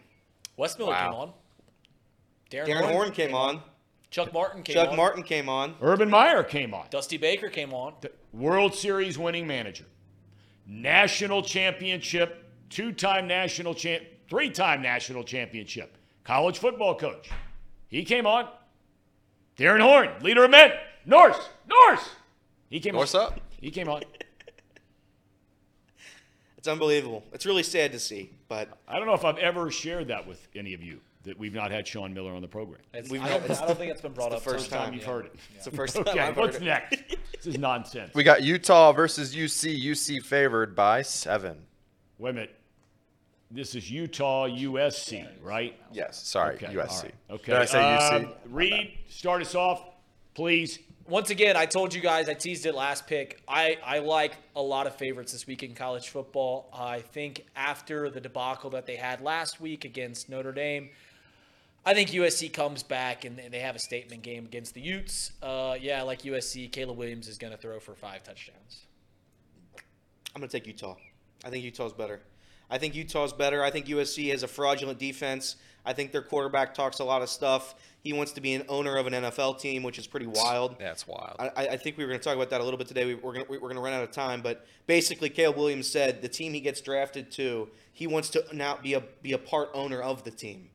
Wes 0.57 0.77
Miller 0.77 0.91
Wow. 0.91 1.05
came 1.09 1.19
on. 1.19 1.33
Darrin, 2.49 2.67
Darrin 2.69 2.89
Horn 2.89 3.11
came 3.11 3.33
on. 3.35 3.61
Chuck 4.11 4.31
Martin 4.31 4.61
came 4.61 4.77
on. 4.77 4.83
Chuck 4.83 4.91
on. 4.91 4.97
Martin 4.97 5.23
came 5.23 5.49
on. 5.49 5.75
Urban 5.81 6.09
Meyer 6.09 6.43
came 6.43 6.73
on. 6.73 6.85
Dusty 6.91 7.17
Baker 7.17 7.49
came 7.49 7.73
on. 7.73 7.93
The 8.01 8.11
World 8.31 8.75
Series 8.75 9.17
winning 9.17 9.47
manager, 9.47 9.85
national 10.67 11.41
championship, 11.41 12.47
two-time 12.69 13.27
national 13.27 13.73
champ, 13.73 14.03
three-time 14.29 14.81
national 14.83 15.23
championship, 15.23 15.97
college 16.23 16.57
football 16.59 16.95
coach. 16.95 17.29
He 17.87 18.03
came 18.03 18.25
on. 18.25 18.47
Darrin 19.55 19.81
Horn, 19.81 20.09
leader 20.21 20.43
of 20.45 20.51
men, 20.51 20.71
Norse, 21.05 21.37
Norse. 21.67 22.09
He 22.71 22.79
came 22.79 22.95
Norse 22.95 23.13
on. 23.13 23.21
up. 23.33 23.39
He 23.59 23.69
came 23.71 23.87
on. 23.87 24.01
It's 26.57 26.67
unbelievable. 26.69 27.25
It's 27.33 27.45
really 27.45 27.61
sad 27.63 27.91
to 27.91 27.99
see, 27.99 28.29
but 28.47 28.69
I 28.87 28.97
don't 28.97 29.05
know 29.05 29.13
if 29.13 29.25
I've 29.25 29.37
ever 29.37 29.69
shared 29.69 30.07
that 30.07 30.25
with 30.25 30.47
any 30.55 30.73
of 30.73 30.81
you 30.81 31.01
that 31.23 31.37
we've 31.37 31.53
not 31.53 31.71
had 31.71 31.85
Sean 31.85 32.13
Miller 32.13 32.33
on 32.33 32.41
the 32.41 32.47
program. 32.47 32.79
It's, 32.93 33.09
We've 33.09 33.21
I, 33.21 33.27
don't, 33.37 33.51
I 33.51 33.65
don't 33.67 33.77
think 33.77 33.91
it's 33.91 33.99
been 33.99 34.13
brought 34.13 34.31
up 34.31 34.41
the 34.43 34.49
first 34.49 34.69
till- 34.69 34.79
time 34.79 34.93
You've 34.93 35.03
yeah. 35.03 35.09
heard 35.09 35.25
it. 35.25 35.35
it's 35.55 35.65
the 35.65 35.71
first 35.71 35.93
time 35.97 36.07
Okay, 36.07 36.19
I've 36.21 36.37
what's 36.37 36.55
heard 36.57 36.63
it. 36.63 36.65
next? 36.65 37.03
This 37.43 37.47
is 37.55 37.57
nonsense. 37.59 38.13
We 38.15 38.23
got 38.23 38.43
Utah 38.43 38.93
versus 38.93 39.35
UC. 39.35 39.77
UC 39.83 40.23
favored 40.23 40.73
by 40.73 41.01
seven. 41.01 41.57
Wait 42.17 42.29
a 42.29 42.33
minute. 42.33 42.55
This 43.53 43.75
is 43.75 43.91
Utah, 43.91 44.47
USC, 44.47 45.27
right? 45.43 45.79
Yes, 45.91 46.25
sorry, 46.27 46.55
Okay, 46.55 46.73
USC. 46.73 46.75
all 46.75 47.01
right. 47.03 47.13
Okay. 47.29 47.51
Did 47.51 47.55
I 47.61 47.65
say 47.65 47.77
UC? 47.79 48.13
Um, 48.25 48.33
Reed, 48.47 48.97
start 49.09 49.43
us 49.43 49.53
off, 49.53 49.83
please. 50.33 50.79
Once 51.07 51.29
again, 51.29 51.55
I 51.55 51.67
told 51.67 51.93
you 51.93 52.01
guys, 52.01 52.29
I 52.29 52.33
teased 52.33 52.65
it 52.65 52.73
last 52.73 53.05
pick. 53.05 53.43
I, 53.47 53.77
I 53.85 53.99
like 53.99 54.37
a 54.55 54.61
lot 54.61 54.87
of 54.87 54.95
favorites 54.95 55.33
this 55.33 55.45
week 55.45 55.61
in 55.61 55.75
college 55.75 56.09
football. 56.09 56.67
I 56.73 57.01
think 57.01 57.45
after 57.55 58.09
the 58.09 58.19
debacle 58.19 58.71
that 58.71 58.87
they 58.87 58.95
had 58.95 59.21
last 59.21 59.61
week 59.61 59.85
against 59.85 60.29
Notre 60.29 60.51
Dame, 60.51 60.89
I 61.85 61.93
think 61.93 62.09
USC 62.09 62.51
comes 62.51 62.81
back 62.81 63.23
and, 63.23 63.37
and 63.37 63.53
they 63.53 63.59
have 63.59 63.75
a 63.75 63.79
statement 63.79 64.23
game 64.23 64.45
against 64.45 64.73
the 64.73 64.81
Utes. 64.81 65.31
Uh, 65.43 65.75
yeah, 65.79 65.99
I 65.99 66.01
like 66.03 66.23
USC. 66.23 66.71
Caleb 66.71 66.97
Williams 66.97 67.27
is 67.27 67.37
going 67.37 67.51
to 67.51 67.57
throw 67.59 67.79
for 67.79 67.93
five 67.93 68.23
touchdowns. 68.23 68.85
I'm 70.33 70.39
going 70.39 70.49
to 70.49 70.57
take 70.59 70.65
Utah. 70.65 70.95
I 71.45 71.51
think 71.51 71.63
Utah's 71.63 71.93
better. 71.93 72.21
I 72.73 72.79
think 72.79 72.95
Utah's 72.95 73.33
better. 73.33 73.63
I 73.63 73.69
think 73.69 73.85
USC 73.85 74.31
has 74.31 74.41
a 74.41 74.47
fraudulent 74.47 74.97
defense. 74.97 75.57
I 75.85 75.93
think 75.93 76.11
their 76.11 76.23
quarterback 76.23 76.73
talks 76.73 76.97
a 76.97 77.03
lot 77.03 77.21
of 77.21 77.29
stuff. 77.29 77.75
He 78.01 78.13
wants 78.13 78.31
to 78.31 78.41
be 78.41 78.55
an 78.55 78.63
owner 78.67 78.97
of 78.97 79.05
an 79.05 79.13
NFL 79.13 79.59
team, 79.59 79.83
which 79.83 79.99
is 79.99 80.07
pretty 80.07 80.25
wild. 80.25 80.77
That's 80.79 81.07
wild. 81.07 81.35
I, 81.37 81.49
I 81.55 81.67
I 81.73 81.77
think 81.77 81.97
we 81.97 82.03
were 82.03 82.07
going 82.07 82.19
to 82.19 82.23
talk 82.23 82.35
about 82.35 82.49
that 82.49 82.61
a 82.61 82.63
little 82.63 82.79
bit 82.79 82.87
today. 82.87 83.05
We, 83.05 83.13
we're 83.13 83.33
going 83.33 83.45
to, 83.45 83.51
we're 83.51 83.59
going 83.59 83.75
to 83.75 83.81
run 83.81 83.93
out 83.93 84.01
of 84.01 84.09
time, 84.09 84.41
but 84.41 84.65
basically, 84.87 85.29
Caleb 85.29 85.57
Williams 85.57 85.87
said 85.87 86.23
the 86.23 86.27
team 86.27 86.51
he 86.51 86.61
gets 86.61 86.81
drafted 86.81 87.29
to, 87.33 87.69
he 87.93 88.07
wants 88.07 88.31
to 88.31 88.43
now 88.51 88.79
be 88.81 88.95
a 88.95 89.03
be 89.21 89.33
a 89.33 89.37
part 89.37 89.69
owner 89.75 90.01
of 90.01 90.23
the 90.23 90.31
team. 90.31 90.69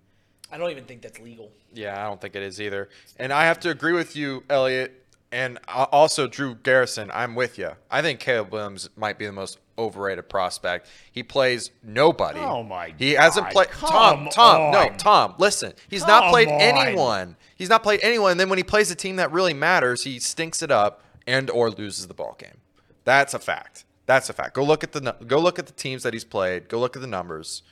I 0.53 0.57
don't 0.57 0.71
even 0.71 0.85
think 0.85 1.03
that's 1.03 1.19
legal. 1.19 1.51
Yeah, 1.75 2.01
I 2.01 2.07
don't 2.07 2.21
think 2.21 2.37
it 2.37 2.45
is 2.45 2.61
either. 2.61 2.91
And 3.17 3.33
I 3.33 3.47
have 3.47 3.59
to 3.61 3.71
agree 3.71 3.93
with 3.93 4.15
you, 4.15 4.45
Elliot, 4.49 5.05
and 5.31 5.59
also 5.67 6.27
Drew 6.27 6.55
Garrison. 6.55 7.11
I'm 7.13 7.35
with 7.35 7.59
you. 7.59 7.73
I 7.91 8.03
think 8.03 8.21
Caleb 8.21 8.53
Williams 8.53 8.89
might 8.97 9.19
be 9.19 9.27
the 9.27 9.33
most 9.33 9.59
overrated 9.77 10.29
prospect. 10.29 10.89
He 11.13 11.23
plays 11.23 11.71
nobody. 11.83 12.41
Oh, 12.41 12.63
my 12.63 12.95
He 12.99 13.13
hasn't 13.13 13.51
played. 13.51 13.69
Tom, 13.69 14.25
Come 14.25 14.29
Tom, 14.31 14.71
no. 14.73 14.91
Tom. 14.97 15.35
Listen, 15.39 15.73
he's 15.89 16.07
not 16.07 16.31
played 16.31 16.49
on. 16.49 16.61
anyone. 16.61 17.37
He's 17.57 17.69
not 17.69 17.83
played 17.83 18.01
anyone. 18.03 18.33
And 18.33 18.41
then 18.41 18.49
when 18.49 18.59
he 18.59 18.65
plays 18.65 18.91
a 18.91 18.95
team 18.95 19.17
that 19.17 19.31
really 19.31 19.55
matters, 19.55 20.05
he 20.05 20.19
stinks 20.19 20.63
it 20.63 20.71
up 20.71 21.03
and 21.27 21.51
or 21.51 21.71
loses 21.71 22.07
the 22.07 22.15
ball 22.15 22.35
game. 22.39 22.59
That's 23.05 23.35
a 23.35 23.39
fact. 23.39 23.85
That's 24.07 24.31
a 24.31 24.33
fact. 24.33 24.55
Go 24.55 24.65
look 24.65 24.83
at 24.83 24.93
the 24.93 25.15
go 25.27 25.39
look 25.39 25.59
at 25.59 25.67
the 25.67 25.73
teams 25.73 26.03
that 26.03 26.13
he's 26.15 26.25
played. 26.25 26.69
Go 26.69 26.79
look 26.81 26.97
at 26.97 27.03
the 27.03 27.09
numbers. 27.09 27.63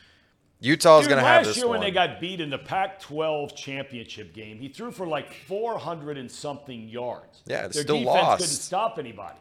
Utah's 0.61 1.03
Dude, 1.03 1.11
going 1.11 1.23
to 1.23 1.29
have 1.29 1.45
this. 1.45 1.57
last 1.57 1.57
year 1.59 1.69
when 1.69 1.81
they 1.81 1.91
got 1.91 2.19
beat 2.21 2.41
in 2.41 2.49
the 2.49 2.59
Pac-12 2.59 3.55
championship 3.55 4.33
game, 4.33 4.59
he 4.59 4.69
threw 4.69 4.91
for 4.91 5.07
like 5.07 5.33
400 5.33 6.17
and 6.17 6.31
something 6.31 6.89
yards. 6.89 7.43
Yeah, 7.47 7.63
their 7.63 7.69
they 7.69 7.81
still 7.83 7.99
defense 7.99 8.15
lost. 8.15 8.41
couldn't 8.41 8.55
stop 8.55 8.99
anybody, 8.99 9.39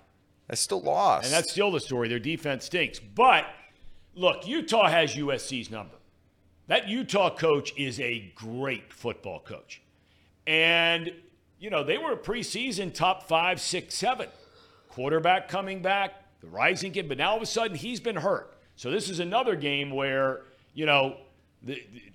they 0.50 0.56
still 0.56 0.82
lost. 0.82 1.26
and 1.26 1.34
that's 1.34 1.52
still 1.52 1.72
the 1.72 1.80
story. 1.80 2.10
Their 2.10 2.20
defense 2.20 2.66
stinks. 2.66 3.00
But 3.00 3.46
look, 4.14 4.46
Utah 4.46 4.88
has 4.90 5.16
USC's 5.16 5.72
number. 5.72 5.96
That 6.68 6.90
Utah 6.90 7.34
coach 7.36 7.74
is 7.78 8.00
a 8.00 8.32
great 8.36 8.92
football 8.92 9.40
coach, 9.40 9.82
and 10.48 11.12
you 11.60 11.70
know 11.70 11.84
they 11.84 11.98
were 11.98 12.12
a 12.14 12.18
preseason 12.18 12.94
top 12.94 13.28
five, 13.28 13.62
six, 13.62 13.96
seven 13.96 14.28
quarterback 14.90 15.48
coming 15.48 15.82
back, 15.82 16.14
the 16.42 16.48
rising 16.48 16.92
kid, 16.92 17.08
but 17.08 17.18
now 17.18 17.32
all 17.32 17.38
of 17.38 17.42
a 17.44 17.46
sudden 17.46 17.76
he's 17.78 18.00
been 18.00 18.16
hurt. 18.16 18.56
So 18.76 18.90
this 18.90 19.10
is 19.10 19.20
another 19.20 19.56
game 19.56 19.92
where, 19.92 20.42
you 20.76 20.86
know, 20.86 21.18
the, 21.64 21.74
the- 21.92 22.12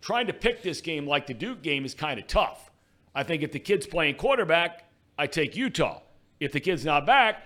trying 0.00 0.28
to 0.28 0.32
pick 0.32 0.62
this 0.62 0.80
game 0.80 1.06
like 1.06 1.26
the 1.26 1.34
Duke 1.34 1.62
game 1.62 1.84
is 1.84 1.94
kind 1.94 2.20
of 2.20 2.26
tough. 2.28 2.70
I 3.14 3.24
think 3.24 3.42
if 3.42 3.50
the 3.52 3.58
kid's 3.58 3.86
playing 3.86 4.14
quarterback, 4.16 4.84
I 5.18 5.26
take 5.26 5.56
Utah. 5.56 6.00
If 6.38 6.52
the 6.52 6.60
kid's 6.60 6.84
not 6.84 7.04
back, 7.06 7.42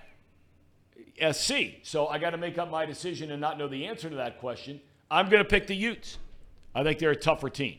SC. 1.32 1.52
So 1.82 2.06
I 2.08 2.18
got 2.18 2.30
to 2.30 2.36
make 2.36 2.58
up 2.58 2.70
my 2.70 2.84
decision 2.86 3.30
and 3.30 3.40
not 3.40 3.58
know 3.58 3.68
the 3.68 3.86
answer 3.86 4.08
to 4.10 4.16
that 4.16 4.38
question. 4.38 4.80
I'm 5.10 5.28
going 5.28 5.42
to 5.42 5.48
pick 5.48 5.66
the 5.66 5.74
Utes. 5.76 6.18
I 6.74 6.82
think 6.82 6.98
they're 6.98 7.10
a 7.10 7.16
tougher 7.16 7.48
team. 7.48 7.78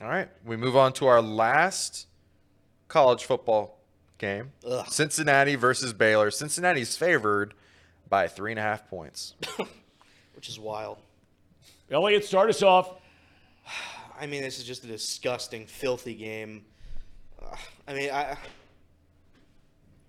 All 0.00 0.08
right, 0.08 0.28
we 0.44 0.56
move 0.56 0.76
on 0.76 0.92
to 0.94 1.06
our 1.06 1.20
last 1.20 2.06
college 2.86 3.24
football 3.24 3.80
game: 4.18 4.52
Ugh. 4.64 4.86
Cincinnati 4.88 5.56
versus 5.56 5.92
Baylor. 5.92 6.30
Cincinnati's 6.30 6.96
favored 6.96 7.54
by 8.08 8.28
three 8.28 8.52
and 8.52 8.60
a 8.60 8.62
half 8.62 8.88
points. 8.88 9.34
which 10.38 10.48
is 10.48 10.60
wild. 10.60 10.98
Elliot, 11.90 12.22
start 12.24 12.50
us 12.50 12.62
off. 12.62 13.00
I 14.20 14.26
mean, 14.26 14.42
this 14.42 14.58
is 14.58 14.64
just 14.64 14.84
a 14.84 14.86
disgusting, 14.86 15.66
filthy 15.66 16.14
game. 16.14 16.66
I 17.86 17.94
mean, 17.94 18.10
I, 18.10 18.36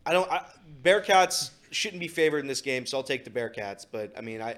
I 0.06 0.12
don't. 0.12 0.30
I, 0.30 0.44
Bearcats 0.84 1.52
shouldn't 1.72 2.02
be 2.02 2.10
favored 2.10 2.40
in 2.40 2.48
this 2.48 2.60
game, 2.60 2.86
so 2.86 2.98
I'll 2.98 3.04
take 3.04 3.24
the 3.24 3.30
Bearcats. 3.30 3.86
But 3.90 4.12
I 4.18 4.22
mean, 4.22 4.42
I, 4.42 4.58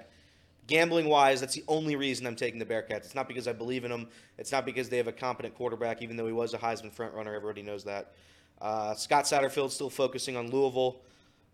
gambling 0.65 1.07
wise, 1.07 1.41
that's 1.41 1.53
the 1.53 1.63
only 1.67 1.95
reason 1.95 2.25
I'm 2.25 2.35
taking 2.35 2.57
the 2.57 2.65
Bearcats. 2.65 3.05
It's 3.05 3.15
not 3.15 3.27
because 3.27 3.47
I 3.47 3.53
believe 3.53 3.83
in 3.83 3.91
them. 3.91 4.07
It's 4.39 4.51
not 4.51 4.65
because 4.65 4.89
they 4.89 4.97
have 4.97 5.07
a 5.07 5.11
competent 5.11 5.53
quarterback, 5.53 6.01
even 6.01 6.15
though 6.17 6.25
he 6.25 6.33
was 6.33 6.55
a 6.55 6.57
Heisman 6.57 6.91
front 6.91 7.13
runner. 7.13 7.35
Everybody 7.35 7.61
knows 7.61 7.83
that. 7.83 8.15
Uh, 8.59 8.95
Scott 8.95 9.25
Satterfield 9.25 9.69
still 9.69 9.91
focusing 9.91 10.35
on 10.37 10.49
Louisville. 10.49 11.01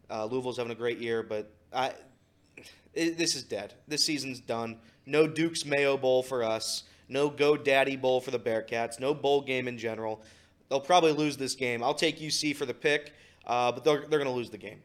Uh, 0.10 0.26
Louisville's 0.26 0.58
having 0.58 0.72
a 0.72 0.76
great 0.76 1.00
year, 1.00 1.24
but 1.24 1.52
I, 1.74 1.92
it, 2.94 3.18
this 3.18 3.36
is 3.36 3.44
dead. 3.44 3.74
This 3.88 4.06
season's 4.06 4.40
done. 4.40 4.78
No 5.08 5.26
Duke's 5.26 5.66
Mayo 5.66 5.98
Bowl 5.98 6.22
for 6.22 6.44
us. 6.44 6.84
No 7.10 7.30
Go 7.30 7.56
Daddy 7.56 7.96
Bowl 7.96 8.20
for 8.20 8.32
the 8.32 8.40
Bearcats. 8.40 9.00
No 9.00 9.14
bowl 9.14 9.42
game 9.42 9.68
in 9.68 9.78
general. 9.78 10.22
They'll 10.70 10.82
probably 10.82 11.14
lose 11.14 11.38
this 11.38 11.56
game. 11.56 11.82
I'll 11.82 11.94
take 11.94 12.20
UC 12.20 12.56
for 12.56 12.66
the 12.66 12.74
pick, 12.74 13.14
uh, 13.46 13.72
but 13.72 13.86
they're, 13.86 14.02
they're 14.02 14.20
going 14.20 14.26
to 14.30 14.36
lose 14.36 14.50
the 14.50 14.58
game. 14.58 14.82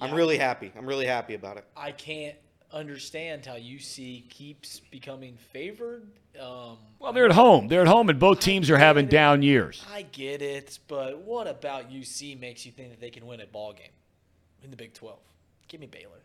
I'm 0.00 0.14
really 0.14 0.36
happy. 0.36 0.70
I'm 0.76 0.86
really 0.86 1.06
happy 1.06 1.34
about 1.34 1.56
it. 1.56 1.64
I 1.76 1.90
can't 1.92 2.36
understand 2.72 3.46
how 3.46 3.54
UC 3.54 4.28
keeps 4.28 4.80
becoming 4.90 5.36
favored. 5.52 6.06
Um, 6.38 6.76
Well, 6.98 7.12
they're 7.12 7.24
at 7.24 7.32
home. 7.32 7.66
They're 7.68 7.80
at 7.80 7.88
home, 7.88 8.10
and 8.10 8.18
both 8.20 8.40
teams 8.40 8.70
are 8.70 8.76
having 8.76 9.06
down 9.06 9.42
years. 9.42 9.84
I 9.90 10.02
get 10.02 10.42
it, 10.42 10.78
but 10.86 11.18
what 11.22 11.46
about 11.48 11.90
UC 11.90 12.38
makes 12.38 12.64
you 12.66 12.72
think 12.72 12.90
that 12.90 13.00
they 13.00 13.10
can 13.10 13.26
win 13.26 13.40
a 13.40 13.46
ball 13.46 13.72
game 13.72 13.90
in 14.62 14.70
the 14.70 14.76
Big 14.76 14.92
12? 14.94 15.18
Give 15.66 15.80
me 15.80 15.86
Baylor. 15.86 16.22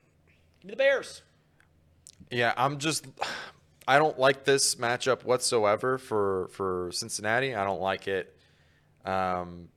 Give 0.59 0.65
me 0.65 0.71
the 0.71 0.77
Bears. 0.77 1.21
Yeah, 2.31 2.53
I'm 2.57 2.79
just 2.79 3.05
I 3.87 3.99
don't 3.99 4.17
like 4.17 4.43
this 4.45 4.75
matchup 4.75 5.23
whatsoever 5.23 5.97
for 5.97 6.47
for 6.49 6.89
Cincinnati. 6.91 7.55
I 7.55 7.63
don't 7.63 7.81
like 7.81 8.07
it. 8.07 8.35
Um, 9.05 9.69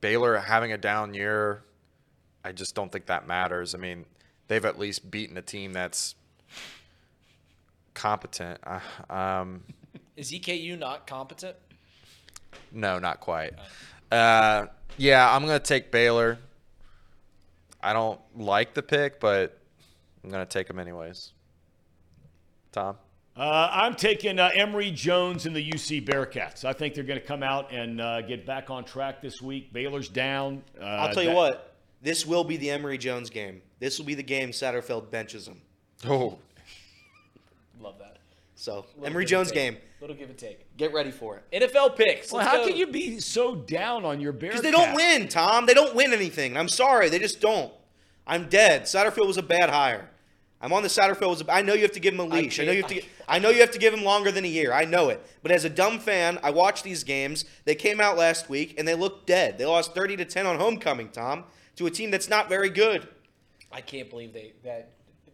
Baylor 0.00 0.36
having 0.36 0.72
a 0.72 0.78
down 0.78 1.14
year, 1.14 1.62
I 2.44 2.52
just 2.52 2.74
don't 2.74 2.90
think 2.90 3.06
that 3.06 3.26
matters. 3.26 3.74
I 3.74 3.78
mean, 3.78 4.04
they've 4.48 4.64
at 4.64 4.78
least 4.78 5.10
beaten 5.10 5.36
a 5.36 5.42
team 5.42 5.72
that's 5.72 6.14
competent. 7.94 8.60
Uh, 8.64 9.12
um, 9.12 9.62
Is 10.16 10.32
EKU 10.32 10.78
not 10.78 11.06
competent? 11.06 11.56
no, 12.72 12.98
not 12.98 13.20
quite. 13.20 13.52
Uh, 14.10 14.66
yeah, 14.96 15.34
I'm 15.34 15.42
gonna 15.42 15.58
take 15.60 15.90
Baylor. 15.90 16.38
I 17.82 17.92
don't 17.92 18.20
like 18.36 18.74
the 18.74 18.82
pick, 18.82 19.20
but 19.20 19.60
I'm 20.26 20.32
gonna 20.32 20.44
take 20.44 20.66
them 20.66 20.78
anyways. 20.80 21.32
Tom. 22.72 22.96
Uh, 23.36 23.68
I'm 23.70 23.94
taking 23.94 24.38
uh, 24.38 24.50
Emory 24.54 24.90
Jones 24.90 25.46
and 25.46 25.54
the 25.54 25.70
UC 25.70 26.06
Bearcats. 26.06 26.64
I 26.64 26.72
think 26.72 26.94
they're 26.94 27.04
going 27.04 27.20
to 27.20 27.24
come 27.24 27.42
out 27.42 27.70
and 27.70 28.00
uh, 28.00 28.22
get 28.22 28.46
back 28.46 28.70
on 28.70 28.82
track 28.82 29.20
this 29.20 29.42
week. 29.42 29.74
Baylor's 29.74 30.08
down. 30.08 30.62
Uh, 30.80 30.84
I'll 30.84 31.12
tell 31.12 31.22
you 31.22 31.28
that- 31.30 31.36
what. 31.36 31.72
This 32.02 32.24
will 32.24 32.44
be 32.44 32.56
the 32.56 32.70
Emory 32.70 32.98
Jones 32.98 33.30
game. 33.30 33.60
This 33.78 33.98
will 33.98 34.06
be 34.06 34.14
the 34.14 34.22
game 34.22 34.50
Satterfield 34.50 35.10
benches 35.10 35.46
him. 35.46 35.60
Oh, 36.06 36.38
Love 37.80 37.98
that. 37.98 38.18
So 38.54 38.86
Little 38.94 39.06
Emory 39.06 39.24
Jones 39.24 39.50
game. 39.52 39.76
Little 40.00 40.16
give 40.16 40.28
and 40.28 40.38
take. 40.38 40.64
Get 40.76 40.92
ready 40.92 41.10
for 41.10 41.36
it. 41.36 41.62
NFL 41.62 41.96
picks. 41.96 42.32
Well, 42.32 42.44
how 42.44 42.58
go. 42.58 42.68
can 42.68 42.76
you 42.76 42.86
be 42.86 43.18
so 43.20 43.54
down 43.54 44.04
on 44.04 44.20
your 44.20 44.32
Bearcats? 44.32 44.40
Because 44.40 44.62
they 44.62 44.70
don't 44.70 44.94
win, 44.94 45.28
Tom. 45.28 45.66
They 45.66 45.74
don't 45.74 45.94
win 45.94 46.12
anything. 46.12 46.56
I'm 46.56 46.68
sorry, 46.68 47.08
they 47.08 47.18
just 47.18 47.40
don't. 47.40 47.72
I'm 48.26 48.48
dead. 48.48 48.82
Satterfield 48.82 49.26
was 49.26 49.36
a 49.36 49.42
bad 49.42 49.70
hire. 49.70 50.10
I'm 50.60 50.72
on 50.72 50.82
the 50.82 50.88
Satterfield. 50.88 51.28
Was 51.28 51.40
a, 51.42 51.52
I 51.52 51.62
know 51.62 51.74
you 51.74 51.82
have 51.82 51.92
to 51.92 52.00
give 52.00 52.14
him 52.14 52.20
a 52.20 52.24
leash. 52.24 52.58
I, 52.58 52.64
know 52.64 52.72
you 52.72 52.82
have 52.82 52.88
to. 52.88 52.94
can't- 52.94 53.06
I 53.28 53.38
know 53.38 53.50
you 53.50 53.60
have 53.60 53.72
to 53.72 53.78
give 53.78 53.92
him 53.92 54.02
longer 54.04 54.32
than 54.32 54.44
a 54.44 54.48
year. 54.48 54.72
I 54.72 54.84
know 54.84 55.10
it. 55.10 55.24
But 55.42 55.52
as 55.52 55.64
a 55.64 55.70
dumb 55.70 55.98
fan, 55.98 56.38
I 56.42 56.50
watched 56.50 56.82
these 56.84 57.04
games. 57.04 57.44
They 57.64 57.74
came 57.74 58.00
out 58.00 58.16
last 58.16 58.48
week 58.48 58.74
and 58.78 58.86
they 58.88 58.94
looked 58.94 59.26
dead. 59.26 59.58
They 59.58 59.66
lost 59.66 59.94
30 59.94 60.16
to 60.18 60.24
10 60.24 60.46
on 60.46 60.58
homecoming, 60.58 61.10
Tom, 61.10 61.44
to 61.76 61.86
a 61.86 61.90
team 61.90 62.10
that's 62.10 62.28
not 62.28 62.48
very 62.48 62.70
good. 62.70 63.06
I 63.70 63.80
can't 63.82 64.08
believe 64.08 64.32
they 64.32 64.52
that 64.64 64.92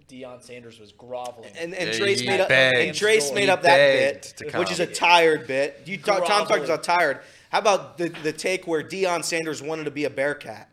Deion 0.08 0.42
Sanders 0.42 0.80
was 0.80 0.92
groveling. 0.92 1.52
And 1.56 1.72
and 1.74 1.90
Yeah, 1.90 1.96
Trace 1.98 2.24
made 2.26 2.40
up 2.40 2.50
and 2.50 2.94
Trace 2.96 3.32
made 3.32 3.48
up 3.48 3.62
that 3.62 4.32
bit, 4.36 4.52
which 4.58 4.70
is 4.72 4.80
a 4.80 4.86
tired 4.86 5.46
bit. 5.46 5.82
You 5.86 5.98
Tom, 5.98 6.24
Tom 6.24 6.46
talked 6.46 6.64
about 6.64 6.82
tired. 6.82 7.20
How 7.50 7.60
about 7.60 7.96
the 7.98 8.08
the 8.08 8.32
take 8.32 8.66
where 8.66 8.82
Deion 8.82 9.24
Sanders 9.24 9.62
wanted 9.62 9.84
to 9.84 9.90
be 9.90 10.04
a 10.04 10.10
Bearcat? 10.10 10.68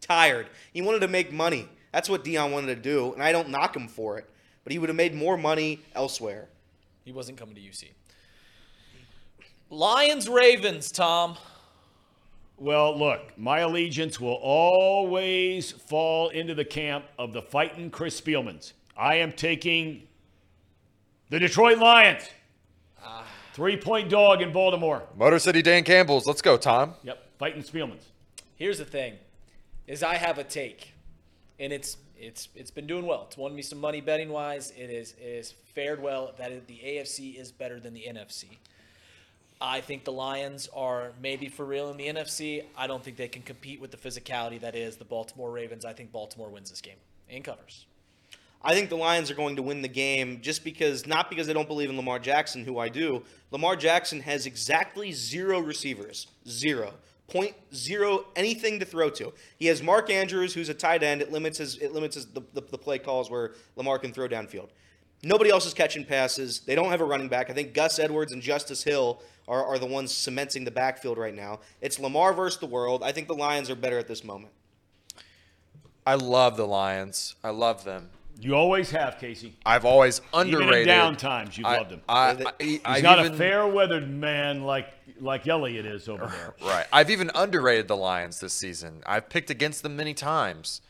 Tired. 0.00 0.48
He 0.72 0.82
wanted 0.82 1.00
to 1.00 1.08
make 1.08 1.32
money. 1.32 1.68
That's 1.92 2.08
what 2.08 2.24
Deion 2.24 2.52
wanted 2.52 2.74
to 2.74 2.76
do, 2.76 3.12
and 3.12 3.22
I 3.22 3.32
don't 3.32 3.50
knock 3.50 3.76
him 3.76 3.86
for 3.88 4.18
it. 4.18 4.28
But 4.64 4.72
he 4.72 4.78
would 4.78 4.88
have 4.88 4.96
made 4.96 5.14
more 5.14 5.36
money 5.36 5.80
elsewhere. 5.94 6.48
he 7.04 7.12
wasn't 7.12 7.36
coming 7.36 7.54
to 7.56 7.60
UC. 7.60 7.88
Lions 9.70 10.28
Ravens, 10.28 10.92
Tom. 10.92 11.36
Well, 12.58 12.96
look, 12.96 13.36
my 13.36 13.60
allegiance 13.60 14.20
will 14.20 14.38
always 14.40 15.72
fall 15.72 16.28
into 16.28 16.54
the 16.54 16.64
camp 16.64 17.06
of 17.18 17.32
the 17.32 17.42
fighting 17.42 17.90
Chris 17.90 18.20
Spielmans. 18.20 18.72
I 18.96 19.16
am 19.16 19.32
taking 19.32 20.06
the 21.30 21.40
Detroit 21.40 21.78
Lions. 21.78 22.22
Ah. 23.02 23.26
Three 23.54 23.76
point 23.76 24.08
dog 24.08 24.42
in 24.42 24.52
Baltimore. 24.52 25.02
Motor 25.16 25.38
City 25.38 25.60
Dan 25.60 25.82
Campbell's. 25.82 26.26
Let's 26.26 26.40
go, 26.42 26.56
Tom. 26.56 26.94
Yep, 27.02 27.18
fighting 27.38 27.62
Spielmans. 27.62 28.04
Here's 28.56 28.78
the 28.78 28.84
thing, 28.84 29.14
is 29.88 30.02
I 30.02 30.14
have 30.14 30.38
a 30.38 30.44
take, 30.44 30.91
and 31.62 31.72
it's 31.72 31.96
it's 32.18 32.48
it's 32.56 32.72
been 32.72 32.86
doing 32.86 33.06
well. 33.06 33.24
It's 33.28 33.36
won 33.36 33.54
me 33.54 33.62
some 33.62 33.80
money 33.80 34.00
betting 34.00 34.28
wise. 34.28 34.72
It 34.76 34.90
is 34.90 35.14
it 35.18 35.24
is 35.24 35.54
fared 35.74 36.02
well. 36.02 36.32
That 36.36 36.50
is, 36.50 36.64
the 36.66 36.80
AFC 36.84 37.38
is 37.38 37.52
better 37.52 37.78
than 37.80 37.94
the 37.94 38.04
NFC. 38.08 38.58
I 39.60 39.80
think 39.80 40.02
the 40.04 40.12
Lions 40.12 40.68
are 40.74 41.12
maybe 41.22 41.48
for 41.48 41.64
real 41.64 41.90
in 41.90 41.96
the 41.96 42.08
NFC. 42.08 42.64
I 42.76 42.88
don't 42.88 43.02
think 43.02 43.16
they 43.16 43.28
can 43.28 43.42
compete 43.42 43.80
with 43.80 43.92
the 43.92 43.96
physicality 43.96 44.60
that 44.60 44.74
is 44.74 44.96
the 44.96 45.04
Baltimore 45.04 45.52
Ravens. 45.52 45.84
I 45.84 45.92
think 45.92 46.10
Baltimore 46.10 46.48
wins 46.48 46.68
this 46.68 46.80
game 46.80 46.96
and 47.30 47.44
covers. 47.44 47.86
I 48.64 48.74
think 48.74 48.90
the 48.90 48.96
Lions 48.96 49.30
are 49.30 49.34
going 49.34 49.56
to 49.56 49.62
win 49.62 49.82
the 49.82 49.88
game 49.88 50.40
just 50.40 50.64
because, 50.64 51.06
not 51.06 51.30
because 51.30 51.48
I 51.48 51.52
don't 51.52 51.68
believe 51.68 51.90
in 51.90 51.96
Lamar 51.96 52.18
Jackson, 52.18 52.64
who 52.64 52.78
I 52.78 52.88
do. 52.88 53.22
Lamar 53.52 53.76
Jackson 53.76 54.20
has 54.20 54.46
exactly 54.46 55.12
zero 55.12 55.60
receivers. 55.60 56.26
Zero. 56.48 56.94
Point 57.32 57.54
zero 57.74 58.26
anything 58.36 58.78
to 58.80 58.84
throw 58.84 59.08
to. 59.08 59.32
He 59.58 59.66
has 59.66 59.82
Mark 59.82 60.10
Andrews, 60.10 60.52
who's 60.52 60.68
a 60.68 60.74
tight 60.74 61.02
end. 61.02 61.22
It 61.22 61.32
limits 61.32 61.56
his 61.56 61.78
it 61.78 61.92
limits 61.92 62.16
his, 62.16 62.26
the, 62.26 62.42
the, 62.52 62.60
the 62.60 62.76
play 62.76 62.98
calls 62.98 63.30
where 63.30 63.54
Lamar 63.74 63.98
can 63.98 64.12
throw 64.12 64.28
downfield. 64.28 64.68
Nobody 65.22 65.48
else 65.48 65.64
is 65.64 65.72
catching 65.72 66.04
passes. 66.04 66.60
They 66.60 66.74
don't 66.74 66.90
have 66.90 67.00
a 67.00 67.06
running 67.06 67.28
back. 67.28 67.48
I 67.48 67.54
think 67.54 67.72
Gus 67.72 67.98
Edwards 67.98 68.32
and 68.32 68.42
Justice 68.42 68.82
Hill 68.84 69.22
are, 69.48 69.64
are 69.64 69.78
the 69.78 69.86
ones 69.86 70.12
cementing 70.12 70.64
the 70.64 70.70
backfield 70.70 71.16
right 71.16 71.34
now. 71.34 71.60
It's 71.80 71.98
Lamar 71.98 72.34
versus 72.34 72.60
the 72.60 72.66
world. 72.66 73.02
I 73.02 73.12
think 73.12 73.28
the 73.28 73.34
Lions 73.34 73.70
are 73.70 73.76
better 73.76 73.98
at 73.98 74.08
this 74.08 74.24
moment. 74.24 74.52
I 76.04 76.16
love 76.16 76.58
the 76.58 76.66
Lions. 76.66 77.36
I 77.42 77.50
love 77.50 77.84
them. 77.84 78.10
You 78.40 78.56
always 78.56 78.90
have, 78.90 79.18
Casey. 79.18 79.54
I've 79.64 79.84
always 79.84 80.20
Even 80.34 80.54
underrated. 80.54 80.82
in 80.82 80.86
down 80.88 81.16
times, 81.16 81.56
you've 81.56 81.66
I, 81.66 81.76
loved 81.78 81.92
him. 81.92 82.02
I, 82.08 82.30
I, 82.30 82.52
He's 82.62 82.80
I've 82.84 83.02
not 83.02 83.20
even, 83.20 83.34
a 83.34 83.36
fair 83.36 83.66
weathered 83.68 84.08
man 84.10 84.62
like 84.64 84.88
like 85.20 85.46
Elliott 85.46 85.86
is 85.86 86.08
over 86.08 86.26
there. 86.26 86.54
Right. 86.68 86.86
I've 86.92 87.10
even 87.10 87.30
underrated 87.34 87.86
the 87.86 87.96
Lions 87.96 88.40
this 88.40 88.52
season. 88.52 89.02
I've 89.06 89.28
picked 89.28 89.50
against 89.50 89.82
them 89.84 89.94
many 89.96 90.14
times. 90.14 90.80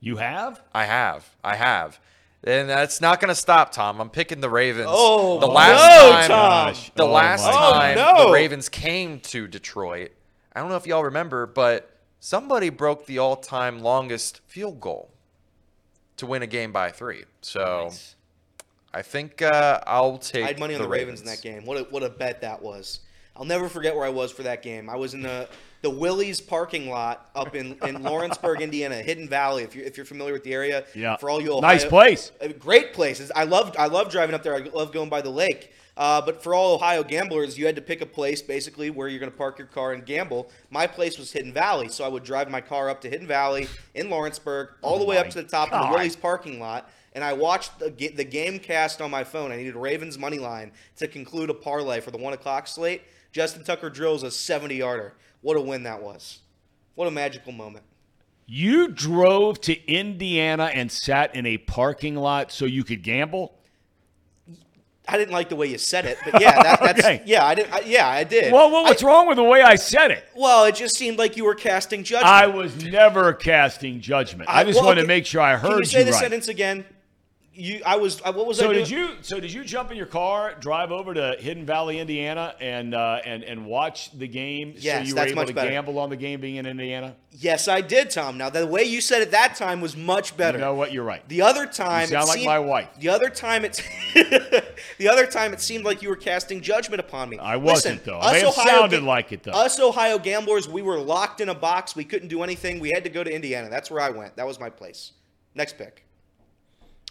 You 0.00 0.16
have? 0.16 0.60
I 0.74 0.84
have. 0.86 1.36
I 1.44 1.54
have. 1.56 2.00
And 2.42 2.68
that's 2.68 3.00
not 3.00 3.20
going 3.20 3.28
to 3.28 3.34
stop, 3.34 3.72
Tom. 3.72 4.00
I'm 4.00 4.10
picking 4.10 4.40
the 4.40 4.50
Ravens. 4.50 4.88
Oh, 4.90 5.38
the 5.40 5.46
last 5.46 5.80
no, 5.82 6.10
time, 6.12 6.24
oh, 6.24 6.72
Tom. 6.74 6.82
The 6.96 7.02
Oh, 7.04 7.10
last 7.12 7.44
my 7.44 7.52
time 7.52 7.98
Oh, 7.98 8.16
no. 8.18 8.26
the 8.26 8.32
Ravens 8.32 8.68
came 8.68 9.20
to 9.20 9.46
Detroit, 9.48 10.10
I 10.54 10.60
don't 10.60 10.68
know 10.68 10.76
if 10.76 10.86
y'all 10.86 11.04
remember, 11.04 11.46
but 11.46 11.90
somebody 12.20 12.70
broke 12.70 13.06
the 13.06 13.18
all-time 13.18 13.80
longest 13.80 14.40
field 14.46 14.80
goal 14.80 15.12
to 16.18 16.26
win 16.26 16.42
a 16.42 16.46
game 16.46 16.72
by 16.72 16.90
three. 16.90 17.24
So 17.42 17.90
I 18.92 19.02
think 19.02 19.42
uh, 19.42 19.80
I'll 19.86 20.18
take. 20.18 20.44
I 20.44 20.48
had 20.48 20.58
money 20.58 20.74
on 20.74 20.82
the, 20.82 20.88
Ravens. 20.88 21.20
in 21.20 21.26
that 21.26 21.42
game. 21.42 21.64
What 21.66 21.78
a, 21.78 21.82
what 21.84 22.02
a 22.02 22.08
bet 22.10 22.40
that 22.42 22.62
was. 22.62 23.00
I'll 23.36 23.44
never 23.44 23.68
forget 23.68 23.94
where 23.94 24.04
I 24.06 24.08
was 24.08 24.32
for 24.32 24.42
that 24.44 24.62
game. 24.62 24.88
I 24.88 24.96
was 24.96 25.12
in 25.14 25.22
the 25.22 25.48
the 25.82 25.90
Willie's 25.90 26.40
parking 26.40 26.88
lot 26.88 27.30
up 27.34 27.54
in, 27.54 27.76
in 27.86 28.02
Lawrenceburg, 28.02 28.62
Indiana, 28.62 28.96
Hidden 28.96 29.28
Valley. 29.28 29.62
If 29.62 29.74
you're 29.76 29.84
if 29.84 29.96
you're 29.98 30.06
familiar 30.06 30.32
with 30.32 30.42
the 30.42 30.54
area, 30.54 30.84
Yeah. 30.94 31.16
For 31.16 31.28
all 31.28 31.40
you 31.40 31.50
Ohio, 31.52 31.60
Nice 31.60 31.84
place. 31.84 32.32
uh, 32.40 32.48
great 32.58 32.94
places. 32.94 33.30
I 33.36 33.44
loved 33.44 33.76
I 33.76 33.86
love 33.86 34.10
driving 34.10 34.34
up 34.34 34.42
there. 34.42 34.54
I 34.54 34.60
love 34.72 34.90
going 34.92 35.10
by 35.10 35.20
the 35.20 35.30
lake. 35.30 35.72
Uh, 35.96 36.20
but 36.20 36.42
for 36.42 36.54
all 36.54 36.74
Ohio 36.74 37.02
gamblers, 37.02 37.56
you 37.56 37.64
had 37.64 37.76
to 37.76 37.82
pick 37.82 38.02
a 38.02 38.06
place 38.06 38.42
basically 38.42 38.90
where 38.90 39.08
you're 39.08 39.18
going 39.18 39.32
to 39.32 39.36
park 39.36 39.58
your 39.58 39.66
car 39.66 39.92
and 39.92 40.04
gamble. 40.04 40.50
My 40.70 40.86
place 40.86 41.18
was 41.18 41.32
Hidden 41.32 41.54
Valley, 41.54 41.88
so 41.88 42.04
I 42.04 42.08
would 42.08 42.22
drive 42.22 42.50
my 42.50 42.60
car 42.60 42.90
up 42.90 43.00
to 43.02 43.08
Hidden 43.08 43.26
Valley 43.26 43.68
in 43.94 44.10
Lawrenceburg, 44.10 44.70
all 44.82 44.98
the 44.98 45.06
way 45.06 45.16
up 45.16 45.30
to 45.30 45.42
the 45.42 45.48
top 45.48 45.72
of 45.72 45.86
the 45.86 45.96
Willie's 45.96 46.16
parking 46.16 46.60
lot, 46.60 46.90
and 47.14 47.24
I 47.24 47.32
watched 47.32 47.78
the, 47.78 47.88
the 47.88 48.24
game 48.24 48.58
cast 48.58 49.00
on 49.00 49.10
my 49.10 49.24
phone. 49.24 49.50
I 49.50 49.56
needed 49.56 49.74
Ravens 49.74 50.18
money 50.18 50.38
line 50.38 50.72
to 50.96 51.08
conclude 51.08 51.48
a 51.48 51.54
parlay 51.54 52.00
for 52.00 52.10
the 52.10 52.18
one 52.18 52.34
o'clock 52.34 52.66
slate. 52.66 53.02
Justin 53.32 53.64
Tucker 53.64 53.88
drills 53.88 54.22
a 54.22 54.30
70 54.30 54.76
yarder. 54.76 55.14
What 55.40 55.56
a 55.56 55.60
win 55.62 55.82
that 55.84 56.02
was! 56.02 56.40
What 56.94 57.08
a 57.08 57.10
magical 57.10 57.52
moment. 57.52 57.84
You 58.46 58.88
drove 58.88 59.60
to 59.62 59.82
Indiana 59.90 60.70
and 60.72 60.92
sat 60.92 61.34
in 61.34 61.46
a 61.46 61.58
parking 61.58 62.16
lot 62.16 62.52
so 62.52 62.64
you 62.64 62.84
could 62.84 63.02
gamble? 63.02 63.55
I 65.08 65.16
didn't 65.18 65.32
like 65.32 65.48
the 65.48 65.56
way 65.56 65.68
you 65.68 65.78
said 65.78 66.04
it, 66.04 66.18
but 66.24 66.40
yeah, 66.40 66.62
that, 66.62 66.80
that's 66.80 67.00
Okay. 67.00 67.22
yeah, 67.26 67.44
I 67.46 67.54
did. 67.54 67.68
I, 67.70 67.80
yeah, 67.80 68.08
I 68.08 68.24
did. 68.24 68.52
Well, 68.52 68.70
well, 68.70 68.82
what's 68.84 69.02
I- 69.02 69.06
wrong 69.06 69.28
with 69.28 69.36
the 69.36 69.44
way 69.44 69.62
I 69.62 69.76
said 69.76 70.10
it? 70.10 70.24
Well, 70.34 70.64
it 70.64 70.74
just 70.74 70.96
seemed 70.96 71.18
like 71.18 71.36
you 71.36 71.44
were 71.44 71.54
casting 71.54 72.02
judgment. 72.02 72.26
I 72.26 72.46
was 72.48 72.84
never 72.84 73.32
casting 73.32 74.00
judgment. 74.00 74.50
I, 74.50 74.64
just 74.64 74.76
well, 74.76 74.86
wanted 74.86 75.02
to 75.02 75.06
make 75.06 75.26
sure 75.26 75.40
I 75.40 75.56
heard 75.56 75.70
Can 75.70 75.78
you 75.78 75.84
say 75.84 76.02
the 76.02 76.10
right. 76.10 76.20
sentence 76.20 76.48
again? 76.48 76.84
You, 77.58 77.80
I 77.86 77.96
was. 77.96 78.20
I, 78.22 78.30
what 78.30 78.46
was 78.46 78.60
I 78.60 78.64
So 78.64 78.72
doing? 78.72 78.84
did 78.84 78.90
you? 78.90 79.08
So 79.22 79.40
did 79.40 79.50
you 79.52 79.64
jump 79.64 79.90
in 79.90 79.96
your 79.96 80.04
car, 80.06 80.54
drive 80.60 80.92
over 80.92 81.14
to 81.14 81.36
Hidden 81.38 81.64
Valley, 81.64 81.98
Indiana, 81.98 82.54
and 82.60 82.94
uh, 82.94 83.20
and 83.24 83.42
and 83.42 83.64
watch 83.64 84.10
the 84.16 84.28
game? 84.28 84.74
Yes, 84.76 85.02
so 85.04 85.08
you 85.08 85.14
were 85.14 85.20
able 85.26 85.46
to 85.46 85.54
better. 85.54 85.70
gamble 85.70 85.98
on 85.98 86.10
the 86.10 86.16
game 86.16 86.40
being 86.40 86.56
in 86.56 86.66
Indiana. 86.66 87.16
Yes, 87.32 87.66
I 87.68 87.80
did, 87.80 88.10
Tom. 88.10 88.36
Now 88.38 88.50
the 88.50 88.66
way 88.66 88.84
you 88.84 89.00
said 89.00 89.22
it 89.22 89.30
that 89.30 89.56
time 89.56 89.80
was 89.80 89.96
much 89.96 90.36
better. 90.36 90.58
You 90.58 90.64
know 90.64 90.74
what? 90.74 90.92
You're 90.92 91.04
right. 91.04 91.26
The 91.28 91.42
other 91.42 91.66
time, 91.66 92.02
You 92.02 92.06
sound 92.08 92.24
it 92.24 92.28
like 92.28 92.34
seemed, 92.36 92.46
my 92.46 92.58
wife. 92.58 92.88
The 92.98 93.08
other 93.08 93.28
time, 93.30 93.64
it's 93.64 93.82
the 94.98 95.08
other 95.10 95.26
time 95.26 95.52
it 95.52 95.60
seemed 95.60 95.84
like 95.84 96.02
you 96.02 96.08
were 96.08 96.16
casting 96.16 96.60
judgment 96.60 97.00
upon 97.00 97.28
me. 97.28 97.38
I 97.38 97.56
wasn't, 97.56 97.96
Listen, 97.96 98.12
though. 98.12 98.18
I 98.20 98.38
us 98.38 98.58
Ohio 98.58 98.66
sounded 98.80 99.00
ga- 99.00 99.06
like 99.06 99.32
it, 99.32 99.42
though. 99.42 99.52
Us 99.52 99.78
Ohio 99.80 100.18
gamblers, 100.18 100.68
we 100.68 100.82
were 100.82 100.98
locked 100.98 101.40
in 101.40 101.48
a 101.48 101.54
box. 101.54 101.94
We 101.96 102.04
couldn't 102.04 102.28
do 102.28 102.42
anything. 102.42 102.80
We 102.80 102.90
had 102.90 103.04
to 103.04 103.10
go 103.10 103.22
to 103.24 103.30
Indiana. 103.34 103.68
That's 103.68 103.90
where 103.90 104.00
I 104.00 104.10
went. 104.10 104.36
That 104.36 104.46
was 104.46 104.58
my 104.60 104.70
place. 104.70 105.12
Next 105.54 105.76
pick. 105.78 106.05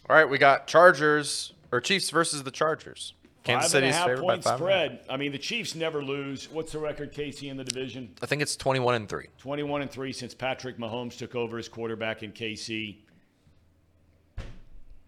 All 0.09 0.15
right, 0.15 0.29
we 0.29 0.37
got 0.37 0.67
Chargers 0.67 1.53
or 1.71 1.81
Chiefs 1.81 2.09
versus 2.09 2.43
the 2.43 2.51
Chargers. 2.51 3.13
Kansas 3.43 3.71
five 3.73 3.83
and 3.83 3.89
a 3.89 3.93
City's 3.93 3.95
half 3.95 4.07
favored 4.07 4.21
by 4.21 4.33
point 4.33 4.43
five. 4.43 4.53
and 4.53 4.61
a 4.61 4.65
spread. 4.65 4.99
I 5.09 5.17
mean, 5.17 5.31
the 5.31 5.37
Chiefs 5.37 5.75
never 5.75 6.03
lose. 6.03 6.49
What's 6.51 6.71
the 6.71 6.79
record, 6.79 7.11
Casey, 7.11 7.49
in 7.49 7.57
the 7.57 7.63
division? 7.63 8.09
I 8.21 8.25
think 8.25 8.41
it's 8.41 8.55
21 8.55 8.95
and 8.95 9.07
three. 9.09 9.27
21 9.37 9.83
and 9.83 9.91
3 9.91 10.11
since 10.13 10.33
Patrick 10.33 10.77
Mahomes 10.79 11.15
took 11.17 11.35
over 11.35 11.57
as 11.59 11.69
quarterback 11.69 12.23
in 12.23 12.31
KC. 12.31 12.97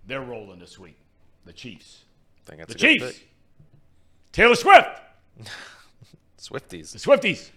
They're 0.06 0.22
rolling 0.22 0.60
this 0.60 0.78
week. 0.80 0.98
The 1.46 1.54
Chiefs. 1.54 2.04
I 2.46 2.50
think 2.52 2.60
that's 2.60 2.74
The 2.76 2.88
a 2.88 2.96
good 2.96 3.00
Chiefs. 3.00 3.18
pick. 3.20 3.30
Taylor 4.34 4.56
Swift. 4.56 4.88
Swifties. 6.40 6.92
The 6.92 7.00
Swifties. 7.00 7.50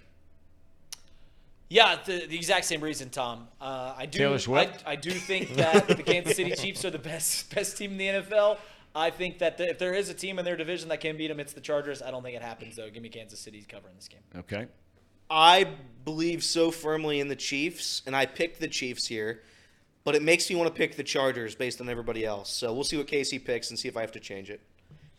Yeah, 1.70 1.98
the, 2.04 2.26
the 2.26 2.36
exact 2.36 2.64
same 2.64 2.80
reason, 2.80 3.10
Tom. 3.10 3.46
Uh, 3.60 3.94
I 3.96 4.04
do. 4.04 4.18
Taylor 4.18 4.40
Swift? 4.40 4.82
I, 4.84 4.92
I 4.92 4.96
do 4.96 5.12
think 5.12 5.54
that 5.54 5.86
the 5.86 6.02
Kansas 6.02 6.36
City 6.36 6.50
Chiefs 6.50 6.84
are 6.84 6.90
the 6.90 6.98
best 6.98 7.54
best 7.54 7.78
team 7.78 7.92
in 7.92 7.98
the 7.98 8.06
NFL. 8.06 8.58
I 8.92 9.10
think 9.10 9.38
that 9.38 9.56
the, 9.56 9.70
if 9.70 9.78
there 9.78 9.94
is 9.94 10.08
a 10.08 10.14
team 10.14 10.40
in 10.40 10.44
their 10.44 10.56
division 10.56 10.88
that 10.88 11.00
can 11.00 11.16
beat 11.16 11.28
them, 11.28 11.38
it's 11.38 11.52
the 11.52 11.60
Chargers. 11.60 12.02
I 12.02 12.10
don't 12.10 12.24
think 12.24 12.34
it 12.34 12.42
happens 12.42 12.74
though. 12.74 12.90
Give 12.90 13.02
me 13.02 13.08
Kansas 13.08 13.38
City 13.38 13.64
covering 13.68 13.94
this 13.94 14.08
game. 14.08 14.20
Okay. 14.36 14.66
I 15.30 15.68
believe 16.04 16.42
so 16.42 16.72
firmly 16.72 17.20
in 17.20 17.28
the 17.28 17.36
Chiefs, 17.36 18.02
and 18.04 18.16
I 18.16 18.26
picked 18.26 18.58
the 18.58 18.66
Chiefs 18.66 19.06
here, 19.06 19.42
but 20.02 20.16
it 20.16 20.22
makes 20.22 20.50
me 20.50 20.56
want 20.56 20.66
to 20.66 20.76
pick 20.76 20.96
the 20.96 21.04
Chargers 21.04 21.54
based 21.54 21.80
on 21.80 21.88
everybody 21.88 22.26
else. 22.26 22.50
So 22.50 22.74
we'll 22.74 22.82
see 22.82 22.96
what 22.96 23.06
Casey 23.06 23.38
picks 23.38 23.70
and 23.70 23.78
see 23.78 23.86
if 23.86 23.96
I 23.96 24.00
have 24.00 24.10
to 24.12 24.20
change 24.20 24.50
it. 24.50 24.60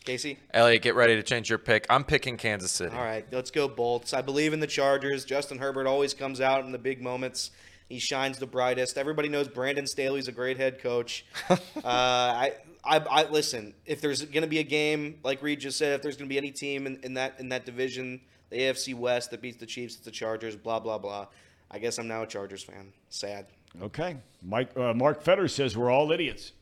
Casey? 0.03 0.39
Elliot, 0.53 0.81
get 0.81 0.95
ready 0.95 1.15
to 1.15 1.23
change 1.23 1.49
your 1.49 1.59
pick. 1.59 1.85
I'm 1.89 2.03
picking 2.03 2.37
Kansas 2.37 2.71
City. 2.71 2.95
All 2.95 3.03
right, 3.03 3.25
let's 3.31 3.51
go 3.51 3.67
Bolts. 3.67 4.13
I 4.13 4.21
believe 4.21 4.53
in 4.53 4.59
the 4.59 4.67
Chargers. 4.67 5.25
Justin 5.25 5.59
Herbert 5.59 5.87
always 5.87 6.13
comes 6.13 6.41
out 6.41 6.65
in 6.65 6.71
the 6.71 6.79
big 6.79 7.01
moments. 7.01 7.51
He 7.87 7.99
shines 7.99 8.39
the 8.39 8.47
brightest. 8.47 8.97
Everybody 8.97 9.29
knows 9.29 9.47
Brandon 9.47 9.85
Staley's 9.85 10.27
a 10.27 10.31
great 10.31 10.57
head 10.57 10.79
coach. 10.79 11.25
uh, 11.49 11.55
I, 11.83 12.53
I, 12.83 12.97
I 12.97 13.23
listen. 13.29 13.73
If 13.85 14.01
there's 14.01 14.23
going 14.23 14.43
to 14.43 14.49
be 14.49 14.59
a 14.59 14.63
game, 14.63 15.19
like 15.23 15.43
Reed 15.43 15.59
just 15.59 15.77
said, 15.77 15.93
if 15.93 16.01
there's 16.01 16.15
going 16.15 16.27
to 16.27 16.33
be 16.33 16.37
any 16.37 16.51
team 16.51 16.87
in, 16.87 16.99
in 17.03 17.13
that 17.15 17.39
in 17.39 17.49
that 17.49 17.65
division, 17.65 18.21
the 18.49 18.57
AFC 18.59 18.95
West 18.95 19.31
that 19.31 19.41
beats 19.41 19.57
the 19.57 19.65
Chiefs, 19.65 19.95
it's 19.95 20.05
the 20.05 20.11
Chargers. 20.11 20.55
Blah 20.55 20.79
blah 20.79 20.97
blah. 20.97 21.27
I 21.69 21.79
guess 21.79 21.97
I'm 21.99 22.07
now 22.07 22.23
a 22.23 22.27
Chargers 22.27 22.63
fan. 22.63 22.91
Sad. 23.09 23.47
Okay. 23.81 24.17
Mike 24.41 24.75
uh, 24.77 24.93
Mark 24.93 25.21
Fetter 25.21 25.47
says 25.47 25.77
we're 25.77 25.91
all 25.91 26.11
idiots. 26.11 26.53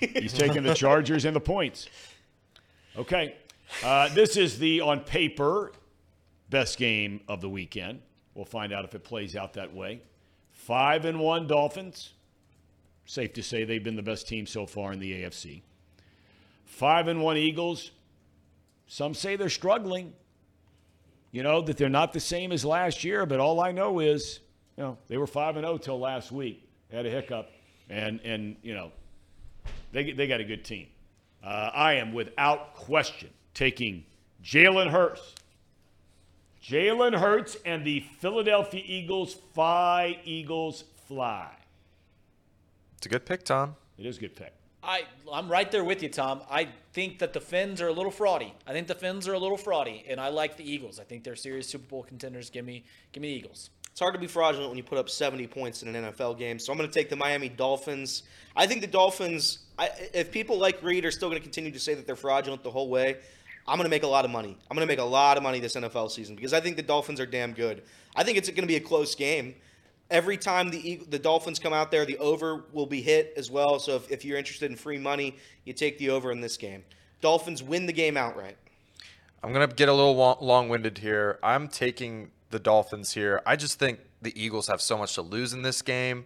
He's 0.00 0.32
taking 0.32 0.62
the 0.62 0.74
Chargers 0.74 1.24
and 1.24 1.36
the 1.36 1.40
points. 1.40 1.88
Okay. 2.96 3.34
Uh, 3.82 4.08
this 4.14 4.36
is 4.36 4.58
the 4.58 4.80
on 4.80 5.00
paper 5.00 5.72
best 6.48 6.78
game 6.78 7.20
of 7.28 7.40
the 7.40 7.48
weekend. 7.48 8.00
We'll 8.34 8.44
find 8.44 8.72
out 8.72 8.84
if 8.84 8.94
it 8.94 9.02
plays 9.02 9.34
out 9.34 9.54
that 9.54 9.74
way. 9.74 10.02
Five 10.52 11.04
and 11.04 11.18
one 11.18 11.46
Dolphins. 11.46 12.12
Safe 13.06 13.32
to 13.34 13.42
say 13.42 13.64
they've 13.64 13.82
been 13.82 13.96
the 13.96 14.02
best 14.02 14.28
team 14.28 14.46
so 14.46 14.66
far 14.66 14.92
in 14.92 14.98
the 14.98 15.22
AFC. 15.22 15.62
Five 16.64 17.08
and 17.08 17.20
one 17.20 17.36
Eagles. 17.36 17.90
Some 18.86 19.12
say 19.12 19.36
they're 19.36 19.48
struggling. 19.48 20.12
You 21.32 21.42
know 21.42 21.60
that 21.62 21.76
they're 21.76 21.88
not 21.88 22.12
the 22.12 22.20
same 22.20 22.52
as 22.52 22.64
last 22.64 23.02
year, 23.02 23.26
but 23.26 23.40
all 23.40 23.60
I 23.60 23.72
know 23.72 23.98
is, 23.98 24.38
you 24.76 24.84
know, 24.84 24.98
they 25.08 25.16
were 25.16 25.26
five 25.26 25.56
and 25.56 25.66
zero 25.66 25.78
till 25.78 25.98
last 25.98 26.30
week. 26.30 26.68
They 26.88 26.96
had 26.96 27.06
a 27.06 27.10
hiccup, 27.10 27.50
and 27.90 28.20
and 28.24 28.56
you 28.62 28.74
know, 28.74 28.92
they 29.90 30.12
they 30.12 30.28
got 30.28 30.40
a 30.40 30.44
good 30.44 30.64
team. 30.64 30.86
Uh, 31.44 31.70
I 31.74 31.94
am 31.94 32.12
without 32.14 32.74
question 32.74 33.28
taking 33.52 34.04
Jalen 34.42 34.90
Hurts. 34.90 35.34
Jalen 36.62 37.18
Hurts 37.18 37.56
and 37.66 37.84
the 37.84 38.00
Philadelphia 38.18 38.82
Eagles. 38.84 39.34
Fly, 39.52 40.18
Eagles, 40.24 40.84
fly. 41.06 41.50
It's 42.96 43.06
a 43.06 43.10
good 43.10 43.26
pick, 43.26 43.44
Tom. 43.44 43.76
It 43.98 44.06
is 44.06 44.16
a 44.16 44.20
good 44.20 44.34
pick. 44.34 44.54
I 44.82 45.02
I'm 45.30 45.50
right 45.50 45.70
there 45.70 45.84
with 45.84 46.02
you, 46.02 46.08
Tom. 46.08 46.42
I 46.50 46.68
think 46.92 47.18
that 47.18 47.32
the 47.32 47.40
Finns 47.40 47.80
are 47.80 47.88
a 47.88 47.92
little 47.92 48.12
fraudy. 48.12 48.52
I 48.66 48.72
think 48.72 48.86
the 48.86 48.94
Finns 48.94 49.28
are 49.28 49.34
a 49.34 49.38
little 49.38 49.58
fraudy, 49.58 50.04
and 50.08 50.20
I 50.20 50.28
like 50.28 50.56
the 50.56 50.70
Eagles. 50.70 50.98
I 50.98 51.04
think 51.04 51.24
they're 51.24 51.36
serious 51.36 51.68
Super 51.68 51.86
Bowl 51.86 52.02
contenders. 52.02 52.50
Give 52.50 52.64
me 52.64 52.84
give 53.12 53.22
me 53.22 53.28
the 53.28 53.34
Eagles. 53.34 53.70
It's 53.94 54.00
hard 54.00 54.14
to 54.14 54.18
be 54.18 54.26
fraudulent 54.26 54.70
when 54.70 54.76
you 54.76 54.82
put 54.82 54.98
up 54.98 55.08
70 55.08 55.46
points 55.46 55.84
in 55.84 55.94
an 55.94 56.06
NFL 56.06 56.36
game. 56.36 56.58
So 56.58 56.72
I'm 56.72 56.78
going 56.78 56.90
to 56.90 56.92
take 56.92 57.08
the 57.08 57.14
Miami 57.14 57.48
Dolphins. 57.48 58.24
I 58.56 58.66
think 58.66 58.80
the 58.80 58.88
Dolphins, 58.88 59.60
I, 59.78 59.88
if 60.12 60.32
people 60.32 60.58
like 60.58 60.82
Reed 60.82 61.04
are 61.04 61.12
still 61.12 61.28
going 61.28 61.40
to 61.40 61.42
continue 61.44 61.70
to 61.70 61.78
say 61.78 61.94
that 61.94 62.04
they're 62.04 62.16
fraudulent 62.16 62.64
the 62.64 62.72
whole 62.72 62.88
way, 62.88 63.18
I'm 63.68 63.76
going 63.76 63.84
to 63.84 63.90
make 63.90 64.02
a 64.02 64.08
lot 64.08 64.24
of 64.24 64.32
money. 64.32 64.58
I'm 64.68 64.74
going 64.76 64.84
to 64.84 64.90
make 64.90 64.98
a 64.98 65.04
lot 65.04 65.36
of 65.36 65.44
money 65.44 65.60
this 65.60 65.76
NFL 65.76 66.10
season 66.10 66.34
because 66.34 66.52
I 66.52 66.58
think 66.58 66.74
the 66.74 66.82
Dolphins 66.82 67.20
are 67.20 67.26
damn 67.26 67.52
good. 67.52 67.84
I 68.16 68.24
think 68.24 68.36
it's 68.36 68.48
going 68.48 68.62
to 68.62 68.66
be 68.66 68.74
a 68.74 68.80
close 68.80 69.14
game. 69.14 69.54
Every 70.10 70.38
time 70.38 70.70
the 70.70 70.96
the 71.08 71.18
Dolphins 71.20 71.60
come 71.60 71.72
out 71.72 71.92
there, 71.92 72.04
the 72.04 72.18
over 72.18 72.64
will 72.72 72.86
be 72.86 73.00
hit 73.00 73.32
as 73.36 73.48
well. 73.48 73.78
So 73.78 73.94
if, 73.94 74.10
if 74.10 74.24
you're 74.24 74.38
interested 74.38 74.72
in 74.72 74.76
free 74.76 74.98
money, 74.98 75.36
you 75.66 75.72
take 75.72 75.98
the 75.98 76.10
over 76.10 76.32
in 76.32 76.40
this 76.40 76.56
game. 76.56 76.82
Dolphins 77.20 77.62
win 77.62 77.86
the 77.86 77.92
game 77.92 78.16
outright. 78.16 78.56
I'm 79.44 79.52
going 79.52 79.68
to 79.68 79.72
get 79.72 79.88
a 79.88 79.92
little 79.92 80.16
long-winded 80.40 80.98
here. 80.98 81.38
I'm 81.44 81.68
taking 81.68 82.32
the 82.54 82.60
Dolphins 82.60 83.12
here. 83.12 83.42
I 83.44 83.56
just 83.56 83.80
think 83.80 83.98
the 84.22 84.32
Eagles 84.40 84.68
have 84.68 84.80
so 84.80 84.96
much 84.96 85.16
to 85.16 85.22
lose 85.22 85.52
in 85.52 85.62
this 85.62 85.82
game. 85.82 86.24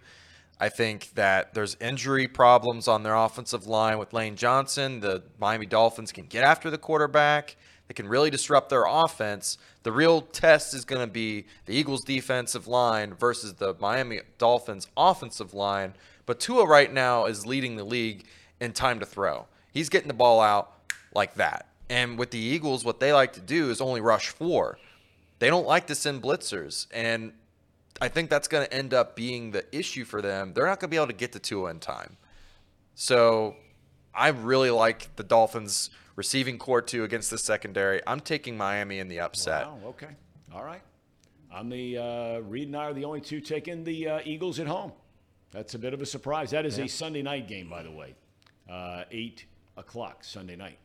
I 0.61 0.69
think 0.69 1.15
that 1.15 1.55
there's 1.55 1.75
injury 1.81 2.29
problems 2.29 2.87
on 2.87 3.03
their 3.03 3.17
offensive 3.17 3.67
line 3.67 3.99
with 3.99 4.13
Lane 4.13 4.37
Johnson. 4.37 5.01
The 5.01 5.23
Miami 5.41 5.65
Dolphins 5.65 6.13
can 6.13 6.27
get 6.27 6.45
after 6.45 6.69
the 6.69 6.77
quarterback. 6.77 7.57
They 7.87 7.95
can 7.95 8.07
really 8.07 8.29
disrupt 8.29 8.69
their 8.69 8.85
offense. 8.87 9.57
The 9.85 9.93
real 9.93 10.21
test 10.21 10.75
is 10.75 10.85
going 10.85 11.01
to 11.01 11.11
be 11.11 11.47
the 11.65 11.75
Eagles' 11.75 12.05
defensive 12.05 12.69
line 12.69 13.15
versus 13.15 13.55
the 13.55 13.75
Miami 13.81 14.21
Dolphins' 14.37 14.87
offensive 14.99 15.55
line. 15.55 15.95
But 16.27 16.41
Tua 16.41 16.67
right 16.67 16.93
now 16.93 17.25
is 17.25 17.47
leading 17.47 17.77
the 17.77 17.85
league 17.85 18.27
in 18.61 18.73
time 18.73 19.01
to 19.01 19.07
throw. 19.07 19.47
He's 19.73 19.89
getting 19.89 20.09
the 20.09 20.15
ball 20.15 20.43
out 20.43 20.75
like 21.15 21.37
that. 21.37 21.69
And 21.89 22.19
with 22.19 22.33
the 22.33 22.39
Eagles, 22.39 22.85
what 22.85 23.01
they 23.01 23.15
like 23.15 23.33
to 23.33 23.41
do 23.41 23.71
is 23.71 23.81
only 23.81 24.03
rush 24.03 24.29
four. 24.29 24.79
They 25.39 25.49
don't 25.49 25.67
like 25.67 25.87
to 25.89 25.95
send 25.95 26.23
blitzers. 26.23 26.87
And 26.93 27.33
I 28.01 28.09
think 28.09 28.31
that's 28.31 28.49
going 28.49 28.67
to 28.67 28.73
end 28.73 28.95
up 28.95 29.17
being 29.17 29.51
the 29.51 29.65
issue 29.77 30.05
for 30.05 30.23
them. 30.23 30.53
They're 30.55 30.67
not 30.67 30.81
going 30.81 30.89
to 30.89 30.95
be 30.95 30.97
able 30.97 31.09
to 31.09 31.13
get 31.13 31.33
to 31.33 31.39
Tua 31.39 31.71
in 31.71 31.81
time. 31.81 32.17
So 32.95 33.57
I 34.15 34.29
really 34.29 34.71
like 34.71 35.15
the 35.17 35.23
Dolphins 35.23 35.91
receiving 36.17 36.59
corps 36.59 36.83
two 36.83 37.05
against 37.05 37.31
the 37.31 37.39
secondary. 37.39 38.01
I'm 38.07 38.21
taking 38.21 38.57
Miami 38.57 38.99
in 38.99 39.09
the 39.09 39.21
upset. 39.21 39.67
Wow. 39.67 39.79
Okay. 39.87 40.09
All 40.53 40.65
right. 40.65 40.83
I'm 41.53 41.69
the 41.69 41.99
uh, 41.99 42.39
Reed 42.41 42.69
and 42.69 42.77
I 42.77 42.87
are 42.87 42.93
the 42.93 43.05
only 43.05 43.21
two 43.21 43.41
taking 43.41 43.85
the 43.85 44.09
uh, 44.09 44.21
Eagles 44.25 44.59
at 44.59 44.67
home. 44.67 44.93
That's 45.51 45.75
a 45.75 45.79
bit 45.79 45.95
of 45.95 46.03
a 46.03 46.07
surprise. 46.07 46.51
That 46.51 46.67
is 46.67 46.79
a 46.79 46.87
Sunday 46.89 47.23
night 47.23 47.49
game, 47.49 47.71
by 47.71 47.83
the 47.83 47.91
way, 47.91 48.15
uh, 48.69 49.05
eight 49.11 49.47
o'clock 49.77 50.23
Sunday 50.25 50.57
night. 50.57 50.79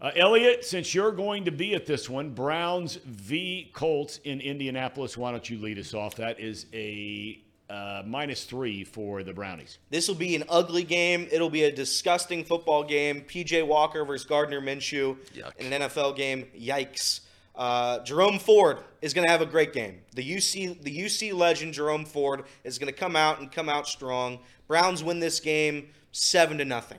Uh, 0.00 0.10
Elliot, 0.16 0.64
since 0.64 0.94
you're 0.94 1.12
going 1.12 1.44
to 1.44 1.50
be 1.50 1.74
at 1.74 1.84
this 1.84 2.08
one, 2.08 2.30
Browns 2.30 2.96
v 3.04 3.70
Colts 3.74 4.18
in 4.24 4.40
Indianapolis. 4.40 5.18
Why 5.18 5.30
don't 5.30 5.48
you 5.50 5.58
lead 5.58 5.78
us 5.78 5.92
off? 5.92 6.16
That 6.16 6.40
is 6.40 6.66
a 6.72 7.42
uh, 7.68 8.02
minus 8.06 8.44
three 8.44 8.82
for 8.82 9.22
the 9.22 9.34
Brownies. 9.34 9.78
This 9.90 10.08
will 10.08 10.14
be 10.14 10.34
an 10.34 10.44
ugly 10.48 10.84
game. 10.84 11.28
It'll 11.30 11.50
be 11.50 11.64
a 11.64 11.72
disgusting 11.72 12.44
football 12.44 12.82
game. 12.82 13.20
PJ 13.22 13.66
Walker 13.66 14.04
versus 14.06 14.26
Gardner 14.26 14.62
Minshew 14.62 15.18
Yuck. 15.34 15.56
in 15.58 15.72
an 15.72 15.82
NFL 15.82 16.16
game. 16.16 16.46
Yikes. 16.58 17.20
Uh, 17.54 18.02
Jerome 18.02 18.38
Ford 18.38 18.78
is 19.02 19.12
going 19.12 19.26
to 19.26 19.30
have 19.30 19.42
a 19.42 19.46
great 19.46 19.74
game. 19.74 20.00
The 20.14 20.24
UC 20.36 20.82
the 20.82 20.98
UC 20.98 21.34
legend 21.34 21.74
Jerome 21.74 22.06
Ford 22.06 22.44
is 22.64 22.78
going 22.78 22.90
to 22.90 22.98
come 22.98 23.16
out 23.16 23.38
and 23.40 23.52
come 23.52 23.68
out 23.68 23.86
strong. 23.86 24.38
Browns 24.66 25.04
win 25.04 25.20
this 25.20 25.40
game 25.40 25.90
seven 26.10 26.56
to 26.58 26.64
nothing, 26.64 26.98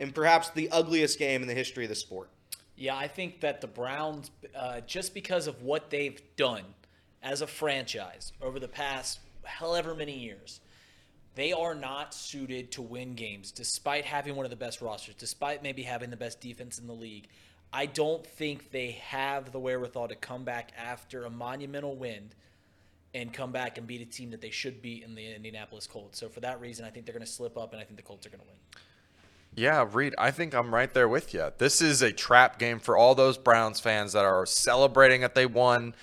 and 0.00 0.14
perhaps 0.14 0.50
the 0.50 0.70
ugliest 0.70 1.18
game 1.18 1.42
in 1.42 1.48
the 1.48 1.54
history 1.54 1.84
of 1.84 1.88
the 1.88 1.96
sport. 1.96 2.30
Yeah, 2.76 2.96
I 2.96 3.08
think 3.08 3.40
that 3.40 3.60
the 3.60 3.66
Browns, 3.66 4.30
uh, 4.56 4.80
just 4.82 5.12
because 5.12 5.46
of 5.46 5.62
what 5.62 5.90
they've 5.90 6.20
done 6.36 6.62
as 7.22 7.42
a 7.42 7.46
franchise 7.46 8.32
over 8.40 8.60
the 8.60 8.68
past 8.68 9.18
however 9.44 9.94
many 9.94 10.16
years, 10.16 10.60
they 11.34 11.52
are 11.52 11.74
not 11.74 12.14
suited 12.14 12.72
to 12.72 12.82
win 12.82 13.14
games 13.14 13.50
despite 13.50 14.04
having 14.04 14.36
one 14.36 14.44
of 14.44 14.50
the 14.50 14.56
best 14.56 14.80
rosters, 14.80 15.14
despite 15.16 15.62
maybe 15.62 15.82
having 15.82 16.10
the 16.10 16.16
best 16.16 16.40
defense 16.40 16.78
in 16.78 16.86
the 16.86 16.94
league. 16.94 17.28
I 17.72 17.86
don't 17.86 18.24
think 18.26 18.70
they 18.70 18.92
have 18.92 19.52
the 19.52 19.58
wherewithal 19.58 20.08
to 20.08 20.14
come 20.14 20.44
back 20.44 20.72
after 20.76 21.24
a 21.24 21.30
monumental 21.30 21.96
win 21.96 22.30
and 23.14 23.32
come 23.32 23.52
back 23.52 23.78
and 23.78 23.86
beat 23.86 24.00
a 24.00 24.04
team 24.04 24.30
that 24.30 24.40
they 24.40 24.50
should 24.50 24.80
beat 24.82 25.02
in 25.02 25.14
the 25.14 25.34
Indianapolis 25.34 25.86
Colts. 25.86 26.18
So 26.18 26.28
for 26.28 26.40
that 26.40 26.60
reason, 26.60 26.84
I 26.84 26.90
think 26.90 27.06
they're 27.06 27.14
going 27.14 27.24
to 27.24 27.30
slip 27.30 27.56
up, 27.56 27.72
and 27.72 27.80
I 27.80 27.84
think 27.84 27.96
the 27.96 28.02
Colts 28.02 28.26
are 28.26 28.30
going 28.30 28.40
to 28.40 28.46
win. 28.46 28.56
Yeah, 29.58 29.84
Reed, 29.90 30.14
I 30.16 30.30
think 30.30 30.54
I'm 30.54 30.72
right 30.72 30.92
there 30.94 31.08
with 31.08 31.34
you. 31.34 31.50
This 31.58 31.82
is 31.82 32.00
a 32.00 32.12
trap 32.12 32.60
game 32.60 32.78
for 32.78 32.96
all 32.96 33.16
those 33.16 33.36
Browns 33.36 33.80
fans 33.80 34.12
that 34.12 34.24
are 34.24 34.46
celebrating 34.46 35.22
that 35.22 35.34
they 35.34 35.46
won 35.46 35.96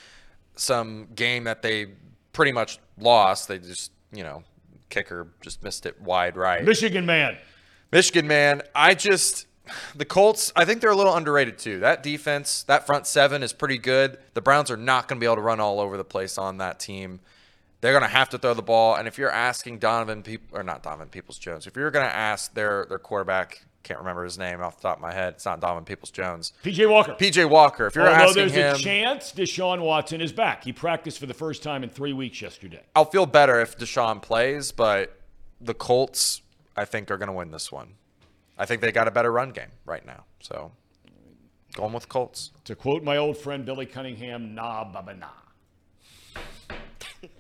some 0.58 1.08
game 1.16 1.46
that 1.46 1.62
they 1.62 1.88
pretty 2.34 2.52
much 2.52 2.80
lost. 3.00 3.48
They 3.48 3.60
just, 3.60 3.94
you 4.12 4.24
know, 4.24 4.44
kicker 4.90 5.30
just 5.40 5.64
missed 5.64 5.86
it 5.86 6.02
wide 6.02 6.36
right. 6.36 6.66
Michigan 6.66 7.06
man. 7.06 7.38
Michigan, 7.94 8.28
man, 8.28 8.62
I 8.76 8.94
just 8.94 9.48
the 9.96 10.06
Colts, 10.06 10.52
I 10.56 10.66
think 10.66 10.82
they're 10.82 10.92
a 10.92 10.96
little 10.96 11.16
underrated 11.16 11.58
too. 11.58 11.80
That 11.80 12.04
defense, 12.04 12.64
that 12.64 12.86
front 12.86 13.08
seven 13.08 13.42
is 13.42 13.54
pretty 13.54 13.78
good. 13.78 14.18
The 14.34 14.42
Browns 14.42 14.70
are 14.70 14.78
not 14.78 15.08
going 15.08 15.18
to 15.18 15.24
be 15.24 15.28
able 15.28 15.38
to 15.38 15.42
run 15.42 15.62
all 15.62 15.80
over 15.80 15.96
the 15.96 16.04
place 16.04 16.38
on 16.38 16.58
that 16.58 16.80
team. 16.80 17.22
They're 17.82 17.92
going 17.92 18.04
to 18.04 18.10
have 18.10 18.30
to 18.30 18.38
throw 18.38 18.54
the 18.54 18.62
ball. 18.62 18.96
And 18.96 19.08
if 19.08 19.18
you're 19.18 19.32
asking 19.32 19.80
Donovan 19.80 20.24
People 20.24 20.58
or 20.58 20.64
not 20.64 20.82
Donovan 20.84 21.10
Peoples 21.10 21.38
Jones, 21.38 21.68
if 21.68 21.76
you're 21.76 21.92
going 21.92 22.08
to 22.08 22.16
ask 22.16 22.54
their 22.54 22.86
their 22.90 23.00
quarterback, 23.00 23.66
can't 23.84 24.00
remember 24.00 24.24
his 24.24 24.38
name 24.38 24.62
off 24.62 24.78
the 24.78 24.82
top 24.82 24.98
of 24.98 25.02
my 25.02 25.14
head. 25.14 25.36
It's 25.36 25.46
not 25.46 25.62
Donovan 25.62 25.86
Peoples 25.86 26.10
Jones. 26.10 26.54
PJ 26.64 26.90
Walker. 26.90 27.14
PJ 27.14 27.48
Walker. 27.48 27.86
If 27.86 27.96
you're 27.96 28.08
Although 28.08 28.24
asking 28.24 28.48
there's 28.48 28.52
him, 28.54 28.76
a 28.76 28.80
chance 28.80 29.32
Deshaun 29.32 29.82
Watson 29.82 30.22
is 30.22 30.34
back. 30.34 30.64
He 30.64 30.74
practiced 30.74 31.20
for 31.20 31.28
the 31.28 31.34
first 31.34 31.62
time 31.62 31.84
in 31.84 31.90
three 31.90 32.14
weeks 32.14 32.42
yesterday. 32.42 32.82
I'll 32.96 33.06
feel 33.06 33.28
better 33.28 33.62
if 33.62 33.78
Deshaun 33.78 34.22
plays, 34.22 34.72
but 34.72 35.20
the 35.62 35.76
Colts, 35.76 36.42
I 36.76 36.86
think, 36.86 37.12
are 37.12 37.18
going 37.18 37.28
to 37.28 37.34
win 37.34 37.52
this 37.52 37.72
one. 37.72 37.94
I 38.58 38.66
think 38.66 38.82
they 38.82 38.92
got 38.92 39.08
a 39.08 39.12
better 39.12 39.32
run 39.32 39.52
game 39.52 39.72
right 39.86 40.06
now. 40.06 40.24
So 40.40 40.72
going 41.76 41.94
with 41.94 42.10
Colts. 42.10 42.52
To 42.66 42.76
quote 42.76 43.04
my 43.04 43.18
old 43.18 43.38
friend 43.38 43.66
Billy 43.66 43.86
Cunningham, 43.86 44.56
nah, 44.56 44.84
baba, 44.84 45.14
nah. 45.14 45.28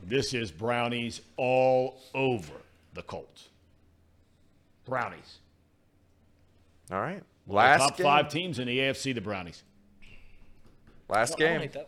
This 0.03 0.33
is 0.33 0.51
Brownies 0.51 1.21
all 1.37 2.01
over 2.13 2.53
the 2.93 3.01
Colts. 3.03 3.49
Brownies. 4.85 5.39
All 6.91 7.01
right. 7.01 7.21
The 7.47 7.53
Last 7.53 7.79
top 7.81 7.97
game. 7.97 8.03
five 8.05 8.29
teams 8.29 8.59
in 8.59 8.67
the 8.67 8.77
AFC, 8.79 9.13
the 9.13 9.21
Brownies. 9.21 9.63
Last 11.09 11.35
I 11.41 11.45
don't 11.57 11.71
game. 11.71 11.83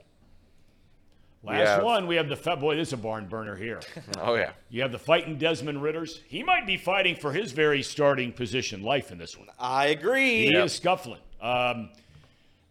Last 1.43 1.67
have- 1.67 1.83
one, 1.83 2.07
we 2.07 2.15
have 2.15 2.27
the 2.29 2.35
fat 2.35 2.59
boy. 2.59 2.75
This 2.75 2.89
is 2.89 2.93
a 2.93 2.97
barn 2.97 3.27
burner 3.27 3.55
here. 3.55 3.79
Oh 4.19 4.35
yeah. 4.35 4.51
You 4.69 4.81
have 4.81 4.91
the 4.91 4.99
fighting 4.99 5.37
Desmond 5.37 5.81
Ridders. 5.81 6.21
He 6.27 6.43
might 6.43 6.65
be 6.67 6.77
fighting 6.77 7.15
for 7.15 7.31
his 7.31 7.51
very 7.51 7.81
starting 7.83 8.31
position 8.31 8.81
life 8.83 9.11
in 9.11 9.17
this 9.17 9.37
one. 9.37 9.47
I 9.59 9.87
agree. 9.87 10.47
He 10.47 10.53
is 10.55 10.73
scuffling. 10.73 11.21
Um, 11.41 11.89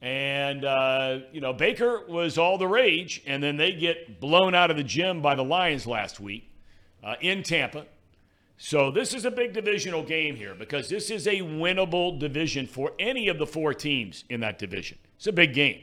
and, 0.07 0.65
uh, 0.65 1.19
you 1.33 1.41
know, 1.41 1.53
Baker 1.53 2.05
was 2.07 2.39
all 2.39 2.59
the 2.59 2.69
rage, 2.69 3.25
and 3.27 3.43
then 3.43 3.57
they 3.57 3.73
get 3.73 4.21
blown 4.21 4.55
out 4.55 4.71
of 4.71 4.77
the 4.77 4.85
gym 4.85 5.21
by 5.21 5.35
the 5.35 5.43
Lions 5.43 5.85
last 5.85 6.21
week 6.21 6.49
uh, 7.03 7.17
in 7.21 7.43
Tampa. 7.43 7.87
So 8.57 8.93
this 8.93 9.13
is 9.13 9.25
a 9.25 9.33
big 9.33 9.53
divisional 9.53 10.05
game 10.05 10.37
here 10.37 10.55
because 10.55 10.89
this 10.89 11.11
is 11.11 11.27
a 11.27 11.41
winnable 11.41 12.21
division 12.21 12.69
for 12.69 12.93
any 13.01 13.27
of 13.27 13.39
the 13.39 13.47
four 13.47 13.75
teams 13.75 14.23
in 14.31 14.39
that 14.41 14.61
division. 14.61 14.97
It's 15.17 15.27
a 15.27 15.33
big 15.33 15.53
game. 15.55 15.83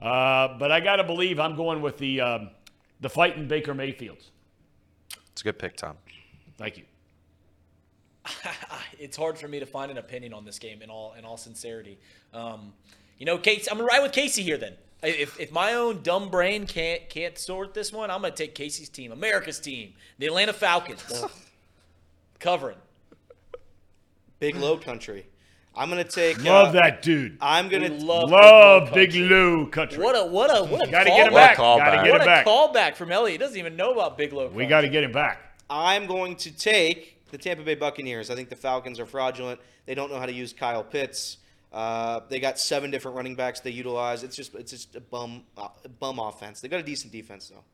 Uh, 0.00 0.56
but 0.58 0.70
I 0.70 0.78
got 0.78 0.96
to 0.96 1.04
believe 1.04 1.40
I'm 1.40 1.56
going 1.56 1.82
with 1.82 1.98
the, 1.98 2.20
um, 2.20 2.50
the 3.00 3.08
fighting 3.08 3.48
Baker 3.48 3.74
Mayfields. 3.74 4.30
It's 5.32 5.40
a 5.40 5.44
good 5.44 5.58
pick, 5.58 5.76
Tom. 5.76 5.96
Thank 6.56 6.78
you. 6.78 6.84
it's 9.00 9.16
hard 9.16 9.36
for 9.36 9.48
me 9.48 9.58
to 9.58 9.66
find 9.66 9.90
an 9.90 9.98
opinion 9.98 10.32
on 10.34 10.44
this 10.44 10.60
game 10.60 10.82
in 10.82 10.90
all 10.90 11.14
in 11.18 11.24
all 11.24 11.36
sincerity. 11.36 11.98
Um, 12.32 12.72
you 13.18 13.26
know, 13.26 13.38
Casey, 13.38 13.70
I'm 13.70 13.76
gonna 13.78 13.88
ride 13.88 14.02
with 14.02 14.12
Casey 14.12 14.42
here. 14.42 14.56
Then, 14.56 14.74
if, 15.02 15.38
if 15.40 15.52
my 15.52 15.74
own 15.74 16.02
dumb 16.02 16.28
brain 16.30 16.66
can't 16.66 17.08
can't 17.08 17.38
sort 17.38 17.74
this 17.74 17.92
one, 17.92 18.10
I'm 18.10 18.22
gonna 18.22 18.34
take 18.34 18.54
Casey's 18.54 18.88
team, 18.88 19.12
America's 19.12 19.58
team, 19.60 19.94
the 20.18 20.26
Atlanta 20.26 20.52
Falcons, 20.52 21.24
covering. 22.38 22.78
Big 24.38 24.56
low 24.56 24.76
country. 24.76 25.26
I'm 25.74 25.88
gonna 25.90 26.04
take. 26.04 26.42
Love 26.42 26.68
uh, 26.68 26.72
that 26.72 27.02
dude. 27.02 27.36
I'm 27.40 27.68
gonna. 27.68 27.90
We 27.90 27.98
love, 27.98 28.30
Love 28.30 28.94
Big 28.94 29.12
Big 29.12 29.30
Low 29.30 29.58
Lou 29.58 29.66
country. 29.68 30.02
What 30.02 30.14
a 30.16 30.24
what 30.26 30.50
a 30.50 30.64
what 30.64 30.88
a 30.88 30.90
Got 30.90 31.04
to 31.04 31.10
callback. 31.10 31.16
get 31.16 31.26
him 31.28 31.34
back. 31.34 31.56
Callback. 31.56 31.78
Got 31.78 31.90
to 31.90 31.96
get 32.04 32.12
What 32.12 32.20
him 32.20 32.22
a 32.22 32.24
back. 32.24 32.46
callback 32.46 32.94
from 32.96 33.12
Elliot. 33.12 33.32
He 33.32 33.38
doesn't 33.38 33.58
even 33.58 33.76
know 33.76 33.92
about 33.92 34.16
Big 34.16 34.32
Low. 34.32 34.48
We 34.48 34.66
got 34.66 34.82
to 34.82 34.88
get 34.88 35.04
him 35.04 35.12
back. 35.12 35.58
I'm 35.68 36.06
going 36.06 36.36
to 36.36 36.50
take 36.50 37.30
the 37.30 37.36
Tampa 37.38 37.62
Bay 37.62 37.74
Buccaneers. 37.74 38.30
I 38.30 38.34
think 38.34 38.48
the 38.48 38.56
Falcons 38.56 38.98
are 39.00 39.06
fraudulent. 39.06 39.60
They 39.84 39.94
don't 39.94 40.10
know 40.10 40.18
how 40.18 40.26
to 40.26 40.32
use 40.32 40.52
Kyle 40.52 40.82
Pitts. 40.84 41.38
Uh, 41.76 42.20
they 42.30 42.40
got 42.40 42.58
seven 42.58 42.90
different 42.90 43.18
running 43.18 43.34
backs 43.34 43.60
they 43.60 43.70
utilize. 43.70 44.22
It's 44.24 44.34
just 44.34 44.54
it's 44.54 44.70
just 44.70 44.96
a 44.96 45.00
bum 45.00 45.42
uh, 45.58 45.68
bum 46.00 46.18
offense. 46.18 46.62
They 46.62 46.68
got 46.68 46.80
a 46.80 46.82
decent 46.82 47.12
defense 47.12 47.52
though. 47.52 47.64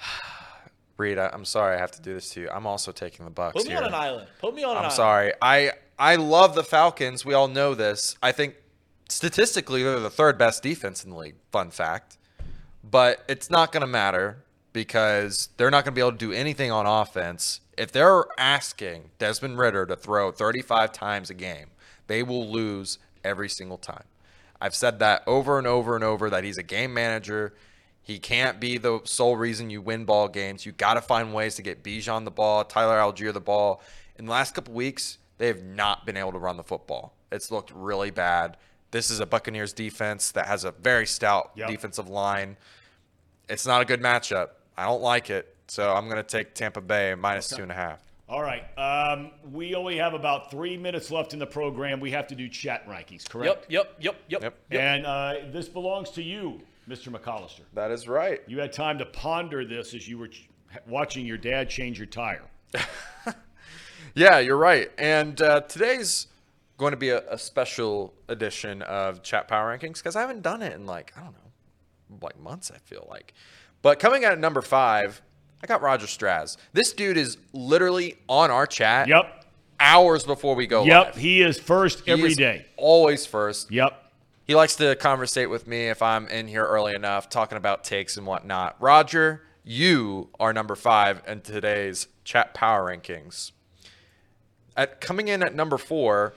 Reed, 0.96 1.18
I, 1.18 1.30
I'm 1.32 1.44
sorry 1.44 1.76
I 1.76 1.78
have 1.78 1.92
to 1.92 2.02
do 2.02 2.14
this 2.14 2.30
to 2.30 2.40
you. 2.40 2.50
I'm 2.50 2.66
also 2.66 2.90
taking 2.90 3.24
the 3.26 3.30
Bucks 3.30 3.54
Put 3.54 3.66
me 3.66 3.70
here. 3.70 3.78
on 3.78 3.86
an 3.86 3.94
island. 3.94 4.26
Put 4.40 4.56
me 4.56 4.64
on 4.64 4.72
an 4.72 4.76
I'm 4.78 4.82
island. 4.86 4.92
sorry. 4.94 5.32
I 5.40 5.70
I 6.00 6.16
love 6.16 6.56
the 6.56 6.64
Falcons. 6.64 7.24
We 7.24 7.32
all 7.32 7.46
know 7.46 7.76
this. 7.76 8.16
I 8.20 8.32
think 8.32 8.56
statistically 9.08 9.84
they're 9.84 10.00
the 10.00 10.10
third 10.10 10.36
best 10.36 10.60
defense 10.64 11.04
in 11.04 11.10
the 11.10 11.16
league. 11.16 11.36
Fun 11.52 11.70
fact. 11.70 12.18
But 12.82 13.22
it's 13.28 13.50
not 13.50 13.70
going 13.70 13.82
to 13.82 13.86
matter 13.86 14.42
because 14.72 15.48
they're 15.58 15.70
not 15.70 15.84
going 15.84 15.94
to 15.94 15.96
be 15.96 16.00
able 16.00 16.10
to 16.10 16.18
do 16.18 16.32
anything 16.32 16.72
on 16.72 16.86
offense. 16.86 17.60
If 17.78 17.92
they're 17.92 18.24
asking 18.36 19.10
Desmond 19.18 19.58
Ridder 19.58 19.86
to 19.86 19.94
throw 19.94 20.32
35 20.32 20.92
times 20.92 21.30
a 21.30 21.34
game, 21.34 21.68
they 22.06 22.22
will 22.22 22.48
lose 22.50 22.98
every 23.22 23.48
single 23.48 23.78
time. 23.78 24.04
I've 24.60 24.74
said 24.74 24.98
that 25.00 25.22
over 25.26 25.58
and 25.58 25.66
over 25.66 25.94
and 25.94 26.04
over 26.04 26.30
that 26.30 26.44
he's 26.44 26.58
a 26.58 26.62
game 26.62 26.94
manager. 26.94 27.54
He 28.02 28.18
can't 28.18 28.60
be 28.60 28.76
the 28.78 29.00
sole 29.04 29.36
reason 29.36 29.70
you 29.70 29.80
win 29.80 30.04
ball 30.04 30.28
games. 30.28 30.66
You 30.66 30.72
got 30.72 30.94
to 30.94 31.00
find 31.00 31.32
ways 31.34 31.54
to 31.56 31.62
get 31.62 31.82
Bijan 31.82 32.24
the 32.24 32.30
ball, 32.30 32.64
Tyler 32.64 32.98
Allgeier 32.98 33.32
the 33.32 33.40
ball. 33.40 33.82
In 34.16 34.26
the 34.26 34.30
last 34.32 34.54
couple 34.54 34.74
weeks, 34.74 35.18
they 35.38 35.46
have 35.48 35.62
not 35.62 36.04
been 36.06 36.16
able 36.16 36.32
to 36.32 36.38
run 36.38 36.56
the 36.56 36.62
football. 36.62 37.14
It's 37.32 37.50
looked 37.50 37.72
really 37.74 38.10
bad. 38.10 38.56
This 38.90 39.10
is 39.10 39.20
a 39.20 39.26
Buccaneers 39.26 39.72
defense 39.72 40.30
that 40.32 40.46
has 40.46 40.64
a 40.64 40.70
very 40.70 41.06
stout 41.06 41.50
Yep. 41.56 41.68
defensive 41.68 42.08
line. 42.08 42.56
It's 43.48 43.66
not 43.66 43.82
a 43.82 43.84
good 43.84 44.00
matchup. 44.00 44.50
I 44.76 44.84
don't 44.84 45.02
like 45.02 45.30
it. 45.30 45.56
So 45.66 45.92
I'm 45.94 46.04
going 46.08 46.22
to 46.22 46.22
take 46.22 46.54
Tampa 46.54 46.80
Bay 46.80 47.14
minus 47.14 47.48
two 47.48 47.62
and 47.62 47.72
a 47.72 47.74
half. 47.74 48.00
All 48.34 48.42
right. 48.42 48.64
Um, 48.76 49.30
we 49.52 49.76
only 49.76 49.96
have 49.98 50.12
about 50.12 50.50
three 50.50 50.76
minutes 50.76 51.12
left 51.12 51.34
in 51.34 51.38
the 51.38 51.46
program. 51.46 52.00
We 52.00 52.10
have 52.10 52.26
to 52.26 52.34
do 52.34 52.48
chat 52.48 52.84
rankings, 52.88 53.28
correct? 53.28 53.66
Yep, 53.68 53.94
yep, 54.00 54.16
yep, 54.28 54.42
yep. 54.42 54.42
Yep. 54.42 54.82
And 54.82 55.06
uh, 55.06 55.34
this 55.52 55.68
belongs 55.68 56.10
to 56.10 56.22
you, 56.22 56.60
Mr. 56.88 57.16
McAllister. 57.16 57.60
That 57.74 57.92
is 57.92 58.08
right. 58.08 58.40
You 58.48 58.58
had 58.58 58.72
time 58.72 58.98
to 58.98 59.04
ponder 59.04 59.64
this 59.64 59.94
as 59.94 60.08
you 60.08 60.18
were 60.18 60.26
ch- 60.26 60.48
watching 60.88 61.24
your 61.24 61.38
dad 61.38 61.70
change 61.70 61.96
your 61.96 62.08
tire. 62.08 62.42
Yeah, 64.16 64.38
you're 64.38 64.56
right. 64.56 64.92
And 64.96 65.40
uh, 65.42 65.62
today's 65.62 66.28
going 66.78 66.92
to 66.92 66.96
be 66.96 67.08
a, 67.08 67.28
a 67.32 67.38
special 67.38 68.14
edition 68.28 68.82
of 68.82 69.22
Chat 69.24 69.48
Power 69.48 69.76
Rankings 69.76 69.94
because 69.94 70.14
I 70.14 70.20
haven't 70.20 70.42
done 70.42 70.62
it 70.62 70.72
in 70.72 70.86
like, 70.86 71.12
I 71.16 71.20
don't 71.20 71.32
know, 71.32 72.18
like 72.22 72.38
months, 72.38 72.70
I 72.72 72.78
feel 72.78 73.08
like. 73.10 73.34
But 73.82 73.98
coming 73.98 74.24
out 74.24 74.30
at 74.30 74.38
number 74.38 74.62
five, 74.62 75.20
I 75.64 75.66
got 75.66 75.80
Roger 75.80 76.04
Straz. 76.06 76.58
This 76.74 76.92
dude 76.92 77.16
is 77.16 77.38
literally 77.54 78.16
on 78.28 78.50
our 78.50 78.66
chat 78.66 79.08
Yep. 79.08 79.46
hours 79.80 80.24
before 80.24 80.54
we 80.54 80.66
go 80.66 80.84
Yep. 80.84 81.06
live. 81.06 81.16
He 81.16 81.40
is 81.40 81.58
first 81.58 82.04
He 82.04 82.12
every 82.12 82.32
is 82.32 82.36
day. 82.36 82.66
Always 82.76 83.24
first. 83.24 83.70
Yep. 83.72 83.98
He 84.46 84.54
likes 84.54 84.76
to 84.76 84.94
conversate 84.96 85.48
with 85.48 85.66
me 85.66 85.88
if 85.88 86.02
I'm 86.02 86.28
in 86.28 86.48
here 86.48 86.66
early 86.66 86.94
enough, 86.94 87.30
talking 87.30 87.56
about 87.56 87.82
takes 87.82 88.18
and 88.18 88.26
whatnot. 88.26 88.76
Roger, 88.78 89.40
you 89.64 90.28
are 90.38 90.52
number 90.52 90.74
five 90.74 91.22
in 91.26 91.40
today's 91.40 92.08
chat 92.24 92.52
power 92.52 92.84
rankings. 92.94 93.52
At 94.76 95.00
coming 95.00 95.28
in 95.28 95.42
at 95.42 95.54
number 95.54 95.78
four, 95.78 96.34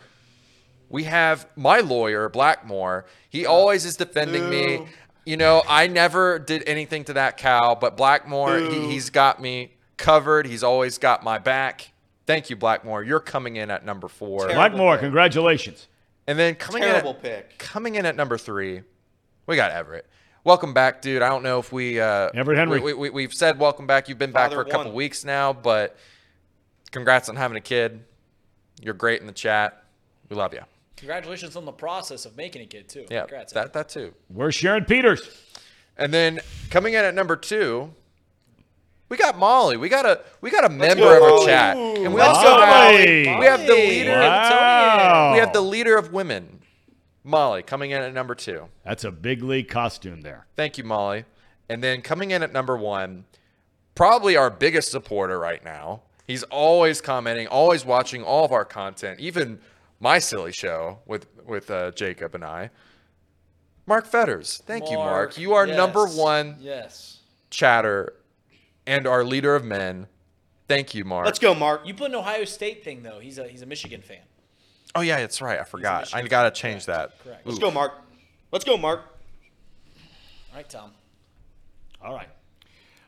we 0.87 1.03
have 1.03 1.47
my 1.57 1.79
lawyer 1.81 2.29
Blackmore. 2.29 3.05
He 3.29 3.45
always 3.45 3.83
is 3.83 3.97
defending 3.97 4.49
me. 4.49 4.87
You 5.27 5.35
know, 5.35 5.61
I 5.67 5.87
never 5.87 6.39
did 6.39 6.63
anything 6.67 7.03
to 7.03 7.13
that 7.15 7.35
cow, 7.35 7.75
but 7.75 7.97
Blackmore, 7.97 8.59
he, 8.59 8.91
he's 8.91 9.09
got 9.09 9.41
me 9.41 9.73
covered. 9.97 10.47
He's 10.47 10.63
always 10.63 10.97
got 10.99 11.21
my 11.21 11.37
back. 11.37 11.91
Thank 12.25 12.49
you, 12.49 12.55
Blackmore. 12.55 13.03
You're 13.03 13.19
coming 13.19 13.57
in 13.57 13.69
at 13.69 13.85
number 13.85 14.07
four. 14.07 14.39
Terrible 14.39 14.55
Blackmore, 14.55 14.93
pick. 14.93 15.01
congratulations. 15.01 15.89
And 16.27 16.39
then 16.39 16.55
coming 16.55 16.81
Terrible 16.81 17.09
in 17.09 17.15
at, 17.17 17.21
pick. 17.21 17.57
Coming 17.57 17.95
in 17.95 18.05
at 18.05 18.15
number 18.15 18.37
three, 18.37 18.83
we 19.47 19.57
got 19.57 19.71
Everett. 19.71 20.05
Welcome 20.45 20.73
back, 20.73 21.01
dude. 21.01 21.21
I 21.21 21.27
don't 21.27 21.43
know 21.43 21.59
if 21.59 21.73
we 21.73 21.99
uh, 21.99 22.29
Everett 22.33 22.57
Henry. 22.57 22.79
We, 22.79 22.93
we, 22.93 23.09
we've 23.09 23.33
said 23.33 23.59
welcome 23.59 23.85
back. 23.85 24.07
You've 24.07 24.17
been 24.17 24.31
back 24.31 24.53
for 24.53 24.61
a 24.61 24.69
couple 24.69 24.93
weeks 24.93 25.25
now, 25.25 25.51
but 25.51 25.97
congrats 26.91 27.27
on 27.27 27.35
having 27.35 27.57
a 27.57 27.61
kid. 27.61 28.01
You're 28.81 28.93
great 28.93 29.19
in 29.19 29.27
the 29.27 29.33
chat. 29.33 29.83
We 30.29 30.37
love 30.37 30.53
you. 30.53 30.61
Congratulations 30.97 31.55
on 31.55 31.65
the 31.65 31.71
process 31.71 32.25
of 32.25 32.35
making 32.35 32.61
a 32.63 32.65
kid 32.65 32.89
too. 32.89 33.05
Yeah, 33.09 33.21
Congrats. 33.21 33.53
that 33.53 33.73
that 33.73 33.89
too. 33.89 34.13
Where's 34.27 34.55
Sharon 34.55 34.85
Peters? 34.85 35.29
And 35.97 36.13
then 36.13 36.39
coming 36.69 36.93
in 36.93 37.03
at 37.03 37.13
number 37.15 37.35
two, 37.35 37.93
we 39.09 39.15
got 39.17 39.37
Molly. 39.37 39.77
We 39.77 39.89
got 39.89 40.05
a 40.05 40.21
we 40.41 40.49
got 40.49 40.65
a 40.65 40.69
member 40.69 41.03
go, 41.03 41.17
of 41.17 41.23
our 41.23 41.29
Molly. 41.29 41.45
chat, 41.45 41.77
and 41.77 42.13
we 42.13 42.19
Let's 42.19 42.37
also 42.37 42.55
go, 42.57 42.61
have 42.65 42.91
Molly. 42.93 43.39
we 43.39 43.45
have 43.45 43.59
the 43.61 43.73
leader. 43.73 44.11
Wow. 44.11 45.33
We 45.33 45.39
have 45.39 45.53
the 45.53 45.61
leader 45.61 45.97
of 45.97 46.11
women, 46.11 46.61
Molly, 47.23 47.61
coming 47.63 47.91
in 47.91 48.01
at 48.01 48.13
number 48.13 48.35
two. 48.35 48.67
That's 48.83 49.03
a 49.03 49.11
big 49.11 49.43
league 49.43 49.69
costume 49.69 50.21
there. 50.21 50.47
Thank 50.55 50.77
you, 50.77 50.83
Molly. 50.83 51.25
And 51.69 51.83
then 51.83 52.01
coming 52.01 52.31
in 52.31 52.43
at 52.43 52.51
number 52.53 52.75
one, 52.75 53.25
probably 53.95 54.35
our 54.35 54.49
biggest 54.49 54.89
supporter 54.91 55.37
right 55.39 55.63
now. 55.63 56.01
He's 56.25 56.43
always 56.43 57.01
commenting, 57.01 57.47
always 57.47 57.85
watching 57.85 58.23
all 58.23 58.43
of 58.45 58.51
our 58.51 58.65
content, 58.65 59.19
even 59.19 59.59
my 59.99 60.19
silly 60.19 60.51
show 60.51 60.99
with 61.05 61.27
with 61.45 61.69
uh, 61.71 61.91
Jacob 61.91 62.35
and 62.35 62.43
I. 62.43 62.69
Mark 63.85 64.05
Fetters. 64.05 64.61
Thank 64.65 64.91
you, 64.91 64.97
Mark. 64.97 65.37
You 65.37 65.53
are 65.53 65.65
yes, 65.65 65.77
number 65.77 66.05
one 66.07 66.57
Yes. 66.59 67.19
chatter 67.49 68.13
and 68.85 69.07
our 69.07 69.23
leader 69.23 69.55
of 69.55 69.63
men. 69.63 70.07
Thank 70.67 70.93
you, 70.93 71.05
Mark. 71.05 71.25
Let's 71.25 71.39
go, 71.39 71.55
Mark. 71.55 71.87
You 71.87 71.93
put 71.93 72.09
an 72.09 72.15
Ohio 72.15 72.43
State 72.43 72.83
thing 72.83 73.01
though. 73.03 73.19
He's 73.19 73.37
a 73.37 73.47
he's 73.47 73.61
a 73.61 73.65
Michigan 73.65 74.01
fan. 74.01 74.19
Oh 74.95 75.01
yeah, 75.01 75.17
that's 75.21 75.41
right. 75.41 75.59
I 75.59 75.63
forgot. 75.63 76.13
I 76.13 76.21
gotta 76.23 76.51
change 76.51 76.85
Correct, 76.85 77.11
that. 77.17 77.23
correct. 77.23 77.45
Let's 77.45 77.57
Ooh. 77.57 77.61
go, 77.61 77.71
Mark. 77.71 77.93
Let's 78.51 78.65
go, 78.65 78.77
Mark. 78.77 79.01
All 80.51 80.57
right, 80.57 80.69
Tom. 80.69 80.91
All 82.03 82.13
right. 82.13 82.27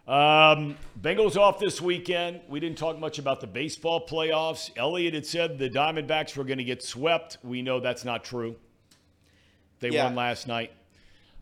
Um, 0.09 0.75
Bengals 0.99 1.37
off 1.37 1.59
this 1.59 1.79
weekend. 1.79 2.41
We 2.49 2.59
didn't 2.59 2.79
talk 2.79 2.97
much 2.97 3.19
about 3.19 3.41
the 3.41 3.47
baseball 3.47 4.07
playoffs. 4.07 4.71
Elliot 4.75 5.13
had 5.13 5.23
said 5.23 5.59
the 5.59 5.69
Diamondbacks 5.69 6.35
were 6.35 6.43
going 6.43 6.57
to 6.57 6.63
get 6.63 6.81
swept. 6.81 7.37
We 7.43 7.61
know 7.61 7.79
that's 7.79 8.03
not 8.03 8.23
true. 8.23 8.55
They 9.81 9.89
Yeah. 9.89 10.05
won 10.05 10.15
last 10.15 10.47
night. 10.47 10.71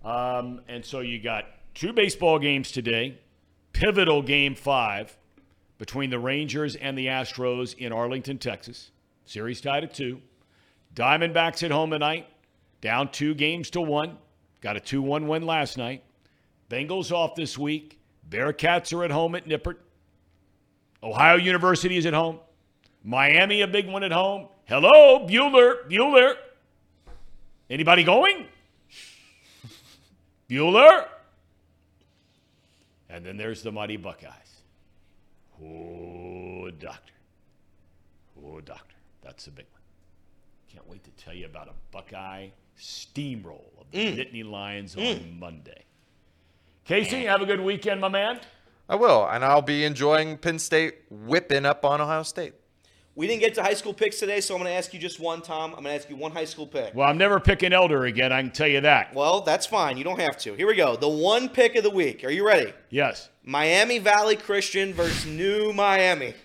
Um, 0.04 0.62
and 0.68 0.84
so 0.84 1.00
you 1.00 1.18
got 1.18 1.46
two 1.76 1.94
baseball 1.94 2.40
games 2.40 2.70
today. 2.74 3.18
Pivotal 3.72 4.22
game 4.22 4.54
five 4.54 5.16
between 5.78 6.10
the 6.10 6.20
Rangers 6.20 6.76
and 6.76 6.98
the 6.98 7.06
Astros 7.06 7.74
in 7.78 7.94
Arlington, 7.94 8.38
Texas. 8.38 8.92
Series 9.24 9.62
tied 9.62 9.86
at 9.86 9.94
two. 9.94 10.22
Diamondbacks 10.94 11.64
at 11.64 11.72
home 11.72 11.92
tonight, 11.92 12.28
down 12.82 13.12
two 13.12 13.34
games 13.34 13.70
to 13.70 13.80
one. 13.80 14.18
Got 14.60 14.76
a 14.76 14.80
2 14.82 15.02
1 15.02 15.28
win 15.28 15.46
last 15.46 15.78
night. 15.78 16.04
Bengals 16.70 17.14
off 17.14 17.36
this 17.36 17.58
week. 17.58 18.00
Bearcats 18.30 18.94
are 18.94 19.04
at 19.04 19.12
home 19.12 19.36
at 19.36 19.48
Nippert. 19.48 19.78
Ohio 21.02 21.36
University 21.38 21.98
is 21.98 22.06
at 22.06 22.14
home. 22.14 22.40
Miami, 23.04 23.62
a 23.62 23.68
big 23.68 23.88
one 23.88 24.04
at 24.04 24.12
home. 24.12 24.48
Hello, 24.66 25.26
Bueller, 25.26 25.90
Bueller. 25.90 26.34
Anybody 27.70 28.04
going? 28.04 28.46
Bueller. 30.50 31.06
And 33.10 33.26
then 33.26 33.38
there's 33.38 33.62
the 33.64 33.72
Mighty 33.72 33.98
Buckeyes. 33.98 34.32
Oh, 35.64 36.70
doctor. 36.80 37.14
Oh, 38.46 38.60
doctor. 38.60 38.96
That's 39.24 39.48
a 39.48 39.52
big 39.52 39.66
one. 39.72 39.82
Can't 40.72 40.88
wait 40.90 41.04
to 41.06 41.12
tell 41.12 41.34
you 41.34 41.46
about 41.46 41.68
a 41.68 41.74
Buckeye 41.92 42.50
steamroll 42.78 43.72
of 43.80 43.90
the 43.92 43.98
mm. 43.98 44.18
Nittany 44.18 44.50
Lions 44.50 44.96
mm. 44.96 45.16
on 45.16 45.40
Monday. 45.40 45.87
Casey, 46.88 47.26
have 47.26 47.42
a 47.42 47.46
good 47.46 47.60
weekend, 47.60 48.00
my 48.00 48.08
man. 48.08 48.40
I 48.88 48.96
will, 48.96 49.28
and 49.28 49.44
I'll 49.44 49.62
be 49.62 49.84
enjoying 49.84 50.38
Penn 50.38 50.58
State 50.58 51.00
whipping 51.10 51.66
up 51.66 51.84
on 51.84 52.00
Ohio 52.00 52.24
State. 52.24 52.54
We 53.14 53.28
didn't 53.28 53.42
get 53.42 53.56
to 53.56 53.62
high 53.62 53.74
school 53.74 53.94
picks 53.94 54.20
today, 54.20 54.40
so 54.40 54.56
I'm 54.56 54.62
going 54.62 54.72
to 54.72 54.78
ask 54.78 54.94
you 54.94 55.00
just 55.00 55.20
one, 55.20 55.42
Thom. 55.42 55.72
I'm 55.72 55.84
going 55.84 55.88
to 55.88 55.96
ask 55.96 56.10
you 56.10 56.16
one 56.16 56.32
high 56.32 56.46
school 56.46 56.66
pick. 56.66 56.96
Well, 56.96 57.06
I'm 57.06 57.18
never 57.18 57.42
picking 57.42 57.74
Elder 57.74 58.06
again, 58.06 58.32
I 58.32 58.42
can 58.42 58.52
tell 58.52 58.70
you 58.70 58.80
that. 58.80 59.14
Well, 59.14 59.42
that's 59.42 59.66
fine. 59.66 59.98
You 59.98 60.06
don't 60.06 60.22
have 60.22 60.38
to. 60.38 60.56
Here 60.56 60.66
we 60.66 60.76
go. 60.76 60.96
The 60.96 61.10
one 61.10 61.50
pick 61.50 61.76
of 61.76 61.84
the 61.84 61.90
week. 61.90 62.24
Are 62.24 62.30
you 62.30 62.48
ready? 62.48 62.72
Yes. 62.90 63.28
Miami 63.44 64.00
Valley 64.00 64.38
Christian 64.38 64.94
versus 64.94 65.26
New 65.26 65.74
Miami. 65.74 66.36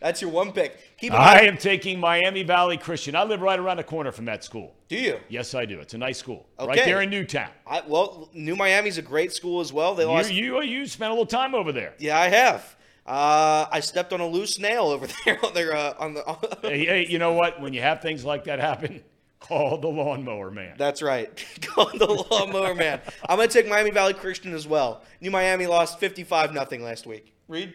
That's 0.00 0.22
your 0.22 0.30
one 0.30 0.52
pick. 0.52 0.89
Keep 1.00 1.14
I 1.14 1.46
am 1.46 1.56
taking 1.56 1.98
Miami 1.98 2.42
Valley 2.42 2.76
Christian. 2.76 3.16
I 3.16 3.24
live 3.24 3.40
right 3.40 3.58
around 3.58 3.78
the 3.78 3.84
corner 3.84 4.12
from 4.12 4.26
that 4.26 4.44
school. 4.44 4.74
Do 4.88 4.96
you? 4.96 5.18
Yes, 5.30 5.54
I 5.54 5.64
do. 5.64 5.80
It's 5.80 5.94
a 5.94 5.98
nice 5.98 6.18
school. 6.18 6.46
Right 6.58 6.76
there 6.76 7.00
in 7.00 7.08
Newtown. 7.08 7.48
I, 7.66 7.82
well, 7.86 8.28
New 8.34 8.54
Miami's 8.54 8.98
a 8.98 9.02
great 9.02 9.32
school 9.32 9.60
as 9.60 9.72
well. 9.72 9.94
They 9.94 10.04
lost. 10.04 10.30
you, 10.30 10.60
you 10.60 10.86
spent 10.86 11.10
a 11.10 11.14
little 11.14 11.24
time 11.24 11.54
over 11.54 11.72
there. 11.72 11.94
yeah, 11.98 12.18
I 12.20 12.28
have. 12.28 12.76
Uh, 13.06 13.66
I 13.72 13.80
stepped 13.80 14.12
on 14.12 14.20
a 14.20 14.26
loose 14.26 14.58
nail 14.58 14.84
over 14.84 15.06
there 15.24 15.44
on 15.44 15.54
their 15.54 15.74
uh, 15.74 15.94
on 15.98 16.14
the. 16.14 16.58
Hey, 16.62 16.84
hey, 16.84 17.06
you 17.08 17.18
know 17.18 17.32
what? 17.32 17.60
When 17.62 17.72
you 17.72 17.80
have 17.80 18.02
things 18.02 18.22
like 18.24 18.44
that 18.44 18.60
happen, 18.60 19.02
call 19.40 19.78
the 19.78 19.88
lawnmower 19.88 20.50
man. 20.50 20.74
That's 20.76 21.00
right. 21.00 21.44
Call 21.62 21.90
the 21.96 22.26
lawnmower 22.30 22.74
man. 22.74 23.00
I'm 23.26 23.38
gonna 23.38 23.48
take 23.48 23.66
Miami 23.66 23.90
Valley 23.90 24.12
Christian 24.12 24.52
as 24.52 24.66
well. 24.66 25.02
New 25.22 25.30
Miami 25.30 25.66
lost 25.66 25.98
55 25.98 26.52
nothing 26.52 26.82
last 26.82 27.06
week. 27.06 27.34
Reed. 27.48 27.74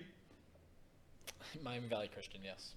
Miami 1.64 1.88
Valley 1.88 2.10
Christian, 2.14 2.42
yes. 2.44 2.74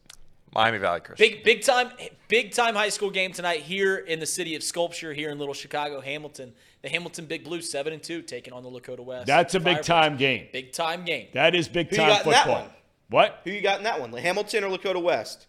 Miami 0.54 0.78
Valley 0.78 1.00
Christian. 1.00 1.28
Big 1.30 1.44
big 1.44 1.62
time 1.62 1.90
big 2.28 2.52
time 2.52 2.74
high 2.74 2.88
school 2.88 3.10
game 3.10 3.32
tonight 3.32 3.60
here 3.60 3.96
in 3.96 4.18
the 4.20 4.26
city 4.26 4.54
of 4.56 4.62
Sculpture 4.62 5.12
here 5.12 5.30
in 5.30 5.38
Little 5.38 5.54
Chicago, 5.54 6.00
Hamilton. 6.00 6.52
The 6.82 6.88
Hamilton 6.88 7.26
Big 7.26 7.44
Blue 7.44 7.60
seven 7.60 7.92
and 7.92 8.02
two 8.02 8.22
taking 8.22 8.52
on 8.52 8.62
the 8.62 8.70
Lakota 8.70 9.00
West. 9.04 9.26
That's 9.26 9.54
a 9.54 9.60
big 9.60 9.82
time 9.82 10.16
game. 10.16 10.46
Big 10.52 10.72
time 10.72 11.04
game. 11.04 11.28
That 11.34 11.54
is 11.54 11.68
big 11.68 11.88
Who 11.90 11.96
you 11.96 12.02
time 12.02 12.08
got 12.10 12.24
in 12.24 12.30
that 12.32 12.44
football. 12.44 12.62
one? 12.62 12.70
What? 13.10 13.40
Who 13.44 13.50
you 13.50 13.60
got 13.60 13.78
in 13.78 13.84
that 13.84 14.00
one? 14.00 14.12
Hamilton 14.12 14.64
or 14.64 14.76
Lakota 14.76 15.02
West? 15.02 15.46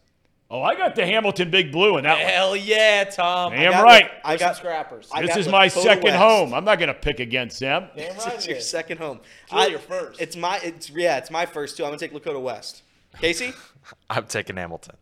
Oh, 0.52 0.64
I 0.64 0.74
got 0.74 0.96
the 0.96 1.06
Hamilton 1.06 1.52
Big 1.52 1.72
Blue 1.72 1.98
in 1.98 2.06
that 2.06 2.18
one. 2.18 2.26
Hell 2.28 2.56
yeah, 2.56 3.04
Thom. 3.04 3.52
Damn 3.54 3.72
got 3.74 3.84
right. 3.84 4.10
I 4.26 4.34
I 4.34 4.38
got 4.38 4.40
got 4.40 4.56
scrappers. 4.58 5.08
I 5.14 5.22
this 5.22 5.30
got 5.30 5.38
is 5.40 5.48
my 5.48 5.68
Lakota 5.68 5.84
second 5.84 6.04
West. 6.06 6.16
home. 6.18 6.54
I'm 6.56 6.66
not 6.66 6.80
going 6.80 6.88
to 6.88 6.96
pick 6.96 7.20
against 7.20 7.60
them. 7.60 7.88
Damn 7.96 8.16
It's 8.16 8.26
right. 8.26 8.48
your 8.48 8.56
it 8.56 8.60
is. 8.60 8.68
second 8.70 8.98
home. 8.98 9.20
really 9.54 9.70
your 9.70 9.80
first. 9.80 10.20
It's 10.20 10.36
my. 10.36 10.60
It's 10.64 10.90
yeah. 10.90 11.18
It's 11.20 11.30
my 11.30 11.46
first 11.46 11.78
too. 11.78 11.84
I'm 11.84 11.90
gonna 11.92 12.00
take 12.00 12.14
Lakota 12.14 12.42
West. 12.42 12.82
Casey. 13.22 13.54
I'm 14.10 14.26
taking 14.26 14.58
Hamilton. 14.58 14.96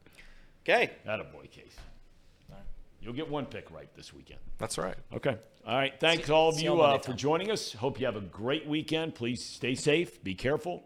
Okay. 0.63 0.91
That 1.05 1.19
a 1.19 1.23
boy, 1.23 1.47
Casey. 1.51 1.69
You'll 2.99 3.13
get 3.13 3.29
one 3.29 3.45
pick 3.45 3.71
right 3.71 3.87
this 3.95 4.13
weekend. 4.13 4.39
That's 4.57 4.77
right. 4.77 4.95
Okay. 5.13 5.37
All 5.65 5.75
right. 5.75 5.93
Thanks 5.99 6.29
all 6.29 6.49
of 6.49 6.59
you 6.59 6.73
you 6.75 6.81
uh, 6.81 6.97
for 6.97 7.13
joining 7.13 7.51
us. 7.51 7.71
Hope 7.71 7.99
you 7.99 8.05
have 8.05 8.15
a 8.17 8.21
great 8.21 8.67
weekend. 8.67 9.15
Please 9.15 9.45
stay 9.45 9.75
safe. 9.75 10.21
Be 10.23 10.35
careful. 10.35 10.83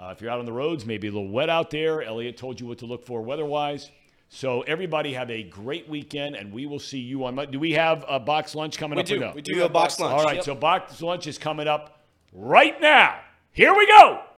Uh, 0.00 0.08
if 0.08 0.20
you're 0.20 0.30
out 0.30 0.40
on 0.40 0.46
the 0.46 0.52
roads, 0.52 0.84
maybe 0.86 1.06
a 1.08 1.12
little 1.12 1.28
wet 1.28 1.48
out 1.50 1.70
there. 1.70 2.02
Elliot 2.02 2.36
told 2.36 2.58
you 2.60 2.66
what 2.66 2.78
to 2.78 2.86
look 2.86 3.04
for 3.04 3.22
weather-wise. 3.22 3.90
So 4.28 4.62
everybody 4.62 5.12
have 5.12 5.30
a 5.30 5.42
great 5.42 5.88
weekend, 5.88 6.34
and 6.36 6.52
we 6.52 6.66
will 6.66 6.78
see 6.80 6.98
you 6.98 7.24
on. 7.26 7.34
Mon- 7.34 7.50
Do 7.50 7.60
we 7.60 7.72
have 7.72 8.04
a 8.08 8.18
box 8.18 8.54
lunch 8.54 8.78
coming 8.78 8.96
We 8.96 9.02
up 9.02 9.06
do. 9.06 9.16
or 9.16 9.20
no? 9.20 9.32
We 9.34 9.42
do 9.42 9.54
We 9.54 9.60
have 9.60 9.72
box 9.72 10.00
lunch. 10.00 10.12
All 10.18 10.24
right. 10.24 10.36
Yep. 10.36 10.44
So 10.44 10.54
box 10.54 11.02
lunch 11.02 11.26
is 11.26 11.36
coming 11.36 11.68
up 11.68 12.00
right 12.32 12.80
now. 12.80 13.20
Here 13.52 13.74
we 13.74 13.86
go. 13.86 14.22